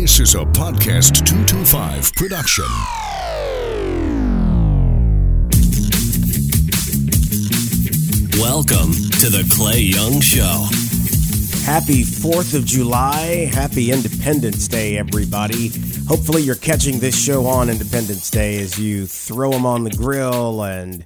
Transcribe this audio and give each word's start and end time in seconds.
This 0.00 0.20
is 0.20 0.36
a 0.36 0.44
Podcast 0.44 1.26
225 1.26 2.14
production. 2.14 2.64
Welcome 8.38 8.92
to 9.18 9.28
the 9.28 9.44
Clay 9.56 9.80
Young 9.80 10.20
Show. 10.20 10.68
Happy 11.64 12.04
4th 12.04 12.54
of 12.54 12.64
July. 12.64 13.50
Happy 13.52 13.90
Independence 13.90 14.68
Day, 14.68 14.96
everybody. 14.98 15.72
Hopefully, 16.06 16.42
you're 16.42 16.54
catching 16.54 17.00
this 17.00 17.20
show 17.20 17.46
on 17.46 17.68
Independence 17.68 18.30
Day 18.30 18.60
as 18.60 18.78
you 18.78 19.04
throw 19.04 19.50
them 19.50 19.66
on 19.66 19.82
the 19.82 19.90
grill 19.90 20.62
and 20.62 21.04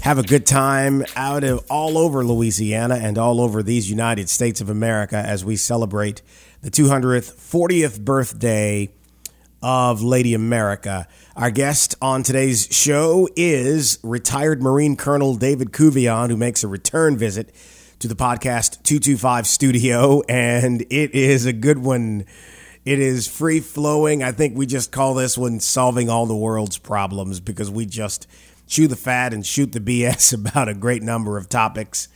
have 0.00 0.16
a 0.16 0.22
good 0.22 0.46
time 0.46 1.04
out 1.16 1.44
of 1.44 1.66
all 1.68 1.98
over 1.98 2.24
Louisiana 2.24 2.94
and 2.94 3.18
all 3.18 3.42
over 3.42 3.62
these 3.62 3.90
United 3.90 4.30
States 4.30 4.62
of 4.62 4.70
America 4.70 5.16
as 5.16 5.44
we 5.44 5.54
celebrate 5.54 6.22
the 6.62 6.70
200th, 6.70 7.34
40th 7.34 8.00
birthday 8.00 8.88
of 9.60 10.00
Lady 10.00 10.32
America. 10.32 11.08
Our 11.34 11.50
guest 11.50 11.96
on 12.00 12.22
today's 12.22 12.68
show 12.70 13.28
is 13.34 13.98
retired 14.04 14.62
Marine 14.62 14.96
Colonel 14.96 15.34
David 15.34 15.72
Couvillon, 15.72 16.30
who 16.30 16.36
makes 16.36 16.62
a 16.62 16.68
return 16.68 17.18
visit 17.18 17.52
to 17.98 18.06
the 18.06 18.14
podcast 18.14 18.82
225 18.84 19.46
studio, 19.48 20.22
and 20.28 20.82
it 20.82 21.12
is 21.14 21.46
a 21.46 21.52
good 21.52 21.78
one. 21.78 22.26
It 22.84 23.00
is 23.00 23.26
free 23.26 23.58
flowing. 23.58 24.22
I 24.22 24.30
think 24.30 24.56
we 24.56 24.66
just 24.66 24.92
call 24.92 25.14
this 25.14 25.36
one 25.36 25.58
solving 25.58 26.08
all 26.08 26.26
the 26.26 26.36
world's 26.36 26.78
problems 26.78 27.40
because 27.40 27.72
we 27.72 27.86
just 27.86 28.28
chew 28.68 28.86
the 28.86 28.96
fat 28.96 29.34
and 29.34 29.44
shoot 29.44 29.72
the 29.72 29.80
BS 29.80 30.32
about 30.46 30.68
a 30.68 30.74
great 30.74 31.02
number 31.02 31.38
of 31.38 31.48
topics. 31.48 32.08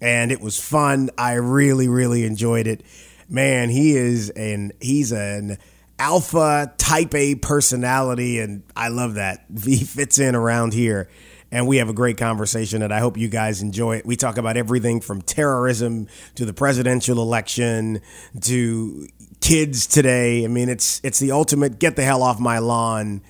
And 0.00 0.32
it 0.32 0.40
was 0.40 0.58
fun. 0.58 1.10
I 1.18 1.34
really, 1.34 1.86
really 1.86 2.24
enjoyed 2.24 2.66
it. 2.66 2.82
Man, 3.30 3.70
he 3.70 3.96
is 3.96 4.28
an 4.30 4.72
he's 4.80 5.12
an 5.12 5.58
alpha 6.00 6.74
type 6.78 7.14
A 7.14 7.36
personality, 7.36 8.40
and 8.40 8.64
I 8.74 8.88
love 8.88 9.14
that. 9.14 9.46
He 9.64 9.84
fits 9.84 10.18
in 10.18 10.34
around 10.34 10.74
here. 10.74 11.08
And 11.52 11.66
we 11.66 11.78
have 11.78 11.88
a 11.88 11.92
great 11.92 12.16
conversation, 12.16 12.80
and 12.80 12.94
I 12.94 13.00
hope 13.00 13.16
you 13.16 13.26
guys 13.28 13.60
enjoy 13.60 13.96
it. 13.96 14.06
We 14.06 14.14
talk 14.14 14.38
about 14.38 14.56
everything 14.56 15.00
from 15.00 15.20
terrorism 15.20 16.06
to 16.36 16.44
the 16.44 16.52
presidential 16.52 17.20
election 17.20 18.02
to 18.42 19.08
kids 19.40 19.88
today. 19.88 20.44
I 20.44 20.48
mean, 20.48 20.68
it's 20.68 21.00
it's 21.02 21.18
the 21.18 21.32
ultimate 21.32 21.80
get 21.80 21.96
the 21.96 22.04
hell 22.04 22.22
off 22.22 22.38
my 22.38 22.58
lawn 22.58 23.22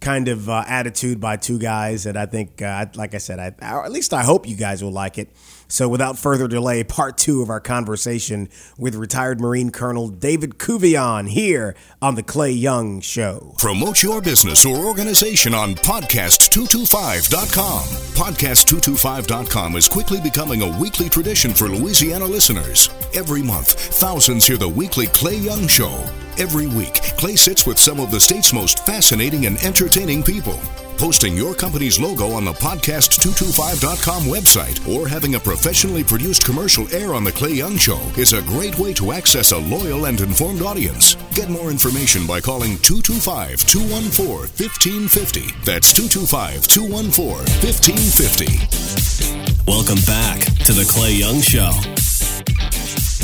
kind 0.00 0.28
of 0.28 0.48
uh, 0.48 0.64
attitude 0.66 1.20
by 1.20 1.36
two 1.36 1.58
guys 1.58 2.04
that 2.04 2.16
I 2.16 2.26
think, 2.26 2.62
uh, 2.62 2.86
like 2.94 3.14
I 3.14 3.18
said, 3.18 3.38
I, 3.38 3.84
at 3.84 3.92
least 3.92 4.14
I 4.14 4.22
hope 4.22 4.48
you 4.48 4.56
guys 4.56 4.82
will 4.82 4.92
like 4.92 5.18
it. 5.18 5.30
So, 5.68 5.86
without 5.86 6.18
further 6.18 6.48
delay, 6.48 6.82
part 6.82 7.18
two 7.18 7.42
of 7.42 7.50
our 7.50 7.60
conversation 7.60 8.48
with 8.78 8.94
retired 8.94 9.38
Marine 9.38 9.68
Colonel 9.70 10.08
David 10.08 10.56
Couvillon 10.58 11.28
here 11.28 11.76
on 12.00 12.14
The 12.14 12.22
Clay 12.22 12.52
Young 12.52 13.02
Show. 13.02 13.54
Promote 13.58 14.02
your 14.02 14.22
business 14.22 14.64
or 14.64 14.86
organization 14.86 15.52
on 15.52 15.74
podcast225.com. 15.74 17.82
Podcast225.com 17.82 19.76
is 19.76 19.88
quickly 19.88 20.22
becoming 20.22 20.62
a 20.62 20.78
weekly 20.78 21.10
tradition 21.10 21.52
for 21.52 21.68
Louisiana 21.68 22.24
listeners. 22.24 22.88
Every 23.14 23.42
month, 23.42 23.74
thousands 23.96 24.46
hear 24.46 24.56
the 24.56 24.68
weekly 24.68 25.06
Clay 25.08 25.36
Young 25.36 25.68
Show. 25.68 26.02
Every 26.38 26.66
week, 26.66 26.94
Clay 27.18 27.36
sits 27.36 27.66
with 27.66 27.78
some 27.78 28.00
of 28.00 28.10
the 28.10 28.20
state's 28.20 28.54
most 28.54 28.86
fascinating 28.86 29.44
and 29.44 29.58
entertaining 29.58 30.22
people. 30.22 30.58
Posting 30.98 31.36
your 31.36 31.54
company's 31.54 32.00
logo 32.00 32.32
on 32.32 32.44
the 32.44 32.52
podcast225.com 32.54 34.24
website 34.24 34.88
or 34.88 35.06
having 35.06 35.36
a 35.36 35.40
professionally 35.40 36.02
produced 36.02 36.44
commercial 36.44 36.92
air 36.92 37.14
on 37.14 37.22
The 37.22 37.30
Clay 37.30 37.52
Young 37.52 37.76
Show 37.76 38.00
is 38.16 38.32
a 38.32 38.42
great 38.42 38.76
way 38.80 38.92
to 38.94 39.12
access 39.12 39.52
a 39.52 39.58
loyal 39.58 40.06
and 40.06 40.20
informed 40.20 40.60
audience. 40.60 41.14
Get 41.34 41.50
more 41.50 41.70
information 41.70 42.26
by 42.26 42.40
calling 42.40 42.78
225 42.78 43.64
214 43.68 44.50
1550. 44.58 45.54
That's 45.64 45.92
225 45.92 46.66
214 46.66 47.46
1550. 47.62 49.70
Welcome 49.70 50.02
back 50.04 50.40
to 50.66 50.72
the 50.72 50.84
Clay 50.88 51.12
Young 51.12 51.40
Show. 51.40 51.70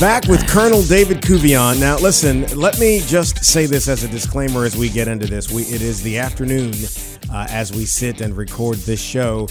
Back 0.00 0.26
with 0.26 0.46
Colonel 0.48 0.82
David 0.82 1.18
Couvillon. 1.22 1.78
Now, 1.80 1.96
listen, 1.96 2.42
let 2.58 2.78
me 2.80 3.00
just 3.06 3.44
say 3.44 3.66
this 3.66 3.88
as 3.88 4.02
a 4.02 4.08
disclaimer 4.08 4.64
as 4.64 4.76
we 4.76 4.88
get 4.88 5.06
into 5.08 5.26
this. 5.26 5.50
We, 5.52 5.62
it 5.62 5.82
is 5.82 6.02
the 6.02 6.18
afternoon 6.18 6.74
uh, 7.32 7.46
as 7.48 7.72
we 7.72 7.84
sit 7.84 8.20
and 8.20 8.36
record 8.36 8.76
this 8.78 9.00
show 9.00 9.46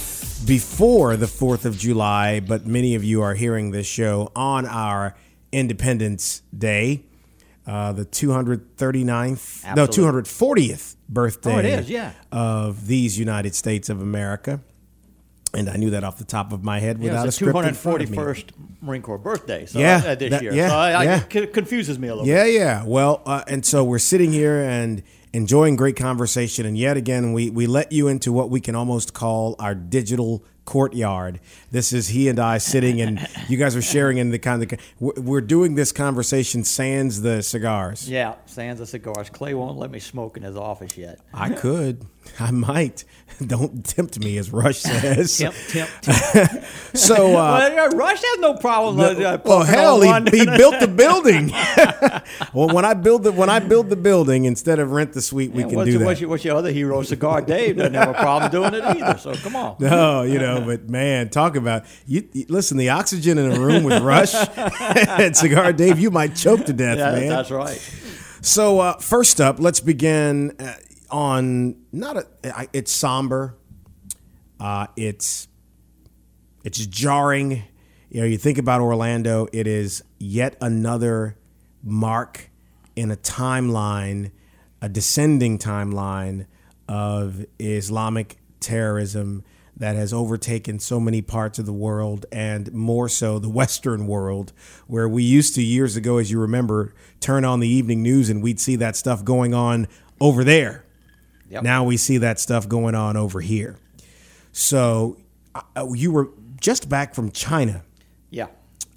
before 0.46 1.16
the 1.16 1.26
4th 1.28 1.64
of 1.66 1.78
July, 1.78 2.42
but 2.42 2.66
many 2.68 2.94
of 2.96 3.04
you 3.06 3.22
are 3.22 3.34
hearing 3.34 3.72
this 3.72 3.88
show 3.88 4.32
on 4.36 4.66
our 4.66 5.16
Independence 5.54 6.42
Day, 6.56 7.06
uh, 7.66 7.94
the 7.94 8.06
239th, 8.06 9.76
no, 9.76 9.88
240th 9.88 10.96
birthday 11.08 11.56
Oh, 11.56 11.60
it 11.60 11.66
is, 11.66 11.90
yeah. 11.90 12.12
of 12.34 12.86
these 12.88 13.18
United 13.18 13.56
States 13.56 13.88
of 13.90 14.02
America. 14.02 14.60
And 15.56 15.70
I 15.70 15.76
knew 15.76 15.92
that 15.92 16.04
off 16.04 16.18
the 16.18 16.24
top 16.24 16.52
of 16.52 16.64
my 16.64 16.80
head 16.80 16.98
Yeah, 16.98 17.12
without 17.12 17.28
it's 17.28 17.36
a 17.36 17.46
script 17.46 17.68
in 17.68 17.74
front 17.76 18.02
241st 18.02 18.46
Marine 18.82 19.02
Corps 19.04 19.20
birthday. 19.20 19.66
So, 19.68 19.78
Yeah, 19.80 20.02
uh, 20.06 20.16
this 20.16 20.32
that- 20.32 20.42
year. 20.42 20.54
yeah, 20.54 20.70
so 20.70 20.76
I, 20.76 20.92
I, 20.92 21.04
yeah. 21.04 21.24
it 21.32 21.54
confuses 21.54 22.00
me 22.00 22.08
a 22.08 22.16
little 22.16 22.28
Yeah, 22.28 22.44
bit. 22.46 22.56
yeah. 22.56 22.84
Well, 22.86 23.22
uh, 23.26 23.44
and 23.48 23.64
so 23.66 23.84
we're 23.84 24.00
sitting 24.00 24.32
here 24.32 24.62
and 24.62 25.04
enjoying 25.32 25.76
great 25.76 25.96
conversation, 25.96 26.66
and 26.66 26.76
yet 26.78 26.98
again, 26.98 27.34
we 27.34 27.50
we 27.52 27.68
let 27.68 27.92
you 27.92 28.08
into 28.08 28.32
what 28.34 28.50
we 28.50 28.62
can 28.62 28.76
almost 28.76 29.14
call 29.14 29.56
our 29.60 29.76
digital 29.76 30.44
courtyard. 30.66 31.40
This 31.72 31.92
is 31.94 32.08
he 32.10 32.30
and 32.30 32.40
I 32.40 32.58
sitting, 32.58 33.02
and 33.02 33.28
you 33.48 33.58
guys 33.58 33.76
are 33.76 33.82
sharing 33.82 34.18
in 34.18 34.30
the 34.32 34.40
kind 34.40 34.64
of 34.64 34.80
we're 35.00 35.14
we're 35.22 35.42
doing 35.42 35.76
this 35.76 35.92
conversation 35.92 36.64
sans 36.64 37.22
the 37.22 37.42
cigars. 37.44 38.10
Yeah, 38.10 38.36
Sands 38.54 38.80
of 38.80 38.88
cigars. 38.88 39.30
Clay 39.30 39.54
won't 39.54 39.78
let 39.78 39.92
me 39.92 40.00
smoke 40.00 40.38
in 40.38 40.44
his 40.44 40.56
office 40.56 40.96
yet. 40.98 41.20
I 41.34 41.50
could, 41.50 42.06
I 42.40 42.52
might. 42.52 43.04
Don't 43.46 43.84
tempt 43.84 44.20
me, 44.20 44.38
as 44.38 44.52
Rush 44.52 44.78
says. 44.82 45.38
Temp, 45.38 45.56
temp, 45.70 45.90
temp. 46.02 46.64
So. 46.94 47.32
Uh, 47.36 47.72
well, 47.74 47.90
Rush 47.90 48.22
has 48.24 48.40
no 48.40 48.54
problem. 48.56 49.00
uh, 49.00 49.06
uh, 49.28 49.38
well, 49.44 49.64
hell, 49.64 50.02
he, 50.02 50.08
he 50.38 50.46
built 50.46 50.80
the 50.80 50.88
building. 50.88 51.50
well, 52.54 52.70
when 52.74 52.86
I 52.86 52.94
build 52.94 53.24
the 53.24 53.32
when 53.32 53.50
I 53.50 53.60
build 53.60 53.90
the 53.90 53.96
building 53.96 54.46
instead 54.46 54.78
of 54.80 54.92
rent 54.92 55.14
the 55.14 55.22
suite, 55.22 55.52
we 55.52 55.64
can 55.64 55.76
what's, 55.76 55.86
do 55.88 55.92
your- 55.94 56.00
that. 56.00 56.06
What's 56.06 56.22
your, 56.22 56.30
what's 56.30 56.46
your 56.46 56.56
other 56.58 56.72
hero, 56.72 57.02
Cigar 57.02 57.42
Dave? 57.42 57.78
Doesn't 57.78 57.94
have 57.96 58.10
a 58.10 58.14
problem 58.14 58.52
doing 58.52 58.74
it 58.76 58.84
either. 58.84 59.18
So 59.18 59.34
come 59.36 59.56
on. 59.56 59.78
No, 59.80 60.22
you 60.22 60.38
know, 60.38 60.62
but 60.66 60.90
man, 60.90 61.30
talk 61.30 61.56
about 61.56 61.86
you. 62.06 62.28
you- 62.34 62.46
Listen, 62.50 62.78
the 62.78 62.90
oxygen 62.90 63.38
in 63.40 63.52
a 63.52 63.60
room 63.60 63.84
with 63.84 64.02
Rush 64.04 64.36
and 64.56 65.36
Cigar 65.36 65.74
Dave, 65.74 65.98
you 66.00 66.12
might 66.12 66.36
choke 66.36 66.66
to 66.66 66.74
death, 66.74 66.98
Yeah, 67.00 67.12
man. 67.14 67.30
that's 67.30 67.50
right. 67.50 67.82
So, 68.46 68.82
uh, 68.82 68.98
first 68.98 69.40
up, 69.40 69.58
let's 69.58 69.80
begin 69.80 70.54
uh, 70.60 70.74
on 71.10 71.78
not 71.94 72.18
a. 72.18 72.68
It's 72.74 72.92
somber. 72.92 73.56
Uh, 74.60 74.88
it's 74.98 75.48
it's 76.66 76.86
jarring. 76.86 77.64
You 78.10 78.20
know, 78.20 78.28
you 78.28 78.38
think 78.38 78.58
about 78.58 78.82
Orlando. 78.82 79.48
It 79.54 79.66
is 79.66 80.04
yet 80.20 80.58
another 80.60 81.38
mark 81.82 82.50
in 82.98 83.12
a 83.12 83.16
timeline, 83.16 84.32
a 84.82 84.90
descending 84.90 85.58
timeline 85.58 86.46
of 86.90 87.46
Islamic 87.60 88.40
terrorism 88.60 89.46
that 89.84 89.98
has 89.98 90.14
overtaken 90.14 90.80
so 90.80 90.98
many 90.98 91.22
parts 91.22 91.60
of 91.60 91.66
the 91.66 91.74
world 91.74 92.26
and 92.32 92.72
more 92.72 93.10
so 93.10 93.38
the 93.38 93.50
Western 93.62 94.08
world, 94.08 94.54
where 94.88 95.10
we 95.10 95.24
used 95.24 95.56
to 95.56 95.62
years 95.62 95.98
ago, 95.98 96.20
as 96.20 96.32
you 96.32 96.40
remember, 96.40 96.96
turn 97.20 97.44
on 97.44 97.60
the 97.60 97.68
evening 97.68 98.02
news 98.02 98.30
and 98.30 98.42
we'd 98.42 98.62
see 98.62 98.78
that 98.78 98.96
stuff 98.96 99.26
going 99.26 99.54
on 99.54 99.90
over 100.22 100.46
there. 100.46 100.86
Yep. 101.50 101.64
Now 101.64 101.84
we 101.84 101.98
see 101.98 102.18
that 102.20 102.40
stuff 102.40 102.70
going 102.70 102.96
on 102.96 103.18
over 103.18 103.42
here. 103.42 103.76
So 104.54 105.18
uh, 105.54 105.88
you 105.94 106.12
were 106.14 106.30
just 106.62 106.88
back 106.88 107.14
from 107.14 107.30
China 107.32 107.84
Yeah. 108.30 108.48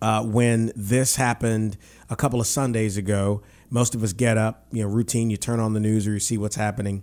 uh, 0.00 0.22
when 0.22 0.70
this 0.76 1.16
happened 1.16 1.76
a 2.08 2.14
couple 2.14 2.40
of 2.40 2.46
Sundays 2.46 2.96
ago. 2.96 3.42
Most 3.70 3.96
of 3.96 4.04
us 4.04 4.12
get 4.12 4.38
up, 4.38 4.66
you 4.70 4.82
know, 4.84 4.88
routine. 4.88 5.30
You 5.30 5.36
turn 5.36 5.58
on 5.58 5.72
the 5.72 5.80
news 5.80 6.06
or 6.06 6.12
you 6.12 6.20
see 6.20 6.38
what's 6.38 6.54
happening. 6.54 7.02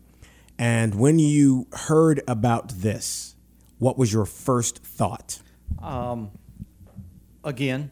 And 0.57 0.95
when 0.95 1.19
you 1.19 1.67
heard 1.73 2.21
about 2.29 2.69
this, 2.69 3.32
what 3.83 3.97
was 3.97 4.13
your 4.13 4.25
first 4.25 4.79
thought? 4.79 5.41
again, 7.43 7.91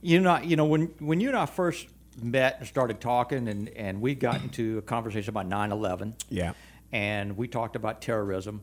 you 0.00 0.20
not 0.20 0.44
you 0.44 0.54
know 0.56 0.64
when 0.64 0.94
when 1.00 1.20
you 1.20 1.28
and 1.28 1.36
I 1.36 1.46
first 1.46 1.88
met 2.22 2.58
and 2.60 2.68
started 2.68 3.00
talking 3.00 3.48
and 3.48 3.68
and 3.70 4.00
we 4.00 4.14
got 4.14 4.40
into 4.42 4.78
a 4.78 4.82
conversation 4.82 5.30
about 5.30 5.48
9/11. 5.48 6.14
Yeah. 6.28 6.52
And 6.92 7.36
we 7.36 7.48
talked 7.48 7.74
about 7.74 8.00
terrorism, 8.02 8.62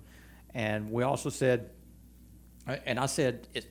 and 0.53 0.91
we 0.91 1.03
also 1.03 1.29
said, 1.29 1.71
and 2.85 2.99
I 2.99 3.07
said, 3.07 3.47
it, 3.55 3.65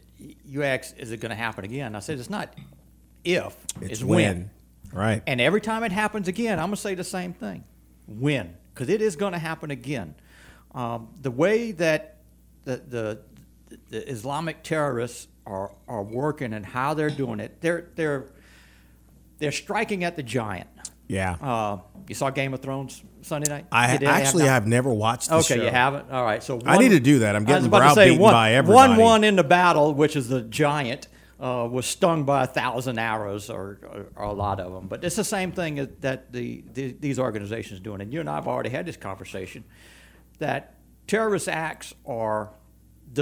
you 0.45 0.65
asked, 0.65 0.99
is 0.99 1.13
it 1.13 1.21
going 1.21 1.31
to 1.31 1.37
happen 1.37 1.65
again? 1.65 1.95
I 1.95 2.01
said, 2.01 2.19
it's 2.19 2.29
not 2.29 2.53
if, 3.23 3.57
it's, 3.81 4.03
when. 4.03 4.51
Right. 4.93 5.23
And 5.29 5.41
every 5.41 5.61
time 5.61 5.85
it 5.85 5.93
happens 5.93 6.27
again, 6.27 6.59
I'm 6.59 6.67
going 6.67 6.77
to 6.77 6.81
say 6.81 6.97
the 6.97 7.05
same 7.05 7.35
thing 7.35 7.63
when, 8.09 8.57
because 8.75 8.89
it 8.89 9.01
is 9.01 9.15
going 9.15 9.33
to 9.33 9.39
happen 9.39 9.71
again. 9.71 10.17
Um, 10.75 11.09
the 11.23 11.31
way 11.31 11.71
that 11.73 12.18
the, 12.69 12.77
the, 13.71 13.77
the 13.89 14.11
Islamic 14.11 14.63
terrorists 14.63 15.27
are, 15.47 15.73
are 15.89 16.03
working 16.03 16.53
and 16.53 16.65
how 16.67 16.93
they're 16.95 17.09
doing 17.11 17.41
it, 17.41 17.61
they're, 17.61 17.89
they're, 17.95 18.27
they're 19.39 19.53
striking 19.53 20.05
at 20.05 20.17
the 20.17 20.23
giant. 20.23 20.69
yeah. 21.07 21.37
Uh, 21.41 21.79
You 22.09 22.15
saw 22.15 22.29
Game 22.31 22.53
of 22.55 22.61
Thrones 22.61 23.03
Sunday 23.23 23.51
night? 23.51 23.67
I 23.73 23.97
did? 23.97 24.09
actually 24.09 24.45
have 24.45 24.67
never 24.67 24.93
watched 24.93 25.31
Okay, 25.33 25.57
show. 25.57 25.63
you 25.63 25.71
haven't. 25.71 26.11
All 26.11 26.25
right. 26.25 26.43
So 26.43 26.61
I 26.67 26.77
need 26.79 26.91
to 26.91 27.01
do 27.01 27.21
that. 27.21 27.35
I'm 27.37 27.45
getting 27.45 27.67
about 27.67 27.89
to 27.89 27.95
say, 27.95 28.09
browbeaten 28.11 28.19
one, 28.21 28.33
by 28.35 28.53
everybody. 28.55 28.91
One 28.91 28.99
one 29.01 29.25
in 29.25 29.37
the 29.37 29.45
battle, 29.45 29.95
which 29.95 30.17
is 30.17 30.29
the 30.29 30.43
giant, 30.43 31.09
uh, 31.41 31.69
was 31.71 31.87
stung 31.87 32.25
by 32.25 32.45
a 32.45 32.47
thousand 32.47 32.99
arrows, 32.99 33.49
or, 33.49 33.79
or, 33.83 34.07
or 34.17 34.25
a 34.25 34.33
lot 34.33 34.59
of 34.61 34.73
them. 34.73 34.89
But 34.89 35.05
it's 35.05 35.17
the 35.17 35.25
same 35.25 35.53
thing 35.53 35.77
that- 35.77 36.01
that 36.03 36.33
the, 36.33 36.65
the 36.75 36.93
these 37.01 37.19
organizations 37.19 37.81
are 37.81 37.83
doing. 37.83 38.01
And 38.01 38.13
you 38.13 38.21
and 38.21 38.29
I 38.29 38.35
have 38.35 38.49
already 38.49 38.71
had 38.71 38.85
this 38.87 38.97
conversation 38.97 39.65
that 40.41 40.75
terrorist 41.07 41.49
acts 41.49 41.95
are 42.07 42.51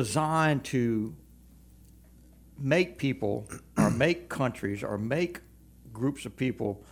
designed 0.01 0.63
to 0.63 1.15
make 2.59 2.99
people 2.99 3.49
or 3.79 3.91
make 4.07 4.29
countries 4.29 4.83
or 4.83 4.99
make 4.99 5.41
groups 5.93 6.27
of 6.27 6.37
people 6.37 6.83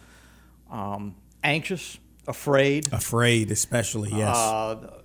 um, 0.71 1.15
anxious, 1.43 1.99
afraid, 2.27 2.91
Afraid, 2.93 3.51
especially, 3.51 4.09
yes. 4.11 4.35
uh, 4.35 5.01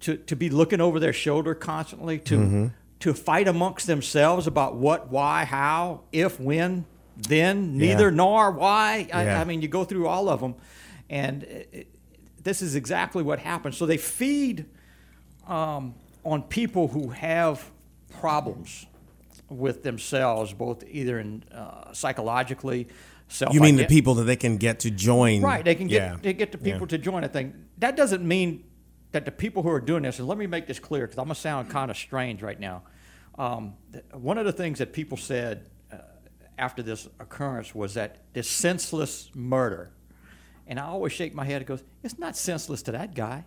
to, 0.00 0.16
to 0.16 0.36
be 0.36 0.48
looking 0.50 0.80
over 0.80 1.00
their 1.00 1.12
shoulder 1.12 1.54
constantly, 1.54 2.18
to 2.20 2.36
Mm-hmm. 2.38 2.66
to 3.00 3.12
fight 3.12 3.48
amongst 3.48 3.86
themselves 3.88 4.46
about 4.46 4.76
what, 4.76 5.10
why, 5.10 5.44
how, 5.44 6.02
if, 6.12 6.38
when, 6.40 6.84
then, 7.16 7.76
neither, 7.76 8.08
Yeah. 8.08 8.14
nor, 8.22 8.50
why. 8.52 9.08
I, 9.12 9.24
Yeah. 9.24 9.40
I 9.40 9.44
mean, 9.44 9.60
you 9.62 9.68
go 9.68 9.84
through 9.84 10.06
all 10.06 10.28
of 10.28 10.40
them, 10.40 10.54
and 11.10 11.42
it, 11.42 11.68
it- 11.72 11.88
this 12.42 12.62
is 12.62 12.76
exactly 12.76 13.24
what 13.24 13.40
happens. 13.40 13.76
So 13.76 13.86
they 13.86 13.96
feed 13.96 14.66
um, 15.48 15.94
on 16.26 16.42
people 16.42 16.88
who 16.88 17.08
have 17.10 17.70
problems 18.20 18.86
with 19.48 19.82
themselves, 19.84 20.52
both 20.52 20.82
either 20.90 21.20
in 21.20 21.44
uh, 21.52 21.92
psychologically, 21.92 22.88
self. 23.28 23.54
you 23.54 23.60
mean 23.60 23.76
the 23.76 23.84
people 23.86 24.14
that 24.14 24.24
they 24.24 24.34
can 24.36 24.56
get 24.56 24.80
to 24.80 24.90
join? 24.90 25.40
Right, 25.40 25.64
they 25.64 25.74
can 25.76 25.86
get 25.86 26.02
Yeah. 26.02 26.16
they 26.20 26.32
get 26.32 26.50
the 26.52 26.58
people 26.58 26.80
Yeah. 26.80 26.86
to 26.88 26.98
join 26.98 27.22
a 27.24 27.28
thing. 27.28 27.54
That 27.78 27.96
doesn't 27.96 28.26
mean 28.26 28.64
that 29.12 29.24
the 29.24 29.30
people 29.30 29.62
who 29.62 29.70
are 29.70 29.80
doing 29.80 30.02
this, 30.02 30.18
and 30.18 30.26
let 30.26 30.36
me 30.36 30.46
make 30.46 30.66
this 30.66 30.80
clear 30.80 31.02
because 31.06 31.18
I'm 31.18 31.26
gonna 31.26 31.36
sound 31.36 31.70
kind 31.70 31.90
of 31.90 31.96
strange 31.96 32.42
right 32.42 32.58
now. 32.58 32.82
Um, 33.38 33.74
th- 33.92 34.04
one 34.12 34.36
of 34.36 34.46
the 34.46 34.52
things 34.52 34.78
that 34.80 34.92
people 34.92 35.16
said 35.16 35.68
uh, 35.92 35.98
after 36.58 36.82
this 36.82 37.06
occurrence 37.20 37.72
was 37.74 37.94
that 37.94 38.16
this 38.32 38.48
senseless 38.50 39.30
murder, 39.34 39.92
and 40.66 40.80
I 40.80 40.86
always 40.86 41.12
shake 41.12 41.34
my 41.34 41.44
head 41.44 41.58
and 41.58 41.66
goes, 41.66 41.84
it's 42.02 42.18
not 42.18 42.36
senseless 42.36 42.82
to 42.82 42.92
that 42.92 43.14
guy. 43.14 43.44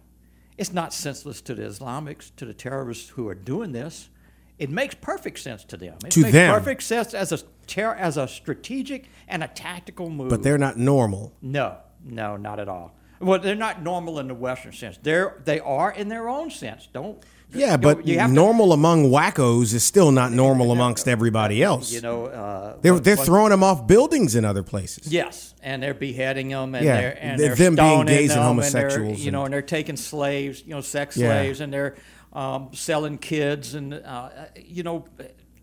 It's 0.60 0.74
not 0.74 0.94
senseless 0.94 1.40
to 1.44 1.56
the 1.56 1.64
Islamics, 1.64 2.32
to 2.36 2.44
the 2.46 2.54
terrorists 2.54 3.10
who 3.12 3.30
are 3.30 3.34
doing 3.34 3.72
this. 3.72 4.10
It 4.58 4.70
makes 4.70 4.94
perfect 4.94 5.40
sense 5.40 5.64
to 5.64 5.78
them. 5.78 5.98
It 6.06 6.12
To 6.12 6.20
makes 6.22 6.34
them. 6.34 6.54
perfect 6.54 6.84
sense 6.84 7.14
as 7.14 7.32
a 7.32 7.38
ter- 7.66 7.96
as 7.96 8.18
a 8.18 8.28
strategic 8.28 9.06
and 9.30 9.42
a 9.42 9.48
tactical 9.48 10.10
move. 10.10 10.28
But 10.30 10.44
they're 10.44 10.58
not 10.58 10.76
normal. 10.78 11.32
No, 11.42 11.78
no, 12.04 12.36
not 12.36 12.60
at 12.60 12.68
all. 12.68 12.94
Well, 13.22 13.40
they're 13.40 13.56
not 13.56 13.82
normal 13.82 14.20
in 14.20 14.28
the 14.28 14.34
Western 14.36 14.74
sense. 14.74 15.00
They're 15.02 15.42
they 15.46 15.62
are 15.62 15.92
in 15.94 16.10
their 16.10 16.28
own 16.28 16.52
sense. 16.52 16.90
Don't. 16.92 17.24
Yeah, 17.51 17.78
but 17.78 18.06
you 18.06 18.19
have 18.19 18.30
to- 18.30 18.36
normal 18.36 18.74
among 18.74 19.10
wackos 19.10 19.74
is 19.74 19.84
still 19.84 20.12
not 20.12 20.31
normal 20.31 20.72
amongst 20.72 21.07
everybody 21.07 21.63
else. 21.63 21.92
you 21.92 22.01
know, 22.01 22.25
uh, 22.28 22.78
they're 22.81 23.00
they're 23.00 23.16
throwing 23.16 23.50
them 23.50 23.63
off 23.63 23.88
buildings 23.88 24.36
in 24.36 24.46
other 24.46 24.62
places. 24.63 25.12
Yes, 25.12 25.56
and 25.63 25.81
they're 25.81 25.94
beheading 25.96 26.50
them, 26.50 26.75
and 26.75 26.86
Yeah, 26.86 27.01
they're 27.01 27.18
and 27.19 27.40
they're- 27.40 27.56
them 27.56 27.75
being 27.75 28.06
gays 28.06 28.31
and 28.31 28.42
homosexuals 28.42 29.18
they're, 29.18 29.25
you 29.25 29.31
know, 29.31 29.40
and- 29.40 29.46
and 29.48 29.54
they're 29.56 29.62
taking 29.63 29.98
slaves, 29.98 30.62
you 30.66 30.75
know, 30.75 30.81
sex 30.81 31.18
Yeah. 31.18 31.30
slaves, 31.30 31.60
and 31.62 31.74
they're 31.74 31.96
um, 32.34 32.69
selling 32.74 33.18
kids, 33.18 33.74
and 33.74 33.96
uh, 33.96 34.30
you 34.56 34.84
know, 34.84 35.06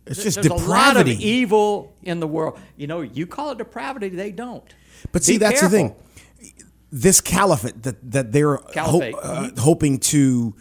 It's 0.06 0.22
just 0.24 0.42
there's 0.42 0.46
a 0.46 0.54
lot 0.54 0.96
of 0.96 1.06
depravity. 1.06 1.24
evil 1.28 1.94
in 2.02 2.18
the 2.18 2.26
world. 2.26 2.58
You 2.76 2.88
know, 2.88 3.00
you 3.02 3.26
call 3.28 3.52
it 3.52 3.58
depravity, 3.58 4.08
they 4.08 4.32
don't. 4.32 4.64
But 5.12 5.22
see, 5.22 5.34
Be 5.34 5.38
that's 5.38 5.60
careful. 5.60 5.78
the 5.78 6.44
thing. 6.44 6.54
This 6.90 7.20
caliphate 7.20 7.82
that 7.84 8.10
that 8.10 8.32
they're 8.32 8.56
ho- 8.74 9.00
uh, 9.00 9.50
hoping 9.58 9.98
to 9.98 10.54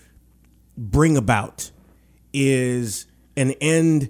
bring 0.77 1.17
about 1.17 1.71
is 2.33 3.05
an 3.37 3.51
end. 3.61 4.09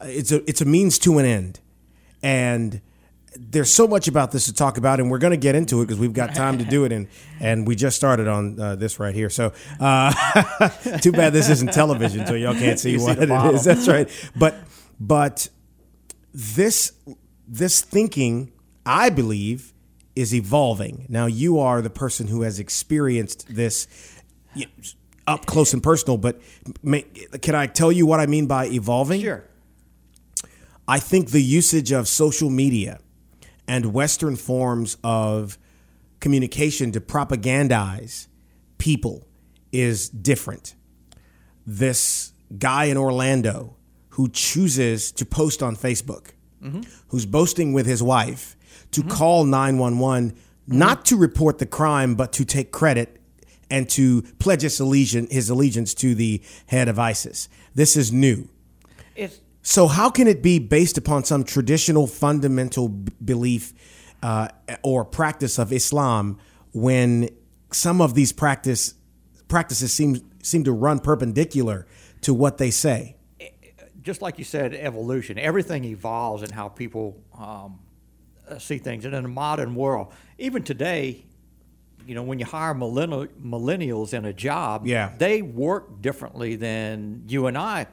It's 0.00 0.32
a 0.32 0.48
it's 0.48 0.60
a 0.60 0.64
means 0.64 0.98
to 1.00 1.18
an 1.18 1.26
end, 1.26 1.60
and 2.22 2.80
there's 3.36 3.72
so 3.72 3.86
much 3.86 4.08
about 4.08 4.32
this 4.32 4.46
to 4.46 4.52
talk 4.52 4.76
about, 4.76 5.00
and 5.00 5.10
we're 5.10 5.18
going 5.18 5.32
to 5.32 5.36
get 5.36 5.54
into 5.54 5.80
it 5.80 5.86
because 5.86 5.98
we've 5.98 6.12
got 6.12 6.34
time 6.34 6.58
to 6.58 6.64
do 6.64 6.84
it, 6.84 6.92
and 6.92 7.08
and 7.38 7.66
we 7.66 7.76
just 7.76 7.96
started 7.96 8.28
on 8.28 8.58
uh, 8.58 8.76
this 8.76 8.98
right 8.98 9.14
here. 9.14 9.30
So, 9.30 9.52
uh, 9.78 10.68
too 11.00 11.12
bad 11.12 11.32
this 11.32 11.48
isn't 11.48 11.72
television, 11.72 12.26
so 12.26 12.34
y'all 12.34 12.54
can't 12.54 12.78
see 12.78 12.92
You 12.92 13.02
what 13.02 13.18
the 13.18 13.32
it 13.32 13.54
is. 13.54 13.64
That's 13.64 13.88
right. 13.88 14.08
But 14.36 14.56
but 14.98 15.48
this 16.32 16.92
this 17.46 17.80
thinking, 17.82 18.52
I 18.84 19.10
believe, 19.10 19.72
is 20.16 20.34
evolving. 20.34 21.06
Now 21.08 21.26
you 21.26 21.58
are 21.58 21.82
the 21.82 21.90
person 21.90 22.28
who 22.28 22.42
has 22.42 22.58
experienced 22.58 23.54
this 23.54 23.86
up 25.30 25.46
close 25.46 25.72
and 25.72 25.82
personal. 25.82 26.18
But 26.18 26.40
ma- 26.82 26.98
can 27.40 27.54
I 27.54 27.66
tell 27.66 27.92
you 27.92 28.04
what 28.04 28.20
I 28.20 28.26
mean 28.26 28.46
by 28.46 28.66
evolving? 28.66 29.22
Sure. 29.22 29.44
I 30.88 30.98
think 30.98 31.30
the 31.30 31.42
usage 31.42 31.92
of 31.92 32.08
social 32.08 32.50
media 32.50 32.98
and 33.68 33.92
Western 33.94 34.34
forms 34.34 34.96
of 35.04 35.56
communication 36.18 36.90
to 36.92 37.00
propagandize 37.00 38.26
people 38.78 39.26
is 39.70 40.08
different. 40.08 40.74
This 41.64 42.32
guy 42.58 42.86
in 42.86 42.96
Orlando 42.96 43.76
who 44.10 44.28
chooses 44.28 45.12
to 45.12 45.24
post 45.24 45.62
on 45.62 45.76
Facebook, 45.76 46.30
mm-hmm. 46.60 46.80
who's 47.08 47.24
boasting 47.24 47.72
with 47.72 47.86
his 47.86 48.02
wife 48.02 48.56
to 48.90 49.02
mm-hmm. 49.02 49.10
call 49.10 49.44
911, 49.44 50.36
not 50.66 50.98
mm-hmm. 50.98 51.02
to 51.04 51.16
report 51.16 51.58
the 51.58 51.66
crime, 51.66 52.16
but 52.16 52.32
to 52.32 52.44
take 52.44 52.72
credit 52.72 53.19
and 53.70 53.88
to 53.90 54.22
pledge 54.38 54.62
his 54.62 54.80
allegiance, 54.80 55.32
his 55.32 55.48
allegiance 55.50 55.94
to 55.94 56.14
the 56.14 56.42
head 56.66 56.88
of 56.88 56.98
ISIS. 56.98 57.48
This 57.74 57.96
is 57.96 58.12
new. 58.12 58.48
It's 59.14 59.40
So 59.62 59.86
how 59.86 60.10
can 60.10 60.26
it 60.26 60.42
be 60.42 60.58
based 60.58 60.98
upon 60.98 61.24
some 61.24 61.44
traditional 61.44 62.06
fundamental 62.06 62.88
b- 62.88 63.12
belief 63.24 63.72
uh, 64.22 64.48
or 64.82 65.04
practice 65.04 65.58
of 65.58 65.72
Islam 65.72 66.38
when 66.72 67.28
some 67.72 68.00
of 68.00 68.14
these 68.14 68.32
practice 68.32 68.94
practices 69.48 69.92
seem 69.92 70.20
seem 70.42 70.64
to 70.64 70.72
run 70.72 70.98
perpendicular 70.98 71.86
to 72.22 72.34
what 72.34 72.58
they 72.58 72.70
say? 72.70 73.16
just 74.02 74.22
like 74.22 74.38
you 74.38 74.44
said, 74.44 74.74
evolution. 74.74 75.38
Everything 75.38 75.84
evolves 75.84 76.42
in 76.42 76.50
how 76.50 76.68
people 76.68 77.22
um, 77.38 77.78
see 78.58 78.78
things. 78.78 79.04
And 79.04 79.14
in 79.14 79.22
the 79.22 79.28
modern 79.28 79.74
world, 79.74 80.12
even 80.38 80.62
today, 80.62 81.24
you 82.06 82.14
know, 82.14 82.22
when 82.22 82.38
you 82.38 82.44
hire 82.46 82.74
millennial, 82.74 83.26
millennials 83.42 84.12
in 84.14 84.24
a 84.24 84.32
job, 84.32 84.86
Yeah. 84.86 85.12
they 85.18 85.42
work 85.42 86.00
differently 86.02 86.56
than 86.56 87.24
you 87.28 87.46
and 87.46 87.56
I 87.58 87.86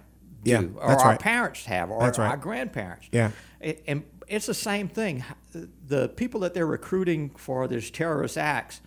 do, 0.43 0.51
Yeah, 0.51 0.61
or 0.75 0.83
our 0.83 1.09
right. 1.11 1.19
parents 1.19 1.65
have, 1.65 1.89
or 1.91 1.99
right. 1.99 2.19
our 2.19 2.37
grandparents. 2.37 3.07
Yeah. 3.11 3.31
And 3.87 4.03
it's 4.27 4.45
the 4.45 4.53
same 4.53 4.87
thing. 4.87 5.23
The 5.87 6.09
people 6.09 6.41
that 6.41 6.53
they're 6.53 6.65
recruiting 6.67 7.31
for 7.37 7.67
these 7.67 7.89
terrorist 7.91 8.37
acts 8.37 8.81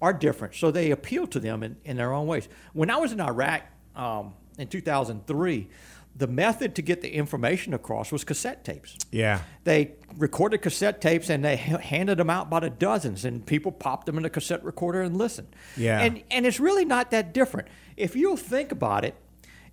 are 0.00 0.12
different, 0.12 0.54
so 0.54 0.70
they 0.70 0.90
appeal 0.90 1.26
to 1.28 1.38
them 1.40 1.62
in, 1.62 1.76
in 1.84 1.96
their 1.96 2.12
own 2.12 2.26
ways. 2.26 2.48
When 2.72 2.90
I 2.90 2.96
was 2.96 3.12
in 3.12 3.20
Iraq 3.20 3.62
um, 3.96 4.34
in 4.58 4.68
2003, 4.68 5.68
the 6.14 6.26
method 6.26 6.74
to 6.74 6.82
get 6.82 7.00
the 7.00 7.10
information 7.10 7.72
across 7.72 8.12
was 8.12 8.22
cassette 8.24 8.64
tapes. 8.64 8.96
Yeah. 9.10 9.40
They 9.64 9.92
recorded 10.16 10.58
cassette 10.58 11.00
tapes 11.00 11.30
and 11.30 11.44
they 11.44 11.56
handed 11.56 12.18
them 12.18 12.28
out 12.28 12.50
by 12.50 12.60
the 12.60 12.70
dozens, 12.70 13.24
and 13.24 13.44
people 13.44 13.72
popped 13.72 14.06
them 14.06 14.18
in 14.18 14.24
a 14.24 14.30
cassette 14.30 14.62
recorder 14.64 15.00
and 15.00 15.16
listened. 15.16 15.48
Yeah. 15.76 16.00
And 16.00 16.22
and 16.30 16.46
it's 16.46 16.60
really 16.60 16.84
not 16.84 17.10
that 17.12 17.32
different. 17.32 17.68
If 17.96 18.14
you'll 18.14 18.36
think 18.36 18.72
about 18.72 19.04
it, 19.04 19.14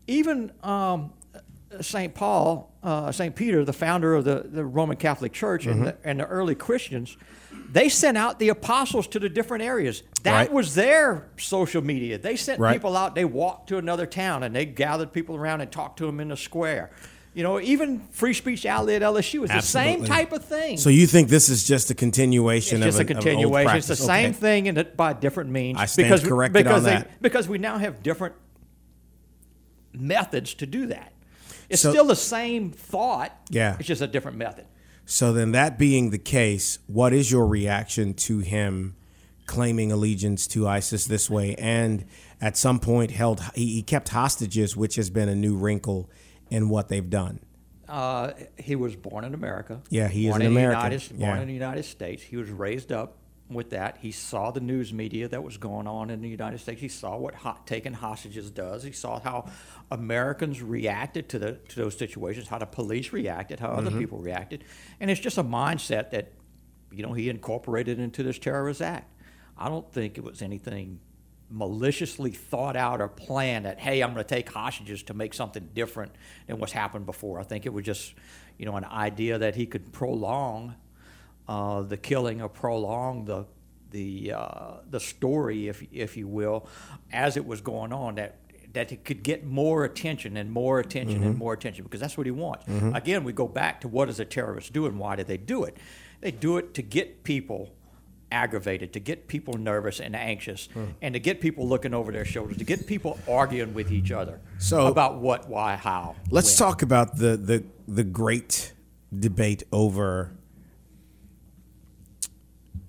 even 0.07 0.51
um, 0.63 1.11
St. 1.81 2.13
Paul, 2.13 2.71
uh, 2.83 3.11
St. 3.11 3.35
Peter, 3.35 3.63
the 3.63 3.73
founder 3.73 4.15
of 4.15 4.25
the, 4.25 4.45
the 4.45 4.65
Roman 4.65 4.97
Catholic 4.97 5.33
Church 5.33 5.65
and, 5.65 5.87
the, 5.87 5.97
and 6.03 6.19
the 6.19 6.25
early 6.25 6.55
Christians, 6.55 7.15
they 7.71 7.87
sent 7.89 8.17
out 8.17 8.39
the 8.39 8.49
apostles 8.49 9.07
to 9.07 9.19
the 9.19 9.29
different 9.29 9.63
areas. 9.63 10.03
That 10.23 10.33
Right. 10.33 10.51
was 10.53 10.75
their 10.75 11.27
social 11.37 11.83
media. 11.83 12.17
They 12.17 12.35
sent 12.35 12.59
Right. 12.59 12.73
people 12.73 12.97
out, 12.97 13.15
they 13.15 13.25
walked 13.25 13.69
to 13.69 13.77
another 13.77 14.05
town 14.05 14.43
and 14.43 14.55
they 14.55 14.65
gathered 14.65 15.13
people 15.13 15.35
around 15.35 15.61
and 15.61 15.71
talked 15.71 15.97
to 15.99 16.05
them 16.05 16.19
in 16.19 16.29
the 16.29 16.37
square. 16.37 16.89
You 17.35 17.43
know, 17.43 17.61
even 17.61 18.01
Free 18.11 18.33
Speech 18.33 18.65
Alley 18.65 18.95
at 18.95 19.03
LSU 19.03 19.43
is 19.43 19.51
the 19.51 19.61
same 19.61 20.03
type 20.03 20.31
of 20.33 20.43
thing. 20.43 20.77
So 20.77 20.89
you 20.89 21.05
think 21.05 21.29
this 21.29 21.47
is 21.47 21.63
just 21.63 21.89
a 21.91 21.93
continuation 21.93 22.77
It's 22.77 22.87
just 22.87 22.99
of 22.99 23.07
a 23.09 23.13
old 23.13 23.23
continuation. 23.23 23.77
It's 23.77 23.87
the 23.87 23.93
practice. 23.93 24.05
same 24.05 24.33
thing, 24.33 24.67
and 24.67 24.87
by 24.97 25.13
different 25.13 25.51
means. 25.51 25.77
I 25.79 25.85
stand 25.85 26.07
because 26.09 26.27
corrected 26.27 26.63
because 26.65 26.79
on 26.79 26.83
they- 26.83 26.95
that. 26.97 27.21
because 27.21 27.47
we 27.47 27.59
now 27.59 27.77
have 27.77 28.01
different 28.01 28.33
methods 29.93 30.53
to 30.55 30.65
do 30.65 30.87
that. 30.87 31.13
It's 31.69 31.81
So- 31.83 31.91
still 31.91 32.05
the 32.05 32.15
same 32.15 32.71
thought. 32.71 33.31
Yeah. 33.49 33.75
it's 33.79 33.87
just 33.87 34.01
a 34.01 34.07
different 34.07 34.37
method. 34.37 34.65
So 35.09 35.33
then, 35.33 35.53
that 35.53 35.79
being 35.79 36.11
the 36.11 36.19
case, 36.19 36.77
what 36.85 37.13
is 37.13 37.31
your 37.31 37.47
reaction 37.47 38.13
to 38.13 38.39
him 38.39 38.95
claiming 39.47 39.91
allegiance 39.91 40.45
to 40.45 40.67
ISIS 40.67 41.05
this 41.05 41.31
way, 41.31 41.55
and 41.55 42.05
at 42.39 42.55
some 42.55 42.79
point 42.79 43.09
held 43.09 43.41
he, 43.55 43.73
he 43.73 43.81
kept 43.81 44.09
hostages, 44.09 44.77
which 44.77 44.97
has 44.97 45.09
been 45.09 45.27
a 45.27 45.33
new 45.33 45.57
wrinkle 45.57 46.11
in 46.51 46.69
what 46.69 46.89
they've 46.89 47.09
done. 47.09 47.39
Uh, 47.87 48.33
he 48.59 48.75
was 48.75 48.95
born 48.95 49.23
in 49.23 49.33
America. 49.33 49.81
Yeah, 49.89 50.09
he 50.09 50.27
is 50.27 50.35
an 50.35 50.43
American. 50.43 50.91
United, 50.91 51.11
Yeah. 51.17 51.29
Born 51.29 51.41
in 51.41 51.47
the 51.47 51.55
United 51.55 51.85
States. 51.85 52.21
He 52.21 52.37
was 52.37 52.51
raised 52.51 52.91
up 52.91 53.17
with 53.49 53.71
that. 53.71 53.97
He 53.99 54.11
saw 54.11 54.51
the 54.51 54.59
news 54.59 54.93
media 54.93 55.27
that 55.27 55.43
was 55.43 55.57
going 55.57 55.87
on 55.87 56.09
in 56.09 56.21
the 56.21 56.29
United 56.29 56.59
States. 56.59 56.79
He 56.79 56.87
saw 56.87 57.17
what 57.17 57.35
hot, 57.35 57.65
taking 57.65 57.93
hostages 57.93 58.51
does. 58.51 58.83
He 58.83 58.91
saw 58.91 59.19
how 59.19 59.49
Americans 59.91 60.61
reacted 60.61 61.29
to 61.29 61.39
the 61.39 61.53
to 61.53 61.75
those 61.75 61.97
situations, 61.97 62.47
how 62.47 62.59
the 62.59 62.65
police 62.65 63.11
reacted, 63.11 63.59
how 63.59 63.69
other 63.69 63.89
mm-hmm. 63.89 63.99
people 63.99 64.19
reacted, 64.19 64.63
and 64.99 65.09
it's 65.09 65.19
just 65.19 65.37
a 65.37 65.43
mindset 65.43 66.11
that 66.11 66.33
you 66.91 67.03
know 67.03 67.13
he 67.13 67.29
incorporated 67.29 67.99
into 67.99 68.23
this 68.23 68.37
terrorist 68.37 68.81
act. 68.81 69.11
I 69.57 69.67
don't 69.67 69.91
think 69.91 70.17
it 70.17 70.23
was 70.23 70.41
anything 70.41 70.99
maliciously 71.51 72.31
thought 72.31 72.75
out 72.75 73.01
or 73.01 73.07
planned 73.07 73.65
that 73.65 73.79
hey 73.79 74.01
i'm 74.01 74.13
going 74.13 74.23
to 74.23 74.35
take 74.35 74.47
hostages 74.51 75.01
to 75.01 75.15
make 75.15 75.33
something 75.33 75.67
different 75.73 76.11
than 76.45 76.59
what's 76.59 76.71
happened 76.71 77.07
before 77.07 77.39
i 77.39 77.43
think 77.43 77.65
it 77.65 77.73
was 77.73 77.83
just 77.83 78.13
you 78.59 78.67
know 78.67 78.75
an 78.75 78.85
idea 78.85 79.35
that 79.39 79.55
he 79.55 79.65
could 79.65 79.91
prolong 79.91 80.75
uh, 81.49 81.81
the 81.81 81.97
killing 81.97 82.41
or 82.41 82.49
prolong 82.49 83.25
the 83.25 83.45
the 83.91 84.31
uh, 84.33 84.73
the 84.89 84.99
story 84.99 85.67
if 85.67 85.77
if 85.91 86.15
you 86.15 86.27
will 86.27 86.67
as 87.11 87.35
it 87.37 87.45
was 87.45 87.59
going 87.61 87.91
on 87.91 88.15
that 88.15 88.35
that 88.73 88.91
it 88.91 89.03
could 89.03 89.23
get 89.23 89.43
more 89.45 89.83
attention 89.83 90.37
and 90.37 90.51
more 90.51 90.79
attention 90.79 91.23
and 91.23 91.35
more 91.35 91.53
attention 91.53 91.83
because 91.83 91.99
that's 91.99 92.15
what 92.17 92.27
he 92.27 92.31
wants 92.45 92.63
again 92.93 93.23
we 93.23 93.33
go 93.33 93.47
back 93.47 93.81
to 93.81 93.87
what 93.87 94.05
does 94.05 94.19
a 94.19 94.25
terrorist 94.25 94.71
do 94.73 94.85
and 94.85 94.99
why 94.99 95.15
do 95.15 95.23
they 95.23 95.37
do 95.37 95.63
it 95.63 95.75
they 96.21 96.29
do 96.31 96.57
it 96.57 96.73
to 96.75 96.83
get 96.83 97.23
people 97.23 97.61
aggravated, 98.31 98.93
to 98.93 98.99
get 98.99 99.27
people 99.27 99.55
nervous 99.55 99.99
and 99.99 100.15
anxious, 100.15 100.69
Hmm. 100.73 100.83
and 101.01 101.13
to 101.15 101.19
get 101.19 101.41
people 101.41 101.67
looking 101.67 101.95
over 101.95 102.11
their 102.11 102.25
shoulders, 102.25 102.57
to 102.57 102.63
get 102.63 102.85
people 102.85 103.17
arguing 103.27 103.73
with 103.73 103.91
each 103.91 104.11
other 104.11 104.39
So- 104.59 104.85
about 104.85 105.19
what, 105.19 105.49
why, 105.49 105.75
how. 105.77 106.15
Let's 106.29 106.51
when. 106.59 106.67
talk 106.69 106.83
about 106.83 107.17
the, 107.17 107.37
the 107.37 107.63
the 107.87 108.03
great 108.03 108.73
debate 109.27 109.63
over 109.71 110.35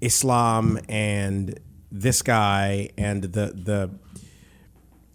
Islam 0.01 0.79
and 0.89 1.59
this 1.93 2.23
guy 2.23 2.91
and 2.97 3.23
the 3.23 3.53
the 3.55 3.91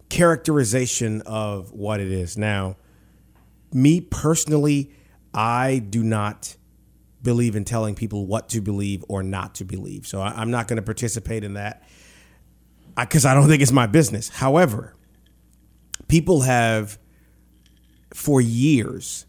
characterization 0.08 1.22
of 1.22 1.72
what 1.72 2.00
it 2.00 2.10
is. 2.10 2.38
Now, 2.38 2.76
me 3.72 4.00
personally, 4.00 4.92
I 5.34 5.78
do 5.78 6.02
not 6.02 6.56
believe 7.22 7.56
in 7.56 7.64
telling 7.64 7.94
people 7.94 8.26
what 8.26 8.48
to 8.50 8.60
believe 8.60 9.04
or 9.08 9.22
not 9.22 9.56
to 9.56 9.64
believe. 9.64 10.06
So 10.06 10.20
I, 10.20 10.28
I'm 10.28 10.50
not 10.50 10.68
going 10.68 10.76
to 10.76 10.82
participate 10.82 11.42
in 11.42 11.54
that 11.54 11.82
because 12.96 13.24
I, 13.24 13.34
don't 13.34 13.48
think 13.48 13.62
it's 13.62 13.72
my 13.72 13.86
business. 13.86 14.28
However, 14.28 14.94
people 16.08 16.42
have 16.42 16.98
for 18.14 18.40
years 18.40 19.26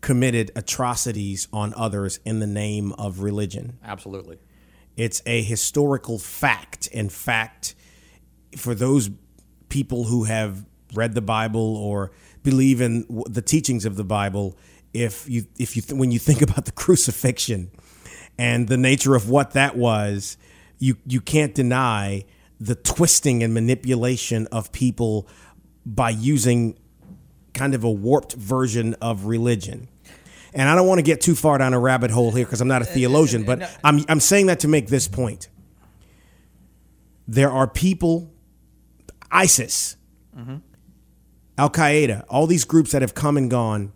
committed 0.00 0.50
atrocities 0.56 1.48
on 1.52 1.74
others 1.76 2.20
in 2.24 2.38
the 2.38 2.46
name 2.46 2.92
of 2.92 3.20
religion. 3.20 3.78
Absolutely. 3.84 4.38
It's 4.96 5.22
a 5.26 5.42
historical 5.42 6.18
fact. 6.18 6.86
In 6.88 7.08
fact, 7.08 7.74
for 8.56 8.74
those 8.74 9.10
people 9.68 10.04
who 10.04 10.24
have 10.24 10.66
read 10.94 11.14
the 11.14 11.22
Bible 11.22 11.76
or 11.76 12.10
believe 12.42 12.80
in 12.80 13.06
the 13.28 13.42
teachings 13.42 13.84
of 13.84 13.96
the 13.96 14.04
Bible, 14.04 14.56
if 14.92 15.28
you 15.28 15.46
if 15.58 15.76
you 15.76 15.82
when 15.96 16.10
you 16.10 16.18
think 16.18 16.42
about 16.48 16.64
the 16.64 16.72
crucifixion 16.72 17.70
and 18.38 18.68
the 18.68 18.76
nature 18.76 19.14
of 19.14 19.28
what 19.28 19.52
that 19.52 19.76
was, 19.76 20.36
you 20.78 20.96
you 21.06 21.20
can't 21.20 21.54
deny 21.54 22.24
the 22.58 22.74
twisting 22.74 23.42
and 23.42 23.54
manipulation 23.54 24.46
of 24.48 24.70
people 24.72 25.26
by 25.86 26.10
using 26.10 26.78
kind 27.54 27.74
of 27.74 27.84
a 27.84 27.90
warped 27.90 28.34
version 28.34 28.94
of 29.00 29.24
religion. 29.24 29.88
And 30.52 30.68
I 30.68 30.74
don't 30.74 30.86
want 30.86 30.98
to 30.98 31.02
get 31.02 31.20
too 31.20 31.34
far 31.34 31.58
down 31.58 31.74
a 31.74 31.78
rabbit 31.78 32.10
hole 32.10 32.32
here 32.32 32.44
because 32.44 32.60
I'm 32.60 32.68
not 32.68 32.82
a 32.82 32.88
uh, 32.88 32.92
theologian, 32.92 33.42
uh, 33.42 33.56
but 33.56 33.78
I'm, 33.84 34.04
I'm 34.08 34.20
saying 34.20 34.46
that 34.46 34.60
to 34.60 34.68
make 34.68 34.88
this 34.88 35.08
point. 35.08 35.48
There 37.28 37.50
are 37.50 37.68
people, 37.68 38.32
ISIS, 39.30 39.96
mm-hmm. 40.36 40.56
Al 41.56 41.70
Qaeda, 41.70 42.24
all 42.28 42.46
these 42.46 42.64
groups 42.64 42.92
that 42.92 43.02
have 43.02 43.14
come 43.14 43.36
and 43.36 43.50
gone, 43.50 43.92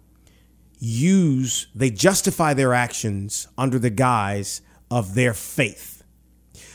use, 0.79 1.67
they 1.75 1.91
justify 1.91 2.55
their 2.55 2.75
actions 2.75 3.49
under 3.57 3.79
the 3.79 3.91
guise 3.91 4.61
of 4.91 5.15
their 5.15 5.35
faith. 5.35 6.05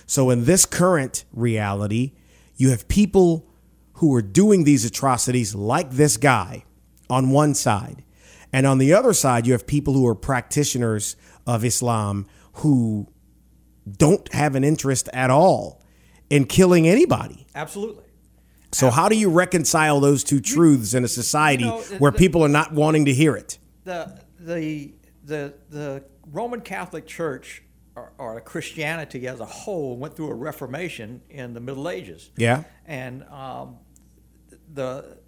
So 0.05 0.29
in 0.31 0.45
this 0.45 0.65
current 0.65 1.23
reality, 1.31 2.13
you 2.55 2.71
have 2.71 2.87
people 2.87 3.47
who 3.93 4.13
are 4.15 4.21
doing 4.21 4.63
these 4.63 4.83
atrocities 4.83 5.53
like 5.53 5.91
this 5.91 6.17
guy 6.17 6.65
on 7.09 7.29
one 7.29 7.53
side. 7.53 8.03
And 8.51 8.65
on 8.65 8.77
the 8.77 8.93
other 8.93 9.13
side, 9.13 9.45
you 9.45 9.53
have 9.53 9.67
people 9.67 9.93
who 9.93 10.07
are 10.07 10.15
practitioners 10.15 11.15
of 11.45 11.63
Islam 11.63 12.27
who 12.53 13.07
don't 13.97 14.31
have 14.33 14.55
an 14.55 14.63
interest 14.63 15.09
at 15.13 15.29
all 15.29 15.81
in 16.29 16.45
killing 16.45 16.87
anybody. 16.87 17.47
Absolutely. 17.55 18.03
So 18.71 18.91
how 18.91 19.09
do 19.09 19.15
you 19.15 19.29
reconcile 19.29 19.99
those 19.99 20.23
two 20.23 20.39
truths 20.39 20.93
in 20.93 21.03
a 21.03 21.07
society 21.07 21.63
know, 21.63 21.79
where 21.97 22.11
the- 22.11 22.17
people 22.17 22.43
are 22.43 22.49
not 22.49 22.73
wanting 22.73 23.05
to 23.05 23.13
hear 23.13 23.35
it? 23.35 23.57
The, 23.83 24.21
the, 24.39 24.93
the, 25.23 25.53
the 25.69 26.03
Roman 26.31 26.61
Catholic 26.61 27.07
Church 27.07 27.63
or, 27.95 28.11
or 28.19 28.39
Christianity 28.41 29.27
as 29.27 29.39
a 29.39 29.45
whole 29.45 29.97
went 29.97 30.15
through 30.15 30.29
a 30.29 30.35
reformation 30.35 31.21
in 31.29 31.53
the 31.53 31.59
Middle 31.59 31.89
Ages. 31.89 32.29
Yeah. 32.37 32.63
And 32.85 33.23
um, 33.23 33.77
the 34.71 35.18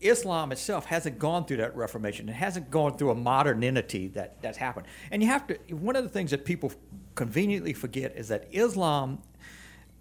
Islam 0.00 0.52
itself 0.52 0.86
hasn't 0.86 1.18
gone 1.18 1.44
through 1.44 1.56
that 1.58 1.76
reformation. 1.76 2.28
It 2.28 2.34
hasn't 2.34 2.70
gone 2.70 2.96
through 2.96 3.10
a 3.10 3.14
modernity 3.14 4.08
that, 4.08 4.40
that's 4.42 4.58
happened. 4.58 4.86
And 5.10 5.22
you 5.22 5.28
have 5.28 5.46
to, 5.48 5.54
one 5.74 5.96
of 5.96 6.04
the 6.04 6.10
things 6.10 6.30
that 6.30 6.44
people 6.44 6.72
conveniently 7.14 7.72
forget 7.72 8.16
is 8.16 8.28
that 8.28 8.48
Islam 8.52 9.20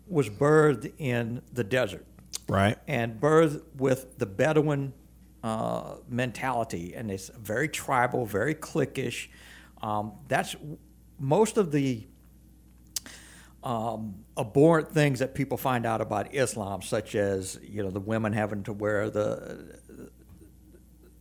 was 0.08 0.30
birthed 0.30 0.92
in 0.98 1.42
the 1.52 1.64
desert 1.64 2.06
Right. 2.48 2.78
and 2.88 3.20
birthed 3.20 3.64
with 3.76 4.18
the 4.20 4.26
Bedouin 4.26 4.94
uh, 5.44 5.96
mentality, 6.10 6.94
and 6.96 7.12
it's 7.12 7.30
very 7.30 7.68
tribal, 7.68 8.26
very 8.26 8.56
cliquish. 8.56 9.28
Um, 9.82 10.14
that's 10.28 10.56
most 11.20 11.58
of 11.58 11.72
the 11.72 12.08
um, 13.64 14.24
abhorrent 14.38 14.92
things 14.94 15.20
that 15.20 15.36
people 15.36 15.58
find 15.58 15.86
out 15.86 16.00
about 16.00 16.34
Islam, 16.34 16.82
such 16.82 17.16
as 17.16 17.60
you 17.62 17.84
know 17.84 17.90
the 17.90 18.00
women 18.00 18.34
having 18.34 18.64
to 18.64 18.74
wear 18.74 19.10
the 19.10 19.80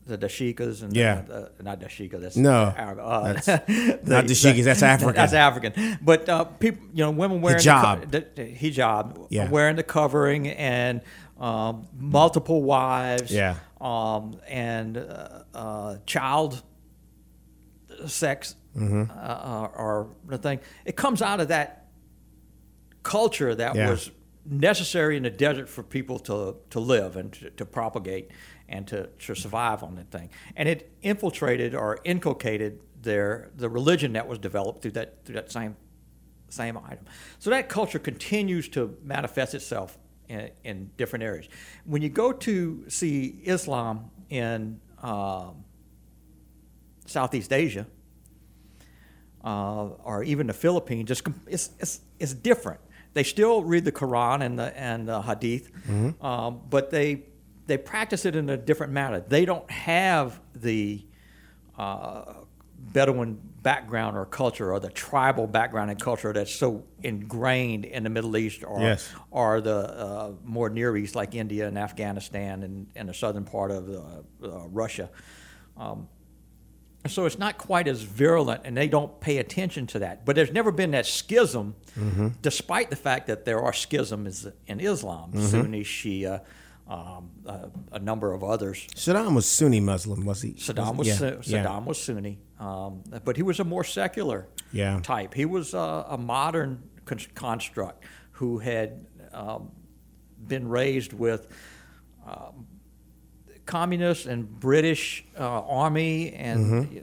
the 0.06 0.16
dashikas 0.16 0.82
and 0.82 0.94
Yeah. 0.96 1.22
the, 1.22 1.50
the, 1.56 1.62
not 1.62 1.80
dashika. 1.80 2.20
That's 2.20 2.36
No, 2.36 2.52
uh, 2.76 3.32
that's 3.32 3.46
the- 3.46 4.00
not 4.04 4.24
dashikas, 4.26 4.64
that's 4.64 4.82
African. 4.82 5.14
That's 5.16 5.32
African. 5.32 5.98
But 6.02 6.28
uh, 6.28 6.44
people, 6.44 6.86
you 6.94 7.04
know, 7.04 7.10
women 7.10 7.40
wearing 7.40 7.60
Hijab. 7.60 8.10
The, 8.10 8.26
the, 8.34 8.44
hijab, 8.54 9.26
Yeah. 9.30 9.50
wearing 9.50 9.76
the 9.76 9.82
covering, 9.82 10.48
and 10.48 11.00
um, 11.38 11.86
multiple 11.98 12.62
wives, 12.62 13.30
Yeah. 13.32 13.56
um, 13.80 14.40
and 14.48 14.96
uh, 14.96 15.28
uh, 15.54 15.96
child 16.06 16.62
sex 18.06 18.54
Mm-hmm. 18.76 19.10
uh, 19.10 19.22
uh, 19.22 19.68
or 19.74 20.08
the 20.26 20.36
thing. 20.36 20.60
It 20.84 20.96
comes 20.96 21.22
out 21.22 21.40
of 21.40 21.48
that 21.48 21.86
culture 23.02 23.54
that 23.54 23.74
Yeah. 23.74 23.88
was 23.88 24.10
necessary 24.44 25.16
in 25.16 25.22
the 25.22 25.30
desert 25.30 25.66
for 25.68 25.82
people 25.82 26.18
to, 26.18 26.56
to 26.70 26.78
live 26.80 27.16
and 27.16 27.32
to, 27.32 27.48
to 27.50 27.64
propagate 27.64 28.30
and 28.68 28.86
to, 28.88 29.06
to 29.18 29.34
survive 29.34 29.82
on 29.82 29.94
that 29.96 30.10
thing. 30.10 30.30
And 30.56 30.68
it 30.68 30.92
infiltrated 31.02 31.74
or 31.74 31.98
inculcated 32.04 32.80
their 33.02 33.50
the 33.56 33.68
religion 33.68 34.14
that 34.14 34.26
was 34.26 34.38
developed 34.38 34.82
through 34.82 34.90
that 34.92 35.24
through 35.24 35.36
that 35.36 35.52
same 35.52 35.76
same 36.48 36.76
item. 36.78 37.04
So 37.38 37.50
that 37.50 37.68
culture 37.68 37.98
continues 37.98 38.68
to 38.70 38.96
manifest 39.02 39.54
itself 39.54 39.98
in, 40.28 40.50
in 40.64 40.90
different 40.96 41.22
areas. 41.22 41.48
When 41.84 42.02
you 42.02 42.08
go 42.08 42.32
to 42.32 42.84
see 42.88 43.40
Islam 43.44 44.10
in 44.30 44.80
um, 45.02 45.64
Southeast 47.06 47.52
Asia, 47.52 47.86
uh, 49.44 49.84
or 50.04 50.24
even 50.24 50.46
the 50.48 50.52
Philippines, 50.52 51.10
it's, 51.10 51.22
it's, 51.46 51.70
it's, 51.78 52.00
it's 52.18 52.34
different. 52.34 52.80
They 53.12 53.22
still 53.22 53.62
read 53.62 53.84
the 53.84 53.92
Quran 53.92 54.44
and 54.44 54.58
the, 54.58 54.76
and 54.76 55.08
the 55.08 55.22
Hadith, 55.22 55.70
um, 56.20 56.60
but 56.68 56.90
they, 56.90 57.22
they 57.66 57.76
practice 57.78 58.24
it 58.24 58.36
in 58.36 58.48
a 58.50 58.56
different 58.56 58.92
manner. 58.92 59.20
They 59.20 59.44
don't 59.44 59.68
have 59.70 60.40
the 60.54 61.04
uh, 61.78 62.34
Bedouin 62.78 63.40
background 63.62 64.16
or 64.16 64.24
culture 64.26 64.72
or 64.72 64.78
the 64.78 64.90
tribal 64.90 65.46
background 65.46 65.90
and 65.90 66.00
culture 66.00 66.32
that's 66.32 66.54
so 66.54 66.84
ingrained 67.02 67.84
in 67.84 68.04
the 68.04 68.10
Middle 68.10 68.36
East 68.36 68.62
or, 68.64 68.80
Yes. 68.80 69.10
or 69.30 69.60
the 69.60 69.76
uh, 69.98 70.32
more 70.44 70.68
Near 70.70 70.96
East 70.96 71.16
like 71.16 71.34
India 71.34 71.66
and 71.66 71.76
Afghanistan 71.76 72.62
and, 72.62 72.86
and 72.94 73.08
the 73.08 73.14
southern 73.14 73.44
part 73.44 73.70
of 73.70 73.88
uh, 73.90 74.46
uh, 74.46 74.68
Russia. 74.68 75.10
Um, 75.76 76.08
so 77.08 77.24
it's 77.24 77.38
not 77.38 77.56
quite 77.56 77.86
as 77.86 78.02
virulent, 78.02 78.62
and 78.64 78.76
they 78.76 78.88
don't 78.88 79.20
pay 79.20 79.38
attention 79.38 79.86
to 79.88 80.00
that. 80.00 80.24
But 80.24 80.34
there's 80.34 80.50
never 80.52 80.72
been 80.72 80.90
that 80.90 81.06
schism, 81.06 81.76
despite 82.42 82.90
the 82.90 82.96
fact 82.96 83.28
that 83.28 83.44
there 83.44 83.60
are 83.62 83.72
schisms 83.72 84.46
in 84.66 84.80
Islam, 84.80 85.30
Sunni, 85.40 85.84
Shia, 85.84 86.42
um, 86.88 87.30
uh, 87.46 87.66
a 87.92 87.98
number 87.98 88.32
of 88.32 88.44
others. 88.44 88.86
Saddam 88.94 89.34
was 89.34 89.48
Sunni 89.48 89.80
Muslim, 89.80 90.24
was 90.24 90.42
he? 90.42 90.52
Saddam 90.52 90.96
was 90.96 91.08
yeah. 91.08 91.14
Su- 91.16 91.40
yeah. 91.42 91.64
Saddam 91.64 91.84
was 91.84 92.00
Sunni, 92.00 92.38
um, 92.60 93.02
but 93.24 93.36
he 93.36 93.42
was 93.42 93.58
a 93.60 93.64
more 93.64 93.82
secular 93.84 94.46
Yeah. 94.72 95.00
type. 95.02 95.34
He 95.34 95.44
was 95.46 95.74
uh, 95.74 96.04
a 96.08 96.16
modern 96.18 96.82
con- 97.04 97.18
construct, 97.34 98.04
who 98.32 98.58
had 98.58 99.06
um, 99.32 99.72
been 100.46 100.68
raised 100.68 101.12
with 101.12 101.48
um, 102.26 102.66
communist 103.64 104.26
and 104.26 104.48
British 104.60 105.24
uh, 105.38 105.42
army 105.62 106.32
and 106.34 107.02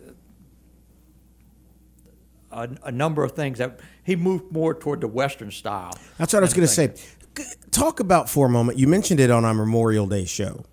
a, 2.51 2.69
a 2.83 2.91
number 2.91 3.23
of 3.23 3.33
things 3.33 3.57
that 3.57 3.79
he 4.03 4.15
moved 4.15 4.51
more 4.51 4.73
toward 4.73 5.01
the 5.01 5.07
Western 5.07 5.51
style. 5.51 5.93
That's 6.17 6.33
what 6.33 6.39
I 6.39 6.45
was 6.45 6.53
going 6.53 6.67
to 6.67 6.73
say. 6.73 6.93
Talk 7.71 7.99
about 7.99 8.29
for 8.29 8.45
a 8.45 8.49
moment. 8.49 8.77
You 8.77 8.87
mentioned 8.87 9.19
it 9.19 9.31
on 9.31 9.45
our 9.45 9.53
Memorial 9.53 10.07
Day 10.07 10.25
show 10.25 10.65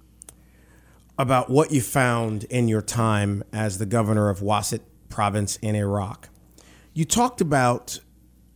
about 1.18 1.50
what 1.50 1.70
you 1.70 1.80
found 1.80 2.44
in 2.44 2.68
your 2.68 2.82
time 2.82 3.42
as 3.52 3.78
the 3.78 3.86
governor 3.86 4.28
of 4.28 4.40
Wasit 4.40 4.80
province 5.08 5.56
in 5.56 5.74
Iraq. 5.74 6.28
You 6.94 7.04
talked 7.04 7.40
about 7.40 8.00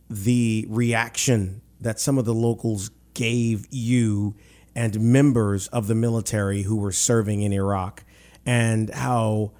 the 0.09 0.65
reaction 0.69 1.61
that 1.81 1.99
some 1.99 2.17
of 2.17 2.25
the 2.25 2.33
locals 2.33 2.91
gave 3.13 3.67
you 3.71 4.35
and 4.75 4.99
members 4.99 5.67
of 5.67 5.87
the 5.87 5.95
military 5.95 6.63
who 6.63 6.75
were 6.75 6.91
serving 6.91 7.41
in 7.41 7.53
Iraq 7.53 8.03
and 8.45 8.89
how 8.89 9.51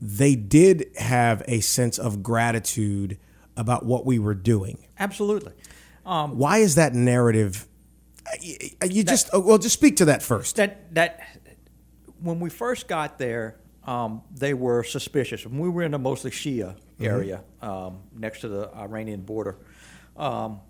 they 0.00 0.34
did 0.34 0.90
have 0.98 1.42
a 1.46 1.60
sense 1.60 1.98
of 1.98 2.22
gratitude 2.22 3.18
about 3.56 3.86
what 3.86 4.04
we 4.04 4.18
were 4.18 4.34
doing. 4.34 4.86
Absolutely. 4.98 5.52
Why 6.04 6.58
is 6.58 6.74
that 6.76 6.94
narrative? 6.94 7.66
You 8.40 9.02
just 9.04 9.30
oh, 9.32 9.40
well, 9.40 9.58
just 9.58 9.74
speak 9.74 9.96
to 9.96 10.04
that 10.06 10.22
first. 10.22 10.56
that 10.56 10.94
that 10.94 11.20
when 12.20 12.38
we 12.40 12.50
first 12.50 12.86
got 12.88 13.18
there, 13.18 13.58
um, 13.84 14.22
they 14.30 14.54
were 14.54 14.84
suspicious. 14.84 15.44
We 15.44 15.68
were 15.68 15.82
in 15.82 15.94
a 15.94 15.98
mostly 15.98 16.30
Shia 16.30 16.76
area 17.00 17.42
um, 17.60 17.98
next 18.16 18.40
to 18.42 18.48
the 18.48 18.70
Iranian 18.76 19.22
border, 19.22 19.56
um, 20.16 20.60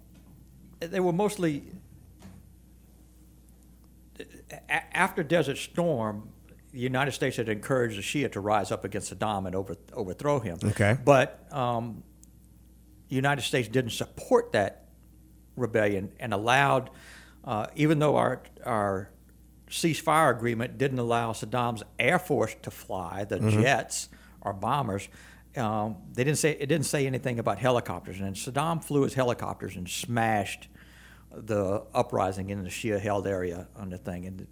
they 0.81 0.99
were 1.01 1.13
mostly 1.13 1.65
a- 4.69 4.97
after 4.97 5.23
Desert 5.23 5.59
Storm. 5.59 6.29
The 6.73 6.79
United 6.81 7.13
States 7.13 7.37
had 7.37 7.51
encouraged 7.51 7.99
the 7.99 8.03
Shia 8.03 8.33
to 8.33 8.41
rise 8.41 8.73
up 8.73 8.83
against 8.85 9.13
Saddam 9.13 9.47
and 9.47 9.55
over, 9.55 9.77
overthrow 9.93 10.41
him. 10.41 10.59
Okay. 10.65 10.97
but 11.05 11.47
um, 11.53 12.03
the 13.11 13.15
United 13.15 13.43
States 13.43 13.69
didn't 13.69 13.91
support 13.91 14.53
that 14.53 14.82
rebellion 15.57 16.13
and 16.19 16.33
allowed, 16.33 16.91
uh, 17.45 17.67
even 17.75 17.99
though 17.99 18.17
our 18.17 18.43
our 18.65 19.11
ceasefire 19.69 20.31
agreement 20.31 20.77
didn't 20.79 20.99
allow 20.99 21.33
Saddam's 21.33 21.83
air 21.99 22.19
force 22.19 22.55
to 22.63 22.71
fly, 22.71 23.25
the 23.25 23.39
jets 23.41 24.09
or 24.41 24.53
bombers. 24.53 25.09
Um, 25.57 25.97
they 26.13 26.25
didn't 26.25 26.39
say 26.39 26.53
it 26.53 26.67
didn't 26.67 26.87
say 26.87 27.07
anything 27.07 27.39
about 27.39 27.59
helicopters, 27.59 28.21
and 28.21 28.35
Saddam 28.35 28.83
flew 28.83 29.03
his 29.03 29.15
helicopters 29.15 29.77
and 29.77 29.89
smashed 29.89 30.69
the 31.35 31.85
uprising 31.95 32.51
in 32.51 32.63
the 32.63 32.71
Shia-held 32.71 33.27
area 33.27 33.69
on 33.77 33.91
the 33.91 33.99
thing, 33.99 34.27
and 34.27 34.47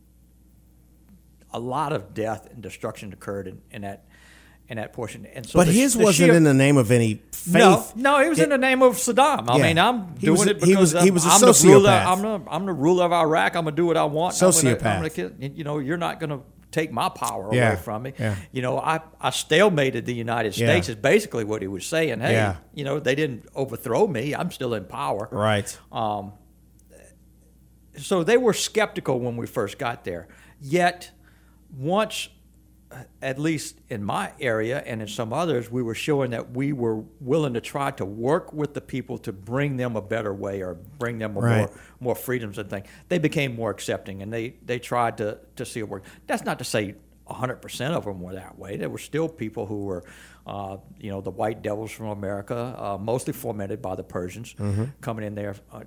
a 1.52 1.61
lot 1.61 1.92
of 1.92 2.14
death 2.14 2.49
and 2.50 2.62
destruction 2.62 3.12
occurred 3.12 3.47
in, 3.47 3.61
in 3.71 3.83
that 3.83 4.04
in 4.70 4.76
that 4.78 4.92
portion. 4.94 5.26
And 5.34 5.44
so, 5.44 5.58
But 5.58 5.66
the- 5.66 5.72
his 5.72 5.94
the 5.94 6.04
wasn't 6.04 6.30
Shia- 6.30 6.36
in 6.36 6.44
the 6.44 6.54
name 6.54 6.76
of 6.78 6.90
any 6.90 7.20
faith. 7.32 7.54
no, 7.54 7.84
no, 7.96 8.20
it 8.20 8.28
was 8.30 8.38
in 8.38 8.48
the 8.50 8.56
name 8.58 8.82
of 8.82 8.96
Saddam. 8.96 9.50
I 9.50 9.56
Yeah. 9.58 9.62
mean, 9.64 9.78
I'm 9.78 10.14
doing 10.14 10.38
was 10.38 10.46
it 10.46 10.60
he 10.62 10.72
because 10.74 10.94
was- 10.94 11.02
he 11.04 11.10
was 11.10 11.26
a 11.26 11.28
I'm, 11.28 11.40
the 11.40 11.60
ruler. 11.64 11.90
sociopath. 11.90 12.06
I'm 12.06 12.22
the 12.22 12.40
I'm 12.50 12.66
the 12.66 12.72
ruler 12.72 13.04
of 13.04 13.12
Iraq. 13.12 13.56
I'm 13.56 13.64
gonna 13.64 13.76
do 13.76 13.84
what 13.86 13.96
I 13.98 14.04
want. 14.04 14.40
I'm 14.42 14.50
gonna- 14.52 14.70
I'm 14.70 14.76
Sociopath. 14.78 15.16
gonna 15.38 15.52
you 15.54 15.64
know, 15.64 15.78
you're 15.78 15.96
not 15.98 16.20
gonna 16.20 16.40
take 16.70 16.92
my 16.92 17.08
power 17.08 17.48
Yeah, 17.52 17.72
away 17.72 17.76
from 17.82 18.02
me. 18.04 18.12
yeah. 18.16 18.36
You 18.52 18.62
know, 18.62 18.78
I 18.78 19.00
I 19.20 19.30
stalemated 19.30 20.04
the 20.04 20.14
United 20.14 20.56
Yeah. 20.56 20.68
States 20.68 20.88
is 20.88 20.94
basically 20.94 21.42
what 21.42 21.62
he 21.62 21.68
was 21.68 21.84
saying. 21.84 22.20
Hey, 22.20 22.34
Yeah. 22.34 22.56
you 22.72 22.84
know, 22.84 23.00
they 23.00 23.16
didn't 23.16 23.46
overthrow 23.56 24.06
me. 24.06 24.36
I'm 24.36 24.52
still 24.52 24.72
in 24.74 24.84
power. 24.84 25.28
Right. 25.32 25.76
Um, 25.90 26.32
so 27.96 28.22
they 28.22 28.36
were 28.36 28.52
skeptical 28.52 29.18
when 29.18 29.36
we 29.36 29.47
first 29.47 29.78
got 29.78 30.04
there. 30.04 30.28
Yet, 30.60 31.10
once, 31.76 32.28
at 33.22 33.38
least 33.38 33.80
in 33.88 34.02
my 34.02 34.32
area 34.40 34.82
and 34.84 35.00
in 35.00 35.06
some 35.08 35.32
others, 35.32 35.70
we 35.70 35.82
were 35.82 35.94
showing 35.94 36.32
that 36.32 36.50
we 36.50 36.72
were 36.72 36.96
willing 37.20 37.54
to 37.54 37.60
try 37.60 37.90
to 37.92 38.04
work 38.04 38.52
with 38.52 38.74
the 38.74 38.80
people 38.80 39.16
to 39.18 39.32
bring 39.32 39.76
them 39.76 39.94
a 39.96 40.02
better 40.02 40.34
way 40.34 40.60
or 40.62 40.74
bring 40.98 41.18
them 41.18 41.38
Right. 41.38 41.58
more 41.58 41.70
more 42.00 42.14
freedoms 42.16 42.58
and 42.58 42.68
things. 42.68 42.86
They 43.08 43.18
became 43.18 43.54
more 43.54 43.70
accepting 43.70 44.22
and 44.22 44.32
they 44.32 44.54
they 44.64 44.78
tried 44.80 45.18
to 45.18 45.38
to 45.56 45.64
see 45.64 45.80
it 45.80 45.88
work. 45.88 46.04
That's 46.26 46.44
not 46.44 46.58
to 46.58 46.64
say. 46.64 46.94
100% 47.28 47.90
of 47.92 48.04
them 48.04 48.20
were 48.20 48.32
that 48.34 48.58
way. 48.58 48.76
There 48.76 48.90
were 48.90 48.98
still 48.98 49.28
people 49.28 49.64
who 49.64 49.84
were, 49.84 50.02
uh, 50.48 50.78
you 50.98 51.12
know, 51.12 51.20
the 51.20 51.30
white 51.30 51.62
devils 51.62 51.92
from 51.92 52.06
America, 52.06 52.74
uh, 52.76 52.98
mostly 52.98 53.32
fomented 53.32 53.80
by 53.80 53.94
the 53.94 54.02
Persians, 54.02 54.52
coming 55.00 55.24
in 55.24 55.36
there, 55.36 55.54
uh, 55.72 55.82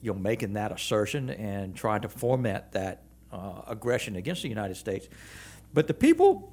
you 0.00 0.14
know, 0.14 0.18
making 0.18 0.54
that 0.54 0.72
assertion 0.72 1.28
and 1.28 1.76
trying 1.76 2.00
to 2.00 2.08
foment 2.08 2.72
that 2.72 3.02
uh, 3.30 3.60
aggression 3.68 4.16
against 4.16 4.40
the 4.40 4.48
United 4.48 4.76
States. 4.78 5.08
But 5.72 5.86
the 5.86 5.94
people, 5.94 6.52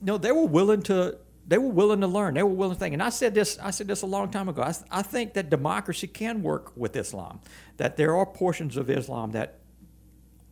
you 0.00 0.06
know, 0.06 0.18
they 0.18 0.32
were 0.32 0.46
willing 0.46 0.82
to. 0.82 1.18
They 1.46 1.56
were 1.56 1.70
willing 1.70 2.02
to 2.02 2.06
learn. 2.06 2.34
They 2.34 2.42
were 2.42 2.50
willing 2.50 2.74
to 2.74 2.78
think. 2.78 2.92
And 2.92 3.02
I 3.02 3.08
said 3.08 3.34
this. 3.34 3.58
I 3.62 3.70
said 3.70 3.88
this 3.88 4.02
a 4.02 4.06
long 4.06 4.30
time 4.30 4.48
ago. 4.50 4.60
I, 4.62 4.74
I 4.90 5.02
think 5.02 5.32
that 5.34 5.48
democracy 5.48 6.06
can 6.06 6.42
work 6.42 6.72
with 6.76 6.94
Islam. 6.94 7.40
That 7.78 7.96
there 7.96 8.14
are 8.16 8.26
portions 8.26 8.76
of 8.76 8.90
Islam 8.90 9.30
that 9.32 9.60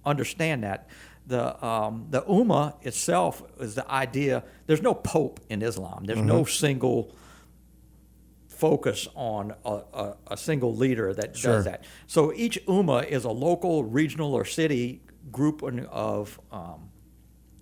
understand 0.04 0.64
that. 0.64 0.88
The 1.26 1.62
um, 1.66 2.06
the 2.10 2.22
Ummah 2.22 2.74
itself 2.86 3.42
is 3.60 3.74
the 3.74 3.90
idea. 3.90 4.44
There's 4.66 4.80
no 4.80 4.94
pope 4.94 5.40
in 5.50 5.60
Islam. 5.60 6.04
There's 6.04 6.20
no 6.20 6.44
single 6.44 7.14
focus 8.48 9.06
on 9.14 9.52
a, 9.64 9.70
a, 9.92 10.16
a 10.28 10.36
single 10.36 10.74
leader 10.74 11.12
that 11.12 11.36
Sure. 11.36 11.56
does 11.56 11.64
that. 11.66 11.84
So 12.06 12.32
each 12.32 12.64
Ummah 12.66 13.06
is 13.06 13.24
a 13.24 13.30
local, 13.30 13.84
regional, 13.84 14.34
or 14.34 14.44
city 14.44 15.02
group 15.30 15.62
of 15.62 16.40
um, 16.50 16.88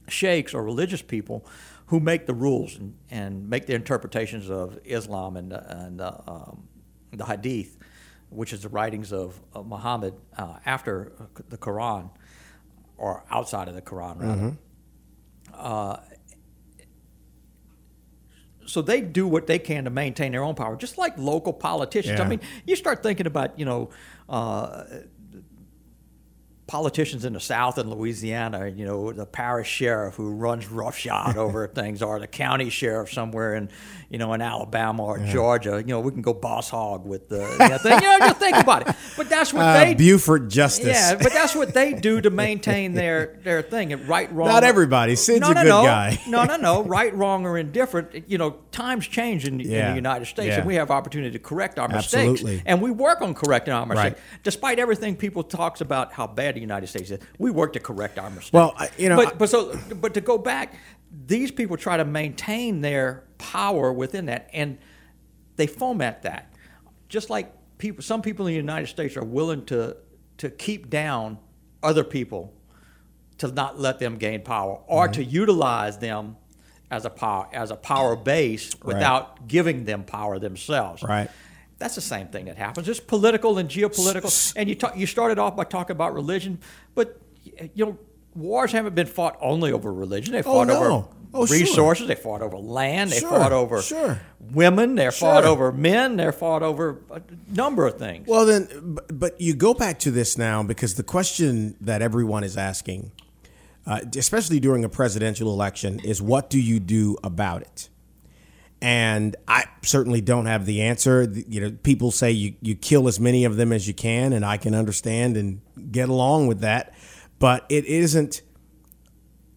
sheikhs 0.09 0.55
or 0.55 0.63
religious 0.63 1.03
people 1.03 1.47
who 1.87 2.01
make 2.01 2.27
the 2.27 2.35
rules 2.35 2.77
and, 2.77 2.95
and 3.11 3.49
make 3.49 3.67
the 3.67 3.75
interpretations 3.75 4.51
of 4.51 4.79
Islam 4.85 5.37
and, 5.37 5.53
the- 5.53 5.77
and 5.85 6.01
the, 6.01 6.13
um, 6.31 6.69
the 7.13 7.25
Hadith, 7.27 7.77
which 8.31 8.53
is 8.53 8.63
the 8.63 8.69
writings 8.69 9.13
of, 9.13 9.41
of 9.53 9.67
Muhammad 9.67 10.15
uh, 10.39 10.57
after 10.67 11.13
the 11.49 11.59
Quran, 11.59 12.11
or 12.97 13.25
outside 13.31 13.69
of 13.69 13.75
the 13.75 13.83
Quran, 13.83 14.21
rather. 14.21 14.57
Uh, 15.53 15.97
so 18.67 18.81
they 18.81 19.01
do 19.03 19.29
what 19.29 19.47
they 19.47 19.59
can 19.59 19.85
to 19.85 19.91
maintain 19.91 20.33
their 20.33 20.43
own 20.43 20.55
power, 20.55 20.75
just 20.77 20.97
like 20.97 21.17
local 21.19 21.53
politicians. 21.53 22.19
Yeah. 22.19 22.25
I 22.25 22.29
mean, 22.29 22.41
you 22.67 22.77
start 22.77 23.03
thinking 23.03 23.27
about, 23.27 23.59
you 23.59 23.67
know, 23.67 23.91
uh, 24.29 24.85
politicians 26.67 27.25
in 27.27 27.35
the 27.35 27.41
South 27.41 27.77
and 27.79 27.91
Louisiana, 27.91 28.69
you 28.69 28.87
know, 28.87 29.13
the 29.13 29.27
parish 29.27 29.69
sheriff 29.69 30.15
who 30.15 30.31
runs 30.31 30.67
roughshod 30.69 31.37
over 31.37 31.67
things, 31.75 32.03
or 32.03 32.19
the 32.19 32.27
county 32.27 32.71
sheriff 32.71 33.13
somewhere 33.13 33.55
in, 33.55 33.69
you 34.09 34.17
know, 34.19 34.33
in 34.33 34.41
Alabama 34.41 35.05
or 35.05 35.19
Georgia. 35.19 35.77
You 35.85 35.89
know, 35.93 36.01
we 36.01 36.11
can 36.13 36.23
go 36.23 36.33
boss 36.33 36.71
hog 36.71 37.05
with 37.05 37.29
the 37.29 37.39
that 37.59 37.83
thing. 37.83 38.01
You 38.01 38.09
know, 38.09 38.19
just 38.21 38.39
think 38.39 38.57
about 38.57 38.89
it. 38.89 38.97
But 39.17 39.29
that's 39.29 39.53
what 39.53 39.63
Uh, 39.65 39.73
they 39.85 39.95
Buford 39.95 40.49
Justice. 40.51 40.87
yeah, 40.87 41.15
but 41.17 41.33
that's 41.33 41.55
what 41.55 41.75
they 41.75 41.93
do 41.93 42.21
to 42.23 42.31
maintain 42.45 42.95
their 42.95 43.39
their 43.45 43.61
thing. 43.61 43.93
And 43.93 44.09
right, 44.09 44.33
wrong. 44.33 44.49
Not 44.49 44.65
everybody. 44.65 45.17
Sid's 45.17 45.41
no, 45.41 45.51
a 45.51 45.55
good 45.55 45.65
no. 45.67 45.83
guy. 45.85 46.19
no, 46.27 46.45
no, 46.45 46.57
no. 46.57 46.83
Right, 46.83 47.15
wrong, 47.15 47.45
or 47.45 47.59
indifferent. 47.59 48.25
You 48.29 48.39
know, 48.39 48.57
times 48.73 49.07
change 49.07 49.47
in, 49.47 49.61
in 49.61 49.69
the 49.69 49.95
United 49.95 50.25
States, 50.27 50.49
Yeah. 50.49 50.59
and 50.59 50.67
we 50.67 50.77
have 50.77 50.91
opportunity 50.91 51.33
to 51.33 51.39
correct 51.39 51.79
our 51.79 51.89
mistakes. 51.89 52.43
And 52.65 52.81
we 52.81 52.91
work 52.91 53.21
on 53.21 53.35
correcting 53.35 53.75
our 53.75 53.85
mistakes, 53.85 54.19
Right. 54.19 54.43
despite 54.43 54.79
everything 54.79 55.15
people 55.17 55.43
talks 55.43 55.81
about 55.83 56.13
how 56.15 56.27
bad 56.27 56.54
the 56.55 56.61
United 56.61 56.87
States 56.87 57.11
is. 57.11 57.19
We 57.39 57.51
work 57.51 57.73
to 57.75 57.81
correct 57.81 58.19
our 58.19 58.31
mistakes. 58.31 58.53
Well, 58.53 58.75
you 58.97 59.09
know, 59.09 59.17
but 59.17 59.39
but 59.39 59.51
so 59.51 59.79
but 60.01 60.15
to 60.15 60.21
go 60.21 60.39
back, 60.39 60.75
these 61.27 61.51
people 61.51 61.77
try 61.77 61.97
to 61.97 62.05
maintain 62.05 62.81
their 62.81 63.25
power 63.39 63.93
within 63.93 64.27
that, 64.27 64.51
and 64.53 64.79
they 65.57 65.67
foment 65.67 66.23
that. 66.23 66.53
Just 67.09 67.31
like 67.31 67.53
people, 67.79 68.03
some 68.03 68.23
people 68.23 68.47
in 68.47 68.53
the 68.53 68.57
United 68.57 68.87
States 68.87 69.17
are 69.17 69.25
willing 69.25 69.65
to 69.67 69.97
to 70.39 70.51
keep 70.51 70.91
down 70.91 71.39
other 71.83 72.05
people 72.05 72.55
to 73.39 73.49
not 73.49 73.79
let 73.79 73.99
them 73.99 74.17
gain 74.17 74.43
power, 74.43 74.81
or 74.87 75.09
to 75.09 75.21
mm-hmm. 75.21 75.31
utilize 75.31 75.99
them 75.99 76.37
as 76.91 77.05
a 77.05 77.11
power 77.11 77.49
as 77.53 77.71
a 77.71 77.77
power 77.77 78.17
base 78.17 78.75
without 78.83 79.49
giving 79.49 79.85
them 79.85 80.05
power 80.05 80.39
themselves. 80.39 81.03
Right. 81.03 81.31
That's 81.79 81.95
the 81.97 82.01
same 82.01 82.29
thing 82.29 82.45
that 82.47 82.57
happens. 82.57 82.89
It's 82.89 83.01
political 83.01 83.59
and 83.59 83.69
geopolitical. 83.69 84.53
And 84.57 84.69
you 84.69 84.75
talk, 84.75 84.97
you 84.97 85.07
started 85.07 85.39
off 85.39 85.57
by 85.57 85.65
talking 85.65 85.95
about 85.95 86.15
religion, 86.15 86.61
but 86.95 87.21
you 87.75 87.85
know 87.87 87.99
wars 88.35 88.73
haven't 88.73 88.95
been 88.95 89.07
fought 89.07 89.37
only 89.41 89.73
over 89.73 89.93
religion. 89.93 90.33
They 90.33 90.43
fought 90.43 90.69
no. 90.69 90.77
over 90.77 91.09
Oh, 91.37 91.47
sure. 91.47 91.57
resources. 91.59 92.07
They 92.07 92.15
fought 92.15 92.43
over 92.43 92.57
land. 92.57 93.11
They 93.11 93.19
Sure, 93.19 93.29
fought 93.31 93.51
over 93.53 93.83
sure. 93.83 94.21
women. 94.53 94.95
They 94.95 95.11
fought 95.11 95.45
over 95.45 95.73
men. 95.73 96.17
They 96.17 96.31
fought 96.31 96.63
over 96.63 97.01
a 97.11 97.21
number 97.49 97.89
of 97.89 97.99
things. 97.99 98.29
Well, 98.29 98.47
then, 98.47 98.69
but- 98.83 99.19
but 99.19 99.41
you 99.41 99.53
go 99.55 99.75
back 99.75 99.99
to 100.01 100.13
this 100.13 100.39
now 100.39 100.63
because 100.63 100.95
the 100.95 101.03
question 101.03 101.75
that 101.81 102.03
everyone 102.03 102.45
is 102.45 102.57
asking, 102.57 103.11
uh, 103.85 104.01
especially 104.17 104.61
during 104.61 104.85
a 104.85 104.89
presidential 104.89 105.53
election, 105.53 105.99
is 106.05 106.23
what 106.23 106.49
do 106.51 106.61
you 106.61 106.79
do 106.79 107.17
about 107.25 107.63
it? 107.63 107.89
And 108.85 109.35
I 109.49 109.65
certainly 109.81 110.21
don't 110.21 110.45
have 110.45 110.67
the 110.67 110.83
answer. 110.83 111.23
You 111.23 111.61
know, 111.63 111.71
people 111.71 112.11
say 112.11 112.33
you, 112.33 112.53
you 112.61 112.75
kill 112.75 113.09
as 113.09 113.19
many 113.19 113.47
of 113.47 113.57
them 113.57 113.73
as 113.73 113.89
you 113.89 113.95
can, 113.95 114.35
and 114.35 114.45
I 114.45 114.59
can 114.59 114.75
understand 114.75 115.39
and 115.39 115.63
get 115.91 116.11
along 116.11 116.49
with 116.49 116.61
that. 116.61 116.93
But 117.39 117.65
it 117.71 117.87
isn't 117.87 118.43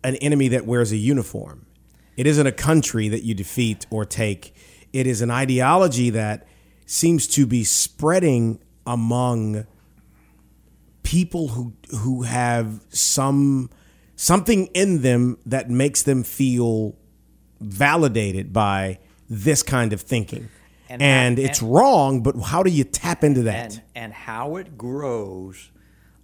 an 0.01 0.15
enemy 0.15 0.47
that 0.47 0.65
wears 0.65 0.93
a 0.93 0.95
uniform. 0.95 1.65
It 2.15 2.25
isn't 2.25 2.47
a 2.47 2.53
country 2.53 3.09
that 3.09 3.23
you 3.23 3.33
defeat 3.33 3.85
or 3.89 4.05
take. 4.05 4.55
It 4.93 5.07
is 5.07 5.21
an 5.21 5.29
ideology 5.29 6.09
that 6.11 6.47
seems 6.85 7.27
to 7.27 7.45
be 7.45 7.65
spreading 7.65 8.63
among 8.85 9.67
people 11.03 11.49
who 11.49 11.73
who 11.89 12.21
have 12.21 12.79
some 12.87 13.71
something 14.15 14.67
in 14.67 15.01
them 15.01 15.37
that 15.45 15.69
makes 15.69 16.03
them 16.03 16.23
feel 16.23 16.95
validated 17.59 18.53
by 18.53 18.99
this 19.29 19.63
kind 19.63 19.93
of 19.93 20.01
thinking. 20.01 20.49
And, 20.89 21.01
and, 21.01 21.39
it's 21.39 21.61
and, 21.61 21.73
wrong, 21.73 22.23
but 22.23 22.39
how 22.39 22.63
do 22.63 22.69
you 22.69 22.83
tap 22.85 23.23
into 23.23 23.43
that? 23.43 23.73
And, 23.73 23.81
and 23.95 24.13
how 24.13 24.55
it 24.55 24.77
grows, 24.77 25.71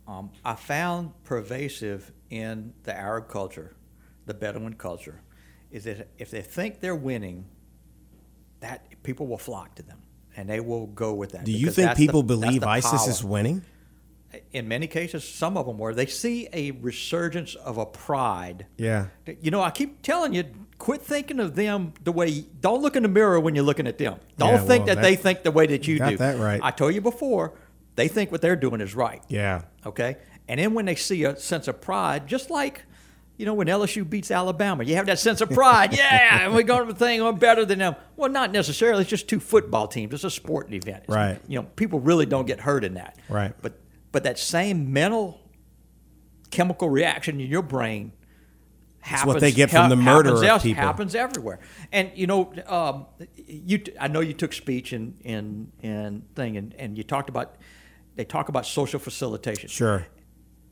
um, 0.08 0.32
I 0.46 0.56
found 0.56 1.12
pervasive 1.24 2.12
in 2.30 2.74
the 2.84 2.98
Arab 2.98 3.28
culture, 3.28 3.76
the 4.26 4.34
Bedouin 4.34 4.76
culture, 4.76 5.22
is 5.70 5.84
that 5.84 6.08
if 6.18 6.32
they 6.32 6.42
think 6.42 6.80
they're 6.80 6.96
winning, 6.96 7.46
that 8.62 9.04
people 9.04 9.28
will 9.28 9.38
flock 9.38 9.76
to 9.76 9.84
them 9.84 10.02
and 10.36 10.50
they 10.50 10.60
will 10.60 10.88
go 10.88 11.14
with 11.14 11.32
that. 11.32 11.46
Do 11.46 11.52
you 11.52 11.70
think 11.70 11.96
people 11.96 12.22
the, 12.22 12.36
believe 12.36 12.64
ISIS 12.64 13.08
is 13.08 13.24
winning? 13.24 13.64
In 14.52 14.68
many 14.68 14.88
cases, 14.88 15.28
some 15.28 15.58
of 15.58 15.68
them 15.68 15.78
were. 15.78 15.94
They 15.94 16.08
see 16.08 16.48
a 16.54 16.72
resurgence 16.72 17.54
of 17.56 17.78
a 17.78 17.86
pride. 17.86 18.66
Yeah. 18.78 19.08
You 19.42 19.52
know, 19.52 19.62
I 19.62 19.70
keep 19.70 20.02
telling 20.02 20.34
you, 20.34 20.46
quit 20.78 21.02
thinking 21.02 21.40
of 21.40 21.56
them 21.56 21.94
the 22.04 22.12
way. 22.12 22.46
Don't 22.62 22.82
look 22.82 22.96
in 22.96 23.04
the 23.04 23.10
mirror 23.10 23.40
when 23.40 23.56
you're 23.56 23.64
looking 23.64 23.88
at 23.88 23.98
them. 23.98 24.20
Don't 24.38 24.54
yeah, 24.54 24.58
think 24.60 24.86
well, 24.86 24.96
that, 24.96 25.02
they 25.02 25.16
think 25.16 25.44
the 25.44 25.52
way 25.52 25.68
that 25.68 25.88
you, 25.88 25.96
you 25.96 26.00
got 26.00 26.10
do. 26.10 26.18
That 26.18 26.40
right. 26.40 26.60
I 26.64 26.72
told 26.72 26.94
you 26.94 27.02
before, 27.02 27.54
they 27.96 28.08
think 28.08 28.32
what 28.32 28.42
they're 28.42 28.56
doing 28.56 28.82
is 28.82 28.96
right. 28.96 29.22
Yeah. 29.28 29.64
Okay. 29.86 30.18
And 30.48 30.60
then 30.60 30.74
when 30.74 30.86
they 30.86 30.96
see 30.96 31.24
a 31.24 31.36
sense 31.38 31.68
of 31.68 31.82
pride, 31.82 32.28
just 32.28 32.50
like 32.50 32.84
you 33.38 33.48
know, 33.48 33.56
when 33.56 33.68
LSU 33.68 34.08
beats 34.08 34.30
Alabama, 34.30 34.84
you 34.84 34.96
have 34.96 35.08
that 35.08 35.18
sense 35.18 35.42
of 35.42 35.50
pride. 35.50 35.94
yeah, 35.98 36.46
and 36.46 36.54
we're 36.54 36.64
going 36.64 36.88
to 36.88 36.94
the 36.94 37.00
thing, 37.00 37.22
I'm 37.22 37.38
better 37.38 37.66
than 37.66 37.80
them. 37.80 37.96
Well, 38.16 38.30
not 38.30 38.52
necessarily. 38.52 39.02
It's 39.02 39.10
just 39.10 39.28
two 39.28 39.40
football 39.40 39.88
teams. 39.88 40.14
It's 40.14 40.24
a 40.24 40.30
sporting 40.30 40.74
event. 40.76 41.06
It's, 41.08 41.14
right. 41.14 41.40
You 41.48 41.60
know, 41.60 41.68
people 41.76 42.00
really 42.00 42.28
don't 42.28 42.46
get 42.46 42.60
hurt 42.60 42.84
in 42.84 42.94
that. 42.94 43.18
Right. 43.30 43.54
But 43.62 43.80
but 44.12 44.24
that 44.26 44.38
same 44.38 44.94
mental 44.94 45.42
chemical 46.52 46.90
reaction 46.90 47.42
in 47.42 47.50
your 47.50 47.64
brain 47.64 48.12
happens. 49.04 49.22
It's 49.22 49.28
what 49.28 49.40
they 49.42 49.52
get 49.52 49.70
from 49.70 49.90
the 49.90 49.96
murder 49.96 50.32
happens, 50.32 50.50
of 50.50 50.62
people. 50.64 50.84
Happens 50.84 51.16
everywhere. 51.16 51.60
And 51.92 52.12
you 52.16 52.28
know, 52.28 52.54
um, 52.68 53.06
you 53.36 53.84
I 54.00 54.08
know 54.08 54.22
you 54.22 54.34
took 54.34 54.54
speech 54.54 54.94
and 54.94 55.20
in 55.22 55.72
in 55.82 56.24
thing, 56.36 56.58
and, 56.58 56.74
and 56.76 56.98
you 56.98 57.04
talked 57.04 57.30
about 57.30 57.56
they 58.16 58.26
talk 58.26 58.50
about 58.50 58.66
social 58.66 59.00
facilitation. 59.00 59.70
Sure 59.70 60.08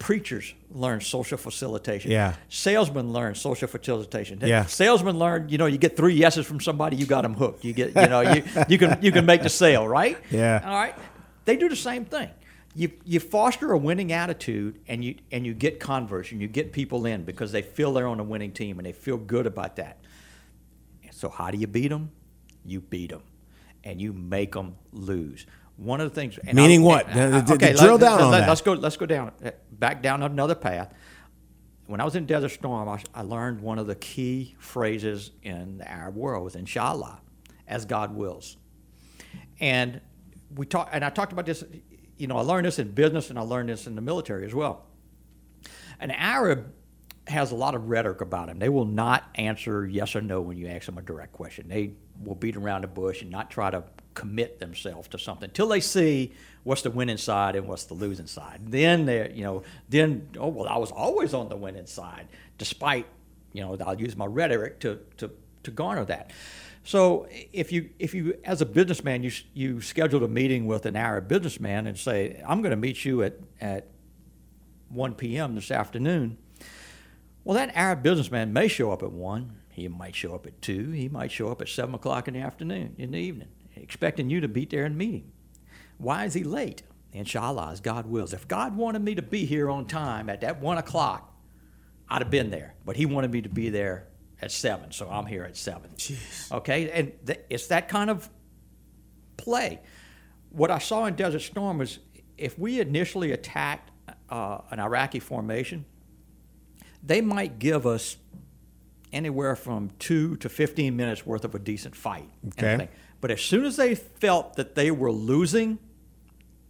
preachers 0.02 0.56
learn 0.72 1.00
social 1.00 1.38
facilitation. 1.38 2.10
Yeah. 2.10 2.34
Salesmen 2.50 3.14
learn 3.14 3.36
social 3.36 3.68
facilitation. 3.68 4.40
Yeah. 4.42 4.66
Salesmen 4.66 5.20
learn, 5.20 5.48
you 5.48 5.60
know, 5.60 5.68
you 5.68 5.78
get 5.78 5.96
three 5.96 6.16
yeses 6.16 6.48
from 6.48 6.60
somebody, 6.60 6.98
you 6.98 7.06
got 7.06 7.22
them 7.22 7.36
hooked. 7.36 7.64
You 7.64 7.72
get, 7.72 7.96
you 7.96 8.08
know, 8.08 8.22
you, 8.22 8.44
you 8.68 8.80
can 8.80 8.98
you 9.04 9.12
can 9.12 9.28
make 9.28 9.44
the 9.44 9.50
sale, 9.50 9.88
right? 9.88 10.18
Yeah. 10.32 10.62
All 10.66 10.74
right. 10.74 10.96
They 11.46 11.56
do 11.58 11.70
the 11.70 11.76
same 11.76 12.06
thing. 12.06 12.30
You 12.74 12.92
you 13.04 13.20
foster 13.20 13.72
a 13.74 13.78
winning 13.78 14.14
attitude 14.14 14.80
and 14.88 15.04
you 15.04 15.16
and 15.32 15.46
you 15.46 15.54
get 15.54 15.80
converts 15.80 16.32
and 16.32 16.42
you 16.42 16.48
get 16.48 16.72
people 16.72 17.06
in 17.06 17.24
because 17.24 17.52
they 17.52 17.62
feel 17.62 17.92
they're 17.94 18.08
on 18.08 18.20
a 18.20 18.24
winning 18.24 18.54
team 18.54 18.80
and 18.80 18.86
they 18.86 18.94
feel 18.94 19.18
good 19.18 19.46
about 19.46 19.76
that. 19.76 19.98
So 21.12 21.30
how 21.30 21.52
do 21.52 21.58
you 21.58 21.68
beat 21.68 21.90
them? 21.90 22.12
You 22.66 22.80
beat 22.80 23.10
them, 23.10 23.24
and 23.84 24.00
you 24.00 24.14
make 24.14 24.54
them 24.54 24.76
lose 24.94 25.46
one 25.82 26.00
of 26.00 26.10
the 26.10 26.16
things. 26.16 26.38
Meaning 26.54 26.84
what? 26.84 27.10
okay, 27.10 27.74
drill 27.74 27.94
let, 27.94 28.02
down 28.02 28.18
let, 28.18 28.22
on 28.22 28.32
let, 28.32 28.40
that. 28.42 28.50
Let's 28.50 28.62
go. 28.62 28.74
Let's 28.74 28.98
go 28.98 29.06
down 29.06 29.32
uh, 29.44 29.52
back 29.72 30.02
down 30.02 30.24
another 30.24 30.56
path. 30.56 30.94
When 31.88 32.00
I 32.00 32.06
was 32.06 32.16
in 32.16 32.26
Desert 32.26 32.50
Storm, 32.50 32.88
I, 32.88 33.02
I 33.14 33.22
learned 33.24 33.60
one 33.62 33.80
of 33.80 33.88
the 33.88 33.96
key 33.96 34.56
phrases 34.60 35.32
in 35.44 35.80
the 35.80 35.92
Arab 35.92 36.16
world 36.16 36.44
was 36.44 36.56
"Inshallah," 36.56 37.20
as 37.68 37.86
God 37.86 38.16
wills. 38.16 38.58
And 39.60 40.02
we 40.56 40.66
talk, 40.66 40.90
and 40.92 41.04
I 41.04 41.10
talked 41.10 41.34
about 41.34 41.46
this. 41.46 41.64
You 42.22 42.28
know, 42.28 42.38
I 42.38 42.42
learned 42.42 42.68
this 42.68 42.78
in 42.78 42.92
business, 42.92 43.32
and 43.32 43.40
I 43.40 43.42
learned 43.42 43.70
this 43.70 43.88
in 43.88 43.96
the 43.96 44.02
military 44.02 44.46
as 44.46 44.54
well. 44.54 44.86
An 46.00 46.12
Arab 46.12 46.72
has 47.26 47.52
a 47.52 47.56
lot 47.56 47.74
of 47.74 47.90
rhetoric 47.90 48.22
about 48.22 48.48
him. 48.48 48.60
They 48.60 48.70
will 48.70 48.86
not 48.86 49.24
answer 49.34 49.88
yes 49.88 50.16
or 50.16 50.22
no 50.22 50.40
when 50.40 50.56
you 50.56 50.68
ask 50.68 50.86
them 50.86 51.00
a 51.00 51.02
direct 51.02 51.34
question. 51.34 51.68
They 51.68 51.94
will 52.24 52.36
beat 52.36 52.56
around 52.56 52.82
the 52.82 52.88
bush 52.88 53.24
and 53.24 53.32
not 53.32 53.50
try 53.50 53.72
to 53.72 53.84
commit 54.14 54.60
themselves 54.60 55.08
to 55.08 55.18
something 55.18 55.46
until 55.46 55.68
they 55.68 55.80
see 55.80 56.34
what's 56.64 56.84
the 56.84 56.92
winning 56.92 57.18
side 57.18 57.56
and 57.56 57.68
what's 57.68 57.86
the 57.86 57.96
losing 57.96 58.28
side. 58.28 58.60
Then 58.68 59.06
they, 59.06 59.32
you 59.34 59.44
know, 59.44 59.64
then 59.90 60.30
oh 60.38 60.50
well, 60.50 60.68
I 60.68 60.78
was 60.78 60.92
always 60.92 61.34
on 61.34 61.50
the 61.50 61.56
winning 61.56 61.88
side, 61.88 62.28
despite 62.60 63.08
you 63.52 63.62
know 63.62 63.76
I'll 63.84 64.00
use 64.00 64.16
my 64.16 64.28
rhetoric 64.28 64.80
to 64.82 65.00
to 65.18 65.32
to 65.64 65.72
garner 65.72 66.06
that. 66.06 66.30
So 66.84 67.28
if 67.30 67.72
you 67.72 67.92
if 68.00 68.14
you 68.14 68.38
as 68.44 68.62
a 68.62 68.66
businessman 68.66 69.24
you 69.24 69.32
you 69.54 69.82
scheduled 69.82 70.24
a 70.24 70.28
meeting 70.28 70.66
with 70.66 70.86
an 70.86 70.96
Arab 70.96 71.28
businessman 71.28 71.88
and 71.88 71.98
say 71.98 72.42
I'm 72.48 72.62
going 72.62 72.72
to 72.72 72.78
meet 72.78 73.06
you 73.06 73.24
at 73.24 73.38
at 73.60 73.88
1 74.90 75.14
p.m. 75.16 75.56
this 75.56 75.72
afternoon. 75.72 76.38
Well, 77.44 77.56
that 77.56 77.76
Arab 77.76 78.04
businessman 78.04 78.52
may 78.52 78.68
show 78.68 78.92
up 78.92 79.04
at 79.04 79.12
one. 79.12 79.58
He 79.70 79.88
might 79.88 80.16
show 80.16 80.36
up 80.36 80.46
at 80.46 80.62
two. 80.62 80.92
He 80.92 81.08
might 81.08 81.32
show 81.32 81.50
up 81.50 81.62
at 81.62 81.70
seven 81.70 81.96
o'clock 81.96 82.28
in 82.28 82.34
the 82.34 82.42
afternoon, 82.42 82.96
in 82.98 83.12
the 83.12 83.18
evening 83.18 83.48
expecting 83.76 84.30
you 84.30 84.42
to 84.42 84.48
be 84.48 84.66
there 84.66 84.86
and 84.86 84.98
meet 84.98 85.16
him. 85.16 85.32
Why 85.98 86.26
is 86.26 86.34
he 86.34 86.44
late? 86.44 86.84
Inshallah, 87.14 87.72
as 87.72 87.82
God 87.82 88.06
wills. 88.06 88.34
If 88.34 88.48
God 88.48 88.76
wanted 88.76 89.02
me 89.02 89.16
to 89.16 89.22
be 89.22 89.46
here 89.46 89.70
on 89.70 89.86
time 89.86 90.30
at 90.30 90.42
that 90.42 90.62
one 90.62 90.78
o'clock, 90.78 91.34
I'd 92.10 92.22
have 92.22 92.32
been 92.32 92.50
there. 92.50 92.76
But 92.86 92.96
He 92.96 93.06
wanted 93.06 93.32
me 93.32 93.42
to 93.42 93.50
be 93.50 93.70
there 93.70 94.08
at 94.42 94.52
seven, 94.52 94.92
so 94.92 95.10
I'm 95.10 95.26
here 95.26 95.44
at 95.44 95.56
seven. 95.56 95.92
Jeez. 95.98 96.52
Okay, 96.52 96.90
and 96.92 97.14
th- 97.26 97.42
it's 97.50 97.68
that 97.68 97.88
kind 97.88 98.10
of 98.10 98.30
play. 99.38 99.80
What 100.50 100.72
I 100.72 100.80
saw 100.80 101.06
in 101.06 101.16
Desert 101.16 101.40
Storm 101.42 101.78
was 101.78 102.00
if 102.38 102.58
we 102.58 102.80
initially 102.80 103.32
attacked 103.32 103.92
uh, 104.30 104.60
an 104.72 104.80
Iraqi 104.80 105.20
formation, 105.20 105.86
they 107.04 107.22
might 107.22 107.60
give 107.60 107.86
us 107.86 108.18
anywhere 109.14 109.56
from 109.56 109.92
two 110.00 110.36
to 110.38 110.50
15 110.50 110.96
minutes 110.96 111.26
worth 111.26 111.46
of 111.46 111.54
a 111.54 111.60
decent 111.60 111.96
fight. 111.96 112.30
Okay. 112.48 112.90
But 113.20 113.32
as 113.32 113.42
soon 113.42 113.66
as 113.66 113.76
they 113.76 113.94
felt 113.96 114.56
that 114.56 114.76
they 114.76 114.90
were 114.90 115.12
losing, 115.12 115.78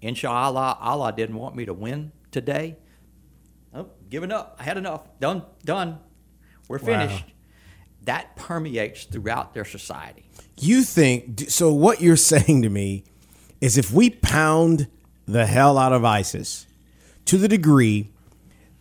inshallah, 0.02 0.78
Allah 0.82 1.14
didn't 1.16 1.36
want 1.38 1.56
me 1.56 1.66
to 1.66 1.74
win 1.74 2.12
today. 2.32 2.78
Oh, 3.74 3.90
giving 4.10 4.32
up. 4.32 4.58
I 4.60 4.64
had 4.64 4.78
enough. 4.78 5.08
Done. 5.20 5.44
Done. 5.64 6.00
We're 6.68 6.80
finished. 6.80 7.26
Wow. 7.26 7.32
That 8.06 8.36
permeates 8.36 9.04
throughout 9.06 9.54
their 9.54 9.66
society. 9.66 10.26
You 10.60 10.84
think 10.84 11.50
so? 11.50 11.72
What 11.74 12.02
you're 12.02 12.16
saying 12.34 12.62
to 12.64 12.70
me 12.70 13.04
is 13.60 13.78
if 13.78 13.92
we 13.92 14.10
pound 14.10 14.88
the 15.26 15.46
hell 15.46 15.78
out 15.78 15.94
of 15.94 16.04
ISIS 16.04 16.66
to 17.26 17.38
the 17.38 17.48
degree 17.48 18.12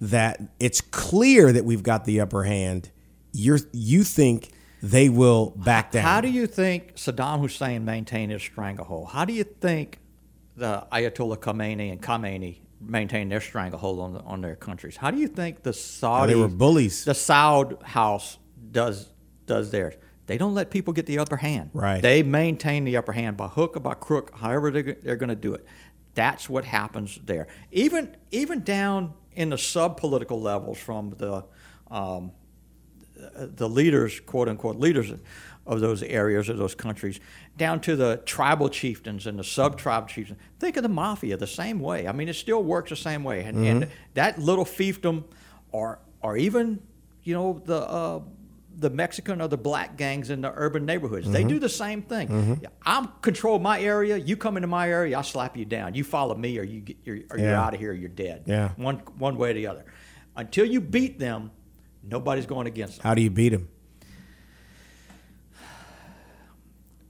that 0.00 0.40
it's 0.59 0.80
clear 0.80 1.52
that 1.52 1.64
we've 1.64 1.83
got 1.83 2.04
the 2.04 2.20
upper 2.20 2.44
hand, 2.44 2.90
you're 3.33 3.59
you 3.72 4.02
think 4.02 4.50
they 4.83 5.09
will 5.09 5.50
back 5.56 5.92
down. 5.92 6.04
How 6.04 6.20
do 6.20 6.28
you 6.28 6.46
think 6.46 6.96
Saddam 6.96 7.40
Hussein 7.40 7.85
maintained 7.85 8.33
his 8.33 8.42
stranglehold? 8.42 9.09
How 9.11 9.24
do 9.24 9.33
you 9.33 9.44
think 9.44 9.98
the 10.56 10.87
Ayatollah 10.90 11.37
Khomeini 11.37 11.92
and 11.92 12.00
Khamenei 12.00 12.59
maintained 12.80 13.30
their 13.30 13.42
stranglehold 13.42 14.00
on 14.00 14.14
the, 14.14 14.20
on 14.20 14.40
their 14.40 14.56
countries? 14.56 14.96
How 14.96 15.11
do 15.11 15.18
you 15.18 15.28
think 15.28 15.62
the 15.62 15.74
Saudi 15.74 16.33
oh, 16.33 16.37
they 16.37 16.40
were 16.40 16.48
bullies? 16.48 17.04
The 17.04 17.12
Saud 17.12 17.83
House 17.83 18.38
does 18.70 19.11
does 19.46 19.70
theirs. 19.70 19.94
They 20.26 20.38
don't 20.38 20.54
let 20.54 20.70
people 20.70 20.92
get 20.92 21.06
the 21.06 21.18
upper 21.18 21.37
hand. 21.37 21.70
Right. 21.72 22.00
They 22.00 22.22
maintain 22.22 22.85
the 22.85 22.96
upper 22.96 23.12
hand 23.12 23.37
by 23.37 23.48
hook 23.48 23.76
or 23.76 23.80
by 23.80 23.94
crook, 23.94 24.33
however 24.37 24.70
they're, 24.70 24.96
they're 25.02 25.16
going 25.16 25.30
to 25.30 25.35
do 25.35 25.54
it. 25.54 25.66
That's 26.14 26.48
what 26.48 26.64
happens 26.64 27.18
there. 27.24 27.48
Even 27.72 28.16
even 28.30 28.62
down 28.62 29.14
in 29.33 29.50
the 29.50 29.59
sub 29.59 29.96
political 29.96 30.40
levels, 30.40 30.78
from 30.78 31.11
the 31.16 31.44
um, 31.90 32.33
the 33.37 33.68
leaders, 33.68 34.20
quote 34.20 34.48
unquote, 34.48 34.76
leaders 34.76 35.12
of 35.66 35.80
those 35.80 36.02
areas 36.02 36.48
or 36.48 36.54
those 36.54 36.74
countries, 36.74 37.20
down 37.56 37.80
to 37.80 37.94
the 37.94 38.22
tribal 38.24 38.68
chieftains 38.68 39.26
and 39.26 39.38
the 39.38 39.44
sub 39.44 39.78
tribe 39.78 40.09
chieftains. 40.09 40.38
Think 40.59 40.76
of 40.76 40.83
the 40.83 40.88
mafia 40.88 41.37
the 41.37 41.46
same 41.46 41.80
way. 41.80 42.09
I 42.09 42.12
mean, 42.12 42.28
it 42.28 42.35
still 42.35 42.62
works 42.62 42.90
the 42.90 42.96
same 42.96 43.22
way. 43.24 43.44
And, 43.44 43.59
mm-hmm. 43.59 43.83
and 43.83 43.90
that 44.14 44.38
little 44.38 44.64
fiefdom, 44.64 45.24
or 45.70 45.98
or 46.22 46.37
even, 46.37 46.80
you 47.22 47.35
know, 47.35 47.62
the 47.64 47.76
uh, 47.76 48.20
the 48.76 48.90
Mexican 48.90 49.40
or 49.42 49.48
the 49.48 49.59
black 49.59 49.96
gangs 49.96 50.30
in 50.30 50.40
the 50.40 50.52
urban 50.54 50.87
neighborhoods, 50.87 51.24
mm-hmm. 51.24 51.33
they 51.33 51.44
do 51.44 51.59
the 51.59 51.68
same 51.68 52.02
thing. 52.02 52.28
Mm-hmm. 52.28 52.64
I'm 52.85 53.09
control 53.22 53.59
my 53.59 53.80
area. 53.80 54.16
You 54.16 54.37
come 54.37 54.56
into 54.56 54.68
my 54.68 54.88
area, 54.88 55.18
I 55.18 55.22
slap 55.22 55.56
you 55.56 55.64
down. 55.64 55.94
You 55.94 56.04
follow 56.04 56.35
me, 56.35 56.59
or 56.59 56.62
you 56.62 56.80
get, 56.80 56.96
you're, 57.04 57.20
or 57.30 57.38
yeah. 57.38 57.44
you're 57.44 57.54
out 57.54 57.74
of 57.74 57.80
here. 57.80 57.92
You're 57.92 58.09
dead. 58.09 58.44
Yeah. 58.46 58.70
One 58.76 58.96
one 59.18 59.37
way 59.37 59.50
or 59.50 59.54
the 59.54 59.66
other. 59.66 59.85
Until 60.37 60.64
you 60.64 60.80
beat 60.80 61.18
them 61.18 61.50
Nobody's 62.02 62.46
going 62.46 62.66
against 62.66 62.96
them. 62.96 63.04
How 63.04 63.14
do 63.14 63.22
you 63.22 63.30
beat 63.30 63.50
them? 63.50 63.68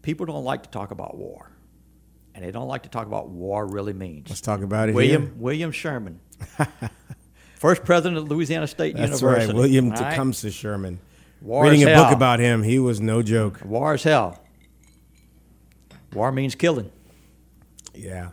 people 0.02 0.24
don't 0.24 0.44
like 0.44 0.62
to 0.62 0.70
talk 0.70 0.90
about 0.90 1.16
war, 1.16 1.50
and 2.34 2.44
they 2.44 2.50
don't 2.50 2.68
like 2.68 2.84
to 2.84 2.88
talk 2.88 3.06
about 3.06 3.28
what 3.28 3.34
war 3.34 3.66
really 3.66 3.92
means. 3.92 4.28
Let's 4.28 4.40
talk 4.40 4.62
about 4.62 4.88
it 4.88 4.94
William 4.94 5.22
here. 5.22 5.32
William 5.36 5.72
Sherman, 5.72 6.20
first 7.54 7.84
president 7.84 8.18
of 8.18 8.28
Louisiana 8.28 8.66
State 8.66 8.96
That's 8.96 9.20
University. 9.20 9.52
right, 9.52 9.54
William 9.54 9.90
right? 9.90 9.98
Tecumseh 9.98 10.50
Sherman. 10.50 10.98
War 11.40 11.64
Reading 11.64 11.82
a 11.88 11.94
book 11.94 12.12
about 12.12 12.38
him, 12.38 12.62
he 12.62 12.78
was 12.78 13.00
no 13.00 13.22
joke. 13.22 13.60
War 13.64 13.94
is 13.94 14.02
hell. 14.02 14.38
War 16.12 16.32
means 16.32 16.54
killing, 16.54 16.90
Yeah. 17.94 18.30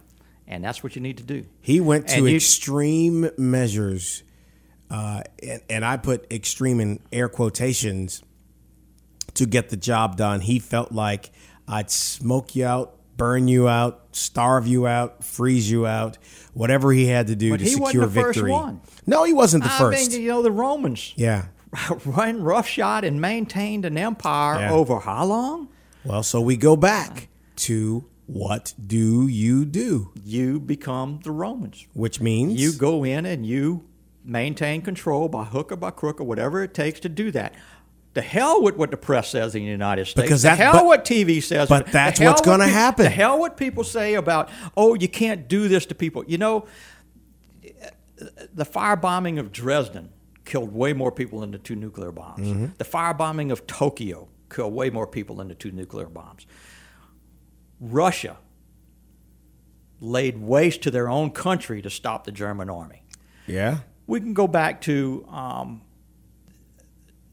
and 0.48 0.64
that's 0.64 0.84
what 0.84 0.96
you 0.96 1.02
need 1.02 1.18
to 1.18 1.24
do. 1.24 1.46
He 1.62 1.80
went 1.80 2.08
to 2.10 2.16
And 2.16 2.30
you- 2.30 2.36
extreme 2.36 3.30
measures, 3.38 4.24
uh, 4.90 5.22
and, 5.44 5.62
and 5.70 5.86
I 5.86 5.98
put 5.98 6.32
extreme 6.32 6.80
in 6.80 7.00
air 7.14 7.30
quotations 7.30 8.24
to 9.36 9.46
get 9.46 9.70
the 9.70 9.78
job 9.78 10.18
done. 10.18 10.42
He 10.42 10.58
felt 10.60 10.92
like 10.92 11.30
I'd 11.68 11.92
smoke 11.92 12.56
you 12.56 12.66
out, 12.66 12.96
burn 13.16 13.48
you 13.48 13.68
out, 13.70 14.08
starve 14.12 14.66
you 14.66 14.88
out, 14.88 15.24
freeze 15.24 15.70
you 15.70 15.86
out, 15.86 16.18
whatever 16.54 16.92
he 16.92 17.06
had 17.06 17.28
to 17.28 17.36
do 17.36 17.52
But 17.52 17.60
to 17.60 17.64
he 17.66 17.76
wasn't 17.76 17.88
secure 17.88 18.06
the 18.08 18.12
first 18.22 18.36
victory. 18.38 18.52
one. 18.52 18.82
No, 19.06 19.24
he 19.24 19.34
wasn't 19.34 19.64
the 19.64 19.72
I 19.72 19.78
first. 19.78 20.12
mean, 20.12 20.22
you 20.22 20.30
know, 20.30 20.42
the 20.42 20.52
Romans 20.52 21.14
yeah. 21.16 21.46
ran 22.06 22.42
roughshod 22.44 23.04
and 23.04 23.20
maintained 23.22 23.86
an 23.86 23.98
empire 23.98 24.60
Yeah. 24.60 24.72
over 24.72 25.00
how 25.00 25.26
long? 25.26 25.68
Well, 26.04 26.24
so 26.24 26.40
we 26.42 26.56
go 26.58 26.76
back 26.76 27.28
to 27.58 28.06
what 28.26 28.74
do 28.86 29.28
you 29.28 29.66
do? 29.66 30.12
You 30.24 30.60
become 30.60 31.20
the 31.24 31.32
Romans. 31.32 31.86
Which 31.94 32.20
means 32.22 32.60
You 32.60 32.74
go 32.74 33.04
in 33.04 33.26
and 33.26 33.46
you 33.46 33.86
maintain 34.24 34.82
control 34.82 35.30
by 35.30 35.46
hook 35.46 35.72
or 35.72 35.78
by 35.78 35.92
crook 35.92 36.20
or 36.20 36.26
whatever 36.26 36.62
it 36.64 36.74
takes 36.74 37.00
to 37.02 37.10
do 37.10 37.32
that. 37.32 37.54
The 38.14 38.22
hell 38.22 38.64
with 38.64 38.76
what 38.78 38.90
the 38.92 38.98
press 38.98 39.30
says 39.30 39.54
in 39.56 39.64
the 39.64 39.70
United 39.70 40.06
States. 40.08 40.24
Because 40.26 40.42
the 40.42 40.56
hell 40.56 40.74
but- 40.74 40.86
what 40.86 41.06
TV 41.06 41.42
says. 41.42 41.70
but 41.70 41.88
that's 41.92 42.20
what's 42.20 42.42
gonna 42.42 42.68
happen. 42.68 43.04
The 43.04 43.10
hell 43.10 43.38
what 43.40 43.58
people 43.58 43.84
say 43.84 44.16
about 44.16 44.50
oh 44.76 44.96
you 44.96 45.08
can't 45.08 45.48
do 45.48 45.68
this 45.68 45.86
to 45.88 45.96
people. 45.96 46.24
You 46.28 46.38
know, 46.38 46.66
the 48.54 48.66
firebombing 48.66 49.40
of 49.40 49.52
Dresden 49.52 50.10
killed 50.48 50.74
way 50.74 50.94
more 50.94 51.12
people 51.12 51.42
than 51.42 51.52
the 51.52 51.58
two 51.60 51.76
nuclear 51.76 52.12
bombs. 52.12 52.48
Mm-hmm. 52.48 52.66
The 52.78 52.86
firebombing 52.86 53.52
of 53.52 53.68
Tokyo 53.68 54.30
killed 54.50 54.74
way 54.74 54.90
more 54.90 55.06
people 55.06 55.36
than 55.36 55.50
the 55.50 55.56
two 55.56 55.72
nuclear 55.72 56.08
bombs. 56.08 56.48
Russia 57.80 58.38
laid 60.00 60.42
waste 60.42 60.82
to 60.84 60.92
their 60.92 61.10
own 61.10 61.30
country 61.32 61.82
to 61.82 61.90
stop 61.90 62.24
the 62.24 62.32
German 62.32 62.70
army. 62.70 63.04
yeah. 63.46 63.80
We 64.08 64.22
can 64.22 64.34
go 64.34 64.48
back 64.48 64.80
to 64.84 65.26
um, 65.30 65.82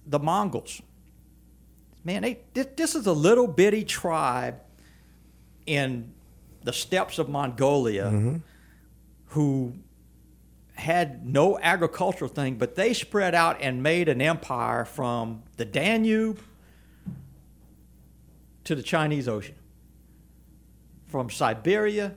the 0.05 0.19
Mongols. 0.19 0.83
Man, 2.03 2.23
they, 2.23 2.41
this, 2.53 2.67
this 2.75 2.95
is 2.97 3.07
a 3.07 3.13
little 3.13 3.47
bitty 3.47 3.85
tribe 3.85 4.57
in 5.67 6.13
the 6.65 6.73
steppes 6.73 7.21
of 7.21 7.29
Mongolia 7.29 8.41
who 9.27 9.75
had 10.75 11.25
no 11.25 11.59
agricultural 11.61 12.29
thing, 12.29 12.57
but 12.57 12.75
they 12.75 12.93
spread 12.93 13.35
out 13.35 13.59
and 13.61 13.83
made 13.83 14.09
an 14.09 14.21
empire 14.21 14.85
from 14.85 15.43
the 15.57 15.65
Danube 15.65 16.41
to 18.65 18.75
the 18.75 18.83
Chinese 18.83 19.29
Ocean, 19.29 19.55
from 21.07 21.31
Siberia 21.31 22.15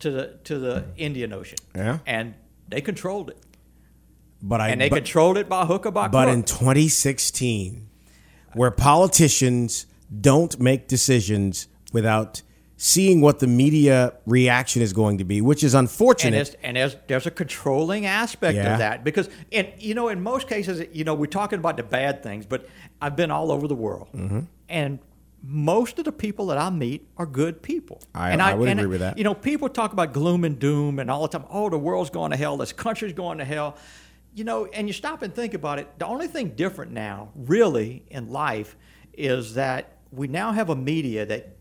to 0.00 0.10
the 0.10 0.38
to 0.44 0.58
the 0.58 0.84
Indian 0.96 1.32
Ocean. 1.32 1.58
Yeah. 1.74 1.98
and 2.06 2.34
they 2.68 2.80
controlled 2.80 3.30
it, 3.30 3.38
But 4.42 4.60
I 4.60 4.68
and 4.70 4.80
they 4.80 4.88
but, 4.88 4.96
controlled 4.96 5.36
it 5.36 5.48
by 5.48 5.66
hook 5.66 5.86
or 5.86 5.90
by 5.90 6.08
but 6.08 6.24
crook. 6.24 6.34
in 6.34 6.42
2016, 6.44 7.88
where 8.54 8.70
politicians 8.70 9.86
don't 10.20 10.58
make 10.60 10.88
decisions 10.88 11.68
without 11.92 12.42
seeing 12.84 13.20
what 13.20 13.38
the 13.38 13.46
media 13.46 14.12
reaction 14.26 14.82
is 14.82 14.92
going 14.92 15.18
to 15.18 15.22
be, 15.24 15.40
which 15.40 15.62
is 15.62 15.72
and, 15.72 15.84
unfortunate. 15.88 16.56
and 16.64 16.76
there's, 16.76 16.96
there's 17.06 17.26
a 17.26 17.30
controlling 17.30 18.06
aspect 18.06 18.56
Yeah. 18.56 18.72
of 18.72 18.78
that 18.80 19.04
because 19.04 19.28
and 19.52 19.68
you 19.78 19.94
know 19.94 20.08
in 20.08 20.20
most 20.20 20.48
cases 20.48 20.84
you 20.92 21.04
know 21.04 21.14
we're 21.14 21.26
talking 21.26 21.60
about 21.60 21.76
the 21.76 21.84
bad 21.84 22.24
things 22.24 22.44
but 22.44 22.68
i've 23.00 23.14
been 23.14 23.30
all 23.30 23.52
over 23.52 23.68
the 23.68 23.76
world 23.76 24.08
Mm-hmm. 24.12 24.40
and 24.68 24.98
most 25.44 26.00
of 26.00 26.04
the 26.06 26.10
people 26.10 26.46
that 26.46 26.58
i 26.58 26.70
meet 26.70 27.06
are 27.16 27.24
good 27.26 27.62
people 27.62 28.00
I- 28.16 28.32
and 28.32 28.42
I 28.42 28.52
would 28.54 28.68
and, 28.68 28.80
agree 28.80 28.90
with 28.90 29.00
that. 29.00 29.16
you 29.16 29.22
know 29.22 29.34
people 29.34 29.68
talk 29.68 29.92
about 29.92 30.12
gloom 30.12 30.42
and 30.42 30.58
doom 30.58 30.98
and 30.98 31.08
all 31.08 31.22
the 31.22 31.38
time 31.38 31.46
oh 31.50 31.70
the 31.70 31.78
world's 31.78 32.10
going 32.10 32.32
to 32.32 32.36
hell 32.36 32.56
this 32.56 32.72
country's 32.72 33.12
going 33.12 33.38
to 33.38 33.44
hell 33.44 33.76
you 34.34 34.42
know 34.42 34.66
and 34.66 34.88
you 34.88 34.92
stop 34.92 35.22
and 35.22 35.32
think 35.32 35.54
about 35.54 35.78
it 35.78 35.86
the 36.00 36.06
only 36.06 36.26
thing 36.26 36.48
different 36.56 36.90
now 36.90 37.28
really 37.36 38.04
in 38.10 38.28
life 38.30 38.76
is 39.12 39.54
that 39.54 39.98
we 40.10 40.26
now 40.26 40.50
have 40.50 40.68
a 40.68 40.76
media 40.76 41.24
that 41.26 41.56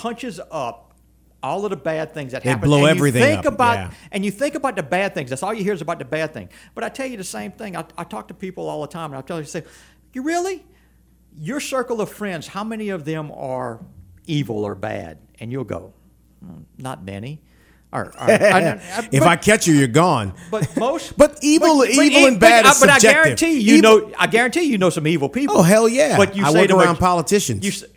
punches 0.00 0.40
up 0.50 0.94
all 1.42 1.64
of 1.64 1.70
the 1.70 1.76
bad 1.76 2.12
things 2.12 2.32
that 2.32 2.42
They 2.42 2.50
happen. 2.50 2.68
blow 2.68 2.78
and 2.84 2.86
you 2.86 2.90
everything 2.90 3.22
think 3.22 3.46
up, 3.46 3.54
about 3.54 3.74
yeah. 3.78 3.90
and 4.12 4.24
you 4.24 4.30
think 4.30 4.54
about 4.54 4.76
the 4.76 4.82
bad 4.82 5.14
things. 5.14 5.30
That's 5.30 5.42
all 5.42 5.54
you 5.54 5.64
hear 5.64 5.72
is 5.72 5.80
about 5.80 5.98
the 5.98 6.04
bad 6.04 6.32
thing. 6.34 6.48
But 6.74 6.84
I 6.84 6.88
tell 6.90 7.06
you 7.06 7.16
the 7.16 7.24
same 7.24 7.52
thing. 7.52 7.76
I, 7.76 7.84
I 7.96 8.04
talk 8.04 8.28
to 8.28 8.34
people 8.34 8.68
all 8.68 8.80
the 8.82 8.86
time, 8.88 9.10
and 9.12 9.16
I 9.18 9.22
tell 9.22 9.38
you, 9.38 9.44
say, 9.46 9.62
you 10.12 10.22
really, 10.22 10.64
your 11.38 11.60
circle 11.60 12.00
of 12.00 12.10
friends, 12.10 12.46
how 12.46 12.62
many 12.64 12.88
of 12.90 13.04
them 13.04 13.30
are 13.32 13.80
evil 14.26 14.64
or 14.64 14.74
bad? 14.74 15.18
And 15.38 15.50
you'll 15.50 15.64
go, 15.64 15.94
"Mm, 16.44 16.64
not 16.78 17.04
many. 17.04 17.40
Or, 17.92 18.06
or- 18.06 18.12
I- 18.20 18.34
I- 18.34 19.08
if 19.10 19.20
but- 19.20 19.28
I 19.28 19.36
catch 19.36 19.66
you, 19.66 19.74
you're 19.74 19.88
gone. 19.88 20.34
but 20.50 20.76
most, 20.76 21.16
But 21.22 21.38
evil- 21.42 21.84
evil 21.86 22.26
and 22.28 22.38
bad 22.38 22.64
but, 22.64 22.74
is 22.74 22.80
but 22.80 22.90
I 22.90 22.98
guarantee 22.98 23.58
you 23.60 23.76
Evil- 23.76 23.98
know. 24.08 24.12
I 24.18 24.26
guarantee 24.26 24.64
you 24.64 24.76
know 24.78 24.90
some 24.90 25.06
evil 25.06 25.28
people. 25.30 25.56
Oh 25.58 25.62
hell 25.62 25.88
yeah! 25.88 26.16
But 26.18 26.36
you 26.36 26.44
I 26.44 26.52
say 26.52 26.58
work 26.60 26.68
to 26.68 26.76
around 26.76 26.96
a- 26.96 27.00
politicians. 27.00 27.64
You, 27.64 27.88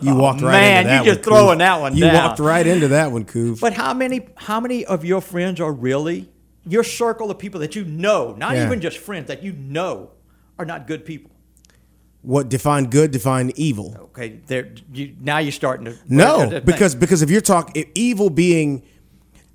You 0.00 0.12
oh, 0.12 0.16
walked 0.16 0.40
right 0.42 0.52
man, 0.52 0.76
into 0.78 0.88
that 0.90 1.04
you 1.04 1.10
just 1.10 1.18
one, 1.18 1.24
Coop. 1.24 1.32
throwing 1.32 1.58
that 1.58 1.80
one 1.80 1.96
You 1.96 2.04
down. 2.04 2.14
walked 2.14 2.40
right 2.40 2.66
into 2.66 2.88
that 2.88 3.12
one, 3.12 3.24
Coop. 3.24 3.60
But 3.60 3.72
how 3.74 3.92
many 3.94 4.28
how 4.36 4.60
many 4.60 4.84
of 4.84 5.04
your 5.04 5.20
friends 5.20 5.60
are 5.60 5.72
really 5.72 6.28
your 6.66 6.82
circle 6.84 7.30
of 7.30 7.38
people 7.38 7.60
that 7.60 7.76
you 7.76 7.84
know, 7.84 8.34
not 8.38 8.54
Yeah. 8.54 8.64
even 8.66 8.80
just 8.80 8.98
friends 8.98 9.28
that 9.28 9.42
you 9.42 9.52
know 9.52 10.10
are 10.58 10.64
not 10.64 10.86
good 10.86 11.04
people? 11.04 11.30
what 12.22 12.48
define 12.48 12.86
good, 12.88 13.10
define 13.10 13.52
evil. 13.54 13.94
Okay, 14.00 14.40
they're, 14.46 14.72
you, 14.94 15.14
now 15.20 15.36
you're 15.38 15.52
starting 15.52 15.84
to 15.84 15.94
No, 16.08 16.58
because 16.64 16.94
because 16.94 17.20
if 17.20 17.30
you're 17.30 17.42
talking 17.42 17.84
evil 17.94 18.30
being 18.30 18.82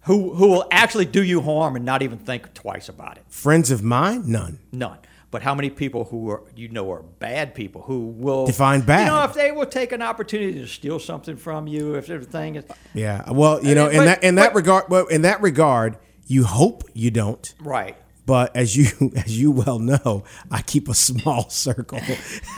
who 0.01 0.35
who 0.35 0.47
will 0.49 0.67
actually 0.71 1.05
do 1.05 1.23
you 1.23 1.41
harm 1.41 1.75
and 1.75 1.83
not 1.83 2.03
even 2.03 2.19
think 2.19 2.53
twice 2.53 2.87
about 2.87 3.17
it? 3.17 3.23
friends 3.27 3.71
of 3.71 3.81
mine, 3.83 4.23
none. 4.27 4.59
None. 4.71 4.99
But 5.31 5.43
how 5.43 5.53
many 5.53 5.69
people 5.69 6.05
who 6.05 6.29
are 6.31 6.43
you 6.55 6.69
know 6.69 6.91
are 6.91 7.03
bad 7.03 7.53
people 7.53 7.83
who 7.83 7.99
will 8.07 8.47
Define 8.47 8.81
bad. 8.81 9.01
You 9.05 9.11
know, 9.13 9.23
if 9.25 9.33
they 9.35 9.51
will 9.51 9.67
take 9.67 9.91
an 9.91 10.01
opportunity 10.01 10.53
to 10.59 10.67
steal 10.67 10.97
something 10.99 11.37
from 11.37 11.67
you, 11.67 11.93
if 11.95 12.09
everything 12.09 12.55
is 12.55 12.63
Yeah. 12.95 13.29
Well, 13.31 13.63
you 13.63 13.75
know, 13.75 13.89
in 13.89 13.97
But- 13.97 14.05
that 14.05 14.23
in 14.23 14.35
that 14.35 14.53
but- 14.53 14.55
regard, 14.55 14.85
well, 14.89 15.05
in 15.05 15.21
that 15.21 15.39
regard, 15.41 15.97
you 16.25 16.45
hope 16.45 16.83
you 16.93 17.11
don't. 17.11 17.53
right. 17.61 17.95
But 18.25 18.55
as 18.55 18.75
you 18.77 19.11
as 19.15 19.39
you 19.39 19.51
well 19.51 19.79
know, 19.79 20.23
I 20.51 20.61
keep 20.61 20.87
a 20.89 20.93
small 20.95 21.49
circle. 21.65 21.99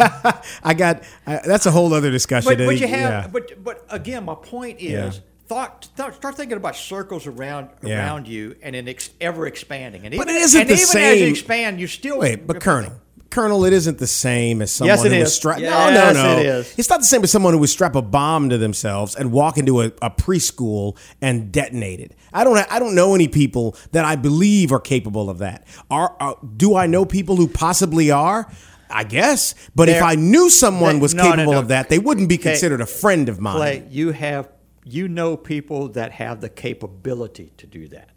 I 0.64 0.74
got 0.76 1.04
I, 1.28 1.42
that's 1.46 1.66
a 1.66 1.72
whole 1.72 1.94
other 1.94 2.12
discussion. 2.12 2.50
But, 2.58 2.66
but 2.66 2.80
you 2.80 2.88
have, 2.88 3.00
Yeah. 3.12 3.28
but 3.28 3.64
but 3.64 3.86
again, 3.90 4.26
my 4.26 4.36
point 4.36 4.80
is, 4.80 4.92
Yeah. 5.18 5.22
Thought, 5.52 5.90
thought, 5.98 6.16
start 6.16 6.38
thinking 6.38 6.56
about 6.56 6.78
circles 6.78 7.28
around 7.28 7.68
Yeah. 7.84 7.98
around 7.98 8.26
you, 8.26 8.56
and 8.64 8.74
then 8.74 8.88
ex, 8.88 9.10
ever 9.20 9.48
expanding. 9.48 10.06
And 10.06 10.16
But 10.16 10.30
it 10.30 10.36
isn't 10.38 10.62
and 10.62 10.70
the 10.70 10.74
even 10.76 10.84
as 10.86 10.94
you 10.94 11.26
same- 11.26 11.30
expand, 11.30 11.80
you 11.82 11.88
still 11.88 12.20
Wait, 12.20 12.48
but 12.48 12.62
Colonel, 12.62 12.94
Colonel, 13.30 13.66
it 13.66 13.74
isn't 13.74 13.98
the 13.98 14.08
same 14.08 14.62
as 14.62 14.72
someone 14.72 14.96
Yes, 14.96 15.06
it 15.06 15.12
who 15.12 15.20
was 15.20 15.28
is. 15.30 15.36
strapped. 15.36 15.60
Yes, 15.60 16.16
no, 16.16 16.24
no, 16.24 16.34
no. 16.36 16.40
it 16.40 16.46
is. 16.46 16.74
It's 16.78 16.90
not 16.90 17.02
the 17.02 17.06
same 17.06 17.22
as 17.24 17.32
someone 17.32 17.52
who 17.54 17.60
would 17.60 17.70
strap 17.70 17.96
a 17.96 18.02
bomb 18.02 18.50
to 18.50 18.58
themselves 18.58 19.14
and 19.14 19.34
walk 19.34 19.58
into 19.58 19.82
a, 19.82 19.88
a 20.02 20.10
preschool 20.10 20.98
and 21.22 21.52
detonate 21.52 22.00
it. 22.00 22.14
I 22.32 22.46
don't. 22.46 22.58
I 22.72 22.80
don't 22.80 22.96
know 22.96 23.14
any 23.14 23.28
people 23.28 23.76
that 23.92 24.06
I 24.06 24.16
believe 24.16 24.72
are 24.72 24.80
capable 24.80 25.30
of 25.30 25.40
that. 25.40 25.68
Are, 25.90 26.16
are 26.22 26.38
do 26.56 26.76
I 26.78 26.88
know 26.88 27.04
people 27.04 27.36
who 27.36 27.50
possibly 27.50 28.10
are? 28.10 28.50
I 28.90 29.04
guess, 29.06 29.54
but 29.76 29.88
if 29.90 30.02
I 30.02 30.16
knew 30.16 30.50
someone 30.50 31.00
was 31.02 31.14
no, 31.14 31.24
no, 31.24 31.30
capable 31.32 31.54
no. 31.54 31.60
of 31.60 31.68
that, 31.70 31.88
they 31.90 32.00
wouldn't 32.00 32.28
be 32.30 32.38
considered 32.38 32.80
a 32.82 32.86
friend 32.86 33.28
of 33.30 33.40
mine. 33.40 33.56
Clay, 33.56 33.84
you 33.90 34.12
have, 34.12 34.50
you 34.84 35.08
know, 35.08 35.38
people 35.38 35.90
that 35.90 36.12
have 36.14 36.42
the 36.42 36.50
capability 36.50 37.52
to 37.58 37.68
do 37.68 37.88
that. 37.90 38.10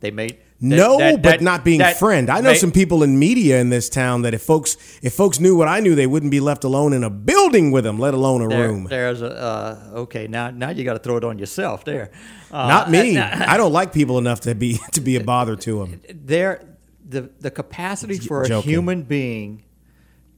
They 0.00 0.10
may 0.10 0.26
that- 0.28 0.38
No, 0.60 0.98
that- 0.98 1.14
but 1.22 1.22
that- 1.22 1.40
not 1.42 1.64
being 1.64 1.80
friend. 1.98 2.28
I 2.30 2.40
know 2.40 2.50
may- 2.52 2.56
some 2.58 2.72
people 2.72 3.02
in 3.04 3.18
media 3.18 3.60
in 3.60 3.70
this 3.70 3.88
town 3.88 4.22
that 4.22 4.34
if 4.34 4.42
folks 4.42 4.76
if 5.00 5.12
folks 5.14 5.38
knew 5.40 5.56
what 5.56 5.68
I 5.68 5.78
knew, 5.80 5.94
they 5.94 6.06
wouldn't 6.08 6.30
be 6.32 6.40
left 6.40 6.64
alone 6.64 6.92
in 6.92 7.04
a 7.04 7.10
building 7.10 7.70
with 7.70 7.84
them, 7.84 7.98
let 8.00 8.14
alone 8.14 8.42
a 8.42 8.48
There, 8.48 8.68
room. 8.68 8.86
there's 8.90 9.22
a 9.22 9.30
uh, 9.94 9.98
okay. 10.00 10.26
Now, 10.26 10.50
now 10.50 10.70
you 10.70 10.82
got 10.84 10.94
to 10.94 10.98
throw 10.98 11.16
it 11.16 11.24
on 11.24 11.38
yourself. 11.38 11.84
There, 11.84 12.10
uh, 12.52 12.66
Not 12.68 12.90
me. 12.90 13.16
I 13.52 13.56
don't 13.56 13.72
like 13.72 13.92
people 13.92 14.18
enough 14.18 14.40
to 14.40 14.54
be 14.56 14.80
to 14.92 15.00
be 15.00 15.14
a 15.16 15.22
bother 15.22 15.54
to 15.56 15.78
them. 15.80 16.00
there 16.12 16.60
the 17.08 17.30
the 17.40 17.50
capacity 17.50 18.18
for 18.18 18.42
a 18.42 18.60
human 18.60 19.02
being 19.02 19.62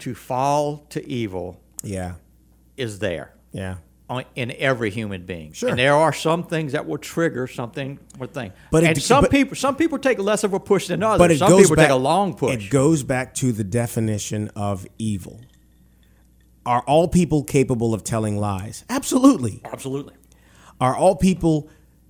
to 0.01 0.15
fall 0.15 0.85
to 0.91 1.07
evil 1.09 1.61
Yeah, 1.83 2.15
is 2.77 2.99
there 2.99 3.33
yeah. 3.53 3.77
In 4.35 4.53
every 4.59 4.91
human 4.91 5.25
being. 5.25 5.53
Sure. 5.53 5.71
And 5.71 5.79
there 5.79 5.95
are 5.95 6.13
some 6.13 6.45
things 6.45 6.73
that 6.73 6.87
will 6.87 6.99
trigger 6.99 7.47
something 7.47 7.99
or 8.21 8.27
thing. 8.27 8.53
But 8.71 8.85
it- 8.85 9.03
some 9.03 9.23
but- 9.23 9.31
people 9.31 9.57
some 9.57 9.77
people 9.77 9.99
take 9.99 10.19
less 10.19 10.45
of 10.45 10.53
a 10.53 10.61
push 10.61 10.89
than 10.89 11.03
others. 11.03 11.19
But 11.19 11.31
it 11.31 11.39
some 11.39 11.49
goes 11.49 11.63
people 11.63 11.77
back. 11.77 11.87
take 11.87 11.93
a 11.93 11.97
long 11.97 12.35
push. 12.35 12.67
It 12.67 12.71
goes 12.71 13.03
back 13.03 13.35
to 13.37 13.51
the 13.53 13.65
definition 13.65 14.51
of 14.55 14.87
evil. 14.99 15.41
are 16.67 16.83
all 16.87 17.09
people 17.09 17.45
capable 17.45 17.93
of 17.93 18.03
telling 18.05 18.39
lies? 18.39 18.85
Absolutely. 18.89 19.61
Absolutely. 19.67 20.15
Are 20.81 20.97
all 20.97 21.15
people 21.15 21.69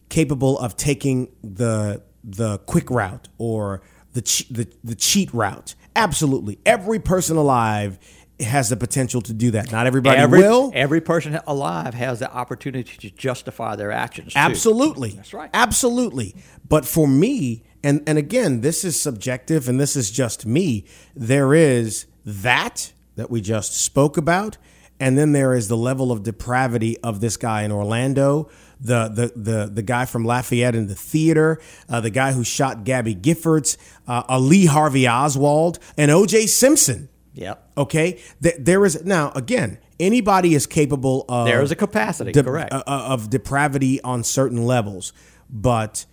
capable 0.08 0.58
of 0.58 0.76
taking 0.76 1.28
the 1.42 2.02
the 2.22 2.58
quick 2.58 2.88
route 2.90 3.28
or 3.38 3.82
the 4.12 4.20
the, 4.50 4.68
the 4.84 4.94
cheat 4.94 5.32
route? 5.34 5.74
Absolutely. 5.96 6.58
Every 6.66 6.98
person 7.00 7.36
alive 7.36 7.98
has 8.40 8.68
the 8.68 8.76
potential 8.76 9.20
to 9.22 9.32
do 9.32 9.52
that. 9.52 9.70
Not 9.70 9.86
everybody 9.86 10.18
every, 10.18 10.40
will. 10.40 10.72
Every 10.74 11.00
person 11.00 11.38
alive 11.46 11.94
has 11.94 12.18
the 12.18 12.32
opportunity 12.32 12.96
to 12.98 13.10
justify 13.10 13.76
their 13.76 13.92
actions. 13.92 14.32
too. 14.32 14.38
Absolutely. 14.38 15.10
That's 15.10 15.32
right. 15.32 15.50
Absolutely. 15.54 16.34
But 16.68 16.84
for 16.84 17.06
me, 17.06 17.62
and 17.82 18.02
and 18.06 18.18
again, 18.18 18.62
this 18.62 18.84
is 18.84 19.00
subjective 19.00 19.68
and 19.68 19.78
this 19.78 19.94
is 19.94 20.10
just 20.10 20.46
me, 20.46 20.84
there 21.14 21.54
is 21.54 22.06
that 22.24 22.92
that 23.16 23.30
we 23.30 23.40
just 23.40 23.76
spoke 23.76 24.16
about, 24.16 24.56
and 24.98 25.16
then 25.16 25.32
there 25.32 25.54
is 25.54 25.68
the 25.68 25.76
level 25.76 26.10
of 26.10 26.24
depravity 26.24 26.98
of 26.98 27.20
this 27.20 27.36
guy 27.36 27.62
in 27.62 27.70
Orlando, 27.70 28.50
the 28.80 29.08
the 29.08 29.32
the, 29.36 29.66
the 29.66 29.82
guy 29.82 30.06
from 30.06 30.24
Lafayette 30.24 30.74
in 30.74 30.88
the 30.88 30.94
theater, 30.94 31.60
uh, 31.88 32.00
the 32.00 32.10
guy 32.10 32.32
who 32.32 32.42
shot 32.42 32.84
Gabby 32.84 33.14
Giffords, 33.14 33.76
uh, 34.08 34.24
a 34.28 34.40
Lee 34.40 34.66
Harvey 34.66 35.06
Oswald, 35.06 35.78
and 35.96 36.10
O.J. 36.10 36.46
Simpson. 36.46 37.08
Yep. 37.34 37.70
Okay, 37.78 38.20
Th- 38.42 38.54
there 38.58 38.84
is 38.84 39.04
now 39.04 39.32
again. 39.34 39.78
Anybody 40.00 40.54
is 40.54 40.66
capable 40.66 41.24
of 41.28 41.46
There 41.46 41.62
is 41.62 41.70
a 41.70 41.76
capacity, 41.76 42.32
de- 42.32 42.42
correct. 42.42 42.72
uh, 42.72 42.82
uh, 42.86 43.06
of 43.08 43.30
depravity 43.30 44.00
on 44.02 44.22
certain 44.24 44.64
levels, 44.64 45.12
but 45.50 46.06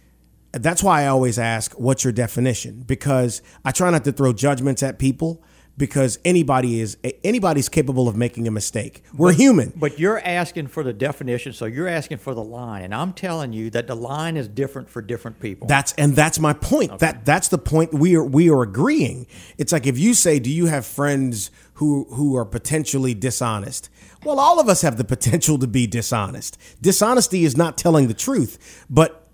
that's 0.51 0.83
why 0.83 1.03
I 1.03 1.07
always 1.07 1.39
ask, 1.39 1.73
"What's 1.73 2.03
your 2.03 2.13
definition?" 2.13 2.83
Because 2.87 3.41
I 3.63 3.71
try 3.71 3.89
not 3.91 4.03
to 4.05 4.11
throw 4.11 4.33
judgments 4.33 4.83
at 4.83 4.99
people 4.99 5.43
because 5.81 6.19
anybody 6.23 6.79
is 6.79 6.95
anybody's 7.23 7.67
capable 7.67 8.07
of 8.07 8.15
making 8.15 8.47
a 8.47 8.51
mistake. 8.51 9.03
We're 9.15 9.33
human. 9.33 9.73
But 9.75 9.97
you're 9.97 10.19
asking 10.19 10.67
for 10.67 10.83
the 10.83 10.93
definition, 10.93 11.53
so 11.53 11.65
you're 11.65 11.87
asking 11.87 12.19
for 12.19 12.35
the 12.35 12.43
line, 12.43 12.83
and 12.83 12.93
I'm 12.93 13.13
telling 13.13 13.51
you 13.51 13.71
that 13.71 13.87
the 13.87 13.95
line 13.95 14.37
is 14.37 14.47
different 14.47 14.91
for 14.91 15.01
different 15.01 15.39
people. 15.39 15.67
That's 15.67 15.93
and 15.93 16.15
that's 16.15 16.37
my 16.37 16.53
point. 16.53 16.99
That 16.99 17.25
that's 17.25 17.47
the 17.47 17.57
point 17.57 17.95
we 17.95 18.15
are 18.15 18.23
we 18.23 18.47
are 18.51 18.61
agreeing. 18.61 19.25
It's 19.57 19.71
like 19.71 19.87
if 19.87 19.97
you 19.97 20.13
say, 20.13 20.37
"Do 20.37 20.51
you 20.51 20.67
have 20.67 20.85
friends 20.85 21.49
who 21.73 22.05
who 22.11 22.37
are 22.37 22.45
potentially 22.45 23.15
dishonest?" 23.15 23.89
Well, 24.23 24.39
all 24.39 24.59
of 24.59 24.69
us 24.69 24.83
have 24.83 24.97
the 24.97 25.03
potential 25.03 25.57
to 25.57 25.67
be 25.67 25.87
dishonest. 25.87 26.59
Dishonesty 26.79 27.43
is 27.43 27.57
not 27.57 27.75
telling 27.75 28.07
the 28.07 28.13
truth, 28.13 28.85
but 28.87 29.27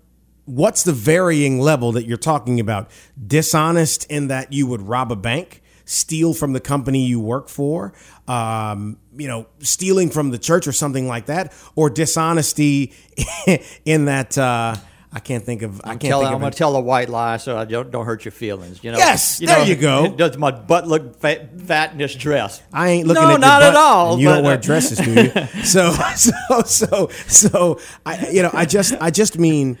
what's 0.46 0.82
the 0.82 0.94
varying 0.94 1.60
level 1.60 1.92
that 1.92 2.06
you're 2.06 2.16
talking 2.16 2.58
about? 2.58 2.90
Dishonest 3.22 4.10
in 4.10 4.28
that 4.28 4.50
you 4.50 4.66
would 4.66 4.80
rob 4.88 5.12
a 5.12 5.16
bank, 5.16 5.62
steal 5.88 6.34
from 6.34 6.52
the 6.52 6.60
company 6.60 7.06
you 7.06 7.18
work 7.18 7.48
for, 7.48 7.94
um, 8.26 8.98
you 9.16 9.26
know, 9.26 9.46
stealing 9.60 10.10
from 10.10 10.30
the 10.30 10.38
church 10.38 10.66
or 10.66 10.72
something 10.72 11.08
like 11.08 11.26
that, 11.26 11.52
or 11.74 11.88
dishonesty 11.88 12.92
in 13.84 14.04
that 14.04 14.36
uh, 14.36 14.76
I 15.10 15.20
can't 15.20 15.42
think 15.42 15.62
of. 15.62 15.80
I 15.84 15.90
can't 15.90 16.02
Tell, 16.02 16.20
think 16.20 16.32
I'm 16.32 16.40
going 16.40 16.52
to 16.52 16.58
tell 16.58 16.76
a 16.76 16.80
white 16.80 17.08
lie 17.08 17.38
so 17.38 17.56
I 17.56 17.64
don't, 17.64 17.90
don't 17.90 18.04
hurt 18.04 18.26
your 18.26 18.32
feelings. 18.32 18.84
You 18.84 18.92
know. 18.92 18.98
Yes, 18.98 19.38
there 19.38 19.64
you 19.66 19.74
go. 19.74 20.08
Does 20.16 20.36
my 20.36 20.50
butt 20.50 20.86
look 20.86 21.18
fat, 21.18 21.58
fat 21.60 21.92
in 21.92 21.98
this 21.98 22.14
dress? 22.14 22.62
I 22.72 22.90
ain't 22.90 23.06
looking 23.08 23.22
No, 23.22 23.30
at 23.34 23.40
not 23.40 23.60
butt, 23.60 23.70
at 23.70 23.76
all, 23.76 24.18
you 24.18 24.26
but, 24.28 24.34
don't 24.34 24.44
wear 24.44 24.54
uh, 24.54 24.60
dresses, 24.60 24.98
do 24.98 25.14
you? 25.14 25.30
so, 25.64 25.92
so, 26.14 26.62
so, 26.66 27.08
so, 27.26 27.80
I, 28.04 28.28
you 28.28 28.42
know, 28.42 28.50
I 28.52 28.66
just, 28.66 28.94
I 29.00 29.10
just 29.10 29.38
mean 29.38 29.78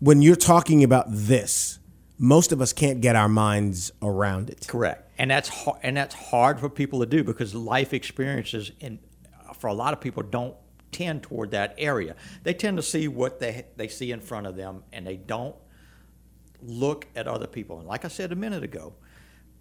when 0.00 0.22
you're 0.22 0.36
talking 0.36 0.82
about 0.82 1.04
this, 1.08 1.78
most 2.18 2.50
of 2.52 2.62
us 2.62 2.72
can't 2.72 3.00
get 3.02 3.14
our 3.14 3.28
minds 3.28 3.92
around 4.00 4.48
it. 4.48 4.66
Correct, 4.68 5.11
and 5.22 5.30
that's 5.30 5.48
hard, 5.48 5.78
and 5.84 5.96
that's 5.96 6.16
hard 6.16 6.58
for 6.58 6.68
people 6.68 6.98
to 6.98 7.06
do 7.06 7.22
because 7.22 7.54
life 7.54 7.94
experiences, 7.94 8.72
and 8.80 8.98
for 9.56 9.68
a 9.68 9.72
lot 9.72 9.92
of 9.92 10.00
people, 10.00 10.24
don't 10.24 10.56
tend 10.90 11.22
toward 11.22 11.52
that 11.52 11.76
area. 11.78 12.16
They 12.42 12.54
tend 12.54 12.76
to 12.78 12.82
see 12.82 13.06
what 13.06 13.38
they 13.38 13.66
they 13.76 13.86
see 13.86 14.10
in 14.10 14.20
front 14.20 14.48
of 14.48 14.56
them, 14.56 14.82
and 14.92 15.06
they 15.06 15.16
don't 15.16 15.54
look 16.60 17.06
at 17.14 17.28
other 17.28 17.46
people. 17.46 17.78
And 17.78 17.86
like 17.86 18.04
I 18.04 18.08
said 18.08 18.32
a 18.32 18.34
minute 18.34 18.64
ago, 18.64 18.94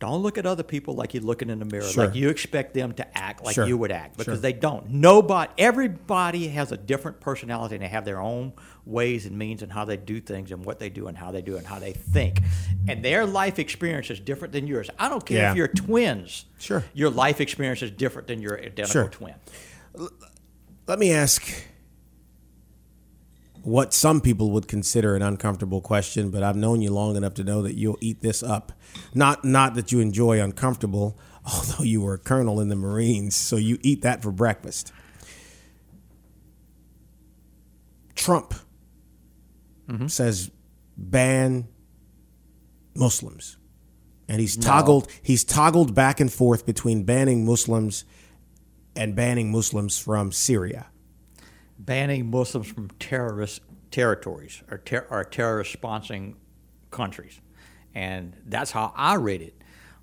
don't 0.01 0.21
look 0.21 0.37
at 0.37 0.45
other 0.45 0.63
people 0.63 0.95
like 0.95 1.13
you're 1.13 1.23
looking 1.23 1.49
in 1.49 1.59
the 1.59 1.65
mirror, 1.65 1.83
Sure. 1.87 2.07
like 2.07 2.15
you 2.15 2.27
expect 2.27 2.73
them 2.73 2.91
to 2.95 3.17
act 3.17 3.41
like 3.45 3.55
Sure. 3.55 3.65
you 3.65 3.77
would 3.77 3.91
act, 3.91 4.17
because 4.17 4.33
Sure. 4.35 4.41
they 4.41 4.51
don't. 4.51 4.89
Nobody, 4.89 5.49
everybody 5.57 6.49
has 6.49 6.73
a 6.73 6.77
different 6.77 7.21
personality, 7.21 7.75
and 7.75 7.83
they 7.83 7.87
have 7.87 8.03
their 8.03 8.19
own 8.19 8.51
ways 8.85 9.25
and 9.25 9.37
means 9.37 9.61
and 9.61 9.71
how 9.71 9.85
they 9.85 9.95
do 9.95 10.19
things, 10.19 10.51
and 10.51 10.65
what 10.65 10.79
they 10.79 10.89
do, 10.89 11.07
and 11.07 11.17
how 11.17 11.31
they 11.31 11.41
do, 11.41 11.55
and 11.55 11.65
how 11.65 11.79
they 11.79 11.93
think, 11.93 12.41
and 12.89 13.05
their 13.05 13.25
life 13.25 13.59
experience 13.59 14.09
is 14.09 14.19
different 14.19 14.51
than 14.51 14.67
yours. 14.67 14.89
I 14.99 15.07
don't 15.07 15.25
care 15.25 15.37
Yeah. 15.37 15.51
if 15.51 15.57
you're 15.57 15.67
twins. 15.69 16.45
Sure. 16.59 16.83
your 16.93 17.09
life 17.09 17.39
experience 17.39 17.81
is 17.81 17.91
different 17.91 18.27
than 18.27 18.41
your 18.41 18.57
identical 18.57 18.87
Sure. 18.87 19.07
twin. 19.09 19.35
Let 20.87 20.99
me 20.99 21.11
ask 21.13 21.43
what 23.63 23.93
some 23.93 24.21
people 24.21 24.51
would 24.51 24.67
consider 24.67 25.15
an 25.15 25.21
uncomfortable 25.21 25.81
question, 25.81 26.31
but 26.31 26.43
I've 26.43 26.55
known 26.55 26.81
you 26.81 26.91
long 26.91 27.15
enough 27.15 27.35
to 27.35 27.43
know 27.43 27.61
that 27.61 27.75
you'll 27.75 27.97
eat 28.01 28.21
this 28.21 28.41
up. 28.41 28.71
Not, 29.13 29.45
not 29.45 29.75
that 29.75 29.91
you 29.91 29.99
enjoy 29.99 30.41
uncomfortable, 30.41 31.19
although 31.45 31.83
you 31.83 32.01
were 32.01 32.15
a 32.15 32.19
colonel 32.19 32.59
in 32.59 32.69
the 32.69 32.75
Marines, 32.75 33.35
so 33.35 33.55
you 33.55 33.77
eat 33.81 34.01
that 34.01 34.21
for 34.21 34.31
breakfast. 34.31 34.91
Trump 38.15 38.53
mm-hmm. 39.87 40.07
says 40.07 40.51
ban 40.97 41.67
Muslims. 42.95 43.57
And 44.27 44.39
he's 44.39 44.55
toggled 44.55 45.09
he's 45.21 45.43
toggled 45.43 45.93
back 45.93 46.21
and 46.21 46.31
forth 46.31 46.65
between 46.65 47.03
banning 47.03 47.45
Muslims 47.45 48.05
and 48.95 49.13
banning 49.13 49.51
Muslims 49.51 49.99
from 49.99 50.31
Syria. 50.31 50.90
Banning 51.85 52.29
Muslims 52.29 52.67
from 52.67 52.89
terrorist 52.99 53.61
territories 53.89 54.63
or, 54.69 54.77
ter- 54.77 55.07
or 55.09 55.23
terrorist 55.23 55.79
sponsoring 55.79 56.35
countries. 56.91 57.39
And 57.93 58.35
that's 58.45 58.71
how 58.71 58.93
I 58.95 59.15
read 59.15 59.41
it. 59.41 59.55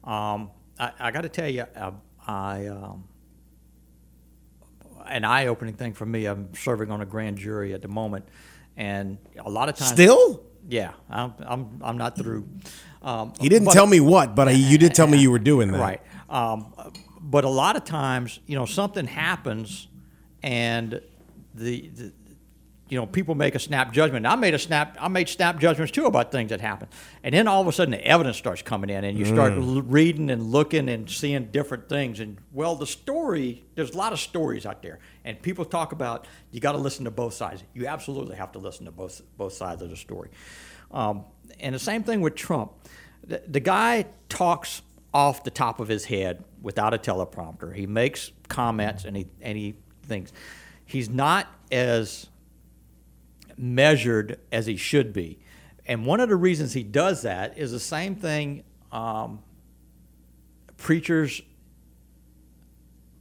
Um, 0.05 0.51
I, 0.79 0.93
I 0.99 1.11
got 1.11 1.23
to 1.23 1.29
tell 1.29 1.49
you, 1.49 1.64
uh, 1.75 1.93
I, 2.27 2.67
um, 2.67 3.05
an 5.07 5.25
eye 5.25 5.47
opening 5.47 5.75
thing 5.75 5.95
for 5.95 6.05
me, 6.05 6.27
I'm 6.27 6.55
serving 6.55 6.91
on 6.91 7.01
a 7.01 7.07
grand 7.07 7.38
jury 7.38 7.73
at 7.73 7.81
the 7.83 7.88
moment. 7.88 8.27
And 8.77 9.19
a 9.38 9.49
lot 9.51 9.69
of 9.69 9.77
times. 9.77 9.91
Still? 9.93 10.43
Yeah, 10.69 10.93
I'm, 11.09 11.35
I'm, 11.41 11.81
I'm 11.83 11.99
not 11.99 12.17
through. 12.17 12.47
Um, 13.03 13.33
He 13.41 13.49
didn't 13.49 13.67
but- 13.67 13.75
tell 13.75 13.87
me 13.87 14.01
what, 14.01 14.35
but 14.35 14.55
you 14.55 14.77
did 14.77 14.95
tell 14.95 15.07
me 15.07 15.19
you 15.19 15.31
were 15.31 15.38
doing 15.38 15.73
that. 15.73 15.81
Right. 15.81 16.01
Um, 16.29 16.75
but 17.21 17.45
a 17.45 17.49
lot 17.49 17.77
of 17.77 17.85
times, 17.85 18.38
you 18.47 18.55
know, 18.55 18.67
something 18.67 19.07
happens, 19.07 19.88
and 20.43 21.01
the, 21.59 21.88
the 21.88 22.12
you 22.88 22.99
know 22.99 23.07
people 23.07 23.35
make 23.35 23.55
a 23.55 23.59
snap 23.59 23.92
judgment. 23.92 24.27
I 24.27 24.37
made 24.37 24.55
a 24.55 24.59
snap. 24.59 24.97
I 25.01 25.09
made 25.09 25.29
snap 25.29 25.59
judgments 25.59 25.92
too 25.92 26.07
about 26.07 26.33
things 26.33 26.51
that 26.51 26.61
happen, 26.61 26.88
and 27.23 27.35
then 27.35 27.47
all 27.47 27.61
of 27.61 27.66
a 27.66 27.73
sudden 27.73 27.92
the 27.92 28.05
evidence 28.05 28.37
starts 28.37 28.62
coming 28.62 28.90
in, 28.90 29.05
and 29.05 29.18
you 29.18 29.25
start 29.25 29.53
l- 29.53 29.83
reading 29.83 30.31
and 30.31 30.51
looking 30.51 30.88
and 30.88 31.09
seeing 31.11 31.47
different 31.47 31.88
things. 31.88 32.21
And 32.21 32.38
well, 32.53 32.75
the 32.77 32.87
story 32.87 33.64
there's 33.75 33.90
a 33.90 33.99
lot 33.99 34.12
of 34.12 34.21
stories 34.21 34.64
out 34.64 34.83
there, 34.83 34.99
and 35.25 35.40
people 35.40 35.64
talk 35.64 35.92
about 35.92 36.27
you 36.51 36.61
got 36.61 36.73
to 36.73 36.79
listen 36.79 37.05
to 37.05 37.11
both 37.11 37.35
sides. 37.35 37.62
You 37.75 37.87
absolutely 37.87 38.37
have 38.37 38.53
to 38.53 38.59
listen 38.59 38.87
to 38.87 38.92
both 38.92 39.21
both 39.37 39.53
sides 39.53 39.83
of 39.83 39.90
the 39.90 39.97
story. 39.97 40.31
Um, 40.90 41.25
and 41.61 41.75
the 41.75 41.79
same 41.79 42.03
thing 42.03 42.21
with 42.21 42.35
Trump. 42.35 42.73
The, 43.27 43.42
the 43.47 43.61
guy 43.61 44.07
talks 44.29 44.81
off 45.12 45.44
the 45.44 45.51
top 45.51 45.81
of 45.81 45.88
his 45.88 46.05
head 46.07 46.44
without 46.62 46.94
a 46.94 46.99
teleprompter. 46.99 47.75
He 47.75 47.87
makes 47.87 48.31
comments 48.49 49.05
and 49.05 49.16
he 49.16 49.27
and 49.40 49.59
he 49.59 49.75
thinks 50.03 50.33
he's 50.88 51.11
not 51.11 51.46
as 51.70 52.27
measured 53.57 54.40
as 54.51 54.66
he 54.66 54.77
should 54.77 55.12
be. 55.12 55.38
And 55.87 56.07
one 56.07 56.20
of 56.20 56.29
the 56.29 56.37
reasons 56.37 56.72
he 56.72 56.83
does 56.83 57.22
that 57.22 57.57
is 57.59 57.70
the 57.70 57.79
same 57.79 58.16
thing 58.16 58.64
um, 58.90 59.42
preachers, 60.79 61.42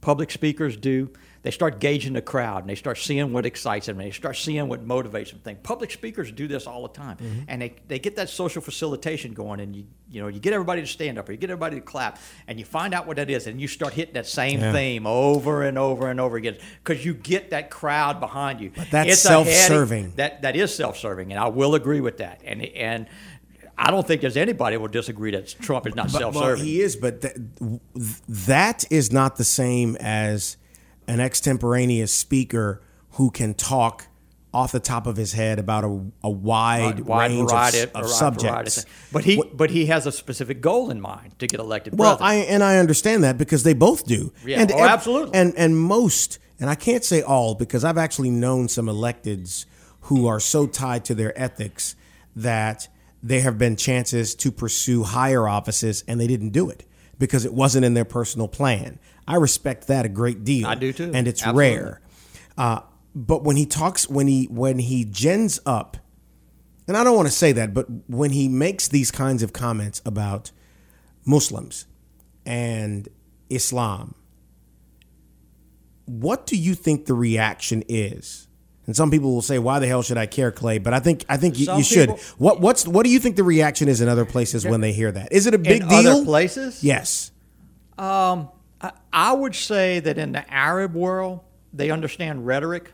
public 0.00 0.30
speakers 0.30 0.76
do. 0.76 1.10
They 1.48 1.52
start 1.52 1.80
gauging 1.80 2.12
the 2.12 2.20
crowd 2.20 2.60
and 2.60 2.68
they 2.68 2.74
start 2.74 2.98
seeing 2.98 3.32
what 3.32 3.46
excites 3.46 3.86
them 3.86 3.98
and 3.98 4.06
they 4.06 4.10
start 4.10 4.36
seeing 4.36 4.68
what 4.68 4.86
motivates 4.86 5.30
them. 5.30 5.38
Think 5.38 5.62
public 5.62 5.90
speakers 5.90 6.30
do 6.30 6.46
this 6.46 6.66
all 6.66 6.82
the 6.82 6.92
time, 6.92 7.16
mm-hmm. 7.16 7.44
and 7.48 7.62
they, 7.62 7.74
they 7.86 7.98
get 7.98 8.16
that 8.16 8.28
social 8.28 8.60
facilitation 8.60 9.32
going, 9.32 9.60
and 9.60 9.74
you 9.74 9.86
you 10.10 10.20
know 10.20 10.28
you 10.28 10.40
get 10.40 10.52
everybody 10.52 10.82
to 10.82 10.86
stand 10.86 11.16
up 11.16 11.26
or 11.26 11.32
you 11.32 11.38
get 11.38 11.48
everybody 11.48 11.76
to 11.76 11.80
clap, 11.80 12.18
and 12.48 12.58
you 12.58 12.66
find 12.66 12.92
out 12.92 13.06
what 13.06 13.16
that 13.16 13.30
is, 13.30 13.46
and 13.46 13.58
you 13.62 13.66
start 13.66 13.94
hitting 13.94 14.12
that 14.12 14.26
same 14.26 14.60
Yeah. 14.60 14.74
theme 14.74 15.06
over 15.06 15.62
and 15.62 15.78
over 15.78 16.10
and 16.10 16.20
over 16.20 16.36
again 16.36 16.58
because 16.84 17.02
you 17.02 17.14
get 17.14 17.48
that 17.48 17.70
crowd 17.70 18.20
behind 18.20 18.60
you. 18.60 18.70
But 18.76 18.90
that's 18.90 19.18
self-serving. 19.18 20.16
That 20.16 20.42
that 20.42 20.54
is 20.54 20.74
self-serving, 20.74 21.32
and 21.32 21.40
I 21.40 21.48
will 21.48 21.74
agree 21.74 22.02
with 22.02 22.18
that. 22.18 22.42
And 22.44 22.62
and 22.62 23.06
I 23.78 23.90
don't 23.90 24.06
think 24.06 24.20
there's 24.20 24.36
anybody 24.36 24.76
who 24.76 24.80
will 24.80 24.88
disagree 24.88 25.30
that 25.30 25.48
Trump 25.62 25.86
is 25.86 25.94
not 25.94 26.12
But- 26.12 26.18
self-serving. 26.18 26.46
Well, 26.46 26.56
he 26.56 26.82
is, 26.82 26.94
but 26.94 27.22
th- 27.22 27.36
that 28.28 28.84
is 28.90 29.10
not 29.10 29.36
the 29.36 29.44
same 29.44 29.96
as 29.96 30.58
an 31.08 31.20
extemporaneous 31.20 32.12
speaker 32.12 32.80
who 33.12 33.30
can 33.30 33.54
talk 33.54 34.06
off 34.52 34.72
the 34.72 34.80
top 34.80 35.06
of 35.06 35.16
his 35.16 35.32
head 35.34 35.58
about 35.58 35.84
a, 35.84 35.88
a 36.22 36.30
wide, 36.30 37.00
wide 37.00 37.30
range 37.30 37.50
variety, 37.50 37.80
of, 37.80 37.90
of 37.96 38.08
subjects. 38.08 38.84
variety. 38.84 38.90
But 39.12 39.24
he, 39.24 39.42
but 39.52 39.70
he 39.70 39.86
has 39.86 40.06
a 40.06 40.12
specific 40.12 40.60
goal 40.60 40.90
in 40.90 41.00
mind 41.00 41.38
to 41.38 41.46
get 41.46 41.60
elected 41.60 41.98
Well, 41.98 42.16
president. 42.16 42.48
I 42.48 42.52
and 42.54 42.64
I 42.64 42.78
understand 42.78 43.24
that 43.24 43.36
because 43.36 43.62
they 43.62 43.74
both 43.74 44.06
do. 44.06 44.32
Yeah. 44.46 44.60
And 44.60 44.72
Oh, 44.72 44.78
absolutely. 44.80 45.34
And 45.38 45.54
and 45.56 45.76
most, 45.78 46.38
and 46.58 46.70
I 46.70 46.74
can't 46.74 47.04
say 47.04 47.22
all 47.22 47.54
because 47.54 47.84
I've 47.84 47.98
actually 47.98 48.30
known 48.30 48.68
some 48.68 48.86
electeds 48.86 49.66
who 50.02 50.26
are 50.26 50.40
so 50.40 50.66
tied 50.66 51.04
to 51.06 51.14
their 51.14 51.38
ethics 51.38 51.94
that 52.34 52.88
there 53.22 53.42
have 53.42 53.58
been 53.58 53.76
chances 53.76 54.34
to 54.36 54.50
pursue 54.50 55.02
higher 55.02 55.46
offices 55.48 56.04
and 56.08 56.20
they 56.20 56.26
didn't 56.26 56.50
do 56.50 56.70
it 56.70 56.84
because 57.18 57.44
it 57.44 57.52
wasn't 57.52 57.84
in 57.84 57.94
their 57.94 58.04
personal 58.04 58.48
plan. 58.48 58.98
I 59.28 59.36
respect 59.36 59.86
that 59.88 60.04
a 60.06 60.08
great 60.08 60.42
deal. 60.44 60.66
I 60.66 60.74
do 60.74 60.92
too. 60.92 61.10
and 61.14 61.28
it's 61.28 61.42
Absolutely. 61.42 61.76
rare. 61.76 62.00
Uh, 62.56 62.80
but 63.14 63.44
when 63.44 63.56
he 63.56 63.66
talks, 63.66 64.08
when 64.08 64.26
he 64.26 64.46
when 64.50 64.78
he 64.78 65.04
gens 65.04 65.60
up, 65.66 65.96
and 66.86 66.96
I 66.96 67.04
don't 67.04 67.14
want 67.16 67.28
to 67.28 67.34
say 67.34 67.52
that, 67.52 67.74
but 67.74 67.86
when 68.08 68.30
he 68.30 68.48
makes 68.48 68.88
these 68.88 69.10
kinds 69.10 69.42
of 69.42 69.52
comments 69.52 70.00
about 70.06 70.50
Muslims 71.24 71.86
and 72.46 73.08
Islam, 73.50 74.14
what 76.06 76.46
do 76.46 76.56
you 76.56 76.74
think 76.74 77.06
the 77.06 77.14
reaction 77.14 77.82
is? 77.88 78.46
And 78.86 78.96
some 78.96 79.10
people 79.10 79.34
will 79.34 79.42
say, 79.42 79.58
"Why 79.58 79.78
the 79.78 79.86
hell 79.86 80.00
should 80.02 80.16
I 80.16 80.24
care, 80.24 80.50
Clay?" 80.50 80.78
But 80.78 80.94
I 80.94 81.00
think 81.00 81.24
I 81.28 81.36
think 81.36 81.58
you, 81.58 81.66
Some 81.66 81.78
you 81.78 81.84
should. 81.84 82.08
people- 82.08 82.22
what 82.38 82.60
what's 82.62 82.86
what 82.88 83.04
do 83.04 83.10
you 83.10 83.18
think 83.18 83.36
the 83.36 83.42
reaction 83.44 83.86
is 83.88 84.00
in 84.00 84.08
other 84.08 84.24
places 84.24 84.64
when 84.64 84.80
they 84.80 84.92
hear 84.92 85.12
that? 85.12 85.30
Is 85.32 85.46
it 85.46 85.52
a 85.54 85.58
big 85.58 85.82
deal? 85.86 85.98
in 85.98 86.04
deal? 86.04 86.12
other 86.16 86.24
places, 86.24 86.82
Yes. 86.82 87.30
I, 87.98 88.48
I 89.12 89.32
would 89.32 89.54
say 89.54 90.00
that 90.00 90.18
in 90.18 90.32
the 90.32 90.48
Arab 90.52 90.94
world, 90.94 91.40
they 91.72 91.90
understand 91.90 92.46
rhetoric, 92.46 92.92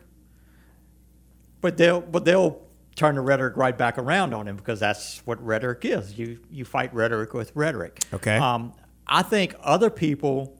but 1.60 1.76
they'll 1.76 2.00
but 2.00 2.24
they'll 2.24 2.60
turn 2.96 3.16
the 3.16 3.20
rhetoric 3.20 3.56
right 3.56 3.76
back 3.76 3.98
around 3.98 4.32
on 4.34 4.46
him 4.46 4.56
because 4.56 4.80
that's 4.80 5.18
what 5.26 5.44
rhetoric 5.44 5.84
is. 5.84 6.18
You 6.18 6.38
you 6.50 6.64
fight 6.64 6.94
rhetoric 6.94 7.34
with 7.34 7.52
rhetoric. 7.54 8.00
Okay. 8.12 8.36
Um, 8.36 8.72
I 9.06 9.22
think 9.22 9.54
other 9.62 9.90
people 9.90 10.58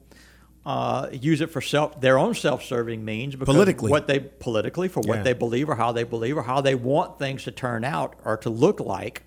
uh, 0.65 1.09
use 1.11 1.41
it 1.41 1.49
for 1.51 1.61
self 1.61 1.99
their 2.01 2.17
own 2.17 2.33
self-serving 2.33 3.03
means 3.03 3.35
because 3.35 3.53
Politically. 3.53 3.91
what 3.91 4.07
they 4.07 4.19
politically 4.19 4.87
for 4.87 4.99
what 5.01 5.17
Yeah. 5.17 5.23
they 5.23 5.33
believe 5.33 5.69
or 5.69 5.75
how 5.75 5.91
they 5.91 6.03
believe 6.03 6.37
or 6.37 6.43
how 6.43 6.61
they 6.61 6.75
want 6.75 7.19
things 7.19 7.43
to 7.43 7.51
turn 7.51 7.83
out 7.83 8.15
or 8.23 8.37
to 8.37 8.49
look 8.49 8.79
like. 8.79 9.23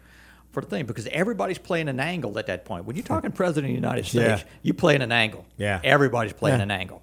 For 0.61 0.64
the 0.64 0.70
thing, 0.70 0.86
because 0.86 1.06
everybody's 1.09 1.59
playing 1.59 1.88
an 1.88 2.00
angle 2.00 2.36
at 2.36 2.46
that 2.46 2.64
point. 2.64 2.84
When 2.84 2.96
you're 2.96 3.04
talking 3.04 3.30
president 3.30 3.66
of 3.66 3.80
the 3.80 3.86
United 3.86 4.06
States, 4.06 4.42
Yeah. 4.42 4.48
you 4.62 4.74
playing 4.74 5.02
an 5.02 5.12
angle. 5.12 5.46
Yeah. 5.56 5.80
Everybody's 5.84 6.32
playing 6.32 6.59
Yeah. 6.59 6.64
an 6.64 6.70
angle. 6.72 7.00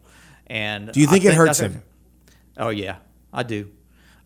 And 0.47 0.91
Do 0.91 0.99
you 0.99 1.07
I 1.07 1.11
think 1.11 1.23
it 1.23 1.33
hurts 1.33 1.59
that's 1.59 1.73
him? 1.73 1.83
Oh 2.57 2.67
yeah, 2.67 2.97
I 3.31 3.43
do. 3.43 3.69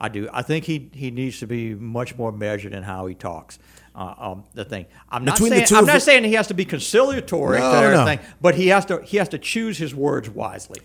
I 0.02 0.10
do. 0.10 0.30
I 0.34 0.42
think 0.42 0.66
he, 0.66 0.90
he 0.94 1.12
needs 1.12 1.40
to 1.42 1.48
be 1.48 1.76
much 1.76 2.18
more 2.18 2.32
measured 2.32 2.74
in 2.74 2.82
how 2.82 3.06
he 3.06 3.14
talks. 3.14 3.60
Uh, 3.94 4.14
um, 4.18 4.44
the 4.56 4.66
thing 4.66 4.88
I'm 5.10 5.26
not 5.26 5.36
Between 5.36 5.52
saying 5.52 5.66
I'm 5.80 5.86
not 5.86 5.94
the- 5.94 6.00
saying 6.00 6.24
he 6.24 6.34
has 6.34 6.48
to 6.48 6.54
be 6.56 6.66
conciliatory 6.66 7.60
No, 7.60 8.06
no. 8.06 8.18
but 8.42 8.56
he 8.56 8.70
has 8.70 8.86
to 8.86 9.02
he 9.04 9.18
has 9.18 9.30
to 9.30 9.38
choose 9.38 9.78
his 9.78 9.94
words 9.94 10.28
wisely. 10.28 10.80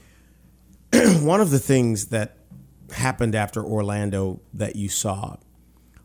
One 1.23 1.41
of 1.41 1.51
the 1.51 1.59
things 1.59 2.07
that 2.09 2.37
happened 2.93 3.35
after 3.35 3.65
Orlando 3.65 4.41
that 4.53 4.77
you 4.77 4.89
saw 4.91 5.37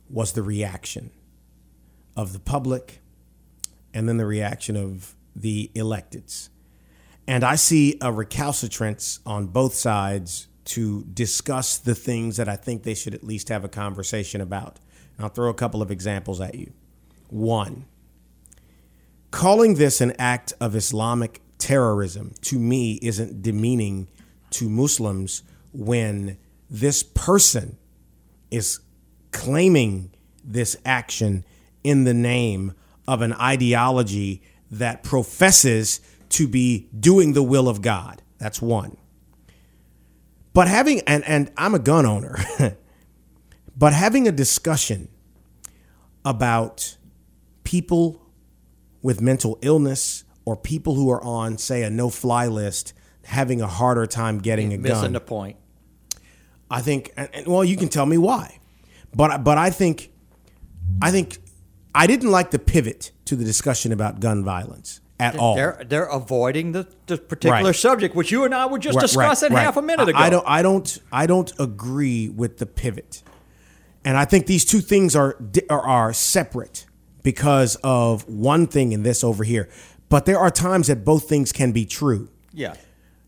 was 0.09 0.31
the 0.33 0.41
reaction 0.43 1.11
of 2.19 2.33
the 2.33 2.39
public 2.39 2.99
and 3.93 4.09
then 4.09 4.17
the 4.17 4.25
reaction 4.25 4.75
of 4.75 5.15
the 5.33 5.71
electeds. 5.73 6.49
And 7.25 7.45
I 7.45 7.55
see 7.55 7.97
a 8.01 8.11
recalcitrance 8.11 9.21
on 9.25 9.47
both 9.47 9.73
sides 9.73 10.49
to 10.65 11.05
discuss 11.05 11.77
the 11.77 11.95
things 11.95 12.35
that 12.35 12.49
I 12.49 12.57
think 12.57 12.83
they 12.83 12.93
should 12.93 13.13
at 13.13 13.23
least 13.23 13.47
have 13.47 13.63
a 13.63 13.69
conversation 13.69 14.41
about. 14.41 14.79
And 15.15 15.25
I'll 15.25 15.31
throw 15.31 15.49
a 15.49 15.53
couple 15.53 15.81
of 15.81 15.91
examples 15.91 16.41
at 16.41 16.55
you. 16.55 16.73
One, 17.29 17.85
calling 19.31 19.75
this 19.75 20.01
an 20.01 20.13
act 20.19 20.51
of 20.59 20.75
Islamic 20.75 21.41
terrorism 21.57 22.33
to 22.41 22.59
me 22.59 22.99
isn't 23.01 23.41
demeaning 23.41 24.09
to 24.51 24.69
Muslims 24.69 25.43
when 25.71 26.37
this 26.69 27.01
person 27.01 27.77
is 28.51 28.81
claiming 29.31 30.11
this 30.43 30.75
action 30.83 31.45
in 31.83 32.03
the 32.03 32.13
name 32.13 32.73
of 33.07 33.21
an 33.21 33.33
ideology 33.33 34.41
that 34.71 35.03
professes 35.03 35.99
to 36.29 36.47
be 36.47 36.89
doing 36.97 37.33
the 37.33 37.43
will 37.43 37.67
of 37.67 37.81
God. 37.81 38.21
That's 38.37 38.61
one. 38.61 38.97
But 40.53 40.67
having, 40.67 41.01
and, 41.01 41.23
and 41.25 41.51
I'm 41.57 41.73
a 41.73 41.79
gun 41.79 42.05
owner, 42.05 42.37
but 43.77 43.93
having 43.93 44.27
a 44.27 44.31
discussion 44.31 45.09
about 46.25 46.97
people 47.63 48.21
with 49.01 49.21
mental 49.21 49.57
illness 49.61 50.23
or 50.45 50.55
people 50.57 50.95
who 50.95 51.09
are 51.09 51.23
on, 51.23 51.57
say, 51.57 51.83
a 51.83 51.89
no 51.89 52.09
fly 52.09 52.47
list 52.47 52.93
having 53.23 53.61
a 53.61 53.67
harder 53.67 54.07
time 54.07 54.39
getting 54.39 54.73
a 54.73 54.77
Missing 54.77 55.01
gun. 55.01 55.13
the 55.13 55.19
point. 55.19 55.57
I 56.69 56.81
think, 56.81 57.11
and, 57.15 57.29
and, 57.33 57.47
well, 57.47 57.63
you 57.63 57.77
can 57.77 57.89
tell 57.89 58.05
me 58.05 58.17
why, 58.17 58.59
but 59.13 59.43
but 59.43 59.57
I 59.57 59.69
think, 59.69 60.11
I 61.01 61.11
think, 61.11 61.37
I 61.95 62.07
didn't 62.07 62.31
like 62.31 62.51
the 62.51 62.59
pivot 62.59 63.11
to 63.25 63.35
the 63.35 63.43
discussion 63.43 63.91
about 63.91 64.19
gun 64.19 64.43
violence 64.43 65.01
at 65.19 65.35
all. 65.37 65.55
They're 65.55 65.81
they're 65.87 66.05
avoiding 66.05 66.71
the, 66.71 66.87
the 67.07 67.17
particular 67.17 67.63
Right. 67.63 67.75
subject, 67.75 68.15
which 68.15 68.31
you 68.31 68.43
and 68.45 68.53
I 68.53 68.65
were 68.67 68.79
just 68.79 68.95
Right, 68.95 69.01
discussing 69.01 69.53
right, 69.53 69.63
half 69.63 69.75
a 69.77 69.81
minute 69.81 70.07
I- 70.07 70.11
ago. 70.11 70.17
I 70.19 70.29
don't, 70.29 70.45
I 70.47 70.61
don't, 70.61 70.99
I 71.11 71.25
don't 71.25 71.51
agree 71.59 72.29
with 72.29 72.57
the 72.59 72.65
pivot, 72.65 73.23
and 74.05 74.17
I 74.17 74.25
think 74.25 74.45
these 74.45 74.65
two 74.65 74.81
things 74.81 75.15
are 75.15 75.35
are, 75.69 75.81
are 75.85 76.13
separate 76.13 76.85
because 77.23 77.75
of 77.83 78.27
one 78.29 78.65
thing 78.67 78.93
and 78.93 79.05
this 79.05 79.23
over 79.23 79.43
here. 79.43 79.67
But 80.09 80.25
there 80.25 80.39
are 80.39 80.49
times 80.49 80.87
that 80.87 81.03
both 81.03 81.27
things 81.27 81.51
can 81.51 81.71
be 81.71 81.85
true. 81.85 82.29
yeah. 82.53 82.75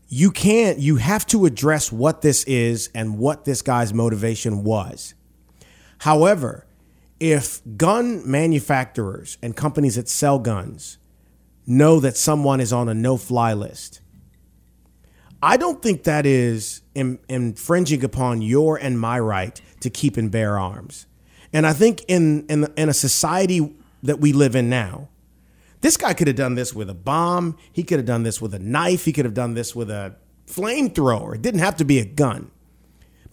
you 0.08 0.30
can't 0.30 0.78
you 0.78 0.96
have 0.96 1.24
to 1.26 1.46
address 1.46 1.90
what 1.92 2.22
this 2.22 2.44
is 2.44 2.90
and 2.94 3.18
what 3.18 3.44
this 3.44 3.60
guy's 3.62 3.94
motivation 3.94 4.62
was 4.64 5.14
however 5.98 6.66
if 7.22 7.62
gun 7.76 8.28
manufacturers 8.28 9.38
and 9.40 9.54
companies 9.54 9.94
that 9.94 10.08
sell 10.08 10.40
guns 10.40 10.98
know 11.64 12.00
that 12.00 12.16
someone 12.16 12.60
is 12.60 12.72
on 12.72 12.88
a 12.88 12.94
no-fly 12.94 13.52
list 13.52 14.00
i 15.40 15.56
don't 15.56 15.80
think 15.80 16.02
that 16.02 16.26
is 16.26 16.82
in, 16.96 17.20
infringing 17.28 18.02
upon 18.02 18.42
your 18.42 18.76
and 18.76 18.98
my 18.98 19.18
right 19.20 19.60
to 19.78 19.88
keep 19.88 20.16
and 20.16 20.32
bear 20.32 20.58
arms 20.58 21.06
and 21.52 21.64
i 21.64 21.72
think 21.72 22.04
in 22.08 22.44
in, 22.48 22.66
in 22.76 22.88
a 22.88 22.94
society 22.94 23.72
that 24.02 24.18
we 24.18 24.32
live 24.32 24.56
in 24.56 24.68
now 24.68 25.08
this 25.80 25.96
guy 25.96 26.14
could 26.14 26.28
have 26.28 26.36
done 26.36 26.54
this 26.54 26.72
with 26.72 26.88
a 26.88 26.94
bomb. 26.94 27.58
He 27.72 27.82
could 27.82 27.98
have 27.98 28.06
done 28.06 28.22
this 28.22 28.40
with 28.40 28.54
a 28.54 28.60
knife. 28.60 29.04
He 29.04 29.12
could 29.12 29.24
have 29.24 29.34
done 29.34 29.54
this 29.54 29.74
with 29.74 29.90
a 29.90 30.14
flamethrower. 30.46 31.34
It 31.34 31.42
didn't 31.42 31.58
have 31.58 31.74
to 31.78 31.84
be 31.84 31.98
a 31.98 32.04
gun. 32.04 32.52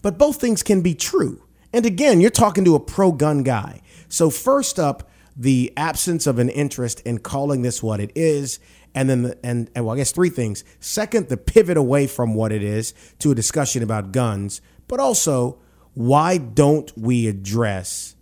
But 0.02 0.18
both 0.18 0.40
things 0.40 0.64
can 0.64 0.80
be 0.80 0.96
true. 0.96 1.44
And 1.72 1.86
again, 1.86 2.20
you're 2.20 2.30
talking 2.30 2.64
to 2.64 2.74
a 2.74 2.80
pro 2.80 3.12
gun 3.12 3.42
guy. 3.42 3.80
So, 4.08 4.30
first 4.30 4.78
up, 4.78 5.08
the 5.36 5.72
absence 5.76 6.26
of 6.26 6.38
an 6.38 6.48
interest 6.48 7.00
in 7.00 7.18
calling 7.18 7.62
this 7.62 7.82
what 7.82 8.00
it 8.00 8.10
is. 8.14 8.58
And 8.94 9.08
then, 9.08 9.22
the, 9.22 9.38
and, 9.44 9.70
and 9.74 9.84
well, 9.84 9.94
I 9.94 9.98
guess 9.98 10.10
three 10.10 10.30
things. 10.30 10.64
Second, 10.80 11.28
the 11.28 11.36
pivot 11.36 11.76
away 11.76 12.06
from 12.06 12.34
what 12.34 12.50
it 12.50 12.62
is 12.62 12.92
to 13.20 13.30
a 13.30 13.34
discussion 13.34 13.82
about 13.82 14.10
guns. 14.10 14.60
But 14.88 14.98
also, 14.98 15.60
why 15.94 16.38
don't 16.38 16.90
we 16.98 17.28
address 17.28 18.16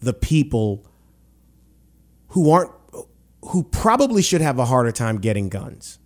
the 0.00 0.14
people 0.14 0.86
who 2.28 2.50
aren't 2.50 2.72
who 3.48 3.62
probably 3.62 4.22
should 4.22 4.40
have 4.40 4.58
a 4.58 4.64
harder 4.64 4.90
time 4.90 5.18
getting 5.18 5.50
guns. 5.50 5.98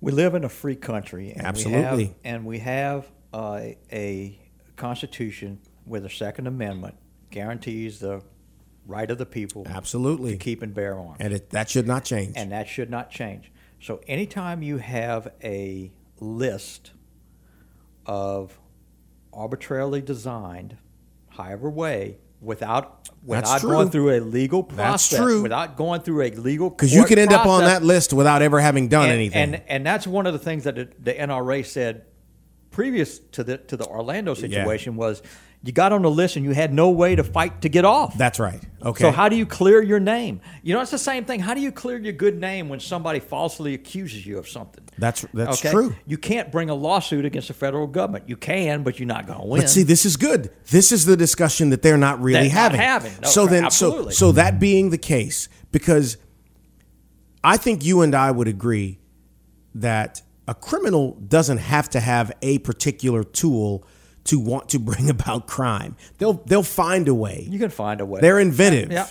We 0.00 0.12
live 0.12 0.34
in 0.34 0.44
a 0.44 0.48
free 0.48 0.74
country. 0.76 1.30
And 1.30 1.46
Absolutely. 1.46 1.96
We 1.96 2.04
have, 2.04 2.14
and 2.24 2.44
we 2.44 2.58
have 2.58 3.06
uh, 3.32 3.60
a 3.92 4.38
constitution 4.76 5.60
with 5.86 6.02
the 6.02 6.10
Second 6.10 6.46
Amendment 6.46 6.96
guarantees 7.30 7.98
the 7.98 8.22
right 8.86 9.10
of 9.10 9.18
the 9.18 9.26
people 9.26 9.66
Absolutely. 9.68 10.32
to 10.32 10.36
keep 10.36 10.62
and 10.62 10.74
bear 10.74 10.98
arms. 10.98 11.16
And 11.20 11.32
it, 11.32 11.50
that 11.50 11.70
should 11.70 11.86
not 11.86 12.04
change. 12.04 12.34
and 12.36 12.52
that 12.52 12.68
should 12.68 12.90
not 12.90 13.10
change. 13.10 13.50
So 13.80 14.00
anytime 14.06 14.62
you 14.62 14.78
have 14.78 15.32
a 15.42 15.92
list 16.20 16.92
of 18.06 18.58
arbitrarily 19.32 20.00
designed, 20.00 20.76
however 21.28 21.68
way, 21.68 22.18
without 22.40 23.08
without 23.24 23.62
going 23.62 23.90
through 23.90 24.18
a 24.18 24.20
legal 24.20 24.62
process, 24.62 24.76
That's 24.76 25.08
process, 25.08 25.18
true. 25.18 25.42
without 25.42 25.76
going 25.76 26.00
through 26.02 26.22
a 26.22 26.30
legal 26.30 26.70
Because 26.70 26.94
you 26.94 27.04
can 27.04 27.18
end 27.18 27.32
up 27.32 27.46
on 27.46 27.64
that 27.64 27.82
list 27.82 28.12
without 28.12 28.42
ever 28.42 28.60
having 28.60 28.88
done 28.88 29.04
and, 29.04 29.12
anything. 29.12 29.54
And 29.54 29.62
and 29.66 29.86
that's 29.86 30.06
one 30.06 30.26
of 30.26 30.32
the 30.32 30.38
things 30.38 30.64
that 30.64 30.76
the, 30.76 30.88
the 30.98 31.14
NRA 31.14 31.64
said 31.64 32.04
previous 32.74 33.20
to 33.32 33.44
the 33.44 33.56
to 33.58 33.76
the 33.76 33.86
Orlando 33.86 34.34
situation 34.34 34.96
was 34.96 35.22
You 35.66 35.72
got 35.72 35.92
on 35.92 36.02
the 36.02 36.10
list 36.10 36.36
and 36.36 36.44
you 36.44 36.52
had 36.52 36.74
no 36.74 36.90
way 36.90 37.16
to 37.16 37.24
fight 37.24 37.62
to 37.62 37.68
get 37.70 37.84
off. 37.86 38.18
That's 38.18 38.38
right. 38.38 38.62
Okay. 38.82 39.02
So 39.04 39.10
how 39.10 39.30
do 39.30 39.36
you 39.36 39.46
clear 39.46 39.80
your 39.82 40.00
name? 40.00 40.40
You 40.62 40.74
know, 40.74 40.82
it's 40.82 40.90
the 40.90 40.98
same 40.98 41.24
thing. 41.24 41.40
How 41.40 41.54
do 41.54 41.60
you 41.60 41.72
clear 41.72 41.96
your 41.98 42.12
good 42.12 42.38
name 42.38 42.68
when 42.68 42.80
somebody 42.80 43.20
falsely 43.20 43.72
accuses 43.72 44.26
you 44.26 44.36
of 44.38 44.46
something? 44.46 44.84
That's 44.98 45.24
that's 45.32 45.60
Okay? 45.64 45.70
true. 45.72 45.94
You 46.06 46.18
can't 46.18 46.52
bring 46.52 46.68
a 46.68 46.74
lawsuit 46.74 47.24
against 47.24 47.48
the 47.48 47.54
federal 47.54 47.86
government. 47.86 48.28
You 48.28 48.36
can, 48.36 48.82
but 48.82 48.98
you're 48.98 49.06
not 49.16 49.26
going 49.26 49.40
to 49.40 49.46
win. 49.46 49.60
But 49.62 49.70
see, 49.70 49.84
this 49.84 50.04
is 50.04 50.16
good. 50.18 50.50
This 50.70 50.92
is 50.92 51.06
the 51.06 51.16
discussion 51.16 51.70
that 51.70 51.80
they're 51.80 51.96
not 52.08 52.20
really 52.20 52.48
They're 52.48 52.54
not 52.68 52.72
having. 52.74 52.80
having. 52.80 53.12
No, 53.22 53.28
so 53.30 53.46
then, 53.46 53.64
absolutely. 53.64 54.12
so 54.12 54.26
so 54.26 54.32
that 54.32 54.58
being 54.60 54.90
the 54.90 54.98
case, 54.98 55.48
because 55.72 56.18
I 57.42 57.56
think 57.56 57.82
you 57.84 58.02
and 58.02 58.14
I 58.14 58.30
would 58.30 58.48
agree 58.48 58.98
that 59.76 60.20
a 60.46 60.54
criminal 60.54 61.12
doesn't 61.26 61.58
have 61.58 61.88
to 61.90 62.00
have 62.00 62.32
a 62.42 62.58
particular 62.58 63.24
tool 63.24 63.86
to 64.24 64.38
want 64.38 64.68
to 64.70 64.78
bring 64.78 65.08
about 65.16 65.46
crime. 65.46 65.96
They'll 66.18 66.34
they'll 66.34 66.62
find 66.62 67.08
a 67.08 67.14
way. 67.14 67.46
you 67.50 67.58
can 67.58 67.70
find 67.70 68.00
a 68.00 68.06
way. 68.06 68.20
They're 68.20 68.40
inventive. 68.40 68.90
Yeah. 68.92 69.08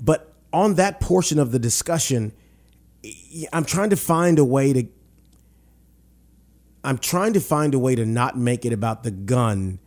But 0.00 0.32
on 0.52 0.74
that 0.74 1.00
portion 1.00 1.38
of 1.38 1.50
the 1.52 1.58
discussion, 1.58 2.32
I'm 3.52 3.64
trying 3.64 3.90
to 3.90 3.96
find 3.96 4.38
a 4.38 4.44
way 4.44 4.72
to 4.72 4.86
I'm 6.84 6.98
trying 6.98 7.32
to 7.34 7.40
find 7.40 7.74
a 7.74 7.78
way 7.78 7.94
to 7.94 8.06
not 8.06 8.38
make 8.38 8.64
it 8.64 8.72
about 8.72 9.02
the 9.02 9.10
gun 9.10 9.78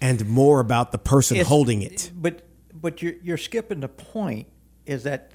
and 0.00 0.26
more 0.26 0.60
about 0.60 0.90
the 0.92 0.98
person 0.98 1.36
It's- 1.36 1.48
holding 1.48 1.82
it. 1.82 2.10
But 2.14 2.42
but 2.72 3.02
you're 3.02 3.14
you're 3.22 3.36
skipping 3.36 3.80
the 3.80 3.88
point. 3.88 4.46
Is 4.86 5.02
that 5.04 5.32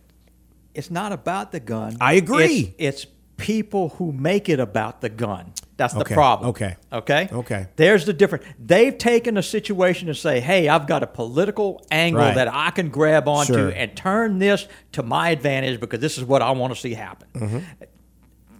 it's 0.74 0.90
not 0.92 1.12
about 1.14 1.52
the 1.52 1.60
gun. 1.60 1.96
I 2.02 2.14
agree. 2.14 2.74
It's, 2.78 3.04
it's 3.04 3.08
people 3.38 3.90
who 3.90 4.12
make 4.12 4.48
it 4.50 4.60
about 4.60 5.02
the 5.02 5.10
gun. 5.10 5.52
That's 5.78 5.94
the 5.94 6.02
Okay, 6.02 6.16
problem. 6.16 6.50
okay, 6.52 6.78
Okay. 6.94 7.28
okay. 7.32 7.68
There's 7.76 8.06
the 8.06 8.14
difference. 8.14 8.46
They've 8.58 8.98
taken 8.98 9.36
a 9.38 9.44
situation 9.44 10.08
and 10.08 10.16
say, 10.18 10.40
"Hey, 10.40 10.70
I've 10.70 10.88
got 10.88 11.04
a 11.04 11.08
political 11.08 11.86
angle 11.92 12.22
Right. 12.22 12.36
that 12.36 12.48
I 12.48 12.70
can 12.72 12.88
grab 12.90 13.28
onto 13.28 13.54
Sure. 13.54 13.70
and 13.70 13.94
turn 13.96 14.40
this 14.40 14.68
to 14.94 15.04
my 15.04 15.32
advantage 15.32 15.82
because 15.82 16.00
this 16.00 16.18
is 16.18 16.24
what 16.24 16.42
I 16.42 16.52
want 16.52 16.74
to 16.74 16.80
see 16.80 16.94
happen." 16.94 17.28
Mm-hmm. 17.36 17.58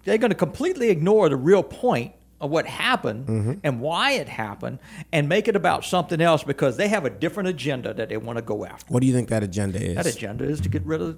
They're 0.04 0.18
going 0.18 0.30
to 0.30 0.36
completely 0.36 0.90
ignore 0.90 1.28
the 1.28 1.36
real 1.36 1.62
point 1.62 2.12
of 2.38 2.50
what 2.50 2.66
happened 2.66 3.26
Mm-hmm. 3.28 3.52
and 3.64 3.80
why 3.80 4.12
it 4.12 4.28
happened 4.28 4.78
and 5.10 5.26
make 5.26 5.48
it 5.48 5.56
about 5.56 5.84
something 5.86 6.20
else 6.20 6.44
because 6.44 6.76
they 6.76 6.88
have 6.88 7.06
a 7.06 7.10
different 7.10 7.48
agenda 7.48 7.94
that 7.94 8.10
they 8.10 8.18
want 8.18 8.36
to 8.36 8.42
go 8.42 8.66
after. 8.66 8.92
What 8.92 9.00
do 9.00 9.06
you 9.06 9.14
think 9.14 9.30
that 9.30 9.42
agenda 9.42 9.82
is? 9.82 9.96
That 9.96 10.04
agenda 10.06 10.44
is 10.44 10.60
to 10.60 10.68
get 10.68 10.84
rid 10.84 11.00
of 11.00 11.16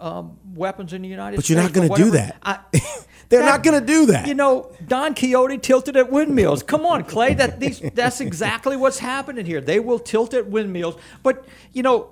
um, 0.00 0.38
weapons 0.54 0.92
in 0.92 1.02
the 1.02 1.08
United 1.08 1.36
But 1.36 1.44
States. 1.44 1.58
But 1.58 1.76
you're 1.76 1.84
not 1.84 1.88
gonna 1.96 2.04
do 2.04 2.10
that. 2.16 2.36
I- 2.42 2.60
They're 3.30 3.44
not 3.44 3.62
gonna 3.62 3.80
do 3.80 4.06
that. 4.06 4.26
You 4.28 4.34
know, 4.34 4.70
Don 4.86 5.14
Quixote 5.14 5.58
tilted 5.58 5.96
at 5.96 6.12
windmills. 6.12 6.62
Come 6.62 6.84
on, 6.84 7.04
Clay. 7.04 7.34
That 7.34 7.58
these 7.58 7.80
that's 7.94 8.20
exactly 8.20 8.76
what's 8.76 8.98
happening 8.98 9.46
here. 9.46 9.60
They 9.60 9.80
will 9.80 9.98
tilt 9.98 10.34
at 10.34 10.46
windmills, 10.46 10.96
but 11.22 11.46
you 11.72 11.82
know, 11.82 12.10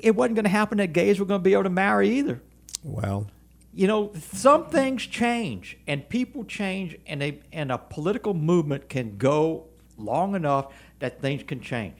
it 0.00 0.16
wasn't 0.16 0.36
going 0.36 0.44
to 0.44 0.50
happen 0.50 0.78
that 0.78 0.92
gays 0.94 1.20
were 1.20 1.26
going 1.26 1.40
to 1.40 1.44
be 1.44 1.52
able 1.52 1.64
to 1.64 1.70
marry 1.70 2.08
either. 2.18 2.42
well, 2.82 3.30
You 3.74 3.86
know, 3.86 4.12
some 4.32 4.66
things 4.70 5.06
change, 5.06 5.76
and 5.86 6.08
people 6.08 6.44
change, 6.44 6.96
and 7.06 7.20
they 7.20 7.40
and 7.52 7.70
a 7.70 7.78
political 7.78 8.32
movement 8.34 8.88
can 8.88 9.16
go 9.18 9.66
long 9.98 10.34
enough 10.34 10.72
that 11.00 11.20
things 11.20 11.42
can 11.42 11.60
change. 11.60 11.94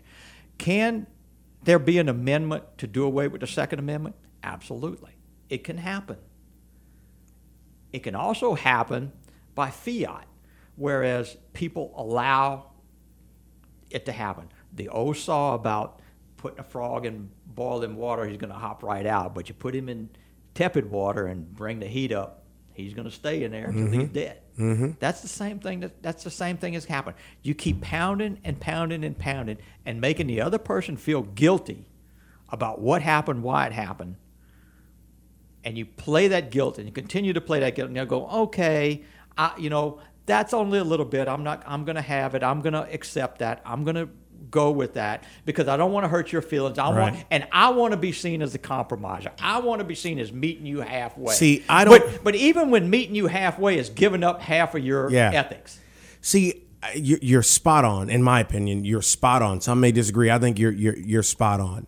Can 0.56 1.06
there 1.64 1.78
be 1.78 1.98
an 1.98 2.08
amendment 2.08 2.64
to 2.78 2.86
do 2.86 3.04
away 3.04 3.28
with 3.28 3.42
the 3.42 3.46
Second 3.46 3.78
Amendment? 3.78 4.16
Absolutely, 4.48 5.12
it 5.50 5.62
can 5.62 5.76
happen. 5.76 6.16
It 7.92 8.02
can 8.02 8.14
also 8.14 8.54
happen 8.54 9.12
by 9.54 9.70
fiat, 9.70 10.26
whereas 10.76 11.36
people 11.52 11.92
allow 11.96 12.70
it 13.90 14.06
to 14.06 14.12
happen. 14.12 14.48
The 14.74 14.88
old 14.88 15.16
saw 15.16 15.54
about 15.54 16.00
putting 16.36 16.60
a 16.60 16.64
frog 16.64 17.04
in 17.04 17.30
boiling 17.46 17.96
water, 17.96 18.26
he's 18.26 18.38
going 18.38 18.52
to 18.52 18.58
hop 18.58 18.82
right 18.82 19.06
out. 19.06 19.34
But 19.34 19.48
you 19.48 19.54
put 19.54 19.74
him 19.74 19.88
in 19.88 20.08
tepid 20.54 20.90
water 20.90 21.26
and 21.26 21.54
bring 21.54 21.80
the 21.80 21.86
heat 21.86 22.12
up, 22.12 22.44
he's 22.72 22.94
going 22.94 23.08
to 23.08 23.14
stay 23.14 23.44
in 23.44 23.50
there 23.50 23.66
until 23.66 24.00
he's 24.00 24.08
dead. 24.08 24.40
Mm-hmm. 24.58 24.92
That's 24.98 25.20
the 25.20 25.28
same 25.28 25.58
thing. 25.60 25.80
That, 25.80 26.02
that's 26.02 26.24
the 26.24 26.30
same 26.30 26.56
thing 26.56 26.72
that's 26.72 26.86
happened. 26.86 27.16
You 27.42 27.54
keep 27.54 27.80
pounding 27.80 28.38
and 28.44 28.58
pounding 28.58 29.04
and 29.04 29.16
pounding 29.16 29.58
and 29.84 30.00
making 30.00 30.26
the 30.26 30.40
other 30.40 30.58
person 30.58 30.96
feel 30.96 31.22
guilty 31.22 31.86
about 32.50 32.80
what 32.80 33.02
happened, 33.02 33.42
why 33.42 33.66
it 33.66 33.72
happened, 33.72 34.16
and 35.68 35.76
you 35.76 35.84
play 35.84 36.28
that 36.28 36.50
guilt 36.50 36.78
and 36.78 36.86
you 36.88 36.92
continue 36.92 37.34
to 37.34 37.40
play 37.42 37.60
that 37.60 37.74
guilt 37.74 37.88
and 37.88 37.96
you 37.96 38.04
go 38.06 38.26
okay 38.28 39.02
I, 39.36 39.52
you 39.58 39.68
know 39.68 40.00
that's 40.24 40.54
only 40.54 40.78
a 40.78 40.84
little 40.84 41.04
bit 41.04 41.28
i'm 41.28 41.44
not 41.44 41.62
i'm 41.66 41.84
going 41.84 41.96
to 41.96 42.02
have 42.02 42.34
it 42.34 42.42
i'm 42.42 42.62
going 42.62 42.72
to 42.72 42.90
accept 42.90 43.40
that 43.40 43.60
i'm 43.66 43.84
going 43.84 43.96
to 43.96 44.08
go 44.50 44.70
with 44.70 44.94
that 44.94 45.24
because 45.44 45.68
i 45.68 45.76
don't 45.76 45.92
want 45.92 46.04
to 46.04 46.08
hurt 46.08 46.32
your 46.32 46.40
feelings 46.40 46.78
i 46.78 46.88
want 46.88 47.22
and 47.30 47.46
i 47.52 47.68
want 47.68 47.90
to 47.92 47.98
be 47.98 48.12
seen 48.12 48.40
as 48.40 48.54
a 48.54 48.58
compromiser 48.58 49.30
i 49.42 49.58
want 49.60 49.80
to 49.80 49.84
be 49.84 49.94
seen 49.94 50.18
as 50.18 50.32
meeting 50.32 50.64
you 50.64 50.80
halfway 50.80 51.34
See, 51.34 51.62
I 51.68 51.84
don't- 51.84 52.00
but, 52.02 52.24
but 52.24 52.34
even 52.34 52.70
when 52.70 52.88
meeting 52.88 53.14
you 53.14 53.26
halfway 53.26 53.76
is 53.78 53.90
giving 53.90 54.24
up 54.24 54.40
half 54.40 54.74
of 54.74 54.82
your 54.82 55.10
Yeah. 55.10 55.30
ethics 55.34 55.78
See, 56.22 56.62
you- 56.96 57.18
you're 57.22 57.42
spot 57.44 57.84
on. 57.84 58.08
In 58.10 58.22
my 58.22 58.40
opinion, 58.40 58.84
you're 58.84 59.02
spot 59.02 59.40
on. 59.42 59.60
Some 59.60 59.78
may 59.80 59.92
disagree. 59.92 60.30
I 60.32 60.38
think 60.38 60.58
you're 60.58 60.72
you're 60.72 60.96
you're 60.96 61.22
spot 61.22 61.60
on. 61.60 61.86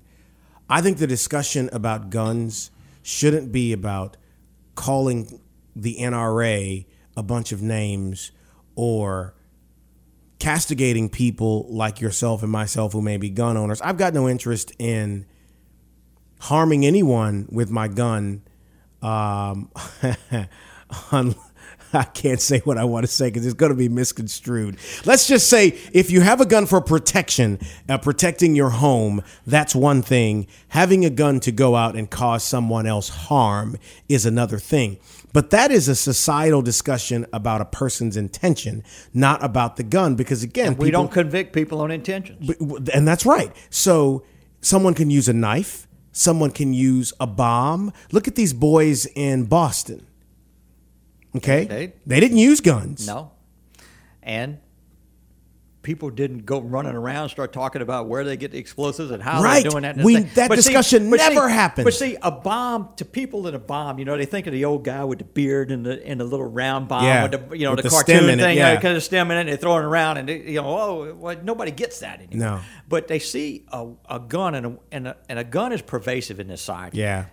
I 0.68 0.81
think 0.83 0.99
the 0.99 1.07
discussion 1.09 1.68
about 1.72 2.11
guns 2.11 2.70
shouldn't 3.03 3.53
be 3.53 3.73
about 3.73 4.17
calling 4.75 5.41
the 5.75 5.97
NRA 6.01 6.87
a 7.17 7.23
bunch 7.23 7.53
of 7.53 7.63
names 7.63 8.33
or 8.75 9.35
castigating 10.39 11.09
people 11.09 11.67
like 11.69 12.01
yourself 12.01 12.43
and 12.43 12.51
myself 12.51 12.93
who 12.93 13.03
may 13.03 13.17
be 13.17 13.31
gun 13.31 13.57
owners. 13.57 13.81
I've 13.83 13.99
got 13.99 14.15
no 14.15 14.29
interest 14.29 14.73
in 14.79 15.27
harming 16.41 16.87
anyone 16.87 17.47
with 17.51 17.71
my 17.71 17.89
gun. 17.89 18.43
Um, 19.03 19.71
I 21.93 22.05
can't 22.05 22.41
say 22.41 22.61
what 22.61 22.78
I 22.78 22.84
want 22.84 23.05
to 23.05 23.12
say 23.12 23.28
because 23.28 23.45
it's 23.45 23.55
going 23.55 23.70
to 23.70 23.76
be 23.76 23.88
misconstrued. 23.88 24.78
Let's 25.05 25.26
just 25.26 25.49
say 25.49 25.78
if 25.93 26.11
you 26.11 26.20
have 26.20 26.41
a 26.41 26.47
gun 26.47 26.66
for 26.66 26.80
protection, 26.80 27.59
uh, 27.88 27.99
protecting 27.99 28.55
your 28.55 28.70
home, 28.70 29.22
that's 29.47 29.74
one 29.74 30.03
thing. 30.03 30.47
Having 30.68 31.05
a 31.05 31.11
gun 31.11 31.41
to 31.41 31.53
go 31.53 31.76
out 31.76 31.97
and 31.97 32.11
cause 32.11 32.45
someone 32.45 32.86
else 32.86 33.09
harm 33.09 33.76
is 34.09 34.26
another 34.26 34.59
thing. 34.59 34.99
But 35.32 35.51
that 35.51 35.70
is 35.70 35.88
a 35.88 35.95
societal 35.95 36.62
discussion 36.62 37.26
about 37.32 37.61
a 37.61 37.64
person's 37.64 38.16
intention, 38.16 38.82
not 39.14 39.43
about 39.45 39.76
the 39.76 39.84
gun. 39.84 40.16
Because 40.16 40.43
again, 40.43 40.76
we 40.76 40.86
people- 40.86 41.03
don't 41.03 41.12
convict 41.12 41.53
people 41.53 41.80
on 41.80 41.91
intentions 41.91 42.57
and 42.93 43.07
that's 43.07 43.26
right. 43.26 43.55
So 43.70 44.24
someone 44.61 44.95
can 44.95 45.11
use 45.11 45.28
a 45.28 45.32
knife, 45.32 45.86
someone 46.12 46.51
can 46.51 46.72
use 46.72 47.12
a 47.20 47.26
bomb. 47.26 47.93
Look 48.12 48.28
at 48.28 48.34
these 48.34 48.53
boys 48.53 49.07
in 49.14 49.45
Boston. 49.45 50.07
Okay? 51.37 51.64
They- 51.64 51.93
They 52.07 52.20
didn't 52.20 52.39
use 52.39 52.61
guns. 52.61 53.07
No. 53.07 53.33
And 54.22 54.59
people 55.83 56.11
didn't 56.11 56.45
go 56.45 56.61
running 56.61 56.93
around 56.95 57.22
and 57.22 57.31
start 57.31 57.55
talking 57.55 57.81
about 57.81 58.07
where 58.07 58.22
they 58.22 58.37
get 58.37 58.51
the 58.53 58.59
explosives 58.59 59.11
and 59.11 59.22
how 59.22 59.43
Right. 59.43 59.62
they're 59.62 59.70
doing 59.70 59.83
that. 59.85 59.97
We- 59.97 60.16
that 60.35 60.51
But 60.51 60.57
discussion 60.57 61.09
but 61.09 61.16
never 61.16 61.49
happened. 61.49 61.87
But 61.87 61.95
see, 61.95 62.18
a 62.20 62.31
bomb 62.31 62.91
to 62.97 63.05
people 63.07 63.47
in 63.47 63.55
a 63.55 63.59
bomb, 63.59 63.99
you 63.99 64.05
know, 64.05 64.14
they 64.18 64.26
think 64.26 64.47
of 64.47 64.53
the 64.53 64.66
old 64.66 64.85
guy 64.85 65.05
with 65.05 65.20
the 65.20 65.24
beard 65.24 65.70
and 65.70 65.87
the 65.87 66.07
and 66.07 66.20
the 66.20 66.24
little 66.24 66.45
round 66.45 66.89
bomb 66.89 67.05
Yeah, 67.05 67.22
with 67.22 67.49
the 67.49 67.57
you 67.57 67.64
know 67.64 67.70
with 67.70 67.78
the, 67.78 67.85
the 67.85 67.89
cartoon 67.89 68.28
it, 68.28 68.39
thing, 68.41 68.59
yeah. 68.59 68.68
Uh, 68.68 68.72
yeah. 68.74 68.81
kind 68.81 68.95
of 68.95 69.03
stem 69.03 69.31
in 69.31 69.39
it, 69.39 69.41
and 69.41 69.49
they 69.49 69.57
throw 69.57 69.78
it 69.78 69.85
around, 69.85 70.18
and 70.18 70.28
they, 70.28 70.41
you 70.51 70.61
know, 70.61 70.66
oh, 70.66 71.14
well, 71.14 71.37
nobody 71.43 71.70
gets 71.70 72.01
that 72.01 72.20
anymore. 72.20 72.47
No. 72.59 72.61
But 72.87 73.09
they 73.09 73.18
see 73.18 73.64
a, 73.72 73.87
a 74.09 74.20
gun, 74.20 74.55
and 74.55 74.66
a, 74.66 74.76
and 74.93 75.09
a 75.09 75.16
and 75.31 75.39
a 75.39 75.45
gun 75.45 75.72
is 75.72 75.81
pervasive 75.81 76.39
in 76.41 76.49
this 76.49 76.61
society 76.61 76.99
Yeah. 76.99 77.24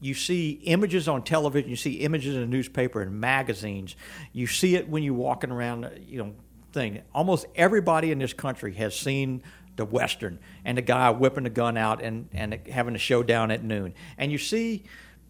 You 0.00 0.14
see 0.14 0.52
images 0.64 1.08
on 1.08 1.22
television, 1.24 1.68
you 1.70 1.76
see 1.76 1.94
images 1.94 2.34
in 2.34 2.40
the 2.42 2.46
newspaper 2.46 3.00
and 3.02 3.20
magazines. 3.20 3.96
You 4.32 4.46
see 4.46 4.76
it 4.76 4.88
when 4.88 5.02
you're 5.02 5.14
walking 5.14 5.50
around, 5.50 5.84
uh, 5.84 5.90
you 6.06 6.18
know, 6.18 6.34
thing. 6.72 7.02
Almost 7.14 7.46
everybody 7.56 8.12
in 8.12 8.18
this 8.18 8.32
country 8.32 8.74
has 8.74 8.94
seen 8.98 9.42
the 9.76 9.84
western 9.84 10.38
and 10.64 10.76
the 10.78 10.82
guy 10.82 11.10
whipping 11.10 11.44
the 11.44 11.50
gun 11.50 11.76
out 11.76 12.02
and, 12.02 12.28
and 12.32 12.58
having 12.70 12.94
a 12.94 12.98
showdown 12.98 13.50
at 13.50 13.62
noon. 13.64 13.94
And 14.16 14.30
you 14.30 14.38
see 14.38 14.84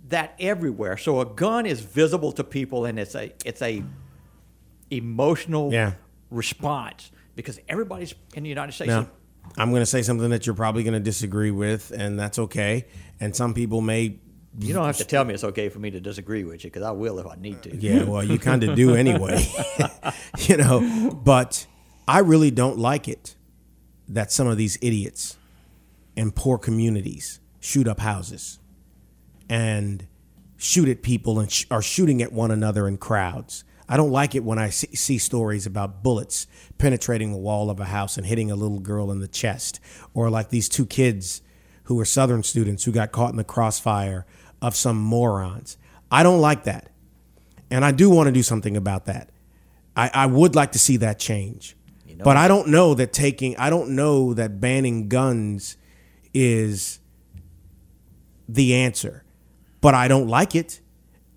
that 0.09 0.35
everywhere. 0.41 0.97
So 0.97 1.21
a 1.21 1.27
gun 1.27 1.65
is 1.67 1.81
visible 1.81 2.33
to 2.33 2.45
people 2.45 2.85
and 2.87 2.99
it's 2.99 3.15
a 3.15 3.33
it's 3.45 3.61
a 3.63 3.83
emotional 4.91 5.73
Yeah. 5.73 5.93
response 6.31 7.11
because 7.37 7.61
everybody's 7.69 8.15
in 8.35 8.43
the 8.43 8.49
United 8.49 8.73
States. 8.73 8.89
Now, 8.89 9.09
I'm 9.57 9.71
going 9.71 9.83
to 9.83 9.87
say 9.87 10.03
something 10.03 10.31
that 10.31 10.47
you're 10.47 10.55
probably 10.55 10.83
going 10.83 10.95
to 10.95 11.01
disagree 11.01 11.51
with, 11.51 11.91
and 11.91 12.19
that's 12.19 12.39
okay. 12.39 12.87
And 13.21 13.35
some 13.35 13.55
people 13.55 13.81
may. 13.81 14.19
You 14.59 14.75
don't 14.75 14.87
have 14.87 14.97
to 14.97 15.05
tell 15.05 15.25
me 15.25 15.35
it's 15.35 15.45
okay 15.45 15.69
for 15.69 15.79
me 15.79 15.91
to 15.91 16.01
disagree 16.01 16.45
with 16.45 16.65
you 16.65 16.71
because 16.71 16.83
I 16.83 16.91
will 16.91 17.19
if 17.19 17.27
I 17.27 17.37
need 17.37 17.63
to. 17.63 17.77
Yeah, 17.77 18.05
well, 18.05 18.25
you 18.25 18.39
kind 18.39 18.65
of 18.65 18.75
do 18.75 18.95
anyway. 18.97 19.47
you 20.39 20.57
know, 20.57 21.11
but 21.23 21.67
I 22.07 22.21
really 22.21 22.51
don't 22.51 22.79
like 22.79 23.09
it 23.09 23.37
that 24.09 24.33
some 24.33 24.47
of 24.47 24.57
these 24.57 24.79
idiots 24.81 25.37
in 26.17 26.33
poor 26.33 26.59
communities 26.59 27.41
shoot 27.61 27.87
up 27.87 28.01
houses 28.01 28.59
and 29.49 30.07
shoot 30.57 30.89
at 30.89 31.03
people 31.03 31.39
and 31.39 31.53
sh- 31.53 31.67
are 31.71 31.83
shooting 31.83 32.23
at 32.23 32.33
one 32.33 32.51
another 32.51 32.89
in 32.89 32.97
crowds. 32.97 33.65
I 33.89 33.97
don't 33.97 34.11
like 34.11 34.35
it 34.35 34.45
when 34.45 34.59
I 34.59 34.71
see, 34.71 34.95
see 34.95 35.19
stories 35.19 35.67
about 35.67 36.03
bullets 36.03 36.47
penetrating 36.77 37.33
the 37.33 37.39
wall 37.39 37.71
of 37.71 37.81
a 37.81 37.87
house 37.87 38.17
and 38.17 38.27
hitting 38.27 38.51
a 38.51 38.57
little 38.57 38.81
girl 38.81 39.11
in 39.11 39.21
the 39.21 39.29
chest, 39.29 39.81
or 40.13 40.29
like 40.29 40.51
these 40.51 40.69
two 40.69 40.85
kids 40.85 41.43
who 41.85 41.95
were 41.95 42.05
Southern 42.05 42.43
students 42.43 42.85
who 42.85 42.93
got 42.93 43.13
caught 43.13 43.31
in 43.31 43.37
the 43.37 43.45
crossfire 43.45 44.27
of 44.61 44.75
some 44.77 44.99
morons. 44.99 45.77
I 46.11 46.23
don't 46.23 46.41
like 46.41 46.65
that. 46.65 46.91
And 47.71 47.85
I 47.85 47.93
do 47.93 48.09
want 48.11 48.27
to 48.29 48.33
do 48.33 48.43
something 48.43 48.77
about 48.77 49.07
that. 49.07 49.31
I, 49.97 50.11
I 50.15 50.27
would 50.27 50.55
like 50.55 50.73
to 50.73 50.79
see 50.79 50.97
that 50.99 51.19
change. 51.19 51.77
know- 52.07 52.25
but 52.25 52.37
I 52.37 52.49
don't 52.49 52.69
know 52.69 52.95
that 52.95 53.13
taking, 53.13 53.57
I 53.57 53.71
don't 53.71 53.91
know 53.91 54.35
that 54.35 54.61
banning 54.61 55.09
guns 55.09 55.77
is 56.33 57.01
the 58.49 58.75
answer. 58.75 59.25
But 59.81 59.95
I 59.95 60.09
don't 60.09 60.29
like 60.29 60.55
it. 60.55 60.81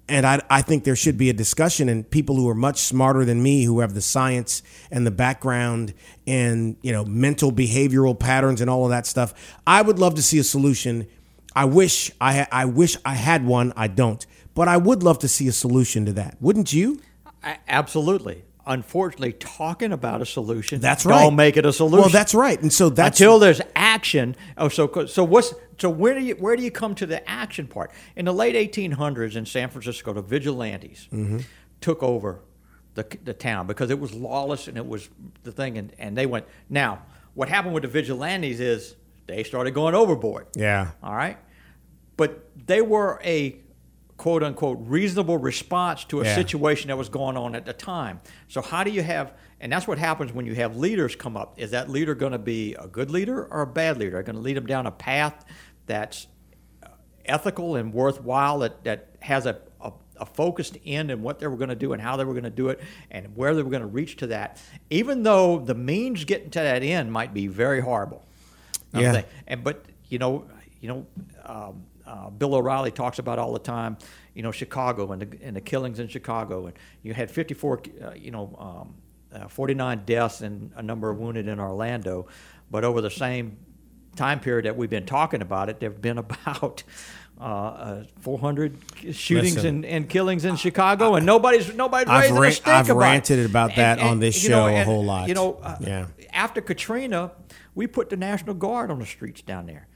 And 0.07 0.25
I, 0.25 0.41
I 0.49 0.61
think 0.61 0.83
there 0.83 0.95
should 0.95 1.17
be 1.17 1.29
a 1.29 1.33
discussion, 1.33 1.87
and 1.87 2.09
people 2.09 2.35
who 2.35 2.49
are 2.49 2.55
much 2.55 2.79
smarter 2.79 3.23
than 3.23 3.41
me, 3.41 3.63
who 3.63 3.79
have 3.79 3.93
the 3.93 4.01
science 4.01 4.61
and 4.91 5.07
the 5.07 5.11
background 5.11 5.93
and 6.27 6.75
you 6.81 6.91
know 6.91 7.05
mental 7.05 7.49
behavioral 7.49 8.19
patterns 8.19 8.59
and 8.59 8.69
all 8.69 8.83
of 8.83 8.89
that 8.89 9.05
stuff. 9.05 9.33
I 9.65 9.81
would 9.81 9.99
love 9.99 10.15
to 10.15 10.21
see 10.21 10.37
a 10.37 10.43
solution. 10.43 11.07
I 11.55 11.65
wish 11.65 12.11
I 12.21 12.33
ha- 12.39 12.47
I 12.51 12.65
wish 12.65 12.97
I 13.05 13.15
had 13.15 13.45
one. 13.45 13.73
I 13.75 13.87
don't, 13.87 14.25
but 14.53 14.67
I 14.67 14.77
would 14.77 15.03
love 15.03 15.19
to 15.19 15.27
see 15.27 15.47
a 15.47 15.51
solution 15.51 16.05
to 16.05 16.13
that. 16.13 16.37
Wouldn't 16.39 16.71
you? 16.73 16.99
A- 17.43 17.57
Absolutely. 17.67 18.43
Unfortunately, 18.65 19.33
talking 19.33 19.91
about 19.91 20.21
a 20.21 20.25
solution 20.25 20.79
That's 20.81 21.03
right. 21.03 21.19
don't 21.23 21.35
make 21.35 21.57
it 21.57 21.65
a 21.65 21.73
solution. 21.73 22.01
Well, 22.01 22.09
that's 22.09 22.35
right. 22.35 22.61
And 22.61 22.71
so 22.71 22.89
that's 22.89 23.19
until 23.19 23.39
there's 23.39 23.59
action. 23.75 24.35
Oh, 24.55 24.69
so 24.69 25.05
so 25.07 25.23
what's 25.23 25.53
so 25.79 25.89
where 25.89 26.13
do 26.13 26.21
you 26.23 26.35
where 26.35 26.55
do 26.55 26.61
you 26.63 26.69
come 26.71 26.93
to 26.95 27.07
the 27.07 27.27
action 27.27 27.65
part? 27.67 27.91
In 28.15 28.25
the 28.25 28.33
late 28.33 28.55
1800s 28.55 29.35
in 29.35 29.47
San 29.47 29.69
Francisco, 29.69 30.13
the 30.13 30.21
vigilantes 30.21 31.07
Mm-hmm. 31.11 31.39
took 31.81 32.03
over 32.03 32.41
the 32.93 33.05
the 33.23 33.33
town 33.33 33.65
because 33.65 33.89
it 33.89 33.99
was 33.99 34.13
lawless 34.13 34.67
and 34.67 34.77
it 34.77 34.85
was 34.85 35.09
the 35.43 35.51
thing, 35.51 35.77
and 35.79 35.91
and 35.97 36.15
they 36.15 36.27
went. 36.27 36.45
Now, 36.69 37.01
what 37.33 37.49
happened 37.49 37.73
with 37.73 37.81
the 37.83 37.89
vigilantes 37.89 38.59
is 38.59 38.95
they 39.31 39.43
started 39.43 39.71
going 39.73 39.95
overboard. 39.95 40.47
yeah. 40.55 40.91
All 41.01 41.15
right. 41.15 41.37
But 42.17 42.49
they 42.67 42.81
were 42.81 43.19
a 43.23 43.57
quote 44.17 44.43
unquote 44.43 44.77
reasonable 44.81 45.37
response 45.39 46.03
to 46.05 46.21
a 46.21 46.25
Yeah. 46.25 46.35
situation 46.35 46.89
that 46.89 46.97
was 46.97 47.09
going 47.09 47.35
on 47.37 47.55
at 47.55 47.65
the 47.65 47.73
time. 47.73 48.19
So 48.47 48.61
how 48.61 48.83
do 48.83 48.91
you 48.91 49.01
have 49.01 49.33
and 49.59 49.71
that's 49.71 49.87
what 49.87 49.97
happens 49.99 50.33
when 50.33 50.45
you 50.47 50.55
have 50.55 50.75
leaders 50.77 51.15
come 51.15 51.37
up. 51.37 51.53
Is 51.59 51.71
that 51.71 51.87
leader 51.89 52.15
going 52.15 52.31
to 52.31 52.39
be 52.39 52.73
a 52.75 52.87
good 52.87 53.11
leader 53.11 53.45
or 53.45 53.61
a 53.61 53.67
bad 53.67 53.97
leader? 53.97 54.17
Are 54.17 54.23
going 54.23 54.35
to 54.35 54.41
lead 54.41 54.57
them 54.57 54.65
down 54.65 54.85
a 54.87 54.91
path 54.91 55.45
that's 55.85 56.25
uh, 56.83 56.87
ethical 57.25 57.75
and 57.75 57.93
worthwhile 57.93 58.59
that, 58.59 58.83
that 58.85 59.09
has 59.19 59.45
a, 59.45 59.59
a, 59.79 59.91
a 60.17 60.25
focused 60.25 60.77
end 60.85 61.11
and 61.11 61.21
what 61.21 61.37
they 61.39 61.45
were 61.47 61.57
going 61.57 61.69
to 61.69 61.75
do 61.75 61.93
and 61.93 62.01
how 62.01 62.15
they 62.17 62.23
were 62.23 62.33
going 62.33 62.43
to 62.43 62.49
do 62.49 62.69
it 62.69 62.79
and 63.11 63.35
where 63.35 63.53
they 63.53 63.61
were 63.61 63.69
going 63.69 63.81
to 63.83 63.87
reach 63.87 64.17
to 64.17 64.27
that, 64.27 64.59
even 64.89 65.21
though 65.23 65.59
the 65.59 65.75
means 65.75 66.23
getting 66.25 66.49
to 66.51 66.59
that 66.59 66.81
end 66.83 67.11
might 67.11 67.31
be 67.33 67.45
very 67.47 67.81
horrible. 67.81 68.23
I'm 68.93 69.01
Yeah. 69.01 69.21
And 69.47 69.63
but 69.63 69.85
you 70.09 70.19
know, 70.19 70.45
you 70.79 70.87
know, 70.87 71.05
um, 71.45 71.83
uh, 72.05 72.29
Bill 72.29 72.55
O'Reilly 72.55 72.91
talks 72.91 73.19
about 73.19 73.39
all 73.39 73.53
the 73.53 73.59
time. 73.59 73.97
You 74.33 74.43
know, 74.43 74.51
Chicago 74.51 75.11
and 75.11 75.21
the, 75.21 75.37
and 75.43 75.55
the 75.55 75.61
killings 75.61 75.99
in 75.99 76.07
Chicago, 76.07 76.67
and 76.67 76.75
you 77.03 77.13
had 77.13 77.29
54, 77.29 77.81
uh, 78.01 78.11
you 78.15 78.31
know, 78.31 78.55
um, 79.33 79.41
uh, 79.41 79.47
49 79.47 80.03
deaths 80.05 80.41
and 80.41 80.71
a 80.75 80.81
number 80.81 81.09
of 81.09 81.17
wounded 81.19 81.47
in 81.47 81.59
Orlando. 81.59 82.27
But 82.69 82.83
over 82.85 83.01
the 83.01 83.09
same 83.11 83.57
time 84.15 84.39
period 84.39 84.65
that 84.65 84.75
we've 84.77 84.89
been 84.89 85.05
talking 85.05 85.41
about 85.41 85.69
it, 85.69 85.79
there've 85.79 86.01
been 86.01 86.17
about. 86.29 86.83
Uh, 87.39 87.43
uh, 87.43 88.03
400 88.19 88.77
shootings 89.13 89.55
Listen, 89.55 89.67
and, 89.77 89.85
and 89.85 90.09
killings 90.09 90.45
in 90.45 90.57
Chicago, 90.57 91.15
and 91.15 91.25
nobody's 91.25 91.73
nobody's 91.73 92.07
I've 92.07 92.21
raising 92.23 92.37
a 92.37 92.41
ran- 92.41 92.51
stink 92.51 92.67
I've 92.67 92.89
about 92.91 92.99
ranted 92.99 93.39
it. 93.39 93.45
about 93.49 93.75
that 93.77 93.97
on 93.97 94.19
this 94.19 94.43
you 94.43 94.49
know, 94.51 94.67
show 94.67 94.67
a 94.67 94.73
and, 94.73 94.85
whole 94.85 95.03
lot. 95.03 95.27
You 95.27 95.33
know, 95.33 95.53
uh, 95.55 95.75
Yeah. 95.79 96.05
after 96.31 96.61
Katrina, 96.61 97.31
we 97.75 97.87
put 97.87 98.09
the 98.09 98.17
National 98.17 98.53
Guard 98.55 98.91
on 98.91 98.99
the 98.99 99.05
streets 99.05 99.41
down 99.41 99.65
there. 99.65 99.87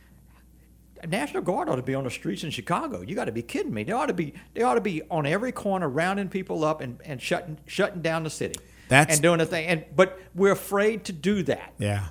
The 1.01 1.07
National 1.07 1.43
Guard 1.43 1.69
ought 1.69 1.76
to 1.76 1.84
be 1.84 1.93
on 1.93 2.05
the 2.05 2.09
streets 2.09 2.43
in 2.43 2.49
Chicago. 2.49 3.01
You 3.01 3.15
got 3.15 3.26
to 3.26 3.32
be 3.32 3.41
kidding 3.41 3.73
me. 3.73 3.84
They 3.84 3.91
ought 3.91 4.05
to 4.07 4.13
be. 4.13 4.34
They 4.53 4.61
ought 4.63 4.76
to 4.76 4.82
be 4.82 5.01
on 5.11 5.26
every 5.26 5.51
corner, 5.51 5.89
rounding 5.89 6.30
people 6.30 6.63
up 6.63 6.82
and, 6.82 6.99
and 7.05 7.21
shutting 7.21 7.57
shutting 7.67 8.01
down 8.01 8.23
the 8.23 8.30
city. 8.30 8.55
That's- 8.88 9.17
and 9.17 9.21
doing 9.21 9.39
the 9.39 9.45
thing. 9.45 9.67
And 9.67 9.86
but 9.95 10.19
we're 10.34 10.51
afraid 10.53 11.03
to 11.05 11.11
do 11.13 11.43
that. 11.43 11.73
Yeah. 11.78 12.07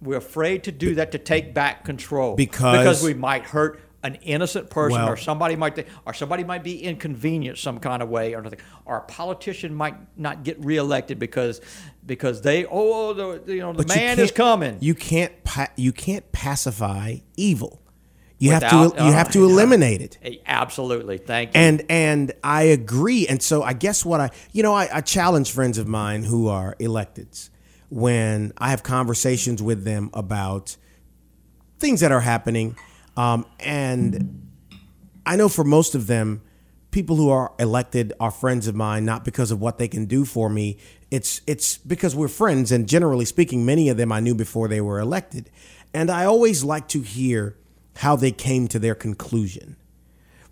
We're 0.00 0.18
afraid 0.18 0.64
to 0.64 0.72
do 0.72 0.94
that 0.94 1.10
to 1.12 1.18
take 1.18 1.52
back 1.52 1.84
control 1.84 2.36
Because- 2.36 2.78
because 2.78 3.02
we 3.02 3.14
might 3.14 3.42
hurt 3.44 3.80
an 4.02 4.14
innocent 4.16 4.70
person 4.70 5.00
Well- 5.00 5.08
or 5.08 5.16
somebody 5.16 5.56
might 5.56 5.74
think, 5.74 5.88
or 6.06 6.14
somebody 6.14 6.44
might 6.44 6.62
be 6.62 6.82
inconvenienced 6.82 7.62
some 7.62 7.80
kind 7.80 8.02
of 8.02 8.08
way 8.08 8.34
or 8.34 8.42
nothing 8.42 8.60
or 8.84 8.98
a 8.98 9.02
politician 9.02 9.74
might 9.74 9.96
not 10.16 10.44
get 10.44 10.62
reelected 10.64 11.18
because 11.18 11.60
because 12.06 12.42
they 12.42 12.64
oh, 12.64 12.70
oh 12.72 13.12
the 13.12 13.54
you 13.54 13.60
know 13.60 13.72
the 13.72 13.86
man 13.86 14.18
is 14.18 14.30
coming 14.30 14.78
You 14.80 14.94
can't 14.94 15.32
you 15.76 15.92
can't 15.92 16.30
pacify 16.32 17.16
evil. 17.36 17.82
You 18.40 18.52
have 18.52 18.70
to 18.70 19.04
you 19.04 19.12
have 19.12 19.32
to 19.32 19.40
oh, 19.40 19.48
eliminate 19.48 20.00
it. 20.00 20.18
Hey, 20.20 20.40
absolutely 20.46 21.18
thank 21.18 21.54
you 21.54 21.60
And 21.60 21.84
and 21.88 22.32
I 22.44 22.62
agree. 22.62 23.26
And 23.26 23.42
so 23.42 23.64
I 23.64 23.72
guess 23.72 24.04
what 24.04 24.20
I 24.20 24.30
you 24.52 24.62
know 24.62 24.74
I, 24.74 24.88
I 24.92 25.00
challenge 25.00 25.50
friends 25.50 25.76
of 25.76 25.88
mine 25.88 26.22
who 26.22 26.46
are 26.46 26.76
electeds 26.78 27.50
when 27.88 28.52
I 28.58 28.70
have 28.70 28.82
conversations 28.84 29.60
with 29.62 29.84
them 29.84 30.10
about 30.14 30.76
things 31.78 32.00
that 32.00 32.12
are 32.12 32.20
happening. 32.20 32.76
Um, 33.18 33.46
and 33.58 34.48
I 35.26 35.34
know 35.34 35.48
for 35.48 35.64
most 35.64 35.96
of 35.96 36.06
them, 36.06 36.40
people 36.92 37.16
who 37.16 37.30
are 37.30 37.52
elected 37.58 38.12
are 38.20 38.30
friends 38.30 38.68
of 38.68 38.76
mine, 38.76 39.04
not 39.04 39.24
because 39.24 39.50
of 39.50 39.60
what 39.60 39.78
they 39.78 39.88
can 39.88 40.06
do 40.06 40.24
for 40.24 40.48
me. 40.48 40.78
It's 41.10 41.40
it's 41.44 41.78
because 41.78 42.14
we're 42.14 42.28
friends, 42.28 42.70
and 42.70 42.88
generally 42.88 43.24
speaking, 43.24 43.66
many 43.66 43.88
of 43.88 43.96
them 43.96 44.12
I 44.12 44.20
knew 44.20 44.36
before 44.36 44.68
they 44.68 44.80
were 44.80 45.00
elected. 45.00 45.50
And 45.92 46.10
I 46.12 46.26
always 46.26 46.62
like 46.62 46.86
to 46.88 47.00
hear 47.00 47.56
how 47.96 48.14
they 48.14 48.30
came 48.30 48.68
to 48.68 48.78
their 48.78 48.94
conclusion 48.94 49.76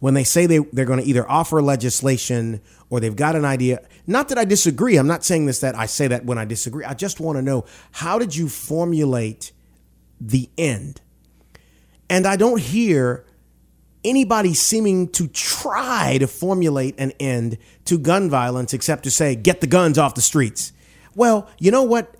when 0.01 0.15
they 0.15 0.25
say 0.25 0.47
they, 0.47 0.59
they're 0.59 0.85
going 0.85 1.01
to 1.01 1.07
either 1.07 1.31
offer 1.31 1.63
legislation 1.63 2.61
or 2.91 2.99
they've 2.99 3.15
got 3.15 3.37
an 3.37 3.45
idea. 3.45 3.81
Not 4.09 4.29
that 4.29 4.39
I 4.39 4.45
disagree. 4.45 4.97
I'm 4.97 5.07
not 5.07 5.25
saying 5.25 5.47
this 5.47 5.61
that 5.61 5.77
I 5.77 5.87
say 5.87 6.09
that 6.09 6.25
when 6.25 6.37
I 6.37 6.45
disagree. 6.45 6.85
I 6.85 6.95
just 6.95 7.21
want 7.21 7.37
to 7.37 7.43
know 7.43 7.65
how 7.93 8.19
did 8.19 8.35
you 8.35 8.49
formulate 8.49 9.53
the 10.21 10.51
end? 10.59 11.01
And 12.09 12.27
I 12.27 12.37
don't 12.37 12.61
hear 12.61 13.25
anybody 14.05 14.55
seeming 14.55 15.09
to 15.09 15.27
try 15.29 16.19
to 16.19 16.27
formulate 16.27 16.95
an 16.99 17.13
end 17.19 17.59
to 17.87 17.99
gun 17.99 18.31
violence 18.31 18.73
except 18.73 19.05
to 19.05 19.11
say, 19.11 19.35
get 19.35 19.61
the 19.61 19.67
guns 19.67 19.99
off 19.99 20.15
the 20.15 20.21
streets. 20.21 20.73
Well, 21.15 21.49
you 21.59 21.71
know 21.71 21.83
what? 21.83 22.15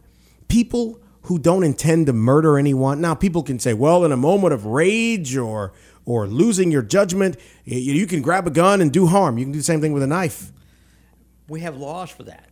People 0.49 1.01
who 1.23 1.39
don't 1.39 1.65
intend 1.65 2.07
to 2.07 2.13
murder 2.13 2.59
anyone, 2.59 3.01
now 3.01 3.15
people 3.15 3.43
can 3.43 3.59
say, 3.59 3.75
well, 3.75 4.05
in 4.05 4.13
a 4.13 4.17
moment 4.17 4.55
of 4.55 4.67
rage 4.67 5.37
or 5.37 5.73
or 6.05 6.29
losing 6.29 6.71
your 6.71 6.83
judgment, 6.83 7.37
you, 7.65 8.07
can 8.07 8.23
grab 8.23 8.47
a 8.47 8.51
gun 8.51 8.81
and 8.81 8.93
do 8.93 9.07
harm. 9.07 9.39
You 9.39 9.45
can 9.45 9.51
do 9.51 9.59
the 9.59 9.65
same 9.65 9.81
thing 9.81 9.93
with 9.93 10.05
a 10.05 10.07
knife. 10.07 10.53
we 11.49 11.61
have 11.61 11.77
laws 11.77 12.11
for 12.11 12.23
that 12.23 12.49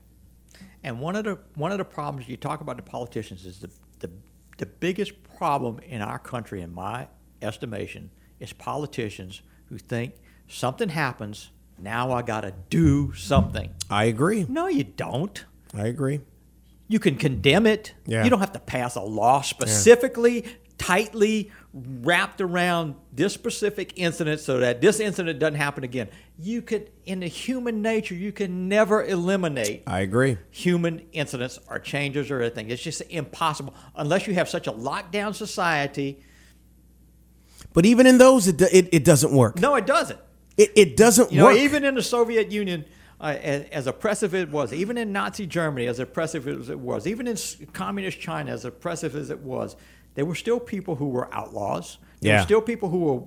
and 0.85 1.01
one 1.01 1.17
of 1.17 1.25
the 1.25 1.39
one 1.55 1.73
of 1.73 1.79
the 1.79 1.85
problems 1.85 2.29
you 2.29 2.37
talk 2.37 2.61
about 2.61 2.77
the 2.77 2.83
politicians 2.83 3.45
is 3.45 3.59
the 3.59 3.71
the, 4.01 4.11
the 4.59 4.67
biggest 4.67 5.13
problem 5.37 5.81
in 5.81 6.03
our 6.03 6.19
country 6.19 6.61
in 6.61 6.73
my 6.73 7.09
estimation 7.45 8.11
is 8.41 8.53
politicians 8.53 9.43
who 9.67 9.79
think 9.79 10.15
something 10.49 10.89
happens 10.89 11.51
now 11.79 12.13
i 12.13 12.23
got 12.23 12.43
to 12.43 12.53
do 12.71 13.13
something 13.15 13.71
I 13.91 14.05
agree. 14.05 14.47
no 14.49 14.67
you 14.69 14.85
don't 14.85 15.45
I 15.77 15.87
agree. 15.89 16.21
You 16.87 17.01
can 17.01 17.17
condemn 17.17 17.67
it. 17.67 17.95
Yeah. 18.07 18.23
You 18.23 18.31
don't 18.31 18.39
have 18.41 18.53
to 18.53 18.61
pass 18.61 18.95
a 18.95 19.01
law 19.01 19.41
specifically, 19.41 20.45
tightly 20.79 21.51
wrapped 21.73 22.41
around 22.41 22.95
this 23.13 23.33
specific 23.33 23.95
incident 23.97 24.41
so 24.41 24.59
that 24.61 24.81
this 24.81 25.01
incident 25.01 25.41
doesn't 25.41 25.57
happen 25.57 25.83
again. 25.83 26.09
You 26.39 26.63
could, 26.63 26.91
in 27.05 27.21
the 27.21 27.27
human 27.27 27.83
nature, 27.83 28.15
you 28.15 28.31
can 28.31 28.69
never 28.69 29.05
eliminate 29.05 29.83
I 29.87 30.01
agree. 30.01 30.39
human 30.51 31.07
incidents 31.13 31.59
or 31.69 31.79
changes 31.81 32.31
or 32.31 32.41
anything. 32.41 32.71
It's 32.71 32.83
just 32.83 33.03
impossible 33.11 33.75
unless 33.97 34.29
you 34.29 34.35
have 34.35 34.49
such 34.49 34.69
a 34.69 34.73
lockdown 34.73 35.35
society. 35.35 36.21
But 37.75 37.85
even 37.85 38.07
in 38.07 38.17
those, 38.19 38.49
it, 38.49 38.61
it, 38.63 38.89
it 38.93 39.05
doesn't 39.05 39.33
work. 39.33 39.61
No, 39.61 39.75
it 39.75 39.85
doesn't. 39.87 40.19
It, 40.57 40.71
it 40.77 40.97
doesn't 40.97 41.31
You 41.33 41.39
know, 41.41 41.45
work. 41.47 41.57
even 41.59 41.85
in 41.85 41.95
the 41.97 42.03
Soviet 42.03 42.51
Union, 42.51 42.85
uh, 43.21 43.37
as, 43.43 43.65
as 43.73 43.87
oppressive 43.87 44.35
it 44.35 44.49
was, 44.51 44.73
even 44.73 44.97
in 44.97 45.13
Nazi 45.13 45.47
Germany, 45.47 45.87
as 45.89 45.99
oppressive 45.99 46.47
as 46.49 46.71
it 46.71 46.79
was, 46.79 47.07
even 47.07 47.27
in 47.27 47.37
communist 47.73 48.21
China, 48.21 48.51
as 48.53 48.65
oppressive 48.65 49.15
as 49.17 49.29
it 49.31 49.41
was, 49.41 49.77
there 50.15 50.25
were 50.25 50.35
still 50.37 50.61
people 50.61 50.95
who 50.95 51.09
were 51.09 51.29
outlaws. 51.35 51.99
There 52.21 52.33
Yeah. 52.33 52.39
were 52.41 52.45
still 52.45 52.61
people 52.63 52.89
who 52.89 52.99
were 53.01 53.23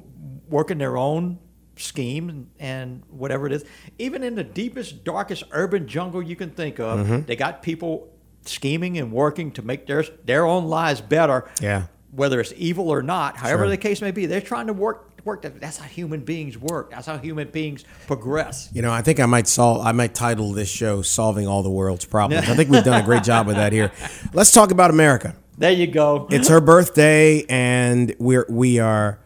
working 0.49 0.77
their 0.77 0.95
own 0.97 1.37
scheme 1.75 2.29
and, 2.29 2.47
and 2.59 3.03
whatever 3.09 3.45
it 3.47 3.51
is. 3.53 3.65
Even 3.99 4.23
in 4.23 4.35
the 4.35 4.43
deepest, 4.43 5.03
darkest 5.03 5.43
urban 5.51 5.87
jungle 5.87 6.23
you 6.23 6.35
can 6.37 6.49
think 6.51 6.79
of, 6.79 6.99
Mm-hmm. 6.99 7.21
they 7.25 7.35
got 7.35 7.61
people 7.61 8.07
scheming 8.45 8.97
and 8.97 9.11
working 9.11 9.51
to 9.51 9.61
make 9.61 9.85
their 9.87 10.03
their 10.23 10.45
own 10.45 10.65
lives 10.69 11.01
better 11.01 11.49
Yeah. 11.61 11.87
Whether 12.17 12.41
it's 12.41 12.53
evil 12.57 12.89
or 12.89 13.01
not, 13.01 13.37
however 13.37 13.63
Sure. 13.63 13.69
the 13.69 13.77
case 13.77 14.01
may 14.01 14.11
be, 14.11 14.25
they're 14.25 14.41
trying 14.41 14.67
to 14.67 14.73
work 14.73 15.05
work. 15.23 15.41
That- 15.43 15.59
That's 15.61 15.77
how 15.77 15.85
human 15.87 16.21
beings 16.21 16.57
work. 16.57 16.91
That's 16.91 17.05
how 17.05 17.17
human 17.17 17.49
beings 17.49 17.83
progress. 18.07 18.69
You 18.73 18.81
know, 18.81 18.91
I 18.91 19.01
think 19.01 19.19
I 19.19 19.25
might 19.25 19.47
solve. 19.47 19.85
I 19.85 19.91
might 19.91 20.13
title 20.15 20.51
this 20.51 20.69
show 20.69 21.01
"Solving 21.01 21.47
All 21.47 21.63
the 21.63 21.69
World's 21.69 22.05
Problems." 22.05 22.49
I 22.49 22.55
think 22.55 22.69
we've 22.69 22.83
done 22.83 23.01
a 23.01 23.05
great 23.05 23.23
job 23.23 23.45
with 23.47 23.55
that 23.57 23.71
here. 23.71 23.91
Let's 24.33 24.51
talk 24.51 24.71
about 24.71 24.89
America. 24.89 25.35
There 25.57 25.71
you 25.71 25.87
go. 25.87 26.27
It's 26.31 26.47
her 26.49 26.61
birthday, 26.61 27.43
and 27.49 28.15
we're 28.19 28.45
we 28.49 28.79
are 28.79 29.19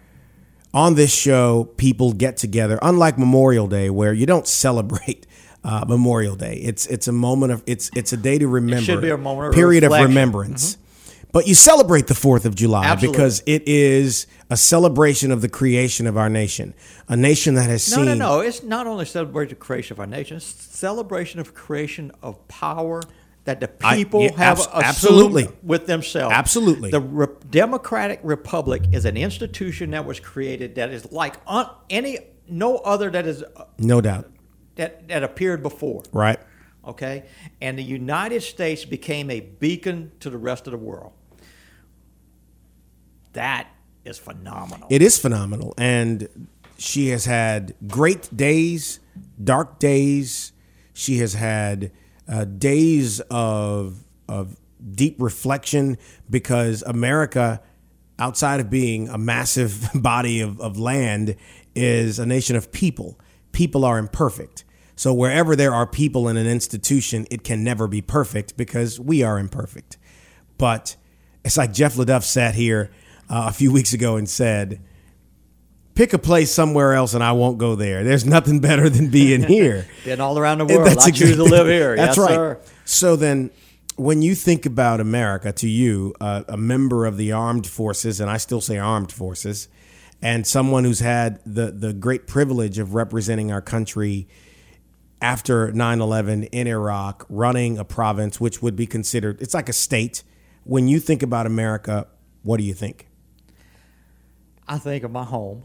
on 0.73 0.95
this 0.95 1.13
show. 1.13 1.65
People 1.77 2.13
get 2.13 2.37
together, 2.37 2.79
unlike 2.81 3.17
Memorial 3.17 3.67
Day, 3.67 3.89
where 3.89 4.13
you 4.13 4.25
don't 4.25 4.47
celebrate 4.47 5.27
uh, 5.63 5.85
Memorial 5.87 6.35
Day. 6.35 6.55
It's 6.55 6.87
it's 6.87 7.07
a 7.07 7.11
moment 7.11 7.51
of 7.51 7.63
it's 7.67 7.91
it's 7.95 8.11
a 8.13 8.17
day 8.17 8.37
to 8.39 8.47
remember. 8.47 8.81
Should 8.83 9.01
be 9.01 9.09
a 9.11 9.17
moment 9.17 9.49
of 9.49 9.53
period 9.53 9.83
of 9.83 9.91
remembrance. 9.91 10.75
Mm-hmm. 10.75 10.81
But 11.33 11.47
you 11.47 11.55
celebrate 11.55 12.07
the 12.07 12.15
Fourth 12.15 12.45
of 12.45 12.55
July 12.55 12.85
Absolutely. 12.85 13.17
because 13.17 13.43
it 13.45 13.63
is 13.67 14.27
a 14.49 14.57
celebration 14.57 15.31
of 15.31 15.41
the 15.41 15.47
creation 15.49 16.05
of 16.07 16.17
our 16.17 16.29
nation, 16.29 16.73
a 17.07 17.15
nation 17.15 17.55
that 17.55 17.69
has 17.69 17.89
No, 17.89 17.95
seen. 17.97 18.05
no, 18.05 18.13
no. 18.13 18.35
No. 18.35 18.39
It's 18.41 18.63
not 18.63 18.85
only 18.87 19.05
celebration 19.05 19.53
of 19.53 19.59
creation 19.59 19.93
of 19.95 19.99
our 20.01 20.07
nation, 20.07 20.37
it's 20.37 20.45
celebration 20.45 21.39
of 21.39 21.53
creation 21.53 22.11
of 22.21 22.45
power 22.49 23.01
that 23.45 23.59
the 23.61 23.69
I- 23.81 23.95
people 23.95 24.21
yeah, 24.23 24.35
have 24.37 24.59
abs- 24.59 24.67
assumed 24.67 24.83
absolutely. 24.83 25.47
with 25.63 25.87
themselves. 25.87 26.33
Absolutely. 26.35 26.91
The 26.91 26.99
Re- 26.99 27.27
Democratic 27.49 28.19
Republic 28.23 28.83
is 28.91 29.05
an 29.05 29.15
institution 29.17 29.91
that 29.91 30.05
was 30.05 30.19
created 30.19 30.75
that 30.75 30.91
is 30.91 31.11
like 31.11 31.35
un- 31.47 31.69
any 31.89 32.19
no 32.47 32.77
other 32.77 33.09
that 33.09 33.25
is 33.25 33.41
uh, 33.55 33.63
No 33.79 34.01
doubt. 34.01 34.29
that 34.75 35.07
that 35.07 35.23
appeared 35.23 35.63
before. 35.63 36.03
Right. 36.11 36.39
Okay, 36.85 37.23
and 37.61 37.77
the 37.77 37.83
United 37.83 38.41
States 38.41 38.85
became 38.85 39.29
a 39.29 39.39
beacon 39.39 40.11
to 40.19 40.29
the 40.31 40.37
rest 40.37 40.65
of 40.67 40.71
the 40.71 40.77
world. 40.79 41.13
That 43.33 43.67
is 44.03 44.17
phenomenal. 44.17 44.87
It 44.89 45.01
is 45.01 45.17
phenomenal. 45.17 45.73
And 45.77 46.49
she 46.77 47.09
has 47.09 47.25
had 47.25 47.75
great 47.87 48.35
days, 48.35 48.99
dark 49.41 49.79
days. 49.79 50.53
She 50.93 51.17
has 51.19 51.33
had 51.33 51.91
uh, 52.27 52.45
days 52.45 53.19
of, 53.29 54.03
of 54.27 54.57
deep 54.93 55.15
reflection 55.19 55.97
because 56.29 56.81
America, 56.83 57.61
outside 58.17 58.59
of 58.59 58.69
being 58.69 59.09
a 59.09 59.17
massive 59.17 59.89
body 59.95 60.41
of, 60.41 60.59
of 60.59 60.79
land, 60.79 61.35
is 61.75 62.19
a 62.19 62.25
nation 62.25 62.55
of 62.55 62.71
people. 62.71 63.19
People 63.51 63.85
are 63.85 63.97
imperfect. 63.97 64.63
So 64.95 65.13
wherever 65.13 65.55
there 65.55 65.73
are 65.73 65.87
people 65.87 66.27
in 66.27 66.37
an 66.37 66.47
institution, 66.47 67.25
it 67.31 67.43
can 67.43 67.63
never 67.63 67.87
be 67.87 68.01
perfect 68.01 68.55
because 68.57 68.99
we 68.99 69.23
are 69.23 69.39
imperfect. 69.39 69.97
But 70.57 70.95
it's 71.43 71.57
like 71.57 71.73
Jeff 71.73 71.95
LaDuff 71.95 72.23
sat 72.23 72.55
here 72.55 72.91
uh, 73.31 73.45
a 73.47 73.53
few 73.53 73.71
weeks 73.71 73.93
ago 73.93 74.17
and 74.17 74.29
said, 74.29 74.81
pick 75.95 76.11
a 76.13 76.19
place 76.19 76.51
somewhere 76.51 76.93
else 76.93 77.13
and 77.13 77.23
I 77.23 77.31
won't 77.31 77.57
go 77.57 77.75
there. 77.75 78.03
There's 78.03 78.25
nothing 78.25 78.59
better 78.69 78.89
than 78.89 79.09
being 79.09 79.43
here. 79.43 79.87
Been 80.05 80.19
all 80.19 80.37
around 80.37 80.57
the 80.59 80.65
world. 80.65 80.85
That's 80.85 81.07
I 81.07 81.11
choose 81.11 81.37
to 81.37 81.43
live 81.43 81.67
here. 81.67 81.95
That's 81.95 82.17
yes, 82.17 82.27
right. 82.27 82.35
sir. 82.35 82.61
So 82.85 83.15
then, 83.15 83.49
when 83.95 84.21
you 84.21 84.35
think 84.35 84.65
about 84.65 84.99
America, 84.99 85.51
to 85.51 85.69
you, 85.69 86.13
uh, 86.19 86.43
a 86.47 86.57
member 86.57 87.05
of 87.05 87.17
the 87.17 87.31
armed 87.31 87.67
forces, 87.67 88.19
and 88.19 88.29
I 88.29 88.37
still 88.37 88.61
say 88.61 88.77
armed 88.77 89.11
forces, 89.11 89.67
and 90.21 90.45
someone 90.45 90.83
who's 90.83 90.99
had 90.99 91.39
the 91.45 91.71
the 91.71 91.93
great 91.93 92.25
privilege 92.25 92.79
of 92.79 92.95
representing 92.95 93.51
our 93.51 93.61
country 93.61 94.27
after 95.21 95.71
9/11 95.71 96.49
in 96.51 96.67
Iraq, 96.67 97.25
running 97.29 97.77
a 97.77 97.85
province 97.85 98.41
which 98.41 98.61
would 98.61 98.75
be 98.75 98.87
considered 98.87 99.41
it's 99.41 99.53
like 99.53 99.69
a 99.69 99.73
state. 99.73 100.23
When 100.63 100.87
you 100.87 100.99
think 100.99 101.21
about 101.21 101.45
America, 101.45 102.07
what 102.43 102.57
do 102.57 102.63
you 102.63 102.73
think? 102.73 103.07
I 104.67 104.77
think 104.77 105.03
of 105.03 105.11
my 105.11 105.23
home, 105.23 105.63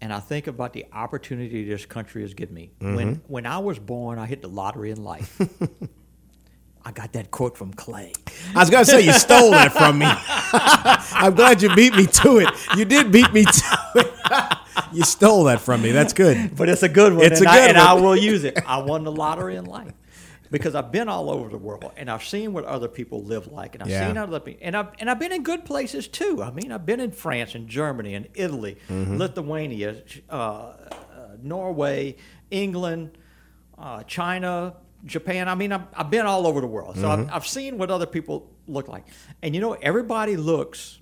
and 0.00 0.12
I 0.12 0.20
think 0.20 0.46
about 0.46 0.72
the 0.72 0.86
opportunity 0.92 1.64
this 1.64 1.86
country 1.86 2.22
has 2.22 2.34
given 2.34 2.54
me. 2.54 2.72
Mm-hmm. 2.80 2.94
When 2.96 3.22
when 3.26 3.46
I 3.46 3.58
was 3.58 3.78
born, 3.78 4.18
I 4.18 4.26
hit 4.26 4.42
the 4.42 4.48
lottery 4.48 4.90
in 4.90 5.02
life. 5.02 5.40
I 6.84 6.92
got 6.92 7.12
that 7.12 7.30
quote 7.30 7.58
from 7.58 7.74
Clay. 7.74 8.12
I 8.54 8.60
was 8.60 8.70
gonna 8.70 8.86
say 8.86 9.02
you 9.02 9.12
stole 9.12 9.50
that 9.50 9.72
from 9.72 9.98
me. 9.98 10.06
I'm 10.08 11.34
glad 11.34 11.60
you 11.60 11.74
beat 11.74 11.94
me 11.94 12.06
to 12.06 12.38
it. 12.38 12.48
You 12.76 12.86
did 12.86 13.12
beat 13.12 13.32
me 13.32 13.44
to 13.44 13.90
it. 13.96 14.58
you 14.92 15.02
stole 15.02 15.44
that 15.44 15.60
from 15.60 15.82
me. 15.82 15.92
That's 15.92 16.14
good. 16.14 16.56
But 16.56 16.70
it's 16.70 16.82
a 16.82 16.88
good 16.88 17.14
one. 17.14 17.24
It's 17.24 17.40
and 17.40 17.48
a 17.48 17.50
I, 17.50 17.60
good 17.60 17.70
and 17.70 17.78
I 17.78 17.92
will 17.92 18.16
use 18.16 18.44
it. 18.44 18.58
I 18.66 18.78
won 18.78 19.04
the 19.04 19.12
lottery 19.12 19.56
in 19.56 19.66
life 19.66 19.92
because 20.50 20.74
I've 20.74 20.90
been 20.90 21.08
all 21.08 21.30
over 21.30 21.48
the 21.48 21.58
world 21.58 21.90
and 21.96 22.10
I've 22.10 22.24
seen 22.24 22.52
what 22.52 22.64
other 22.64 22.88
people 22.88 23.22
live 23.22 23.46
like, 23.52 23.74
and 23.74 23.82
I've 23.82 23.88
Yeah. 23.90 24.06
seen 24.08 24.16
other 24.16 24.40
people, 24.40 24.60
and 24.66 24.76
I've 24.76 24.88
and 24.98 25.08
I've 25.10 25.18
been 25.18 25.32
in 25.32 25.42
good 25.42 25.64
places 25.64 26.08
too. 26.08 26.42
I 26.42 26.50
mean, 26.50 26.72
I've 26.72 26.84
been 26.86 27.00
in 27.00 27.12
France 27.12 27.54
and 27.54 27.68
Germany 27.68 28.14
and 28.14 28.28
Italy, 28.34 28.76
Mm-hmm. 28.88 29.16
Lithuania, 29.16 30.02
uh, 30.28 30.32
uh, 30.34 30.76
Norway, 31.42 32.16
England, 32.50 33.16
uh, 33.78 34.02
China. 34.04 34.74
Japan. 35.06 35.48
I 35.48 35.54
mean, 35.54 35.72
I've, 35.72 35.84
I've 35.94 36.10
been 36.10 36.26
all 36.26 36.46
over 36.46 36.60
the 36.60 36.66
world, 36.66 36.94
so 36.96 37.08
Mm-hmm. 37.08 37.30
I've, 37.30 37.36
I've 37.36 37.46
seen 37.46 37.78
what 37.78 37.90
other 37.90 38.04
people 38.04 38.50
look 38.66 38.86
like. 38.86 39.06
And 39.42 39.54
you 39.54 39.60
know, 39.62 39.72
everybody 39.72 40.36
looks, 40.36 41.00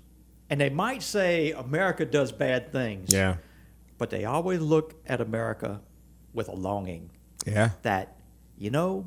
and 0.49 0.61
they 0.61 0.71
might 0.71 1.03
say 1.03 1.51
America 1.51 2.05
does 2.05 2.31
bad 2.31 2.71
things 2.71 3.13
Yeah. 3.13 3.39
but 3.99 4.11
they 4.11 4.25
always 4.25 4.61
look 4.61 4.95
at 5.07 5.21
America 5.21 5.81
with 6.33 6.47
a 6.47 6.55
longing 6.55 7.11
Yeah. 7.45 7.71
that, 7.83 8.17
you 8.57 8.71
know, 8.71 9.07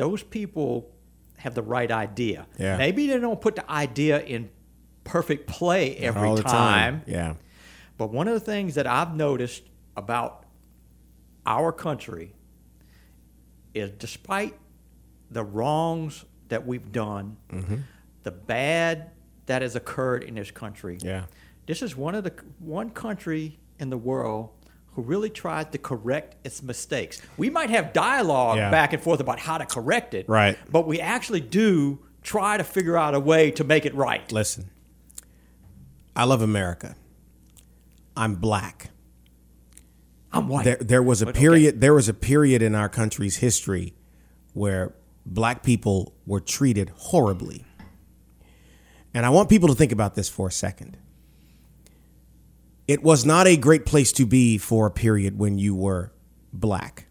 those 0.00 0.22
people 0.22 0.90
have 1.36 1.54
the 1.54 1.62
right 1.62 1.90
idea. 1.90 2.46
Yeah. 2.58 2.78
Maybe 2.78 3.06
they 3.06 3.18
don't 3.18 3.38
put 3.40 3.54
the 3.56 3.70
idea 3.70 4.18
in 4.22 4.48
perfect 5.04 5.46
play 5.46 5.94
every 5.96 6.26
All 6.28 6.36
the 6.36 6.42
time, 6.42 7.02
Yeah. 7.06 7.34
but 7.98 8.10
one 8.10 8.26
of 8.26 8.32
the 8.32 8.40
things 8.40 8.76
that 8.76 8.86
I've 8.86 9.14
noticed 9.14 9.62
about 9.98 10.46
our 11.44 11.70
country 11.70 12.32
is 13.74 13.90
despite 13.90 14.54
the 15.30 15.44
wrongs 15.44 16.24
that 16.48 16.66
we've 16.66 16.90
done, 16.92 17.36
Mm-hmm. 17.50 17.76
the 18.22 18.30
bad 18.32 19.10
that 19.46 19.60
has 19.62 19.76
occurred 19.76 20.22
in 20.24 20.34
this 20.34 20.50
country, 20.50 20.96
Yeah. 21.02 21.24
this 21.66 21.82
is 21.82 21.94
one 21.94 22.14
of 22.14 22.24
the 22.24 22.32
one 22.58 22.88
country 22.90 23.58
in 23.78 23.90
the 23.90 23.98
world 23.98 24.50
who 24.94 25.02
really 25.02 25.30
tried 25.30 25.72
to 25.72 25.78
correct 25.78 26.34
its 26.44 26.62
mistakes. 26.62 27.22
We 27.36 27.48
might 27.50 27.70
have 27.70 27.92
dialogue 27.92 28.56
Yeah. 28.56 28.70
back 28.70 28.92
and 28.92 29.02
forth 29.02 29.20
about 29.20 29.38
how 29.38 29.58
to 29.58 29.64
correct 29.66 30.14
it, 30.14 30.28
Right. 30.28 30.58
But 30.70 30.86
we 30.86 31.00
actually 31.00 31.40
do 31.40 32.00
try 32.22 32.56
to 32.56 32.64
figure 32.64 32.96
out 32.96 33.14
a 33.14 33.20
way 33.20 33.50
to 33.52 33.64
make 33.64 33.86
it 33.86 33.94
right. 33.94 34.30
Listen, 34.32 34.70
I 36.14 36.24
love 36.24 36.42
America. 36.42 36.96
I'm 38.16 38.34
black. 38.34 38.90
I'm 40.32 40.48
white. 40.48 40.64
There, 40.64 40.76
there 40.80 41.02
was 41.02 41.22
a 41.22 41.26
But 41.26 41.34
okay. 41.36 41.40
period. 41.40 41.80
There 41.80 41.94
was 41.94 42.08
a 42.08 42.14
period 42.14 42.60
in 42.62 42.74
our 42.74 42.88
country's 42.88 43.36
history 43.38 43.94
where 44.52 44.94
black 45.24 45.62
people 45.62 46.12
were 46.26 46.40
treated 46.40 46.90
horribly, 46.96 47.64
and 49.14 49.24
I 49.24 49.30
want 49.30 49.48
people 49.48 49.68
to 49.68 49.74
think 49.74 49.92
about 49.92 50.14
this 50.14 50.28
for 50.28 50.48
a 50.48 50.52
second. 50.52 50.96
It 52.88 53.02
was 53.02 53.24
not 53.24 53.46
a 53.46 53.56
great 53.56 53.86
place 53.86 54.12
to 54.12 54.26
be 54.26 54.58
for 54.58 54.86
a 54.86 54.90
period 54.90 55.38
when 55.38 55.58
you 55.58 55.74
were 55.74 56.12
black 56.52 57.06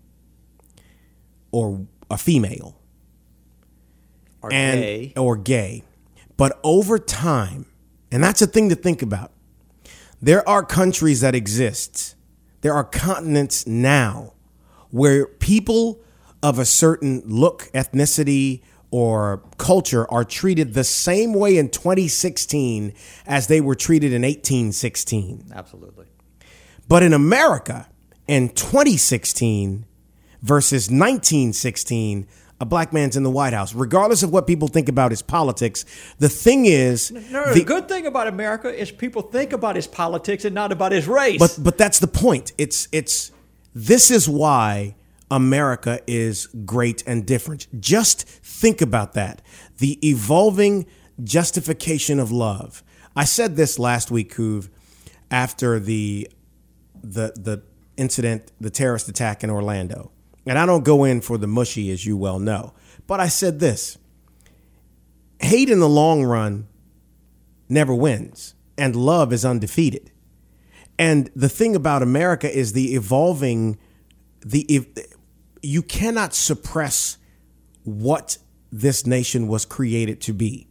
or 1.51 1.87
a 2.11 2.17
female 2.17 2.79
Or 4.41 4.51
and 4.51 4.81
gay. 4.81 5.13
or 5.15 5.37
gay. 5.37 5.83
But 6.37 6.59
over 6.63 6.99
time, 6.99 7.65
and 8.11 8.23
that's 8.23 8.41
a 8.41 8.47
thing 8.47 8.69
to 8.69 8.75
think 8.75 9.01
about. 9.01 9.31
There 10.21 10.47
are 10.47 10.63
countries 10.65 11.21
that 11.21 11.33
exist. 11.35 12.15
There 12.61 12.73
are 12.73 12.83
continents 12.83 13.65
now 13.65 14.33
where 14.89 15.25
people 15.27 16.01
of 16.43 16.59
a 16.59 16.65
certain 16.65 17.21
look, 17.25 17.69
ethnicity, 17.73 18.61
or 18.91 19.43
culture 19.57 20.09
are 20.11 20.23
treated 20.23 20.73
the 20.73 20.83
same 20.83 21.33
way 21.33 21.57
in 21.57 21.69
2016 21.69 22.93
as 23.27 23.47
they 23.47 23.61
were 23.61 23.75
treated 23.75 24.11
in 24.13 24.23
1816. 24.23 25.51
Absolutely. 25.55 26.05
But 26.87 27.03
in 27.03 27.13
America, 27.13 27.87
in 28.27 28.49
2016 28.49 29.85
versus 30.41 30.89
1916, 30.89 32.27
a 32.61 32.65
black 32.65 32.91
man's 32.91 33.15
in 33.15 33.23
the 33.23 33.29
White 33.29 33.53
House. 33.53 33.73
Regardless 33.73 34.21
of 34.23 34.31
what 34.33 34.45
people 34.47 34.67
think 34.67 34.89
about 34.89 35.11
his 35.11 35.21
politics, 35.21 35.85
the 36.17 36.27
thing 36.27 36.65
is, 36.65 37.11
No, 37.11 37.19
no, 37.29 37.53
the- 37.53 37.59
the 37.59 37.65
good 37.65 37.87
thing 37.87 38.05
about 38.05 38.27
America 38.27 38.69
is 38.73 38.91
people 38.91 39.21
think 39.21 39.53
about 39.53 39.75
his 39.75 39.87
politics 39.87 40.43
and 40.45 40.53
not 40.55 40.71
about 40.71 40.91
his 40.91 41.07
race. 41.07 41.39
but 41.39 41.57
but 41.61 41.77
that's 41.77 41.99
the 41.99 42.07
point. 42.07 42.51
It's 42.57 42.87
it's 42.91 43.31
this 43.73 44.11
is 44.11 44.27
why 44.27 44.95
America 45.31 45.99
is 46.07 46.47
great 46.47 47.03
and 47.05 47.25
different. 47.25 47.67
Just 47.79 48.27
think 48.27 48.81
about 48.81 49.13
that. 49.13 49.41
The 49.77 49.99
evolving 50.07 50.85
justification 51.23 52.19
of 52.19 52.31
love. 52.31 52.83
I 53.15 53.25
said 53.25 53.55
this 53.55 53.77
last 53.77 54.11
week, 54.11 54.33
Kuv, 54.33 54.69
after 55.29 55.79
the 55.79 56.29
the 57.01 57.33
the 57.35 57.63
incident, 57.97 58.51
the 58.59 58.69
terrorist 58.69 59.07
attack 59.09 59.43
in 59.43 59.49
Orlando. 59.49 60.11
And 60.45 60.57
I 60.57 60.65
don't 60.65 60.83
go 60.83 61.03
in 61.03 61.21
for 61.21 61.37
the 61.37 61.47
mushy, 61.47 61.91
as 61.91 62.05
you 62.05 62.17
well 62.17 62.39
know. 62.39 62.73
But 63.07 63.19
I 63.19 63.27
said 63.27 63.59
this 63.59 63.97
hate 65.41 65.69
in 65.69 65.79
the 65.79 65.89
long 65.89 66.23
run 66.23 66.67
never 67.67 67.93
wins, 67.93 68.55
and 68.77 68.95
love 68.95 69.31
is 69.31 69.45
undefeated. 69.45 70.11
And 70.97 71.29
the 71.35 71.49
thing 71.49 71.75
about 71.75 72.01
America 72.01 72.53
is 72.53 72.73
the 72.73 72.95
evolving, 72.95 73.77
the 74.41 74.65
you 75.61 75.81
cannot 75.81 76.33
suppress 76.33 77.17
what 77.83 78.37
this 78.71 79.05
nation 79.05 79.47
was 79.47 79.65
created 79.65 80.21
to 80.21 80.33
be. 80.33 80.67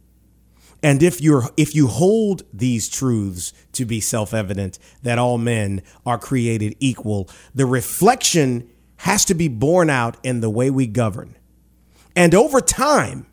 And 0.81 1.03
if 1.03 1.19
you're 1.21 1.49
if 1.57 1.75
you 1.75 1.87
hold 1.87 2.43
these 2.53 2.87
truths 2.87 3.51
to 3.73 3.85
be 3.85 3.99
self-evident 3.99 4.79
that 5.03 5.19
all 5.19 5.37
men 5.37 5.81
are 6.05 6.17
created 6.17 6.75
equal, 6.79 7.29
the 7.53 7.65
reflection 7.65 8.69
has 8.97 9.25
to 9.25 9.33
be 9.33 9.47
borne 9.47 9.89
out 9.89 10.17
in 10.23 10.41
the 10.41 10.49
way 10.49 10.69
we 10.69 10.87
govern. 10.87 11.35
And 12.15 12.33
over 12.33 12.61
time, 12.61 13.27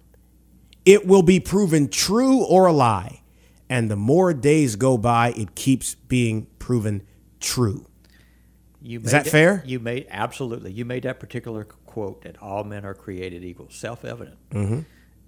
it 0.84 1.06
will 1.06 1.22
be 1.22 1.40
proven 1.40 1.88
true 1.88 2.44
or 2.44 2.66
a 2.66 2.72
lie. 2.72 3.22
And 3.68 3.90
the 3.90 3.96
more 3.96 4.32
days 4.32 4.76
go 4.76 4.96
by, 4.96 5.32
it 5.32 5.56
keeps 5.56 5.94
being 5.94 6.46
proven 6.58 7.04
true. 7.40 7.86
You 8.86 9.00
Is 9.00 9.10
that 9.10 9.24
made 9.24 9.30
fair? 9.30 9.62
You 9.66 9.80
made 9.80 10.06
absolutely. 10.10 10.72
You 10.72 10.84
made 10.84 11.02
that 11.02 11.18
particular 11.18 11.64
quote 11.64 12.22
that 12.22 12.40
all 12.40 12.62
men 12.62 12.84
are 12.84 12.94
created 12.94 13.42
equal, 13.42 13.68
self-evident. 13.68 14.36
Mm-hmm. 14.50 14.80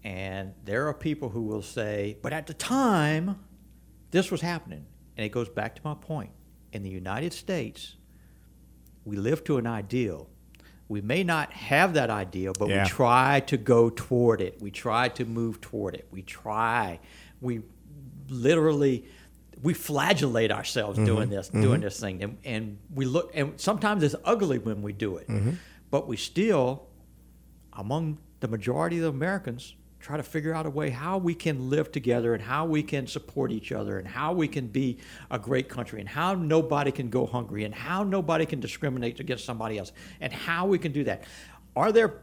And 0.04 0.54
there 0.64 0.86
are 0.86 0.94
people 0.94 1.30
who 1.30 1.42
will 1.42 1.62
say, 1.62 2.16
"But 2.22 2.32
at 2.32 2.46
the 2.46 2.54
time, 2.54 3.40
this 4.12 4.30
was 4.30 4.42
happening." 4.42 4.86
And 5.16 5.26
it 5.26 5.30
goes 5.30 5.48
back 5.48 5.74
to 5.74 5.82
my 5.84 5.94
point. 5.94 6.30
In 6.72 6.84
the 6.84 6.90
United 6.90 7.32
States, 7.32 7.96
we 9.04 9.16
live 9.16 9.42
to 9.44 9.56
an 9.56 9.66
ideal. 9.66 10.28
We 10.86 11.00
may 11.00 11.24
not 11.24 11.52
have 11.52 11.94
that 11.94 12.10
ideal, 12.10 12.52
but 12.56 12.68
Yeah. 12.68 12.84
we 12.84 12.88
try 12.88 13.40
to 13.40 13.56
go 13.56 13.90
toward 13.90 14.40
it. 14.40 14.62
We 14.62 14.70
try 14.70 15.08
to 15.08 15.24
move 15.24 15.60
toward 15.60 15.96
it. 15.96 16.06
We 16.12 16.22
try. 16.22 17.00
We 17.40 17.62
literally 18.28 19.04
we 19.62 19.74
flagellate 19.74 20.52
ourselves 20.52 20.96
mm-hmm. 20.96 21.06
doing 21.06 21.30
this, 21.30 21.48
doing 21.48 21.64
mm-hmm. 21.64 21.80
this 21.80 22.00
thing, 22.00 22.22
and, 22.22 22.38
and 22.44 22.78
we 22.94 23.04
look. 23.04 23.30
And 23.34 23.60
sometimes 23.60 24.02
it's 24.02 24.14
ugly 24.24 24.58
when 24.58 24.82
we 24.82 24.92
do 24.92 25.16
it, 25.16 25.28
mm-hmm. 25.28 25.52
but 25.90 26.06
we 26.06 26.16
still, 26.16 26.86
among 27.72 28.18
the 28.40 28.48
majority 28.48 28.98
of 29.00 29.14
Americans, 29.14 29.74
try 30.00 30.16
to 30.16 30.22
figure 30.22 30.54
out 30.54 30.64
a 30.64 30.70
way 30.70 30.90
how 30.90 31.18
we 31.18 31.34
can 31.34 31.68
live 31.68 31.90
together 31.90 32.34
and 32.34 32.42
how 32.42 32.64
we 32.64 32.82
can 32.82 33.06
support 33.06 33.50
each 33.50 33.72
other 33.72 33.98
and 33.98 34.06
how 34.06 34.32
we 34.32 34.46
can 34.46 34.66
be 34.68 34.98
a 35.30 35.38
great 35.38 35.68
country 35.68 36.00
and 36.00 36.08
how 36.08 36.34
nobody 36.34 36.92
can 36.92 37.10
go 37.10 37.26
hungry 37.26 37.64
and 37.64 37.74
how 37.74 38.04
nobody 38.04 38.46
can 38.46 38.60
discriminate 38.60 39.18
against 39.18 39.44
somebody 39.44 39.76
else 39.76 39.92
and 40.20 40.32
how 40.32 40.66
we 40.66 40.78
can 40.78 40.92
do 40.92 41.02
that. 41.04 41.24
Are 41.74 41.90
there 41.90 42.20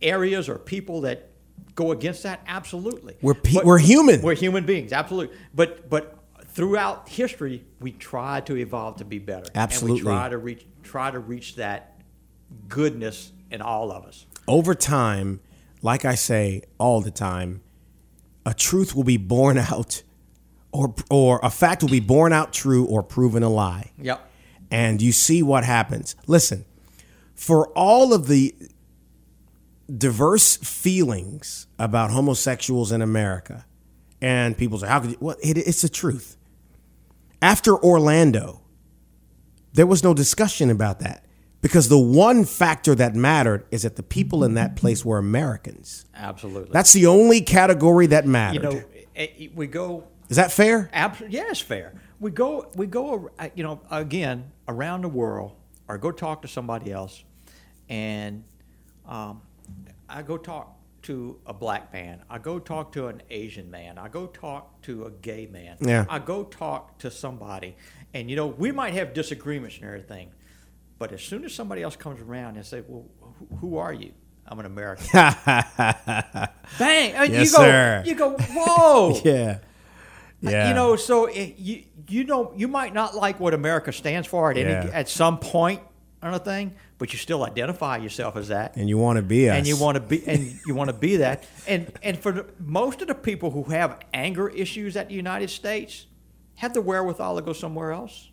areas 0.00 0.48
or 0.48 0.56
people 0.56 1.00
that 1.02 1.30
go 1.74 1.90
against 1.90 2.22
that? 2.22 2.42
Absolutely. 2.46 3.16
We're 3.20 3.34
pe- 3.34 3.62
we're 3.64 3.78
human. 3.78 4.22
We're 4.22 4.34
human 4.34 4.64
beings, 4.64 4.92
absolutely. 4.92 5.36
But 5.52 5.90
but 5.90 6.15
throughout 6.56 7.08
history, 7.08 7.64
we 7.80 7.92
try 7.92 8.40
to 8.40 8.56
evolve 8.56 8.96
to 8.96 9.04
be 9.04 9.18
better. 9.18 9.46
Absolutely. 9.54 10.00
And 10.00 10.06
we 10.06 10.12
try 10.12 10.28
to 10.30 10.38
reach 10.38 10.66
try 10.82 11.10
to 11.10 11.18
reach 11.18 11.56
that 11.56 12.00
goodness 12.68 13.32
in 13.50 13.60
all 13.60 13.90
of 13.92 14.04
us. 14.04 14.26
over 14.48 14.74
time, 14.74 15.40
like 15.82 16.04
I 16.04 16.14
say 16.14 16.62
all 16.78 17.00
the 17.00 17.10
time, 17.10 17.60
a 18.44 18.54
truth 18.54 18.94
will 18.94 19.04
be 19.04 19.16
borne 19.16 19.58
out, 19.58 20.02
or 20.72 20.94
or 21.10 21.40
a 21.42 21.50
fact 21.50 21.82
will 21.82 21.90
be 21.90 22.00
borne 22.00 22.32
out 22.32 22.52
true 22.52 22.84
or 22.86 23.02
proven 23.02 23.42
a 23.42 23.48
lie. 23.48 23.90
Yep. 23.98 24.20
And 24.70 25.00
you 25.02 25.12
see 25.12 25.42
what 25.42 25.64
happens. 25.64 26.16
Listen, 26.26 26.64
for 27.34 27.68
all 27.76 28.12
of 28.14 28.26
the 28.26 28.54
diverse 29.94 30.56
feelings 30.56 31.66
about 31.78 32.10
homosexuals 32.10 32.90
in 32.92 33.02
America, 33.02 33.64
and 34.20 34.56
people 34.56 34.78
say, 34.78 34.88
"How 34.88 35.00
could 35.00 35.10
you?" 35.10 35.18
Well, 35.20 35.36
it, 35.42 35.56
it's 35.58 35.82
the 35.82 35.88
truth. 35.88 36.36
After 37.42 37.76
Orlando, 37.76 38.62
there 39.72 39.86
was 39.86 40.02
no 40.02 40.14
discussion 40.14 40.70
about 40.70 41.00
that 41.00 41.24
because 41.60 41.88
the 41.88 41.98
one 41.98 42.44
factor 42.44 42.94
that 42.94 43.14
mattered 43.14 43.66
is 43.70 43.82
that 43.82 43.96
the 43.96 44.02
people 44.02 44.44
in 44.44 44.54
that 44.54 44.76
place 44.76 45.04
were 45.04 45.18
Americans. 45.18 46.06
Absolutely. 46.14 46.70
That's 46.72 46.92
the 46.92 47.06
only 47.06 47.40
category 47.40 48.06
that 48.08 48.26
mattered. 48.26 48.54
you 48.54 48.62
know, 48.62 48.84
eh, 49.14 49.26
eh, 49.38 49.48
we 49.54 49.66
go 49.66 50.04
is 50.28 50.36
that 50.36 50.50
fair? 50.50 50.90
Absolutely, 50.92 51.38
yeah, 51.38 51.44
it's 51.48 51.60
fair. 51.60 51.94
We 52.18 52.30
go, 52.30 52.70
we 52.74 52.86
go, 52.86 53.30
you 53.54 53.62
know, 53.62 53.80
again 53.90 54.50
around 54.66 55.02
the 55.02 55.08
world, 55.08 55.52
or 55.88 55.98
go 55.98 56.10
talk 56.10 56.42
to 56.42 56.48
somebody 56.48 56.90
else, 56.90 57.22
and 57.88 58.42
um, 59.06 59.42
I 60.08 60.22
go 60.22 60.36
talk 60.36 60.75
to 61.06 61.38
a 61.46 61.54
black 61.54 61.92
man. 61.92 62.22
I 62.28 62.38
go 62.38 62.58
talk 62.58 62.90
to 62.92 63.06
an 63.06 63.22
Asian 63.30 63.70
man. 63.70 63.96
I 63.96 64.08
go 64.08 64.26
talk 64.26 64.82
to 64.82 65.04
a 65.04 65.10
gay 65.10 65.46
man. 65.46 65.76
Yeah. 65.80 66.04
I 66.08 66.18
go 66.18 66.42
talk 66.42 66.98
to 66.98 67.12
somebody, 67.12 67.76
and 68.12 68.28
you 68.28 68.34
know, 68.34 68.48
we 68.48 68.72
might 68.72 68.94
have 68.94 69.14
disagreements 69.14 69.76
and 69.76 69.84
everything, 69.84 70.30
but 70.98 71.12
as 71.12 71.22
soon 71.22 71.44
as 71.44 71.54
somebody 71.54 71.82
else 71.82 71.94
comes 71.94 72.20
around 72.20 72.56
and 72.56 72.66
say, 72.66 72.82
"Well, 72.86 73.06
who, 73.60 73.76
are 73.76 73.92
you?" 73.92 74.12
I'm 74.48 74.58
an 74.58 74.66
American. 74.66 75.06
Bang! 75.12 77.16
Uh, 77.16 77.22
Yes, 77.22 77.52
you 77.52 77.56
go, 77.56 77.62
sir. 77.62 78.02
You 78.04 78.14
go. 78.14 78.36
Whoa! 78.38 79.20
yeah. 79.24 79.58
Yeah. 80.40 80.68
You 80.68 80.74
know, 80.74 80.96
so 80.96 81.26
it, 81.26 81.54
you 81.56 81.84
you 82.08 82.24
know 82.24 82.52
you 82.56 82.68
might 82.68 82.92
not 82.92 83.14
like 83.14 83.38
what 83.38 83.54
America 83.54 83.92
stands 83.92 84.26
for 84.26 84.50
at 84.50 84.58
any 84.58 84.90
at 84.92 85.08
some 85.08 85.38
point 85.38 85.80
on 86.22 86.34
a 86.34 86.38
thing, 86.38 86.74
but 86.98 87.12
you 87.12 87.18
still 87.18 87.44
identify 87.44 87.98
yourself 87.98 88.36
as 88.36 88.48
that, 88.48 88.76
and 88.76 88.88
you 88.88 88.98
want 88.98 89.16
to 89.16 89.22
be 89.22 89.48
us. 89.48 89.56
and 89.56 89.66
you 89.66 89.76
want 89.76 89.96
to 89.96 90.00
be 90.00 90.26
and 90.26 90.58
you 90.66 90.74
want 90.74 90.88
to 90.88 90.96
be 91.08 91.18
that. 91.18 91.46
And 91.66 91.92
and 92.02 92.18
for 92.18 92.32
the, 92.32 92.46
most 92.58 93.02
of 93.02 93.08
the 93.08 93.14
people 93.14 93.50
who 93.50 93.64
have 93.64 94.00
anger 94.12 94.48
issues 94.48 94.96
at 94.96 95.08
the 95.08 95.14
United 95.14 95.50
States, 95.50 96.06
have 96.56 96.72
the 96.74 96.80
wherewithal 96.80 97.36
to 97.36 97.42
go 97.42 97.52
somewhere 97.52 97.92
else. 97.92 98.30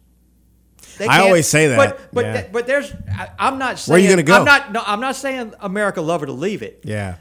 They 0.97 1.07
I 1.07 1.21
always 1.21 1.47
say 1.47 1.67
that, 1.67 1.77
but 1.77 2.13
but, 2.13 2.25
yeah. 2.25 2.33
th- 2.41 2.51
but 2.51 2.67
there's 2.67 2.91
I, 3.09 3.29
I'm 3.39 3.57
not 3.57 3.79
saying 3.79 3.93
Where 3.93 4.01
you 4.01 4.09
gonna 4.09 4.23
go? 4.23 4.35
I'm 4.35 4.45
not 4.45 4.71
no 4.71 4.83
I'm 4.85 4.99
not 4.99 5.15
saying 5.15 5.53
America 5.59 6.01
love 6.01 6.23
it 6.23 6.29
or 6.29 6.33
leave 6.33 6.61
it. 6.61 6.81
Yeah. 6.83 7.17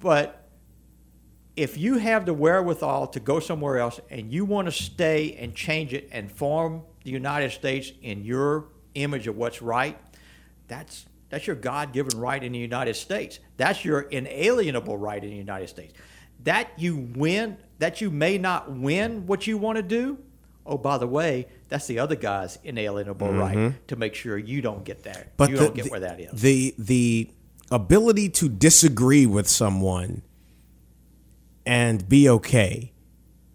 But 0.00 0.46
if 1.56 1.78
you 1.78 1.96
have 1.98 2.26
the 2.26 2.34
wherewithal 2.34 3.08
to 3.08 3.20
go 3.20 3.40
somewhere 3.40 3.78
else 3.78 3.98
and 4.10 4.30
you 4.30 4.44
want 4.44 4.66
to 4.66 4.72
stay 4.72 5.36
and 5.40 5.54
change 5.54 5.94
it 5.94 6.08
and 6.12 6.30
form 6.30 6.82
the 7.04 7.10
United 7.10 7.50
States 7.50 7.92
in 8.02 8.24
your 8.24 8.66
image 8.96 9.26
of 9.26 9.36
what's 9.36 9.62
right, 9.62 9.98
that's 10.68 11.06
that's 11.28 11.46
your 11.46 11.56
God-given 11.56 12.18
right 12.18 12.42
in 12.42 12.52
the 12.52 12.58
United 12.58 12.94
States. 12.94 13.40
That's 13.56 13.84
your 13.84 14.00
inalienable 14.02 14.96
right 14.96 15.22
in 15.22 15.30
the 15.30 15.36
United 15.36 15.68
States. 15.68 15.92
That 16.44 16.68
you 16.76 17.08
win, 17.14 17.56
that 17.78 18.00
you 18.00 18.10
may 18.10 18.38
not 18.38 18.70
win 18.70 19.26
what 19.26 19.46
you 19.46 19.58
want 19.58 19.76
to 19.76 19.82
do. 19.82 20.18
Oh, 20.64 20.78
by 20.78 20.98
the 20.98 21.06
way, 21.06 21.46
that's 21.68 21.86
the 21.86 21.98
other 21.98 22.16
guy's 22.16 22.58
inalienable 22.64 23.32
right 23.32 23.74
to 23.88 23.96
make 23.96 24.14
sure 24.14 24.36
you 24.36 24.60
don't 24.62 24.84
get 24.84 25.04
that. 25.04 25.16
Mm-hmm. 25.16 25.30
But 25.36 25.50
you 25.50 25.56
the, 25.56 25.64
don't 25.64 25.74
get 25.74 25.84
the- 25.84 25.90
where 25.90 26.00
that 26.00 26.20
is. 26.20 26.40
The 26.40 26.74
the 26.78 27.30
ability 27.70 28.28
to 28.30 28.48
disagree 28.48 29.26
with 29.26 29.48
someone 29.48 30.22
and 31.64 32.08
be 32.08 32.28
okay 32.28 32.92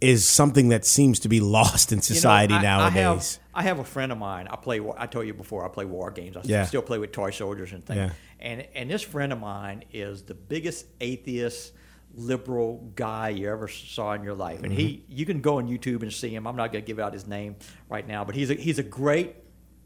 is 0.02 0.28
something 0.28 0.70
that 0.70 0.84
seems 0.84 1.20
to 1.20 1.30
be 1.30 1.40
lost 1.40 1.92
in 1.92 1.98
You 1.98 2.02
know, 2.02 2.02
society 2.16 2.54
I- 2.56 2.60
I 2.60 2.62
nowadays. 2.64 3.36
have, 3.36 3.40
I 3.54 3.64
have 3.64 3.80
a 3.80 3.84
friend 3.84 4.12
of 4.12 4.18
mine. 4.18 4.48
I 4.50 4.56
play. 4.56 4.82
I 4.98 5.06
told 5.06 5.28
you 5.28 5.34
before. 5.34 5.64
I 5.64 5.70
play 5.70 5.86
war 5.86 6.10
games. 6.12 6.36
I 6.38 6.42
Yeah. 6.44 6.66
still 6.66 6.82
play 6.82 6.98
with 6.98 7.12
toy 7.12 7.30
soldiers 7.32 7.72
and 7.72 7.86
things. 7.86 7.98
Yeah. 7.98 8.10
And 8.40 8.66
and 8.74 8.90
this 8.90 9.04
friend 9.04 9.32
of 9.32 9.40
mine 9.40 9.84
is 9.94 10.24
the 10.24 10.34
biggest 10.34 10.88
atheist 11.00 11.74
liberal 12.16 12.92
guy 12.96 13.30
you 13.30 13.48
ever 13.50 13.68
saw 13.68 14.14
in 14.14 14.24
your 14.24 14.34
life. 14.34 14.64
And 14.64 14.74
he, 14.74 14.86
Mm-hmm. 14.88 15.12
you 15.18 15.26
can 15.26 15.40
go 15.42 15.58
on 15.60 15.70
YouTube 15.70 16.02
and 16.02 16.12
see 16.12 16.34
him. 16.36 16.46
I'm 16.46 16.58
not 16.58 16.72
going 16.74 16.84
to 16.84 16.88
give 16.88 17.00
out 17.00 17.14
his 17.14 17.26
name 17.26 17.56
right 17.88 18.06
now, 18.06 18.26
but 18.26 18.36
he's 18.36 18.50
a, 18.50 18.56
he's 18.56 18.80
a 18.80 18.84
great 18.84 19.36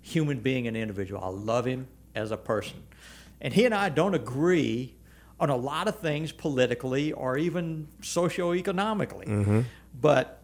human 0.01 0.39
being 0.39 0.68
and 0.68 0.76
individual. 0.76 1.22
I 1.24 1.28
love 1.28 1.66
him 1.66 1.88
as 2.16 2.32
a 2.32 2.38
person. 2.38 2.82
And 3.41 3.53
he 3.53 3.66
and 3.66 3.76
I 3.76 3.89
don't 3.89 4.16
agree 4.16 4.95
on 5.39 5.49
a 5.51 5.55
lot 5.55 5.88
of 5.88 5.99
things 5.99 6.32
politically 6.32 7.11
or 7.11 7.38
even 7.38 7.89
socioeconomically. 8.01 9.26
Mm-hmm. 9.28 9.61
But 10.00 10.41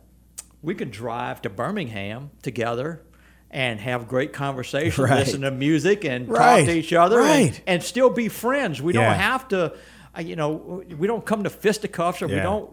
we 0.61 0.75
could 0.75 0.91
drive 0.91 1.41
to 1.43 1.49
Birmingham 1.49 2.31
together 2.41 3.01
and 3.49 3.79
have 3.79 4.07
great 4.07 4.31
conversation, 4.31 5.03
Right. 5.03 5.19
listen 5.19 5.41
to 5.41 5.51
music, 5.51 6.05
and 6.05 6.29
Right. 6.29 6.59
talk 6.59 6.65
to 6.67 6.71
each 6.77 6.93
other, 6.93 7.19
and- 7.19 7.27
Right. 7.29 7.61
and, 7.67 7.83
still 7.83 8.09
be 8.09 8.29
friends. 8.29 8.81
We 8.81 8.93
Yeah. 8.93 9.01
don't 9.09 9.19
have 9.19 9.47
to, 9.49 9.73
uh, 10.17 10.21
you 10.21 10.35
know, 10.37 10.83
we 10.97 11.05
don't 11.07 11.25
come 11.25 11.43
to 11.43 11.49
fisticuffs, 11.49 12.21
or 12.21 12.27
we 12.27 12.35
don't 12.35 12.69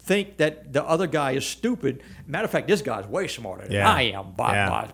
think 0.00 0.36
that 0.38 0.72
the 0.72 0.84
other 0.84 1.06
guy 1.06 1.32
is 1.32 1.46
stupid. 1.46 2.02
Matter 2.26 2.44
of 2.44 2.50
fact, 2.50 2.68
this 2.68 2.82
guy's 2.82 3.06
way 3.06 3.28
smarter 3.28 3.62
than 3.62 3.72
Yeah. 3.72 3.90
I 3.90 4.02
am 4.02 4.32
by, 4.36 4.52
Yeah. 4.54 4.68
by, 4.68 4.88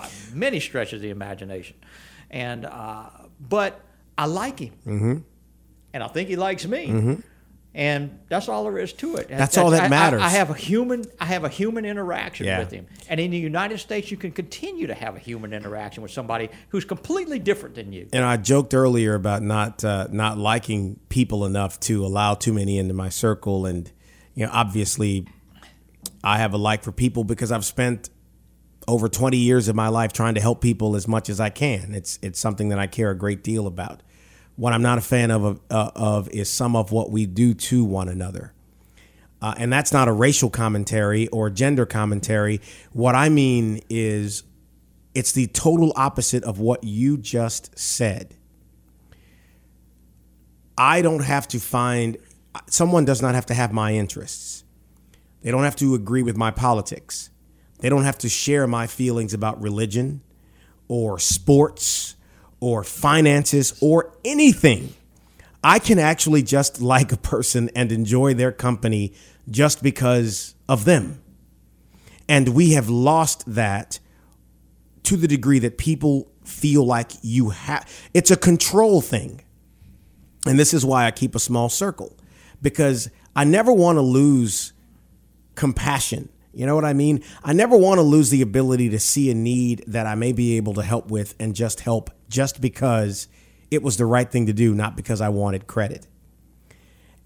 by 0.00 0.08
many 0.34 0.58
stretches 0.58 0.94
of 0.94 1.02
the 1.02 1.10
imagination. 1.10 1.76
And 2.30 2.64
uh, 2.64 3.04
but 3.38 3.80
I 4.16 4.24
like 4.26 4.58
him, 4.58 4.72
mm-hmm. 4.86 5.16
and 5.92 6.02
I 6.02 6.08
think 6.08 6.28
he 6.28 6.36
likes 6.36 6.66
me. 6.66 7.18
And 7.74 8.18
that's 8.28 8.48
all 8.50 8.64
there 8.64 8.76
is 8.78 8.92
to 8.94 9.16
it. 9.16 9.28
Mm-hmm. 9.28 9.38
That's 9.38 9.56
all 9.56 9.70
that 9.70 9.82
I- 9.82 9.86
I- 9.86 9.88
matters. 9.88 10.20
I, 10.20 10.28
have 10.28 10.50
a 10.50 10.54
human. 10.54 11.04
I 11.18 11.24
have 11.24 11.44
a 11.44 11.48
human 11.48 11.86
interaction 11.86 12.44
Yeah. 12.44 12.58
with 12.58 12.70
him, 12.70 12.86
and 13.08 13.18
in 13.18 13.30
the 13.30 13.38
United 13.38 13.78
States, 13.78 14.10
you 14.10 14.18
can 14.18 14.30
continue 14.30 14.86
to 14.88 14.94
have 14.94 15.16
a 15.16 15.18
human 15.18 15.54
interaction 15.54 16.02
with 16.02 16.12
somebody 16.12 16.50
who's 16.68 16.84
completely 16.84 17.38
different 17.38 17.74
than 17.76 17.92
you. 17.92 18.08
And 18.12 18.24
I 18.24 18.36
joked 18.36 18.74
earlier 18.74 19.14
about 19.14 19.42
not 19.42 19.82
uh, 19.84 20.08
not 20.10 20.36
liking 20.36 21.00
people 21.08 21.46
enough 21.46 21.80
to 21.80 22.04
allow 22.04 22.34
too 22.34 22.52
many 22.52 22.76
into 22.78 22.92
my 22.92 23.08
circle, 23.08 23.64
and 23.64 23.90
you 24.34 24.44
know, 24.44 24.52
obviously, 24.52 25.26
I 26.22 26.38
have 26.38 26.52
a 26.52 26.58
like 26.58 26.82
for 26.82 26.92
people 26.92 27.24
because 27.24 27.50
I've 27.50 27.64
spent 27.64 28.10
over 28.88 29.08
20 29.08 29.36
years 29.36 29.68
of 29.68 29.76
my 29.76 29.88
life 29.88 30.12
trying 30.12 30.34
to 30.34 30.40
help 30.40 30.60
people 30.60 30.96
as 30.96 31.06
much 31.08 31.30
as 31.30 31.40
I 31.40 31.48
can. 31.48 31.94
It's 31.94 32.18
it's 32.20 32.38
something 32.38 32.68
that 32.68 32.78
I 32.78 32.86
care 32.86 33.10
a 33.10 33.16
great 33.16 33.42
deal 33.42 33.66
about. 33.66 34.02
What 34.56 34.72
I'm 34.72 34.82
not 34.82 34.98
a 34.98 35.02
fan 35.02 35.30
of 35.30 35.60
uh, 35.70 35.90
of 35.94 36.28
is 36.30 36.50
some 36.50 36.76
of 36.76 36.92
what 36.92 37.10
we 37.10 37.26
do 37.26 37.54
to 37.54 37.84
one 37.84 38.08
another. 38.08 38.52
Uh, 39.40 39.54
and 39.56 39.72
that's 39.72 39.92
not 39.92 40.06
a 40.06 40.12
racial 40.12 40.50
commentary 40.50 41.26
or 41.28 41.50
gender 41.50 41.84
commentary. 41.84 42.60
What 42.92 43.16
I 43.16 43.28
mean 43.28 43.80
is 43.90 44.44
it's 45.14 45.32
the 45.32 45.48
total 45.48 45.92
opposite 45.96 46.44
of 46.44 46.60
what 46.60 46.84
you 46.84 47.16
just 47.18 47.76
said. 47.76 48.34
I 50.78 51.02
don't 51.02 51.24
have 51.24 51.48
to 51.48 51.58
find 51.58 52.16
someone 52.66 53.04
does 53.04 53.20
not 53.20 53.34
have 53.34 53.46
to 53.46 53.54
have 53.54 53.72
my 53.72 53.94
interests. 53.94 54.64
They 55.42 55.50
don't 55.50 55.64
have 55.64 55.76
to 55.76 55.94
agree 55.94 56.22
with 56.22 56.36
my 56.36 56.50
politics. 56.50 57.30
They 57.80 57.88
don't 57.88 58.04
have 58.04 58.18
to 58.18 58.28
share 58.28 58.66
my 58.66 58.86
feelings 58.86 59.34
about 59.34 59.60
religion 59.60 60.22
or 60.86 61.18
sports 61.18 62.14
or 62.62 62.84
finances 62.84 63.76
or 63.80 64.14
anything. 64.24 64.94
I 65.64 65.80
can 65.80 65.98
actually 65.98 66.44
just 66.44 66.80
like 66.80 67.10
a 67.10 67.16
person 67.16 67.70
and 67.74 67.90
enjoy 67.90 68.34
their 68.34 68.52
company 68.52 69.14
just 69.50 69.82
because 69.82 70.54
of 70.68 70.84
them. 70.84 71.20
And 72.28 72.50
we 72.50 72.70
have 72.74 72.88
lost 72.88 73.42
that 73.52 73.98
to 75.02 75.16
the 75.16 75.26
degree 75.26 75.58
that 75.58 75.76
people 75.76 76.30
feel 76.44 76.86
like 76.86 77.10
you 77.22 77.50
have 77.50 77.90
it's 78.14 78.30
a 78.30 78.36
control 78.36 79.00
thing. 79.00 79.42
And 80.46 80.56
this 80.56 80.72
is 80.72 80.84
why 80.84 81.06
I 81.06 81.10
keep 81.10 81.34
a 81.34 81.40
small 81.40 81.68
circle 81.68 82.16
because 82.62 83.10
I 83.34 83.42
never 83.42 83.72
want 83.72 83.96
to 83.96 84.02
lose 84.02 84.72
compassion. 85.56 86.28
You 86.54 86.66
know 86.66 86.76
what 86.76 86.84
I 86.84 86.92
mean? 86.92 87.24
I 87.42 87.54
never 87.54 87.76
want 87.76 87.98
to 87.98 88.02
lose 88.02 88.30
the 88.30 88.42
ability 88.42 88.90
to 88.90 89.00
see 89.00 89.30
a 89.32 89.34
need 89.34 89.82
that 89.88 90.06
I 90.06 90.14
may 90.14 90.32
be 90.32 90.56
able 90.58 90.74
to 90.74 90.82
help 90.82 91.10
with 91.10 91.34
and 91.40 91.56
just 91.56 91.80
help 91.80 92.10
just 92.32 92.60
because 92.60 93.28
it 93.70 93.82
was 93.82 93.96
the 93.96 94.06
right 94.06 94.28
thing 94.28 94.46
to 94.46 94.52
do, 94.52 94.74
not 94.74 94.96
because 94.96 95.20
I 95.20 95.28
wanted 95.28 95.66
credit. 95.66 96.08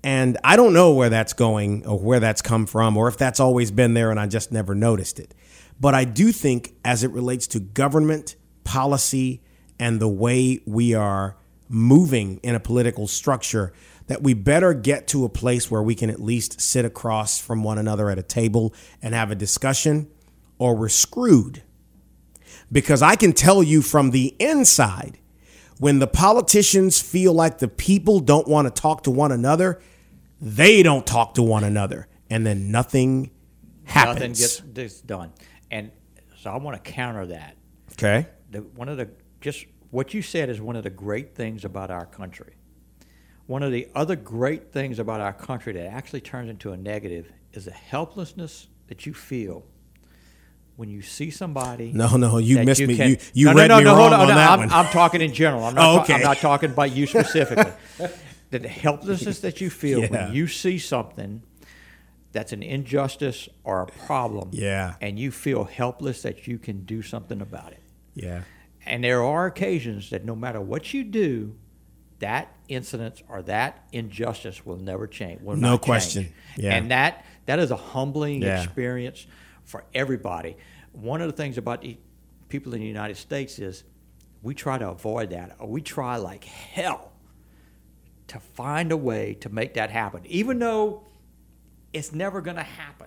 And 0.02 0.36
I 0.44 0.56
don't 0.56 0.72
know 0.72 0.92
where 0.92 1.08
that's 1.08 1.32
going 1.32 1.86
or 1.86 1.98
where 1.98 2.20
that's 2.20 2.42
come 2.42 2.66
from 2.66 2.96
or 2.96 3.08
if 3.08 3.16
that's 3.16 3.40
always 3.40 3.70
been 3.70 3.94
there 3.94 4.10
and 4.10 4.20
I 4.20 4.26
just 4.26 4.52
never 4.52 4.74
noticed 4.74 5.18
it. 5.18 5.34
But 5.80 5.94
I 5.94 6.04
do 6.04 6.32
think, 6.32 6.74
as 6.84 7.02
it 7.04 7.10
relates 7.10 7.46
to 7.48 7.60
government, 7.60 8.36
policy, 8.64 9.42
and 9.78 10.00
the 10.00 10.08
way 10.08 10.60
we 10.66 10.94
are 10.94 11.36
moving 11.68 12.38
in 12.42 12.54
a 12.54 12.60
political 12.60 13.06
structure, 13.06 13.72
that 14.06 14.22
we 14.22 14.34
better 14.34 14.72
get 14.72 15.08
to 15.08 15.24
a 15.24 15.28
place 15.28 15.70
where 15.70 15.82
we 15.82 15.94
can 15.94 16.10
at 16.10 16.20
least 16.20 16.60
sit 16.60 16.84
across 16.84 17.40
from 17.40 17.62
one 17.62 17.78
another 17.78 18.08
at 18.08 18.18
a 18.18 18.22
table 18.22 18.72
and 19.02 19.14
have 19.14 19.30
a 19.30 19.34
discussion, 19.34 20.08
or 20.58 20.76
we're 20.76 20.88
screwed. 20.88 21.62
Because 22.70 23.02
I 23.02 23.16
can 23.16 23.32
tell 23.32 23.62
you 23.62 23.80
from 23.82 24.10
the 24.10 24.34
inside, 24.38 25.18
when 25.78 25.98
the 25.98 26.06
politicians 26.06 27.00
feel 27.00 27.32
like 27.32 27.58
the 27.58 27.68
people 27.68 28.20
don't 28.20 28.48
want 28.48 28.66
to 28.66 28.80
talk 28.80 29.02
to 29.04 29.10
one 29.10 29.30
another, 29.32 29.80
they 30.40 30.82
don't 30.82 31.06
talk 31.06 31.34
to 31.34 31.42
one 31.42 31.64
another. 31.64 32.08
And 32.28 32.46
then 32.46 32.70
nothing 32.70 33.30
happens. 33.84 34.16
Nothing 34.16 34.32
gets, 34.32 34.60
gets 34.60 35.00
done. 35.00 35.32
And 35.70 35.90
so 36.38 36.50
I 36.50 36.56
want 36.56 36.82
to 36.82 36.90
counter 36.90 37.26
that. 37.26 37.56
Okay. 37.92 38.26
The, 38.50 38.62
one 38.62 38.88
of 38.88 38.96
the, 38.96 39.10
just 39.40 39.66
what 39.90 40.12
you 40.12 40.22
said 40.22 40.48
is 40.48 40.60
one 40.60 40.76
of 40.76 40.82
the 40.82 40.90
great 40.90 41.34
things 41.34 41.64
about 41.64 41.90
our 41.90 42.06
country. 42.06 42.54
One 43.46 43.62
of 43.62 43.70
the 43.70 43.88
other 43.94 44.16
great 44.16 44.72
things 44.72 44.98
about 44.98 45.20
our 45.20 45.32
country 45.32 45.72
that 45.74 45.86
actually 45.86 46.20
turns 46.20 46.50
into 46.50 46.72
a 46.72 46.76
negative 46.76 47.30
is 47.52 47.66
the 47.66 47.70
helplessness 47.70 48.66
that 48.88 49.06
you 49.06 49.14
feel 49.14 49.64
when 50.76 50.90
you 50.90 51.00
see 51.02 51.30
somebody. 51.30 51.90
No, 51.92 52.16
no, 52.16 52.38
you 52.38 52.62
missed 52.62 52.80
me. 52.82 52.96
can- 52.96 53.10
You- 53.10 53.16
you 53.32 53.46
no, 53.46 53.54
read 53.54 53.68
no, 53.68 53.78
me 53.78 53.84
no, 53.84 53.90
wrong 53.92 54.00
hold 54.00 54.12
on, 54.12 54.20
on 54.20 54.28
no, 54.28 54.34
that 54.34 54.50
I'm, 54.50 54.58
one. 54.60 54.70
I'm 54.72 54.86
talking 54.86 55.20
in 55.22 55.32
general. 55.32 55.64
I'm 55.64 55.74
not, 55.74 55.84
Oh, 55.84 56.00
okay. 56.02 56.14
I'm 56.14 56.22
not 56.22 56.36
talking 56.38 56.70
about 56.70 56.94
you 56.94 57.06
specifically. 57.06 57.72
that 58.50 58.62
the 58.62 58.68
helplessness 58.68 59.40
that 59.40 59.60
you 59.60 59.70
feel 59.70 60.00
Yeah. 60.00 60.06
when 60.08 60.34
you 60.34 60.46
see 60.46 60.78
something 60.78 61.42
that's 62.32 62.52
an 62.52 62.62
injustice 62.62 63.48
or 63.64 63.82
a 63.82 63.86
problem, 63.86 64.50
Yeah. 64.52 64.96
and 65.00 65.18
you 65.18 65.30
feel 65.30 65.64
helpless 65.64 66.22
that 66.22 66.46
you 66.46 66.58
can 66.58 66.84
do 66.84 67.00
something 67.02 67.40
about 67.40 67.72
it. 67.72 67.80
Yeah. 68.14 68.42
And 68.84 69.02
there 69.02 69.24
are 69.24 69.46
occasions 69.46 70.10
that 70.10 70.24
no 70.24 70.36
matter 70.36 70.60
what 70.60 70.92
you 70.94 71.02
do, 71.04 71.56
that 72.18 72.48
incident 72.68 73.22
or 73.28 73.42
that 73.42 73.84
injustice 73.92 74.64
will 74.66 74.76
never 74.76 75.06
change. 75.06 75.40
Will 75.42 75.56
No 75.56 75.70
not 75.70 75.80
change. 75.80 75.84
question. 75.86 76.32
Yeah. 76.56 76.74
And 76.74 76.90
that 76.90 77.24
that 77.46 77.58
is 77.58 77.70
a 77.70 77.76
humbling 77.76 78.42
Yeah. 78.42 78.62
experience 78.62 79.26
for 79.66 79.84
everybody. 79.94 80.56
One 80.92 81.20
of 81.20 81.26
the 81.26 81.36
things 81.36 81.58
about 81.58 81.82
the 81.82 81.98
people 82.48 82.72
in 82.72 82.80
the 82.80 82.86
United 82.86 83.16
States 83.18 83.58
is 83.58 83.84
we 84.42 84.54
try 84.54 84.78
to 84.78 84.88
avoid 84.88 85.30
that, 85.30 85.56
or 85.58 85.68
we 85.68 85.82
try 85.82 86.16
like 86.16 86.44
hell 86.44 87.12
to 88.28 88.40
find 88.40 88.90
a 88.92 88.96
way 88.96 89.34
to 89.34 89.48
make 89.48 89.74
that 89.74 89.90
happen, 89.90 90.22
even 90.26 90.58
though 90.58 91.04
it's 91.92 92.12
never 92.12 92.40
going 92.40 92.56
to 92.56 92.62
happen. 92.62 93.06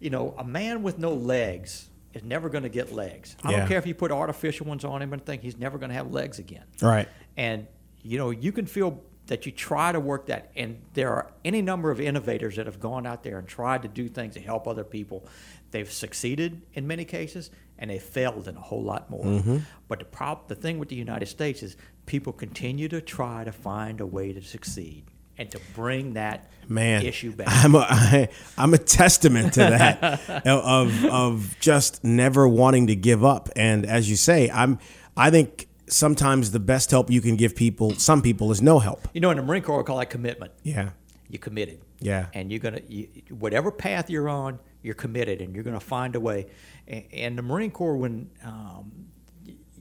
You 0.00 0.10
know, 0.10 0.34
a 0.38 0.44
man 0.44 0.82
with 0.82 0.98
no 0.98 1.12
legs 1.14 1.88
is 2.14 2.22
never 2.24 2.48
going 2.48 2.62
to 2.64 2.68
get 2.68 2.92
legs. 2.92 3.36
I 3.42 3.50
Yeah. 3.50 3.58
don't 3.58 3.68
care 3.68 3.78
if 3.78 3.86
you 3.86 3.94
put 3.94 4.10
artificial 4.10 4.66
ones 4.66 4.84
on 4.84 5.02
him 5.02 5.12
and 5.12 5.24
think 5.24 5.42
he's 5.42 5.58
never 5.58 5.78
going 5.78 5.90
to 5.90 5.94
have 5.94 6.10
legs 6.12 6.38
again. 6.38 6.64
Right. 6.82 7.08
And 7.36 7.66
you 8.02 8.16
know, 8.16 8.30
you 8.30 8.52
can 8.52 8.64
feel 8.66 9.02
that 9.26 9.44
you 9.44 9.52
try 9.52 9.92
to 9.92 10.00
work 10.00 10.26
that, 10.26 10.50
and 10.56 10.80
there 10.94 11.12
are 11.12 11.30
any 11.44 11.60
number 11.60 11.90
of 11.90 12.00
innovators 12.00 12.56
that 12.56 12.64
have 12.66 12.80
gone 12.80 13.06
out 13.06 13.22
there 13.22 13.38
and 13.38 13.46
tried 13.46 13.82
to 13.82 13.88
do 13.88 14.08
things 14.08 14.34
to 14.34 14.40
help 14.40 14.66
other 14.66 14.84
people. 14.84 15.26
They've 15.70 15.90
succeeded 15.90 16.62
in 16.74 16.86
many 16.86 17.04
cases, 17.04 17.50
and 17.78 17.90
they 17.90 17.98
failed 17.98 18.48
in 18.48 18.56
a 18.56 18.60
whole 18.60 18.82
lot 18.82 19.10
more. 19.10 19.24
Mm-hmm. 19.24 19.58
But 19.86 19.98
the 19.98 20.04
prob- 20.04 20.48
the 20.48 20.54
thing 20.54 20.78
with 20.78 20.88
the 20.88 20.96
United 20.96 21.26
States 21.26 21.62
is 21.62 21.76
people 22.06 22.32
continue 22.32 22.88
to 22.88 23.00
try 23.00 23.44
to 23.44 23.52
find 23.52 24.00
a 24.00 24.06
way 24.06 24.32
to 24.32 24.42
succeed 24.42 25.04
and 25.36 25.50
to 25.50 25.60
bring 25.74 26.14
that 26.14 26.50
man 26.66 27.06
issue 27.06 27.30
back. 27.32 27.46
i'm 27.48 27.74
a, 27.76 27.78
I, 27.88 28.28
i'm 28.58 28.74
a 28.74 28.78
testament 28.78 29.54
to 29.54 29.60
that 29.60 30.46
of 30.46 31.04
of 31.04 31.56
just 31.60 32.02
never 32.02 32.48
wanting 32.48 32.88
to 32.88 32.96
give 32.96 33.24
up 33.24 33.48
and 33.54 33.86
as 33.86 34.10
you 34.10 34.16
say 34.16 34.50
i'm 34.50 34.78
i 35.16 35.30
think 35.30 35.68
sometimes 35.86 36.50
the 36.50 36.58
best 36.58 36.90
help 36.90 37.08
you 37.08 37.20
can 37.20 37.36
give 37.36 37.54
people 37.54 37.94
some 37.94 38.20
people 38.20 38.50
is 38.50 38.60
no 38.60 38.80
help 38.80 39.06
you 39.14 39.20
know, 39.20 39.30
in 39.30 39.36
the 39.36 39.42
Marine 39.42 39.62
Corps, 39.62 39.78
we 39.78 39.84
call 39.84 39.98
that 39.98 40.10
commitment. 40.10 40.50
yeah 40.64 40.90
you're 41.28 41.38
committed. 41.40 41.80
Yeah. 42.00 42.26
And 42.32 42.50
you're 42.50 42.60
gonna 42.60 42.80
you, 42.88 43.08
whatever 43.30 43.70
path 43.70 44.08
you're 44.10 44.28
on, 44.28 44.58
you're 44.82 44.94
committed, 44.94 45.40
and 45.40 45.54
you're 45.54 45.64
gonna 45.64 45.80
find 45.80 46.14
a 46.16 46.20
way. 46.20 46.46
And, 46.86 47.04
and 47.12 47.38
the 47.38 47.42
Marine 47.42 47.70
Corps, 47.70 47.96
when 47.96 48.30
um, 48.44 48.92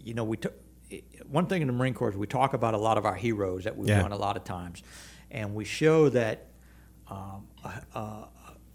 you 0.04 0.14
know, 0.14 0.24
we 0.24 0.38
took 0.38 0.54
one 1.30 1.48
thing 1.48 1.62
in 1.62 1.68
the 1.68 1.74
Marine 1.74 1.94
Corps 1.94 2.10
is 2.10 2.16
we 2.16 2.28
talk 2.28 2.54
about 2.54 2.74
a 2.74 2.78
lot 2.78 2.98
of 2.98 3.06
our 3.06 3.16
heroes 3.16 3.66
that 3.66 3.76
we've 3.78 3.90
Yeah. 3.90 4.02
done 4.02 4.12
a 4.14 4.18
lot 4.18 4.38
of 4.38 4.44
times, 4.44 4.82
and 5.32 5.54
we 5.54 5.66
show 5.66 6.10
that 6.10 6.48
um, 7.10 7.48
a, 7.64 7.98
a, 8.00 8.28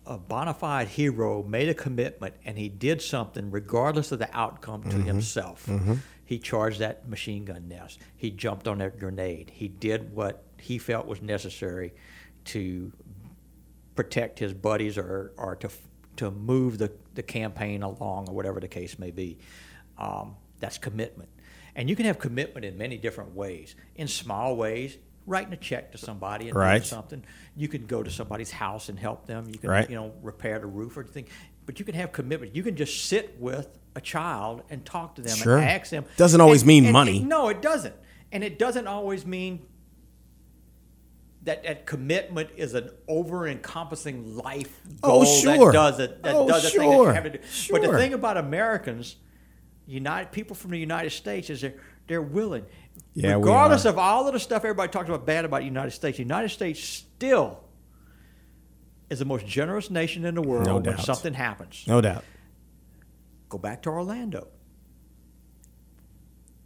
a 0.06 0.18
bona 0.18 0.52
fide 0.54 0.88
hero 0.88 1.42
made 1.42 1.68
a 1.68 1.74
commitment 1.74 2.34
and 2.44 2.56
he 2.58 2.68
did 2.68 3.00
something 3.02 3.50
regardless 3.50 4.10
of 4.12 4.18
the 4.18 4.28
outcome 4.36 4.82
to 4.84 4.96
himself. 4.96 5.68
He 6.24 6.38
charged 6.38 6.78
that 6.78 7.06
machine 7.08 7.44
gun 7.44 7.68
nest. 7.68 7.98
He 8.16 8.30
jumped 8.30 8.66
on 8.66 8.78
that 8.78 8.98
grenade. 8.98 9.50
He 9.54 9.68
did 9.68 10.14
what 10.14 10.44
he 10.58 10.78
felt 10.78 11.06
was 11.06 11.20
necessary 11.20 11.92
to 12.46 12.90
protect 13.94 14.38
his 14.38 14.54
buddies 14.54 14.96
or, 14.96 15.32
or 15.36 15.56
to, 15.56 15.68
to 16.16 16.30
move 16.30 16.78
the, 16.78 16.90
the 17.14 17.22
campaign 17.22 17.82
along 17.82 18.28
or 18.28 18.34
whatever 18.34 18.60
the 18.60 18.68
case 18.68 18.98
may 18.98 19.10
be. 19.10 19.38
Um, 19.98 20.36
that's 20.60 20.78
commitment. 20.78 21.28
And 21.74 21.88
you 21.88 21.96
can 21.96 22.04
have 22.06 22.18
commitment 22.18 22.64
in 22.64 22.76
many 22.76 22.98
different 22.98 23.34
ways. 23.34 23.74
In 23.96 24.06
small 24.08 24.56
ways, 24.56 24.98
writing 25.26 25.52
a 25.52 25.56
check 25.56 25.92
to 25.92 25.98
somebody 25.98 26.48
and 26.48 26.56
Right. 26.56 26.78
doing 26.78 26.82
something. 26.84 27.24
You 27.56 27.68
can 27.68 27.86
go 27.86 28.02
to 28.02 28.10
somebody's 28.10 28.50
house 28.50 28.88
and 28.88 28.98
help 28.98 29.26
them. 29.26 29.46
You 29.48 29.58
can, 29.58 29.70
Right. 29.70 29.88
you 29.88 29.96
know, 29.96 30.12
repair 30.22 30.58
the 30.58 30.66
roof 30.66 30.96
or 30.96 31.02
anything. 31.02 31.26
But 31.64 31.78
you 31.78 31.84
can 31.84 31.94
have 31.94 32.12
commitment. 32.12 32.54
You 32.54 32.62
can 32.62 32.76
just 32.76 33.04
sit 33.06 33.36
with 33.40 33.78
a 33.94 34.00
child 34.00 34.62
and 34.68 34.84
talk 34.84 35.14
to 35.14 35.22
them 35.22 35.36
Sure. 35.36 35.58
and 35.58 35.68
ask 35.68 35.90
them. 35.90 36.04
Doesn't 36.16 36.40
always 36.40 36.62
And- 36.62 36.68
mean 36.68 36.84
and- 36.86 36.92
money. 36.92 37.18
and 37.18 37.28
no, 37.28 37.48
it 37.48 37.62
doesn't. 37.62 37.94
And 38.32 38.42
it 38.42 38.58
doesn't 38.58 38.86
always 38.86 39.24
mean 39.24 39.64
that, 41.44 41.64
that 41.64 41.86
commitment 41.86 42.50
is 42.56 42.74
an 42.74 42.90
over 43.08 43.48
encompassing 43.48 44.36
life 44.36 44.80
Oh, 45.02 45.22
goal 45.22 45.24
sure. 45.24 45.66
that 45.66 45.72
does 45.72 45.98
it 46.00 46.22
that 46.22 46.34
Oh, 46.34 46.46
does 46.46 46.64
a 46.64 46.70
thing 46.70 46.88
that 46.90 46.96
you 46.96 47.04
have 47.06 47.24
to 47.24 47.30
do. 47.30 47.38
But 47.70 47.82
the 47.82 47.92
thing 47.98 48.14
about 48.14 48.36
Americans, 48.36 49.16
United 49.86 50.30
people 50.32 50.54
from 50.54 50.70
the 50.70 50.78
United 50.78 51.10
States 51.10 51.50
is 51.50 51.60
they're 51.60 51.74
they're 52.06 52.22
willing. 52.22 52.64
Yeah, 53.14 53.34
Regardless 53.34 53.84
of 53.84 53.98
all 53.98 54.26
of 54.26 54.32
the 54.34 54.40
stuff 54.40 54.64
everybody 54.64 54.90
talks 54.90 55.08
about 55.08 55.26
bad 55.26 55.44
about 55.44 55.58
the 55.60 55.66
United 55.66 55.90
States, 55.92 56.16
the 56.18 56.22
United 56.22 56.50
States 56.50 56.80
still 56.82 57.60
is 59.10 59.18
the 59.18 59.24
most 59.24 59.46
generous 59.46 59.90
nation 59.90 60.24
in 60.24 60.34
the 60.34 60.42
world 60.42 60.66
No 60.66 60.74
when 60.76 60.84
doubt. 60.84 61.00
something 61.00 61.34
happens. 61.34 61.84
no 61.86 62.00
doubt 62.00 62.24
Go 63.48 63.58
back 63.58 63.82
to 63.82 63.90
Orlando. 63.90 64.48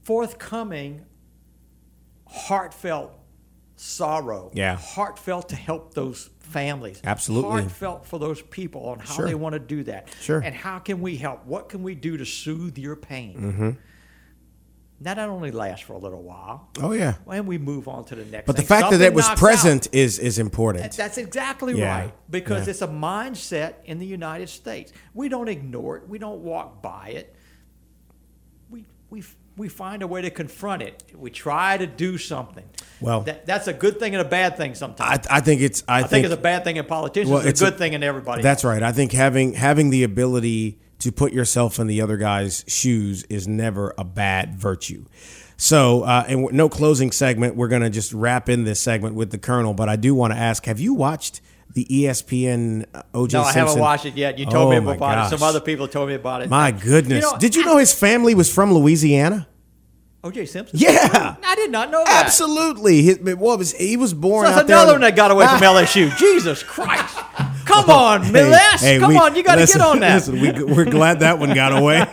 Forthcoming, 0.03 1.05
heartfelt 2.29 3.13
sorrow. 3.77 4.51
Yeah. 4.55 4.77
Heartfelt 4.77 5.51
to 5.51 5.57
help 5.57 5.95
those 5.95 6.31
families. 6.41 7.01
Absolutely. 7.05 7.63
Heartfelt 7.63 8.07
for 8.07 8.19
those 8.19 8.41
people 8.43 8.87
on 8.89 8.99
how 9.01 9.15
Sure. 9.15 9.27
they 9.27 9.35
want 9.35 9.53
to 9.53 9.59
do 9.59 9.85
that. 9.85 10.09
Sure. 10.21 10.41
And 10.41 10.55
how 10.55 10.79
can 10.79 11.01
we 11.01 11.17
help? 11.17 11.45
What 11.47 11.69
can 11.69 11.83
we 11.83 11.95
do 11.95 12.17
to 12.17 12.25
soothe 12.25 12.79
your 12.79 12.97
pain? 12.97 13.37
Mm-hmm. 13.39 13.71
That 15.03 15.19
not 15.19 15.29
only 15.29 15.51
lasts 15.51 15.85
for 15.85 15.93
a 15.93 15.99
little 15.99 16.23
while, 16.23 16.71
Oh 16.81 16.93
yeah. 16.93 17.17
and 17.31 17.47
we 17.47 17.59
move 17.59 17.87
on 17.87 18.07
to 18.07 18.15
the 18.15 18.25
next. 18.25 18.47
But 18.47 18.57
the 18.57 18.63
thing. 18.63 18.69
fact 18.81 18.91
that 18.93 19.01
it 19.03 19.13
was 19.13 19.29
present 19.31 19.89
out. 19.89 19.95
is 19.95 20.19
is 20.19 20.39
important. 20.39 20.91
That's 20.97 21.19
exactly 21.19 21.79
Yeah. 21.79 22.01
right 22.01 22.15
because 22.31 22.67
Yeah. 22.67 22.71
it's 22.71 22.81
a 22.81 22.89
mindset 22.89 23.75
in 23.85 23.99
the 23.99 24.07
United 24.07 24.49
States. 24.49 24.95
We 25.13 25.29
don't 25.29 25.49
ignore 25.49 25.99
it. 25.99 26.09
We 26.09 26.19
don't 26.19 26.41
walk 26.41 26.81
by 26.81 27.09
it. 27.11 27.37
We 28.71 28.87
we 29.11 29.23
we 29.57 29.69
find 29.69 30.03
a 30.03 30.07
way 30.07 30.23
to 30.23 30.31
confront 30.31 30.83
it. 30.83 31.03
We 31.15 31.31
try 31.31 31.77
to 31.79 31.87
do 31.87 32.19
something. 32.19 32.65
Well- 33.01 33.23
that, 33.23 33.47
that's 33.47 33.69
a 33.69 33.73
good 33.73 33.99
thing 33.99 34.15
and 34.15 34.25
a 34.25 34.29
bad 34.29 34.57
thing 34.57 34.75
sometimes. 34.75 35.27
I, 35.29 35.37
I 35.37 35.41
think 35.41 35.63
it's 35.63 35.83
I, 35.89 36.01
I, 36.01 36.03
think, 36.05 36.25
it's 36.25 36.35
a 36.35 36.39
bad 36.39 36.65
thing 36.65 36.77
in 36.77 36.85
politicians. 36.85 37.31
Well, 37.31 37.47
it's, 37.47 37.61
a 37.61 37.67
a- 37.67 37.71
good 37.71 37.79
thing 37.79 37.95
in 37.95 38.03
everybody. 38.03 38.43
That's 38.43 38.65
right. 38.65 38.83
I 38.83 38.93
think 38.93 39.13
having 39.13 39.55
having 39.55 39.91
the 39.91 40.03
ability 40.03 40.79
to 40.99 41.13
put 41.13 41.33
yourself 41.33 41.79
in 41.79 41.87
the 41.87 42.01
other 42.01 42.17
guy's 42.17 42.65
shoes 42.67 43.25
is 43.25 43.47
never 43.47 43.95
a 43.99 44.05
bad 44.05 44.55
virtue. 44.55 45.05
So, 45.59 46.03
uh, 46.03 46.25
and 46.27 46.43
w- 46.43 46.57
no 46.57 46.69
closing 46.69 47.11
segment. 47.11 47.57
We're 47.57 47.69
going 47.69 47.83
to 47.83 47.91
just 47.91 48.13
wrap 48.13 48.49
in 48.49 48.65
this 48.65 48.79
segment 48.81 49.15
with 49.15 49.31
the 49.31 49.39
Colonel. 49.39 49.73
But 49.73 49.89
I 49.89 49.97
do 49.97 50.15
want 50.15 50.33
to 50.35 50.39
ask: 50.39 50.67
Have 50.67 50.81
you 50.81 50.93
watched 50.95 51.41
the 51.75 51.85
ESPN 51.91 52.87
OJ? 53.13 53.33
no, 53.35 53.43
I 53.43 53.53
haven't 53.53 53.79
watched 53.79 54.07
it 54.07 54.17
yet. 54.17 54.39
You 54.39 54.47
told 54.47 54.73
Oh, 54.75 54.81
me 54.81 54.93
about 54.95 55.27
it. 55.33 55.37
Some 55.37 55.43
other 55.47 55.61
people 55.61 55.89
told 55.89 56.09
me 56.09 56.15
about 56.15 56.43
it. 56.43 56.49
My 56.51 56.71
goodness! 56.71 57.25
You 57.25 57.31
know, 57.33 57.39
Did 57.39 57.55
you 57.55 57.65
know 57.65 57.77
his 57.77 57.93
family 57.93 58.35
was 58.35 58.53
from 58.53 58.73
Louisiana? 58.73 59.49
O.J. 60.25 60.47
Simpson? 60.47 60.77
Yeah. 60.81 61.37
I 61.45 61.55
did 61.55 61.71
not 61.71 61.91
know 61.93 62.03
that. 62.05 62.25
Absolutely. 62.27 63.03
His, 63.03 63.21
what 63.21 63.59
was 63.61 63.73
he 63.75 63.97
was 63.97 64.13
born 64.13 64.47
So 64.47 64.51
that's 64.51 64.63
out 64.63 64.67
there? 64.67 64.77
another 64.79 64.97
in 64.97 65.01
one 65.01 65.01
that 65.03 65.15
got 65.15 65.31
away 65.31 65.47
from 65.47 65.59
LSU. 65.61 66.17
Jesus 66.17 66.65
Christ! 66.65 67.17
Come 67.83 67.91
on, 67.91 68.23
Hey, 68.25 68.51
Miles. 68.51 68.81
hey, 68.81 68.99
Come 68.99 69.11
we- 69.11 69.17
on, 69.19 69.37
you 69.37 69.43
got 69.43 69.57
to 69.57 69.67
get 69.67 69.81
on 69.81 70.01
that. 70.01 70.15
Listen, 70.15 70.41
we, 70.41 70.53
we're 70.75 70.85
glad 70.85 71.21
that 71.21 71.39
one 71.39 71.55
got 71.55 71.73
away. 71.73 72.01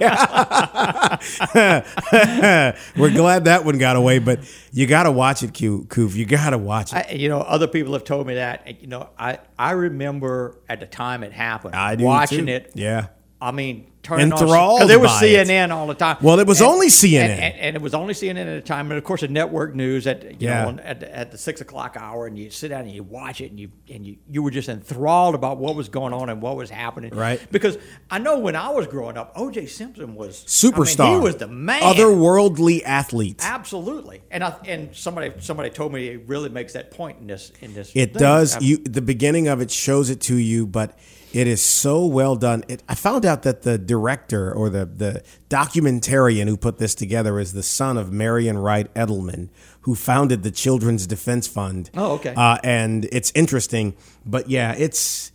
we're 2.97 3.11
glad 3.11 3.45
that 3.45 3.63
one 3.65 3.77
got 3.77 3.95
away, 3.95 4.19
but 4.19 4.39
you 4.71 4.87
got 4.87 5.03
to 5.03 5.11
watch 5.11 5.43
it, 5.43 5.53
Koof. 5.53 6.15
You 6.15 6.25
got 6.25 6.51
to 6.51 6.57
watch 6.57 6.93
it. 6.93 7.05
I, 7.09 7.13
you 7.13 7.29
know, 7.29 7.39
other 7.39 7.67
people 7.67 7.93
have 7.93 8.03
told 8.03 8.27
me 8.27 8.35
that. 8.35 8.81
You 8.81 8.87
know, 8.87 9.09
I 9.17 9.39
I 9.57 9.71
remember 9.71 10.59
at 10.69 10.79
the 10.79 10.85
time 10.87 11.23
it 11.23 11.31
happened, 11.31 11.75
I 11.75 11.95
do 11.95 12.03
watching 12.03 12.47
too. 12.47 12.53
it. 12.53 12.71
Yeah. 12.75 13.07
I 13.41 13.51
mean, 13.51 13.87
turning 14.03 14.31
Enthralled 14.31 14.79
because 14.79 14.91
it 14.91 14.99
was 15.01 15.11
by 15.11 15.25
it. 15.25 15.47
CNN 15.47 15.71
all 15.71 15.87
the 15.87 15.93
time. 15.93 16.17
Well, 16.21 16.39
it 16.39 16.45
was 16.45 16.61
only 16.61 16.87
CNN. 16.87 17.21
and, 17.23 17.31
and, 17.41 17.55
and 17.55 17.75
it 17.77 17.81
was 17.81 17.93
only 17.93 18.13
CNN 18.13 18.41
at 18.41 18.61
the 18.63 18.67
time, 18.67 18.91
and 18.91 18.97
of 18.97 19.03
course, 19.03 19.21
the 19.21 19.29
network 19.29 19.73
news 19.75 20.05
at 20.07 20.23
you 20.23 20.47
Yeah. 20.49 20.65
know 20.71 20.79
at, 20.83 20.99
the- 20.99 21.15
at 21.17 21.31
the 21.31 21.37
six 21.37 21.61
o'clock 21.61 21.95
hour, 21.97 22.27
and 22.27 22.37
you 22.37 22.49
sit 22.49 22.67
down 22.69 22.81
and 22.81 22.91
you 22.91 23.01
watch 23.03 23.39
it, 23.41 23.49
and 23.51 23.59
you 23.59 23.69
and 23.91 24.05
you 24.05 24.17
you 24.29 24.43
were 24.43 24.51
just 24.51 24.67
enthralled 24.69 25.35
about 25.35 25.57
what 25.57 25.75
was 25.75 25.87
going 25.89 26.13
on 26.13 26.29
and 26.29 26.41
what 26.41 26.55
was 26.57 26.69
happening. 26.69 27.15
Right. 27.15 27.39
Because 27.51 27.77
I 28.11 28.19
know 28.19 28.39
when 28.39 28.55
I 28.55 28.69
was 28.69 28.87
growing 28.87 29.17
up, 29.17 29.31
O.J. 29.35 29.67
Simpson 29.67 30.15
was 30.15 30.43
Superstar. 30.45 31.05
I 31.05 31.09
mean, 31.11 31.19
he 31.19 31.23
was 31.23 31.37
the 31.37 31.47
man. 31.47 31.81
Otherworldly 31.81 32.83
athlete. 32.83 33.39
Absolutely, 33.41 34.21
and 34.31 34.43
I, 34.43 34.55
and 34.65 34.95
somebody 34.95 35.31
somebody 35.39 35.69
told 35.69 35.93
me 35.93 36.07
it 36.09 36.23
really 36.27 36.49
makes 36.49 36.73
that 36.73 36.91
point 36.91 37.19
in 37.19 37.27
this 37.27 37.51
in 37.61 37.73
this. 37.73 37.91
It 37.95 38.13
thing. 38.13 38.19
does. 38.19 38.57
I- 38.57 38.59
You 38.59 38.77
the 38.77 39.01
beginning 39.01 39.47
of 39.47 39.61
it 39.61 39.71
shows 39.71 40.09
it 40.09 40.19
to 40.21 40.35
you, 40.35 40.65
but 40.67 40.97
it 41.33 41.47
is 41.47 41.65
so 41.65 42.05
well 42.05 42.35
done. 42.35 42.63
It, 42.67 42.83
I 42.87 42.93
found 42.93 43.25
out 43.25 43.41
that 43.41 43.63
the 43.63 43.77
director 43.79 44.53
or 44.53 44.69
the 44.69 44.85
the 44.85 45.23
documentarian 45.49 46.47
who 46.47 46.55
put 46.55 46.77
this 46.77 46.93
together 46.93 47.39
is 47.39 47.53
the 47.53 47.63
son 47.63 47.97
of 47.97 48.13
Marian 48.13 48.57
Wright 48.59 48.93
Edelman, 48.93 49.49
who 49.81 49.95
founded 49.95 50.43
the 50.43 50.51
Children's 50.51 51.07
Defense 51.07 51.47
Fund. 51.47 51.89
Oh, 51.95 52.13
okay. 52.13 52.35
Uh, 52.37 52.57
and 52.63 53.05
it's 53.11 53.31
interesting, 53.33 53.95
but 54.25 54.47
yeah, 54.47 54.75
it's 54.77 55.31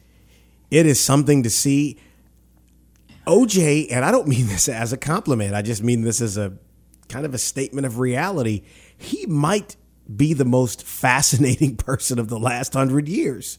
it 0.71 0.87
is 0.87 1.01
something 1.01 1.43
to 1.43 1.51
see. 1.51 1.99
OJ, 3.27 3.89
and 3.91 4.07
I 4.07 4.11
don't 4.11 4.27
mean 4.27 4.47
this 4.47 4.71
as 4.71 4.93
a 4.95 4.97
compliment. 4.97 5.55
I 5.55 5.61
just 5.61 5.83
mean 5.83 6.01
this 6.01 6.23
as 6.23 6.39
a 6.39 6.55
kind 7.09 7.27
of 7.27 7.35
a 7.35 7.39
statement 7.39 7.87
of 7.87 7.99
reality. 7.99 8.63
He 8.97 9.27
might 9.27 9.77
be 10.15 10.33
the 10.33 10.45
most 10.45 10.83
fascinating 10.83 11.77
person 11.77 12.19
of 12.19 12.29
the 12.29 12.39
last 12.39 12.73
hundred 12.73 13.09
years. 13.09 13.59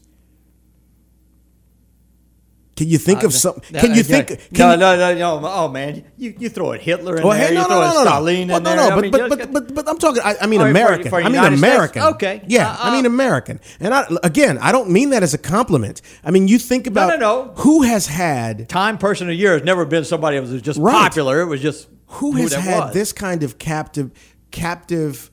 Can 2.80 2.88
you 2.88 2.96
think 2.96 3.24
of 3.24 3.34
some? 3.34 3.60
No, 3.70 3.78
Can 3.80 3.94
you 3.94 4.02
think? 4.02 4.30
no, 4.30 4.36
Can 4.54 4.70
you, 4.70 4.76
no, 4.78 4.96
no, 4.96 5.14
no. 5.40 5.46
Oh 5.52 5.68
man, 5.68 6.02
you 6.16 6.34
you 6.38 6.48
throw 6.48 6.72
it 6.72 6.80
Hitler 6.80 7.18
in 7.18 7.22
well, 7.26 7.36
there. 7.36 7.52
no, 7.52 7.60
you 7.62 7.68
no, 7.68 7.74
throw 7.74 7.80
no, 7.80 7.88
no, 7.88 7.94
no. 7.94 8.00
Stalin 8.04 8.48
Well, 8.48 8.56
in 8.56 8.62
no, 8.62 8.70
there. 8.70 8.76
no, 8.78 8.86
I 8.86 8.94
but, 8.94 9.02
mean, 9.02 9.10
but, 9.12 9.28
but, 9.28 9.52
but, 9.52 9.74
but 9.74 9.88
I'm 9.90 9.98
talking. 9.98 10.22
I, 10.24 10.36
I 10.40 10.46
mean 10.46 10.62
Oh, 10.62 10.64
American. 10.66 11.10
for 11.10 11.16
I 11.20 11.24
mean 11.24 11.34
United 11.34 11.58
States? 11.58 11.72
American. 11.74 12.02
Okay. 12.14 12.42
Yeah, 12.46 12.70
Uh, 12.70 12.76
I 12.80 12.92
mean 12.96 13.04
uh, 13.04 13.10
American. 13.10 13.60
And 13.80 13.92
I, 13.92 14.06
again, 14.22 14.56
I 14.56 14.72
don't 14.72 14.88
mean 14.90 15.10
that 15.10 15.22
as 15.22 15.34
a 15.34 15.38
compliment. 15.38 16.00
I 16.24 16.30
mean 16.30 16.48
you 16.48 16.58
think 16.58 16.86
about 16.86 17.08
no, 17.10 17.16
no. 17.44 17.52
who 17.56 17.82
has 17.82 18.06
had 18.06 18.66
Time 18.70 18.96
person 18.96 19.28
of 19.28 19.34
year 19.36 19.52
has 19.52 19.62
never 19.62 19.84
been 19.84 20.06
somebody 20.06 20.38
who 20.38 20.42
was 20.50 20.62
just 20.62 20.78
Right. 20.80 20.94
popular. 20.94 21.42
It 21.42 21.46
was 21.48 21.60
just 21.60 21.86
who 22.06 22.32
has 22.32 22.52
that 22.52 22.60
had 22.62 22.84
was. 22.86 22.94
this 22.94 23.12
kind 23.12 23.42
of 23.42 23.58
captive 23.58 24.10
captive 24.50 25.30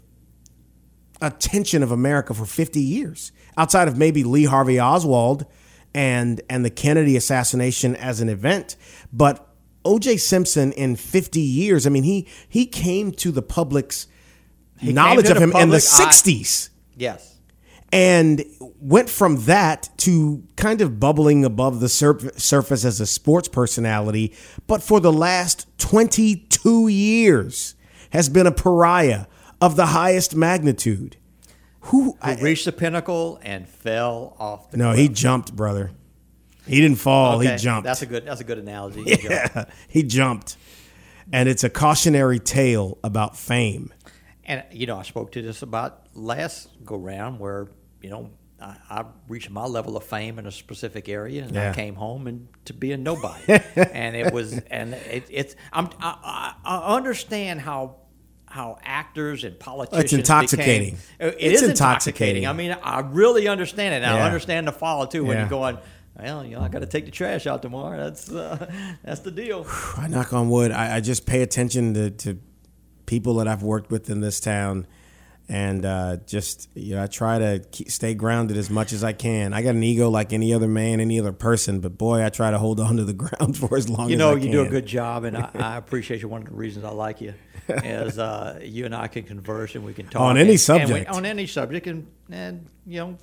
attention 1.21 1.81
of 1.81 1.91
America 1.91 2.33
for 2.33 2.45
50 2.45 2.79
years 2.81 3.31
outside 3.57 3.87
of 3.87 3.97
maybe 3.97 4.23
Lee 4.23 4.43
Harvey 4.45 4.79
Oswald 4.79 5.45
and 5.97 6.41
and 6.49 6.63
the 6.63 6.69
Kennedy 6.69 7.15
assassination 7.17 7.95
as 7.95 8.21
an 8.21 8.29
event 8.29 8.75
but 9.11 9.35
OJ 9.83 10.19
Simpson 10.19 10.71
in 10.73 10.95
50 10.95 11.39
years 11.41 11.87
I 11.87 11.89
mean 11.89 12.03
he 12.03 12.27
he 12.47 12.65
came 12.67 13.11
to 13.13 13.31
the 13.31 13.41
public's 13.41 14.07
came 14.79 14.93
knowledge 14.93 15.29
of 15.29 15.37
him 15.37 15.51
in 15.55 15.69
the 15.69 15.77
eye. 15.77 15.79
60s 15.79 16.69
Yes. 16.95 17.35
and 17.91 18.43
went 18.79 19.09
from 19.09 19.45
that 19.45 19.89
to 19.97 20.43
kind 20.55 20.81
of 20.81 20.99
bubbling 20.99 21.43
above 21.45 21.79
the 21.79 21.89
surf- 21.89 22.37
surface 22.39 22.83
as 22.85 22.99
a 22.99 23.05
sports 23.05 23.47
personality, 23.47 24.33
but 24.67 24.83
for 24.83 24.99
the 24.99 25.11
last 25.13 25.65
22 25.79 26.87
years 26.89 27.75
has 28.11 28.29
been 28.29 28.45
a 28.47 28.51
pariah 28.51 29.25
of 29.61 29.75
the 29.75 29.87
highest 29.87 30.35
magnitude. 30.35 31.17
Who? 31.87 32.17
Who 32.21 32.35
reached 32.43 32.65
the 32.65 32.71
pinnacle 32.71 33.39
and 33.41 33.67
fell 33.67 34.35
off 34.39 34.71
the 34.71 34.77
no, 34.77 34.89
cliff. 34.89 34.99
he 34.99 35.09
jumped, 35.09 35.55
brother. 35.55 35.91
He 36.65 36.81
didn't 36.81 36.97
fall. 36.97 37.39
Okay, 37.39 37.51
He 37.51 37.57
jumped. 37.57 37.85
That's 37.85 38.01
a 38.01 38.05
good. 38.05 38.25
That's 38.25 38.41
a 38.41 38.43
good 38.43 38.57
analogy. 38.59 39.03
He 39.05 39.15
jumped. 39.15 39.55
yeah, 39.55 39.65
he 39.87 40.03
jumped, 40.03 40.57
and 41.31 41.47
it's 41.49 41.63
a 41.63 41.69
cautionary 41.69 42.39
tale 42.39 42.97
about 43.03 43.37
fame. 43.37 43.93
And 44.45 44.63
you 44.71 44.85
know, 44.85 44.97
I 44.97 45.03
spoke 45.03 45.31
to 45.33 45.41
this 45.41 45.61
about 45.61 46.07
last 46.13 46.69
go 46.85 46.97
round 46.97 47.39
where 47.39 47.69
you 48.01 48.09
know 48.09 48.31
I, 48.61 48.75
I 48.89 49.05
reached 49.29 49.49
my 49.49 49.65
level 49.65 49.95
of 49.95 50.03
fame 50.03 50.39
in 50.39 50.45
a 50.45 50.51
specific 50.51 51.07
area, 51.07 51.43
and 51.43 51.55
Yeah. 51.55 51.71
I 51.71 51.73
came 51.73 51.95
home 51.95 52.27
and 52.27 52.47
to 52.65 52.73
be 52.73 52.91
a 52.91 52.97
nobody. 52.97 53.43
and 53.75 54.15
it 54.17 54.33
was, 54.33 54.53
and 54.71 54.93
it, 54.93 55.23
it's. 55.29 55.55
I'm, 55.71 55.89
I 56.01 56.53
I 56.65 56.95
understand 56.95 57.61
how 57.61 57.95
how 58.57 58.77
actors 58.83 59.43
and 59.43 59.57
politicians. 59.59 60.03
It's 60.05 60.13
intoxicating. 60.13 60.95
Became, 60.95 60.99
it 61.29 61.35
It's 61.39 61.61
is 61.61 61.69
intoxicating. 61.69 62.43
intoxicating. 62.43 62.47
I 62.47 62.53
mean, 62.53 62.75
I 62.83 62.99
really 63.01 63.47
understand 63.47 63.93
it. 63.93 64.03
And 64.03 64.15
Yeah. 64.15 64.23
I 64.23 64.25
understand 64.25 64.67
the 64.67 64.71
follow 64.71 65.05
too 65.05 65.23
when 65.23 65.35
Yeah. 65.37 65.41
you're 65.43 65.49
going. 65.49 65.77
Well, 66.19 66.43
you 66.43 66.55
know, 66.55 66.61
I 66.63 66.67
got 66.67 66.79
to 66.79 66.87
take 66.87 67.05
the 67.05 67.11
trash 67.11 67.45
out 67.45 67.61
tomorrow. 67.61 67.97
That's 68.03 68.31
uh, 68.31 68.65
that's 69.03 69.19
the 69.21 69.29
deal. 69.31 69.67
I 69.97 70.07
knock 70.07 70.33
on 70.33 70.49
wood. 70.49 70.71
I, 70.71 70.95
I 70.95 70.99
just 70.99 71.27
pay 71.27 71.43
attention 71.43 71.93
to, 71.93 72.09
to 72.09 72.39
people 73.05 73.35
that 73.35 73.47
I've 73.47 73.61
worked 73.63 73.91
with 73.91 74.09
in 74.09 74.19
this 74.21 74.39
town, 74.39 74.87
and 75.47 75.85
uh, 75.85 76.17
just 76.25 76.69
you 76.73 76.95
know, 76.95 77.03
I 77.03 77.07
try 77.07 77.37
to 77.37 77.59
keep, 77.71 77.91
stay 77.91 78.15
grounded 78.15 78.57
as 78.57 78.71
much 78.71 78.93
as 78.93 79.03
I 79.03 79.13
can. 79.13 79.53
I 79.53 79.61
got 79.61 79.75
an 79.75 79.83
ego 79.83 80.09
like 80.09 80.33
any 80.33 80.53
other 80.55 80.67
man, 80.67 80.99
any 80.99 81.19
other 81.19 81.31
person, 81.31 81.79
but 81.81 81.99
boy, 81.99 82.25
I 82.25 82.29
try 82.29 82.49
to 82.49 82.57
hold 82.57 82.79
on 82.87 82.97
to 82.97 83.03
the 83.05 83.13
ground 83.13 83.55
for 83.55 83.77
as 83.77 83.87
long 83.87 84.09
You 84.09 84.15
as 84.15 84.19
know, 84.19 84.31
I 84.31 84.33
you 84.35 84.39
can. 84.41 84.51
do 84.51 84.61
a 84.63 84.69
good 84.69 84.87
job, 84.87 85.23
and 85.23 85.37
I, 85.37 85.49
I 85.55 85.77
appreciate 85.77 86.23
you. 86.23 86.27
One 86.29 86.41
of 86.41 86.49
the 86.49 86.55
reasons 86.55 86.83
I 86.83 86.89
like 86.89 87.21
you 87.21 87.35
is 87.69 88.17
uh, 88.19 88.59
you 88.63 88.85
and 88.85 88.95
I 88.95 89.07
can 89.07 89.23
converse 89.23 89.75
and 89.75 89.83
we 89.85 89.93
can 89.93 90.07
talk 90.07 90.21
On 90.21 90.37
any 90.37 90.41
and- 90.41 90.41
and 90.41 90.49
we- 90.49 90.57
subject. 90.57 91.09
on 91.11 91.25
any 91.25 91.47
subject, 91.47 91.87
and 91.87 92.07
and 92.31 92.65
you 92.85 92.99
know, 92.99 93.17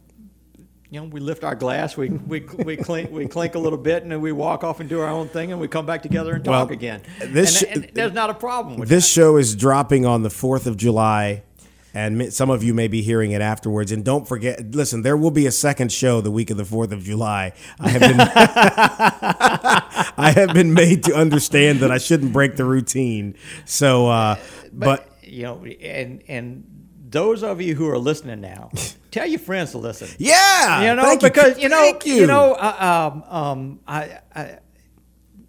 you 0.91 1.01
know, 1.01 1.07
we 1.07 1.19
lift 1.21 1.43
our 1.45 1.55
glass, 1.55 1.97
we 1.97 2.09
we 2.11 2.41
we 2.65 2.77
clink 2.77 3.11
we 3.11 3.27
clink 3.27 3.55
a 3.55 3.59
little 3.59 3.79
bit, 3.79 4.03
and 4.03 4.12
then 4.12 4.21
we 4.21 4.33
walk 4.33 4.62
off 4.65 4.81
and 4.81 4.89
do 4.89 5.01
our 5.01 5.09
own 5.09 5.29
thing, 5.29 5.51
and 5.51 5.61
we 5.61 5.66
come 5.69 5.87
back 5.87 6.03
together 6.03 6.35
and 6.35 6.45
talk 6.45 6.69
Well, 6.69 6.73
again. 6.73 7.03
this 7.21 7.62
and, 7.62 7.71
sh- 7.71 7.87
and 7.87 7.95
there's 7.95 8.12
not 8.12 8.31
a 8.31 8.35
problem 8.35 8.79
with 8.79 8.89
This 8.89 9.05
that. 9.05 9.11
show 9.21 9.37
is 9.37 9.57
dropping 9.57 10.07
on 10.07 10.23
the 10.23 10.29
4th 10.29 10.66
of 10.66 10.77
July, 10.77 11.43
and 11.95 12.33
some 12.33 12.49
of 12.51 12.62
you 12.62 12.75
may 12.75 12.87
be 12.89 13.03
hearing 13.03 13.31
it 13.33 13.41
afterwards. 13.41 13.91
And 13.93 14.05
don't 14.05 14.27
forget, 14.29 14.73
listen, 14.75 15.03
there 15.03 15.16
will 15.16 15.31
be 15.33 15.47
a 15.47 15.51
second 15.53 15.91
show 15.93 16.21
the 16.21 16.31
week 16.31 16.51
of 16.51 16.57
the 16.59 16.65
4th 16.65 16.93
of 16.93 17.03
July. 17.03 17.53
I 17.81 17.89
have 17.89 18.01
been, 18.01 18.19
I 20.16 20.33
have 20.33 20.53
been 20.53 20.75
made 20.75 21.05
to 21.05 21.15
understand 21.15 21.81
that 21.81 21.91
I 21.91 21.99
shouldn't 21.99 22.33
break 22.33 22.57
the 22.57 22.65
routine. 22.65 23.37
So, 23.65 24.09
uh, 24.09 24.37
but, 24.73 25.09
you 25.23 25.45
know, 25.45 25.65
and 25.65 26.23
and 26.29 26.65
those 27.15 27.43
of 27.43 27.61
you 27.61 27.75
who 27.75 27.89
are 27.89 27.99
listening 27.99 28.41
now, 28.41 28.71
tell 29.11 29.27
your 29.27 29.39
friends 29.39 29.71
to 29.71 29.79
listen. 29.79 30.09
yeah, 30.19 30.83
you 30.83 30.95
know, 30.97 31.16
because 31.16 31.59
you 31.59 31.69
know, 31.69 31.79
Thank 31.79 32.07
you. 32.07 32.27
know, 32.27 32.55
uh, 32.55 33.11
um, 33.12 33.25
um, 33.29 33.81
I, 33.87 34.19
I, 34.35 34.59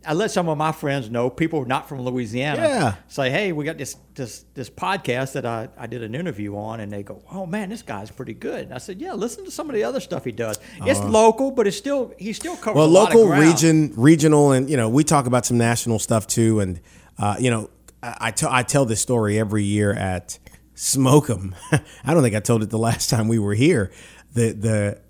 I 0.08 0.14
let 0.14 0.32
some 0.32 0.48
of 0.50 0.58
my 0.58 0.72
friends 0.72 1.10
know, 1.10 1.30
people 1.30 1.66
not 1.66 1.88
from 1.90 2.02
Louisiana, 2.02 2.62
Yeah. 2.62 2.96
say, 3.08 3.30
hey, 3.30 3.52
we 3.52 3.66
got 3.66 3.78
this 3.78 3.96
this 4.14 4.46
this 4.54 4.70
podcast 4.70 5.34
that 5.34 5.46
I, 5.46 5.68
I 5.78 5.88
did 5.88 6.04
an 6.04 6.16
interview 6.16 6.56
on, 6.56 6.80
and 6.80 6.92
they 6.92 7.04
go, 7.04 7.22
oh 7.32 7.46
man, 7.46 7.70
this 7.70 7.82
guy's 7.82 8.12
pretty 8.12 8.34
good. 8.34 8.66
And 8.66 8.74
I 8.74 8.78
said, 8.78 9.02
yeah, 9.02 9.14
listen 9.14 9.46
to 9.46 9.52
some 9.52 9.70
of 9.70 9.76
the 9.76 9.84
other 9.84 10.00
stuff 10.00 10.24
he 10.24 10.32
does. 10.32 10.60
It's 10.82 11.00
local, 11.02 11.52
but 11.52 11.68
it's 11.68 11.78
still 11.78 12.14
he 12.18 12.34
still 12.34 12.56
covers 12.56 12.78
Uh-huh. 12.78 12.80
well, 12.80 12.88
a 12.88 12.96
lot 13.04 13.10
of 13.10 13.16
local, 13.16 13.32
region, 13.38 13.94
regional, 13.96 14.52
and 14.52 14.70
you 14.70 14.78
know, 14.78 14.90
we 14.90 15.04
talk 15.04 15.26
about 15.26 15.46
some 15.46 15.58
national 15.58 16.00
stuff 16.00 16.28
too. 16.28 16.60
And 16.60 16.80
uh, 17.18 17.36
you 17.40 17.50
know, 17.52 17.70
I, 18.04 18.18
I 18.28 18.32
tell 18.32 18.50
I 18.52 18.64
tell 18.64 18.86
this 18.86 19.02
story 19.02 19.40
every 19.40 19.64
year 19.64 19.94
at 19.94 20.38
Smoke 20.76 21.30
'em. 21.30 21.56
I 22.04 22.14
don't 22.14 22.22
think 22.24 22.36
I 22.36 22.40
told 22.42 22.62
it 22.64 22.70
the 22.70 22.78
last 22.78 23.10
time 23.10 23.28
we 23.28 23.40
were 23.40 23.54
here. 23.56 23.92
The 24.34 24.52
the 24.52 25.02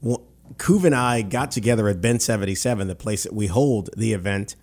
well, 0.00 0.22
Kuv 0.58 0.84
and 0.84 0.94
I 0.94 1.22
got 1.22 1.50
together 1.50 1.88
at 1.88 2.00
Bin 2.00 2.20
seventy 2.20 2.54
seven, 2.54 2.88
the 2.88 2.94
place 2.94 3.24
that 3.24 3.32
we 3.32 3.46
hold 3.46 3.90
the 3.96 4.12
event, 4.12 4.56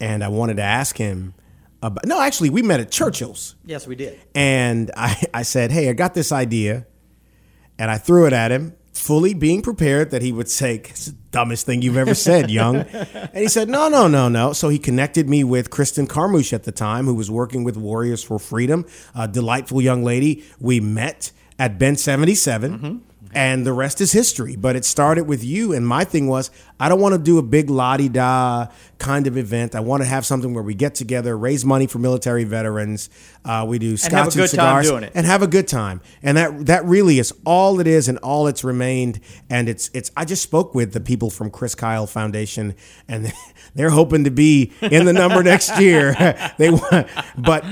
and 0.00 0.24
I 0.24 0.28
wanted 0.28 0.56
to 0.56 0.62
ask 0.62 0.96
him 0.96 1.34
about. 1.82 2.06
No, 2.06 2.20
actually, 2.20 2.50
we 2.50 2.62
met 2.62 2.80
at 2.80 2.90
Churchill's. 2.90 3.56
Yes, 3.64 3.86
we 3.86 3.94
did. 3.96 4.18
And 4.34 4.90
I, 4.96 5.22
I 5.32 5.42
said, 5.42 5.70
Hey, 5.70 5.88
I 5.88 5.92
got 5.92 6.14
this 6.14 6.32
idea. 6.32 6.86
And 7.78 7.90
I 7.90 7.96
threw 7.96 8.26
it 8.26 8.34
at 8.34 8.52
him, 8.52 8.74
fully 8.92 9.32
being 9.32 9.62
prepared 9.62 10.10
that 10.10 10.20
he 10.20 10.32
would 10.32 10.50
say, 10.50 10.76
It's 10.76 11.06
the 11.06 11.16
dumbest 11.30 11.64
thing 11.66 11.82
you've 11.82 11.96
ever 11.96 12.14
said, 12.14 12.50
young. 12.50 12.76
and 12.76 13.30
he 13.34 13.48
said, 13.48 13.68
No, 13.68 13.88
no, 13.88 14.06
no, 14.06 14.28
no. 14.28 14.52
So 14.52 14.68
he 14.68 14.78
connected 14.78 15.28
me 15.28 15.44
with 15.44 15.70
Kristen 15.70 16.06
Carmouche 16.06 16.52
at 16.52 16.64
the 16.64 16.72
time, 16.72 17.06
who 17.06 17.14
was 17.14 17.30
working 17.30 17.64
with 17.64 17.76
Warriors 17.76 18.22
for 18.22 18.38
Freedom, 18.38 18.84
a 19.14 19.26
delightful 19.26 19.80
young 19.80 20.04
lady. 20.04 20.44
We 20.58 20.80
met 20.80 21.32
at 21.58 21.78
Bin 21.78 21.96
77. 21.96 22.78
Mm-hmm. 22.78 22.98
And 23.32 23.64
the 23.64 23.72
rest 23.72 24.00
is 24.00 24.12
history. 24.12 24.56
But 24.56 24.76
it 24.76 24.84
started 24.84 25.24
with 25.24 25.44
you. 25.44 25.72
And 25.72 25.86
my 25.86 26.04
thing 26.04 26.26
was, 26.26 26.50
I 26.78 26.88
don't 26.88 27.00
want 27.00 27.14
to 27.14 27.18
do 27.20 27.38
a 27.38 27.42
big 27.42 27.70
la 27.70 27.96
di 27.96 28.08
da 28.08 28.68
kind 28.98 29.26
of 29.26 29.36
event. 29.36 29.74
I 29.74 29.80
want 29.80 30.02
to 30.02 30.08
have 30.08 30.26
something 30.26 30.52
where 30.54 30.62
we 30.62 30.74
get 30.74 30.94
together, 30.94 31.36
raise 31.36 31.64
money 31.64 31.86
for 31.86 31.98
military 31.98 32.44
veterans. 32.44 33.10
Uh, 33.44 33.64
we 33.68 33.78
do 33.78 33.96
scotch 33.96 34.12
have 34.12 34.20
a 34.20 34.24
and, 34.26 34.34
good 34.34 34.40
time 34.40 34.48
cigars 34.48 34.88
doing 34.88 35.04
it. 35.04 35.12
and 35.14 35.26
have 35.26 35.42
a 35.42 35.46
good 35.46 35.68
time. 35.68 36.00
And 36.22 36.36
that 36.36 36.66
that 36.66 36.84
really 36.84 37.18
is 37.18 37.32
all 37.44 37.80
it 37.80 37.86
is 37.86 38.08
and 38.08 38.18
all 38.18 38.46
it's 38.46 38.64
remained. 38.64 39.20
And 39.48 39.68
it's 39.68 39.90
it's 39.94 40.10
I 40.16 40.24
just 40.24 40.42
spoke 40.42 40.74
with 40.74 40.92
the 40.92 41.00
people 41.00 41.30
from 41.30 41.50
Chris 41.50 41.74
Kyle 41.74 42.06
Foundation 42.06 42.74
and 43.08 43.32
they're 43.74 43.90
hoping 43.90 44.24
to 44.24 44.30
be 44.30 44.72
in 44.80 45.04
the 45.04 45.12
number 45.12 45.42
next 45.42 45.78
year. 45.78 46.14
they 46.58 46.70
want 46.70 47.08
but 47.36 47.64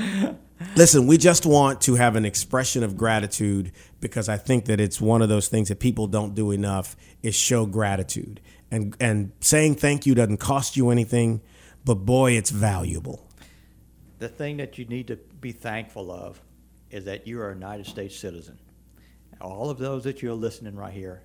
listen, 0.77 1.07
we 1.07 1.17
just 1.19 1.47
want 1.47 1.81
to 1.83 1.95
have 1.95 2.17
an 2.17 2.25
expression 2.25 2.83
of 2.83 2.97
gratitude 2.97 3.73
because 4.01 4.29
I 4.29 4.37
think 4.37 4.67
that 4.67 4.81
it's 4.81 5.01
one 5.01 5.23
of 5.23 5.29
those 5.29 5.49
things 5.49 5.69
that 5.69 5.81
people 5.81 6.07
don't 6.07 6.35
do 6.35 6.51
enough 6.51 6.97
is 7.23 7.35
show 7.35 7.67
gratitude. 7.67 8.41
And 8.71 8.95
and 9.01 9.33
saying 9.41 9.77
thank 9.77 10.07
you 10.07 10.15
doesn't 10.15 10.39
cost 10.39 10.77
you 10.77 10.91
anything, 10.91 11.41
but 11.85 11.95
boy, 11.97 12.33
it's 12.33 12.51
valuable. 12.51 13.27
The 14.19 14.29
thing 14.29 14.57
that 14.59 14.79
you 14.79 14.85
need 14.85 15.07
to 15.09 15.17
be 15.41 15.53
thankful 15.53 16.11
of 16.11 16.41
is 16.91 17.05
that 17.05 17.27
you 17.27 17.41
are 17.41 17.51
a 17.51 17.55
United 17.55 17.87
States 17.87 18.17
citizen. 18.17 18.59
All 19.41 19.71
of 19.71 19.79
those 19.79 20.05
that 20.05 20.21
you're 20.23 20.35
listening 20.35 20.75
right 20.75 20.93
here, 20.93 21.23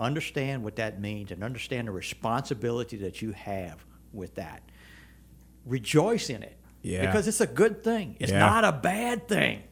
understand 0.00 0.64
what 0.64 0.76
that 0.76 1.00
means 1.00 1.30
and 1.30 1.44
understand 1.44 1.86
the 1.86 1.92
responsibility 1.92 2.96
that 2.98 3.22
you 3.22 3.32
have 3.32 3.84
with 4.12 4.34
that. 4.34 4.62
Rejoice 5.64 6.28
in 6.28 6.42
it. 6.42 6.56
Yeah. 6.82 7.06
Because 7.06 7.28
it's 7.28 7.40
a 7.40 7.46
good 7.46 7.84
thing. 7.84 8.16
It's 8.18 8.32
Yeah. 8.32 8.40
not 8.40 8.64
a 8.64 8.72
bad 8.72 9.28
thing. 9.28 9.62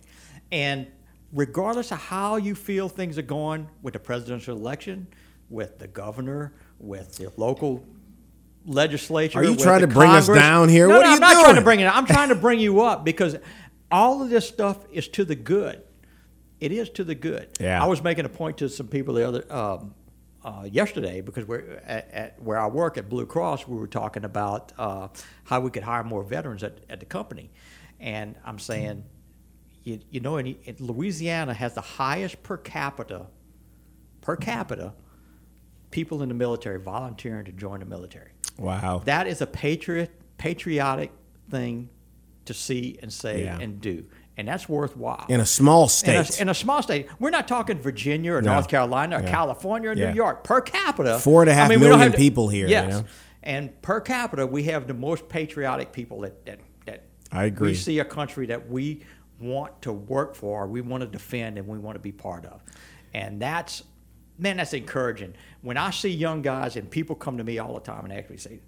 And 0.52 0.86
regardless 1.32 1.92
of 1.92 1.98
how 1.98 2.36
you 2.36 2.54
feel 2.54 2.88
things 2.88 3.18
are 3.18 3.22
going 3.22 3.68
with 3.82 3.94
the 3.94 4.00
presidential 4.00 4.56
election, 4.56 5.06
with 5.48 5.78
the 5.78 5.88
governor, 5.88 6.52
with 6.78 7.16
the 7.16 7.32
local 7.36 7.84
legislature. 8.66 9.38
Are 9.38 9.44
you 9.44 9.56
trying 9.56 9.80
to 9.80 9.86
bring 9.86 10.10
us 10.10 10.28
down 10.28 10.68
here? 10.68 10.88
No, 10.88 10.96
What 10.96 11.02
no, 11.02 11.06
are 11.06 11.10
you 11.10 11.14
I'm 11.14 11.20
not 11.20 11.44
trying 11.44 11.54
to 11.56 11.62
bring 11.62 11.80
it. 11.80 11.96
I'm 11.96 12.06
trying 12.06 12.28
to 12.28 12.34
bring 12.34 12.60
you 12.60 12.80
up 12.82 13.04
because 13.04 13.36
all 13.90 14.22
of 14.22 14.30
this 14.30 14.46
stuff 14.46 14.78
is 14.92 15.08
to 15.08 15.24
the 15.24 15.34
good. 15.34 15.82
It 16.60 16.72
is 16.72 16.90
to 16.90 17.04
the 17.04 17.14
good. 17.14 17.48
Yeah. 17.58 17.82
I 17.82 17.86
was 17.86 18.02
making 18.02 18.26
a 18.26 18.28
point 18.28 18.58
to 18.58 18.68
some 18.68 18.86
people 18.86 19.14
the 19.14 19.26
other 19.26 19.52
um, 19.52 19.94
uh, 20.44 20.68
yesterday 20.70 21.20
because 21.20 21.46
we're 21.46 21.80
at, 21.86 22.10
at 22.12 22.42
where 22.42 22.58
I 22.58 22.66
work 22.66 22.98
at 22.98 23.08
Blue 23.08 23.26
Cross. 23.26 23.66
We 23.66 23.78
were 23.78 23.86
talking 23.86 24.24
about 24.24 24.72
uh, 24.78 25.08
how 25.44 25.60
we 25.60 25.70
could 25.70 25.82
hire 25.82 26.04
more 26.04 26.22
veterans 26.22 26.62
at, 26.62 26.78
at 26.88 27.00
the 27.00 27.06
company, 27.06 27.50
and 27.98 28.36
I'm 28.44 28.58
saying, 28.58 29.04
you, 29.82 30.00
you 30.10 30.20
know, 30.20 30.36
in, 30.36 30.46
in 30.64 30.76
Louisiana 30.78 31.54
has 31.54 31.74
the 31.74 31.80
highest 31.80 32.42
per 32.42 32.56
capita 32.56 33.26
per 34.20 34.36
capita 34.36 34.92
people 35.90 36.22
in 36.22 36.28
the 36.28 36.34
military 36.34 36.78
volunteering 36.78 37.44
to 37.46 37.52
join 37.52 37.80
the 37.80 37.86
military. 37.86 38.30
Wow. 38.58 39.02
That 39.06 39.26
is 39.26 39.40
a 39.40 39.46
patriot 39.46 40.10
patriotic 40.38 41.10
thing 41.50 41.88
to 42.46 42.54
see 42.54 42.98
and 43.02 43.12
say 43.12 43.44
Yeah. 43.44 43.58
and 43.58 43.80
do, 43.80 44.04
and 44.36 44.48
that's 44.48 44.68
worthwhile. 44.68 45.26
in 45.28 45.40
a 45.40 45.46
small 45.46 45.84
In 45.84 45.88
state. 45.88 46.38
a, 46.38 46.42
in 46.42 46.48
a 46.48 46.54
small 46.54 46.82
state, 46.82 47.08
we're 47.18 47.30
not 47.30 47.46
talking 47.48 47.78
Virginia 47.78 48.34
or 48.34 48.42
No. 48.42 48.52
North 48.54 48.68
Carolina 48.68 49.18
or 49.18 49.22
Yeah. 49.22 49.30
California 49.30 49.90
or 49.90 49.94
Yeah. 49.94 50.10
New 50.10 50.16
York 50.16 50.44
per 50.44 50.60
capita. 50.60 51.18
Four 51.18 51.42
and 51.42 51.50
a 51.50 51.54
half 51.54 51.68
we 51.68 51.74
don't 51.76 51.82
million 51.84 52.00
have 52.00 52.14
people 52.16 52.48
here, 52.48 52.66
you 52.66 52.72
Yes, 52.72 52.92
know? 53.00 53.04
and 53.42 53.80
per 53.82 54.00
capita, 54.00 54.46
we 54.46 54.64
have 54.64 54.86
the 54.86 54.94
most 54.94 55.28
patriotic 55.28 55.92
people 55.92 56.20
that 56.20 56.44
that, 56.46 56.58
that 56.86 57.04
I 57.32 57.44
agree. 57.44 57.70
We 57.70 57.74
see 57.74 57.98
a 57.98 58.04
country 58.04 58.46
that 58.46 58.68
we 58.70 59.02
want 59.40 59.82
to 59.82 59.92
work 59.92 60.34
for, 60.34 60.66
we 60.66 60.80
want 60.80 61.02
to 61.02 61.06
defend, 61.08 61.58
and 61.58 61.66
we 61.66 61.78
want 61.78 61.94
to 61.96 62.00
be 62.00 62.12
part 62.12 62.44
of, 62.46 62.62
and 63.14 63.40
that's 63.40 63.82
man, 64.38 64.56
that's 64.56 64.72
encouraging. 64.72 65.34
When 65.62 65.76
I 65.76 65.90
see 65.90 66.08
young 66.10 66.40
guys 66.42 66.76
and 66.76 66.90
people 66.90 67.14
come 67.16 67.36
to 67.38 67.44
me 67.44 67.58
all 67.58 67.74
the 67.74 67.80
time 67.80 68.04
and 68.04 68.12
actually 68.12 68.38
say, 68.38 68.60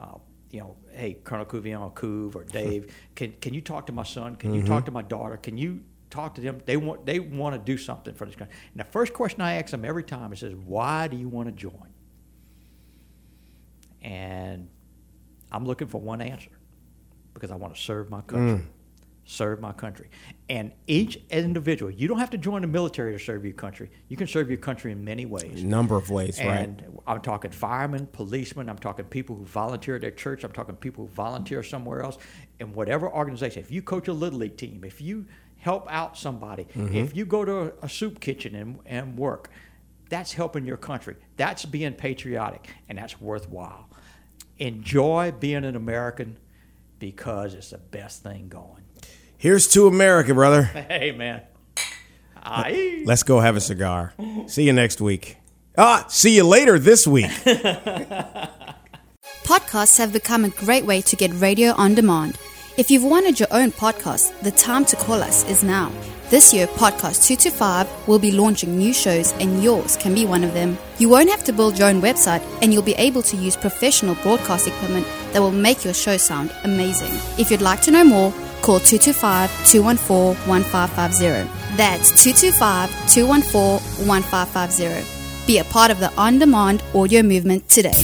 uh, 0.00 0.14
you 0.50 0.60
know, 0.60 0.76
hey, 0.92 1.18
Colonel 1.24 1.44
Couvillon 1.44 1.80
or 1.82 1.90
Cuv 1.90 2.34
or 2.34 2.44
Dave, 2.44 2.94
can 3.14 3.32
can 3.40 3.52
you 3.54 3.60
talk 3.60 3.86
to 3.86 3.92
my 3.92 4.04
son? 4.04 4.36
Can 4.36 4.54
you 4.54 4.60
Mm-hmm. 4.62 4.68
talk 4.72 4.84
to 4.86 4.90
my 4.90 5.02
daughter? 5.02 5.36
Can 5.36 5.58
you 5.58 5.80
talk 6.08 6.34
to 6.36 6.40
them? 6.40 6.60
They 6.64 6.78
want 6.78 7.04
they 7.04 7.20
want 7.20 7.54
to 7.54 7.58
do 7.58 7.76
something 7.76 8.14
for 8.14 8.24
this 8.24 8.34
country. 8.36 8.56
And 8.72 8.80
the 8.80 8.84
first 8.90 9.12
question 9.12 9.42
I 9.42 9.54
ask 9.60 9.70
them 9.70 9.84
every 9.84 10.04
time 10.04 10.32
is, 10.32 10.42
"Why 10.42 11.06
do 11.08 11.16
you 11.18 11.28
want 11.28 11.48
to 11.48 11.52
join?" 11.52 11.92
And 14.02 14.68
I'm 15.52 15.64
looking 15.66 15.88
for 15.88 16.00
one 16.00 16.20
answer 16.20 16.50
because 17.34 17.50
I 17.50 17.56
want 17.56 17.74
to 17.74 17.80
serve 17.80 18.10
my 18.10 18.20
country. 18.22 18.64
Serve 19.30 19.60
my 19.60 19.72
country. 19.72 20.08
And 20.48 20.72
each 20.86 21.20
individual, 21.28 21.90
you 21.90 22.08
don't 22.08 22.18
have 22.18 22.30
to 22.30 22.38
join 22.38 22.62
the 22.62 22.66
military 22.66 23.12
to 23.12 23.18
serve 23.22 23.44
your 23.44 23.52
country. 23.52 23.90
You 24.08 24.16
can 24.16 24.26
serve 24.26 24.48
your 24.48 24.56
country 24.56 24.90
in 24.90 25.04
many 25.04 25.26
ways. 25.26 25.62
A 25.62 25.66
number 25.66 25.96
of 25.96 26.08
ways, 26.08 26.40
right? 26.42 26.70
I'm 27.06 27.20
talking 27.20 27.50
firemen, 27.50 28.06
policemen, 28.06 28.70
I'm 28.70 28.78
talking 28.78 29.04
people 29.04 29.36
who 29.36 29.44
volunteer 29.44 29.96
at 29.96 30.00
their 30.00 30.12
church, 30.12 30.44
I'm 30.44 30.52
talking 30.52 30.76
people 30.76 31.06
who 31.06 31.12
volunteer 31.12 31.62
somewhere 31.62 32.00
else. 32.00 32.16
In 32.58 32.72
whatever 32.72 33.12
organization, 33.12 33.60
if 33.62 33.70
you 33.70 33.82
coach 33.82 34.08
a 34.08 34.14
little 34.14 34.38
league 34.38 34.56
team, 34.56 34.82
if 34.82 34.98
you 35.02 35.26
help 35.58 35.86
out 35.92 36.16
somebody, 36.16 36.64
Mm-hmm. 36.74 36.96
if 36.96 37.14
you 37.14 37.26
go 37.26 37.44
to 37.44 37.56
a, 37.58 37.72
a 37.82 37.88
soup 37.90 38.20
kitchen 38.20 38.54
and, 38.54 38.78
and 38.86 39.18
work, 39.18 39.50
that's 40.08 40.32
helping 40.32 40.64
your 40.64 40.78
country. 40.78 41.16
That's 41.36 41.66
being 41.66 41.92
patriotic, 41.92 42.66
and 42.88 42.96
that's 42.96 43.20
worthwhile. 43.20 43.90
Enjoy 44.58 45.32
being 45.38 45.66
an 45.66 45.76
American 45.76 46.38
because 46.98 47.52
it's 47.52 47.70
the 47.70 47.78
best 47.78 48.22
thing 48.22 48.48
going. 48.48 48.84
Here's 49.38 49.68
to 49.68 49.86
America, 49.86 50.34
brother. 50.34 50.64
Hey, 50.88 51.12
man. 51.12 51.42
Aye. 52.42 53.02
Let's 53.04 53.22
go 53.22 53.38
have 53.40 53.54
a 53.56 53.60
cigar. 53.60 54.12
See 54.46 54.64
you 54.64 54.72
next 54.72 55.00
week. 55.00 55.36
Ah, 55.76 56.06
see 56.08 56.34
you 56.34 56.42
later 56.44 56.78
this 56.78 57.06
week. 57.06 57.26
Podcasts 59.44 59.98
have 59.98 60.12
become 60.12 60.44
a 60.44 60.48
great 60.48 60.84
way 60.86 61.00
to 61.02 61.14
get 61.14 61.30
radio 61.34 61.72
on 61.74 61.94
demand. 61.94 62.36
If 62.76 62.90
you've 62.90 63.04
wanted 63.04 63.38
your 63.38 63.48
own 63.52 63.70
podcast, 63.70 64.36
the 64.40 64.50
time 64.50 64.84
to 64.86 64.96
call 64.96 65.22
us 65.22 65.48
is 65.48 65.62
now. 65.62 65.92
This 66.30 66.52
year, 66.52 66.66
Podcast 66.66 67.26
225 67.26 68.08
will 68.08 68.18
be 68.18 68.32
launching 68.32 68.76
new 68.76 68.92
shows, 68.92 69.32
and 69.34 69.62
yours 69.62 69.96
can 69.96 70.14
be 70.14 70.26
one 70.26 70.42
of 70.44 70.52
them. 70.52 70.76
You 70.98 71.08
won't 71.08 71.30
have 71.30 71.44
to 71.44 71.52
build 71.52 71.78
your 71.78 71.88
own 71.88 72.02
website, 72.02 72.42
and 72.60 72.72
you'll 72.72 72.82
be 72.82 72.94
able 72.94 73.22
to 73.22 73.36
use 73.36 73.56
professional 73.56 74.14
broadcast 74.16 74.66
equipment 74.66 75.06
that 75.32 75.40
will 75.40 75.52
make 75.52 75.84
your 75.84 75.94
show 75.94 76.16
sound 76.16 76.52
amazing. 76.64 77.12
If 77.38 77.50
you'd 77.50 77.62
like 77.62 77.80
to 77.82 77.90
know 77.90 78.04
more, 78.04 78.32
call 78.62 78.80
225 78.80 79.50
214 79.66 80.48
1550. 80.48 81.76
That's 81.76 82.10
225 82.22 82.90
214 83.08 84.06
1550. 84.06 85.46
Be 85.46 85.58
a 85.58 85.64
part 85.64 85.90
of 85.90 85.98
the 85.98 86.12
on 86.14 86.38
demand 86.38 86.82
audio 86.94 87.22
movement 87.22 87.68
today. 87.68 88.00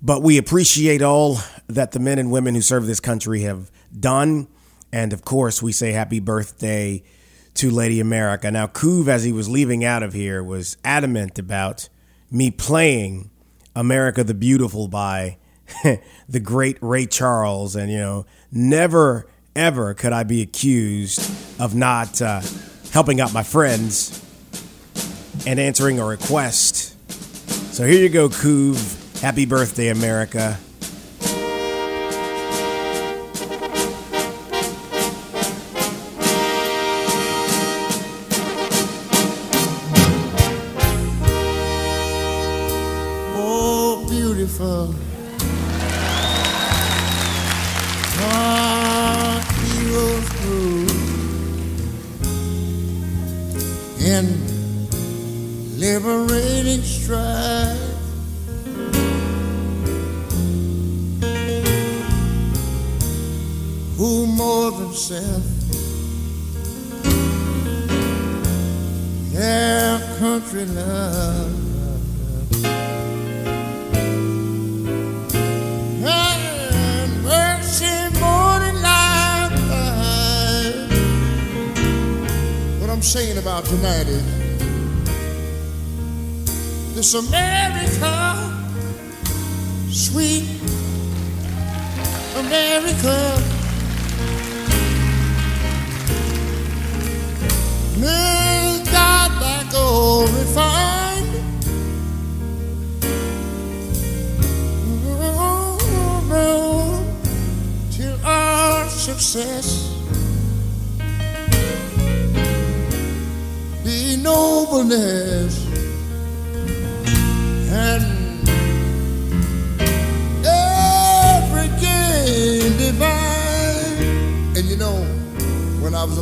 But 0.00 0.22
we 0.22 0.38
appreciate 0.38 1.02
all 1.02 1.38
that 1.66 1.90
the 1.90 1.98
men 1.98 2.20
and 2.20 2.30
women 2.30 2.54
who 2.54 2.60
serve 2.60 2.86
this 2.86 3.00
country 3.00 3.40
have 3.42 3.72
done. 3.98 4.46
And 4.92 5.12
of 5.12 5.24
course, 5.24 5.60
we 5.60 5.72
say 5.72 5.90
happy 5.90 6.20
birthday 6.20 7.02
to 7.54 7.70
Lady 7.70 7.98
America. 7.98 8.52
Now, 8.52 8.68
Kuv, 8.68 9.08
as 9.08 9.24
he 9.24 9.32
was 9.32 9.48
leaving 9.48 9.84
out 9.84 10.04
of 10.04 10.12
here, 10.12 10.44
was 10.44 10.76
adamant 10.84 11.40
about 11.40 11.88
me 12.30 12.52
playing 12.52 13.30
America 13.74 14.24
the 14.24 14.34
Beautiful 14.34 14.88
by 14.88 15.38
the 16.28 16.40
great 16.40 16.78
Ray 16.80 17.06
Charles. 17.06 17.76
And, 17.76 17.90
you 17.90 17.98
know, 17.98 18.26
never, 18.52 19.26
ever 19.56 19.94
could 19.94 20.12
I 20.12 20.24
be 20.24 20.42
accused 20.42 21.20
of 21.60 21.74
not 21.74 22.20
uh, 22.20 22.40
helping 22.92 23.20
out 23.20 23.32
my 23.32 23.42
friends 23.42 24.20
and 25.46 25.58
answering 25.58 25.98
a 25.98 26.06
request. 26.06 26.94
So 27.74 27.84
here 27.84 28.00
you 28.00 28.08
go, 28.08 28.28
Kuv. 28.28 29.20
Happy 29.20 29.46
birthday, 29.46 29.88
America. 29.88 30.58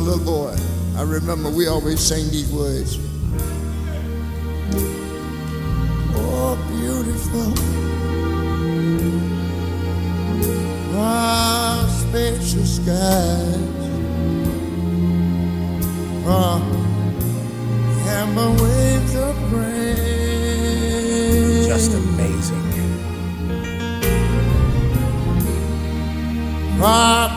Little 0.03 0.25
boy, 0.25 0.53
I 0.97 1.03
remember 1.03 1.49
we 1.49 1.67
always 1.67 2.01
sang 2.01 2.29
these 2.29 2.51
words. 2.51 2.99
Oh, 6.15 6.57
beautiful. 6.69 7.53
Skies. 12.65 13.63
Amber 18.05 18.51
waves 18.63 19.15
of 19.15 19.35
grain. 19.49 20.05
Just 21.67 21.93
amazing. 21.93 22.61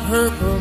Purple 0.08 0.60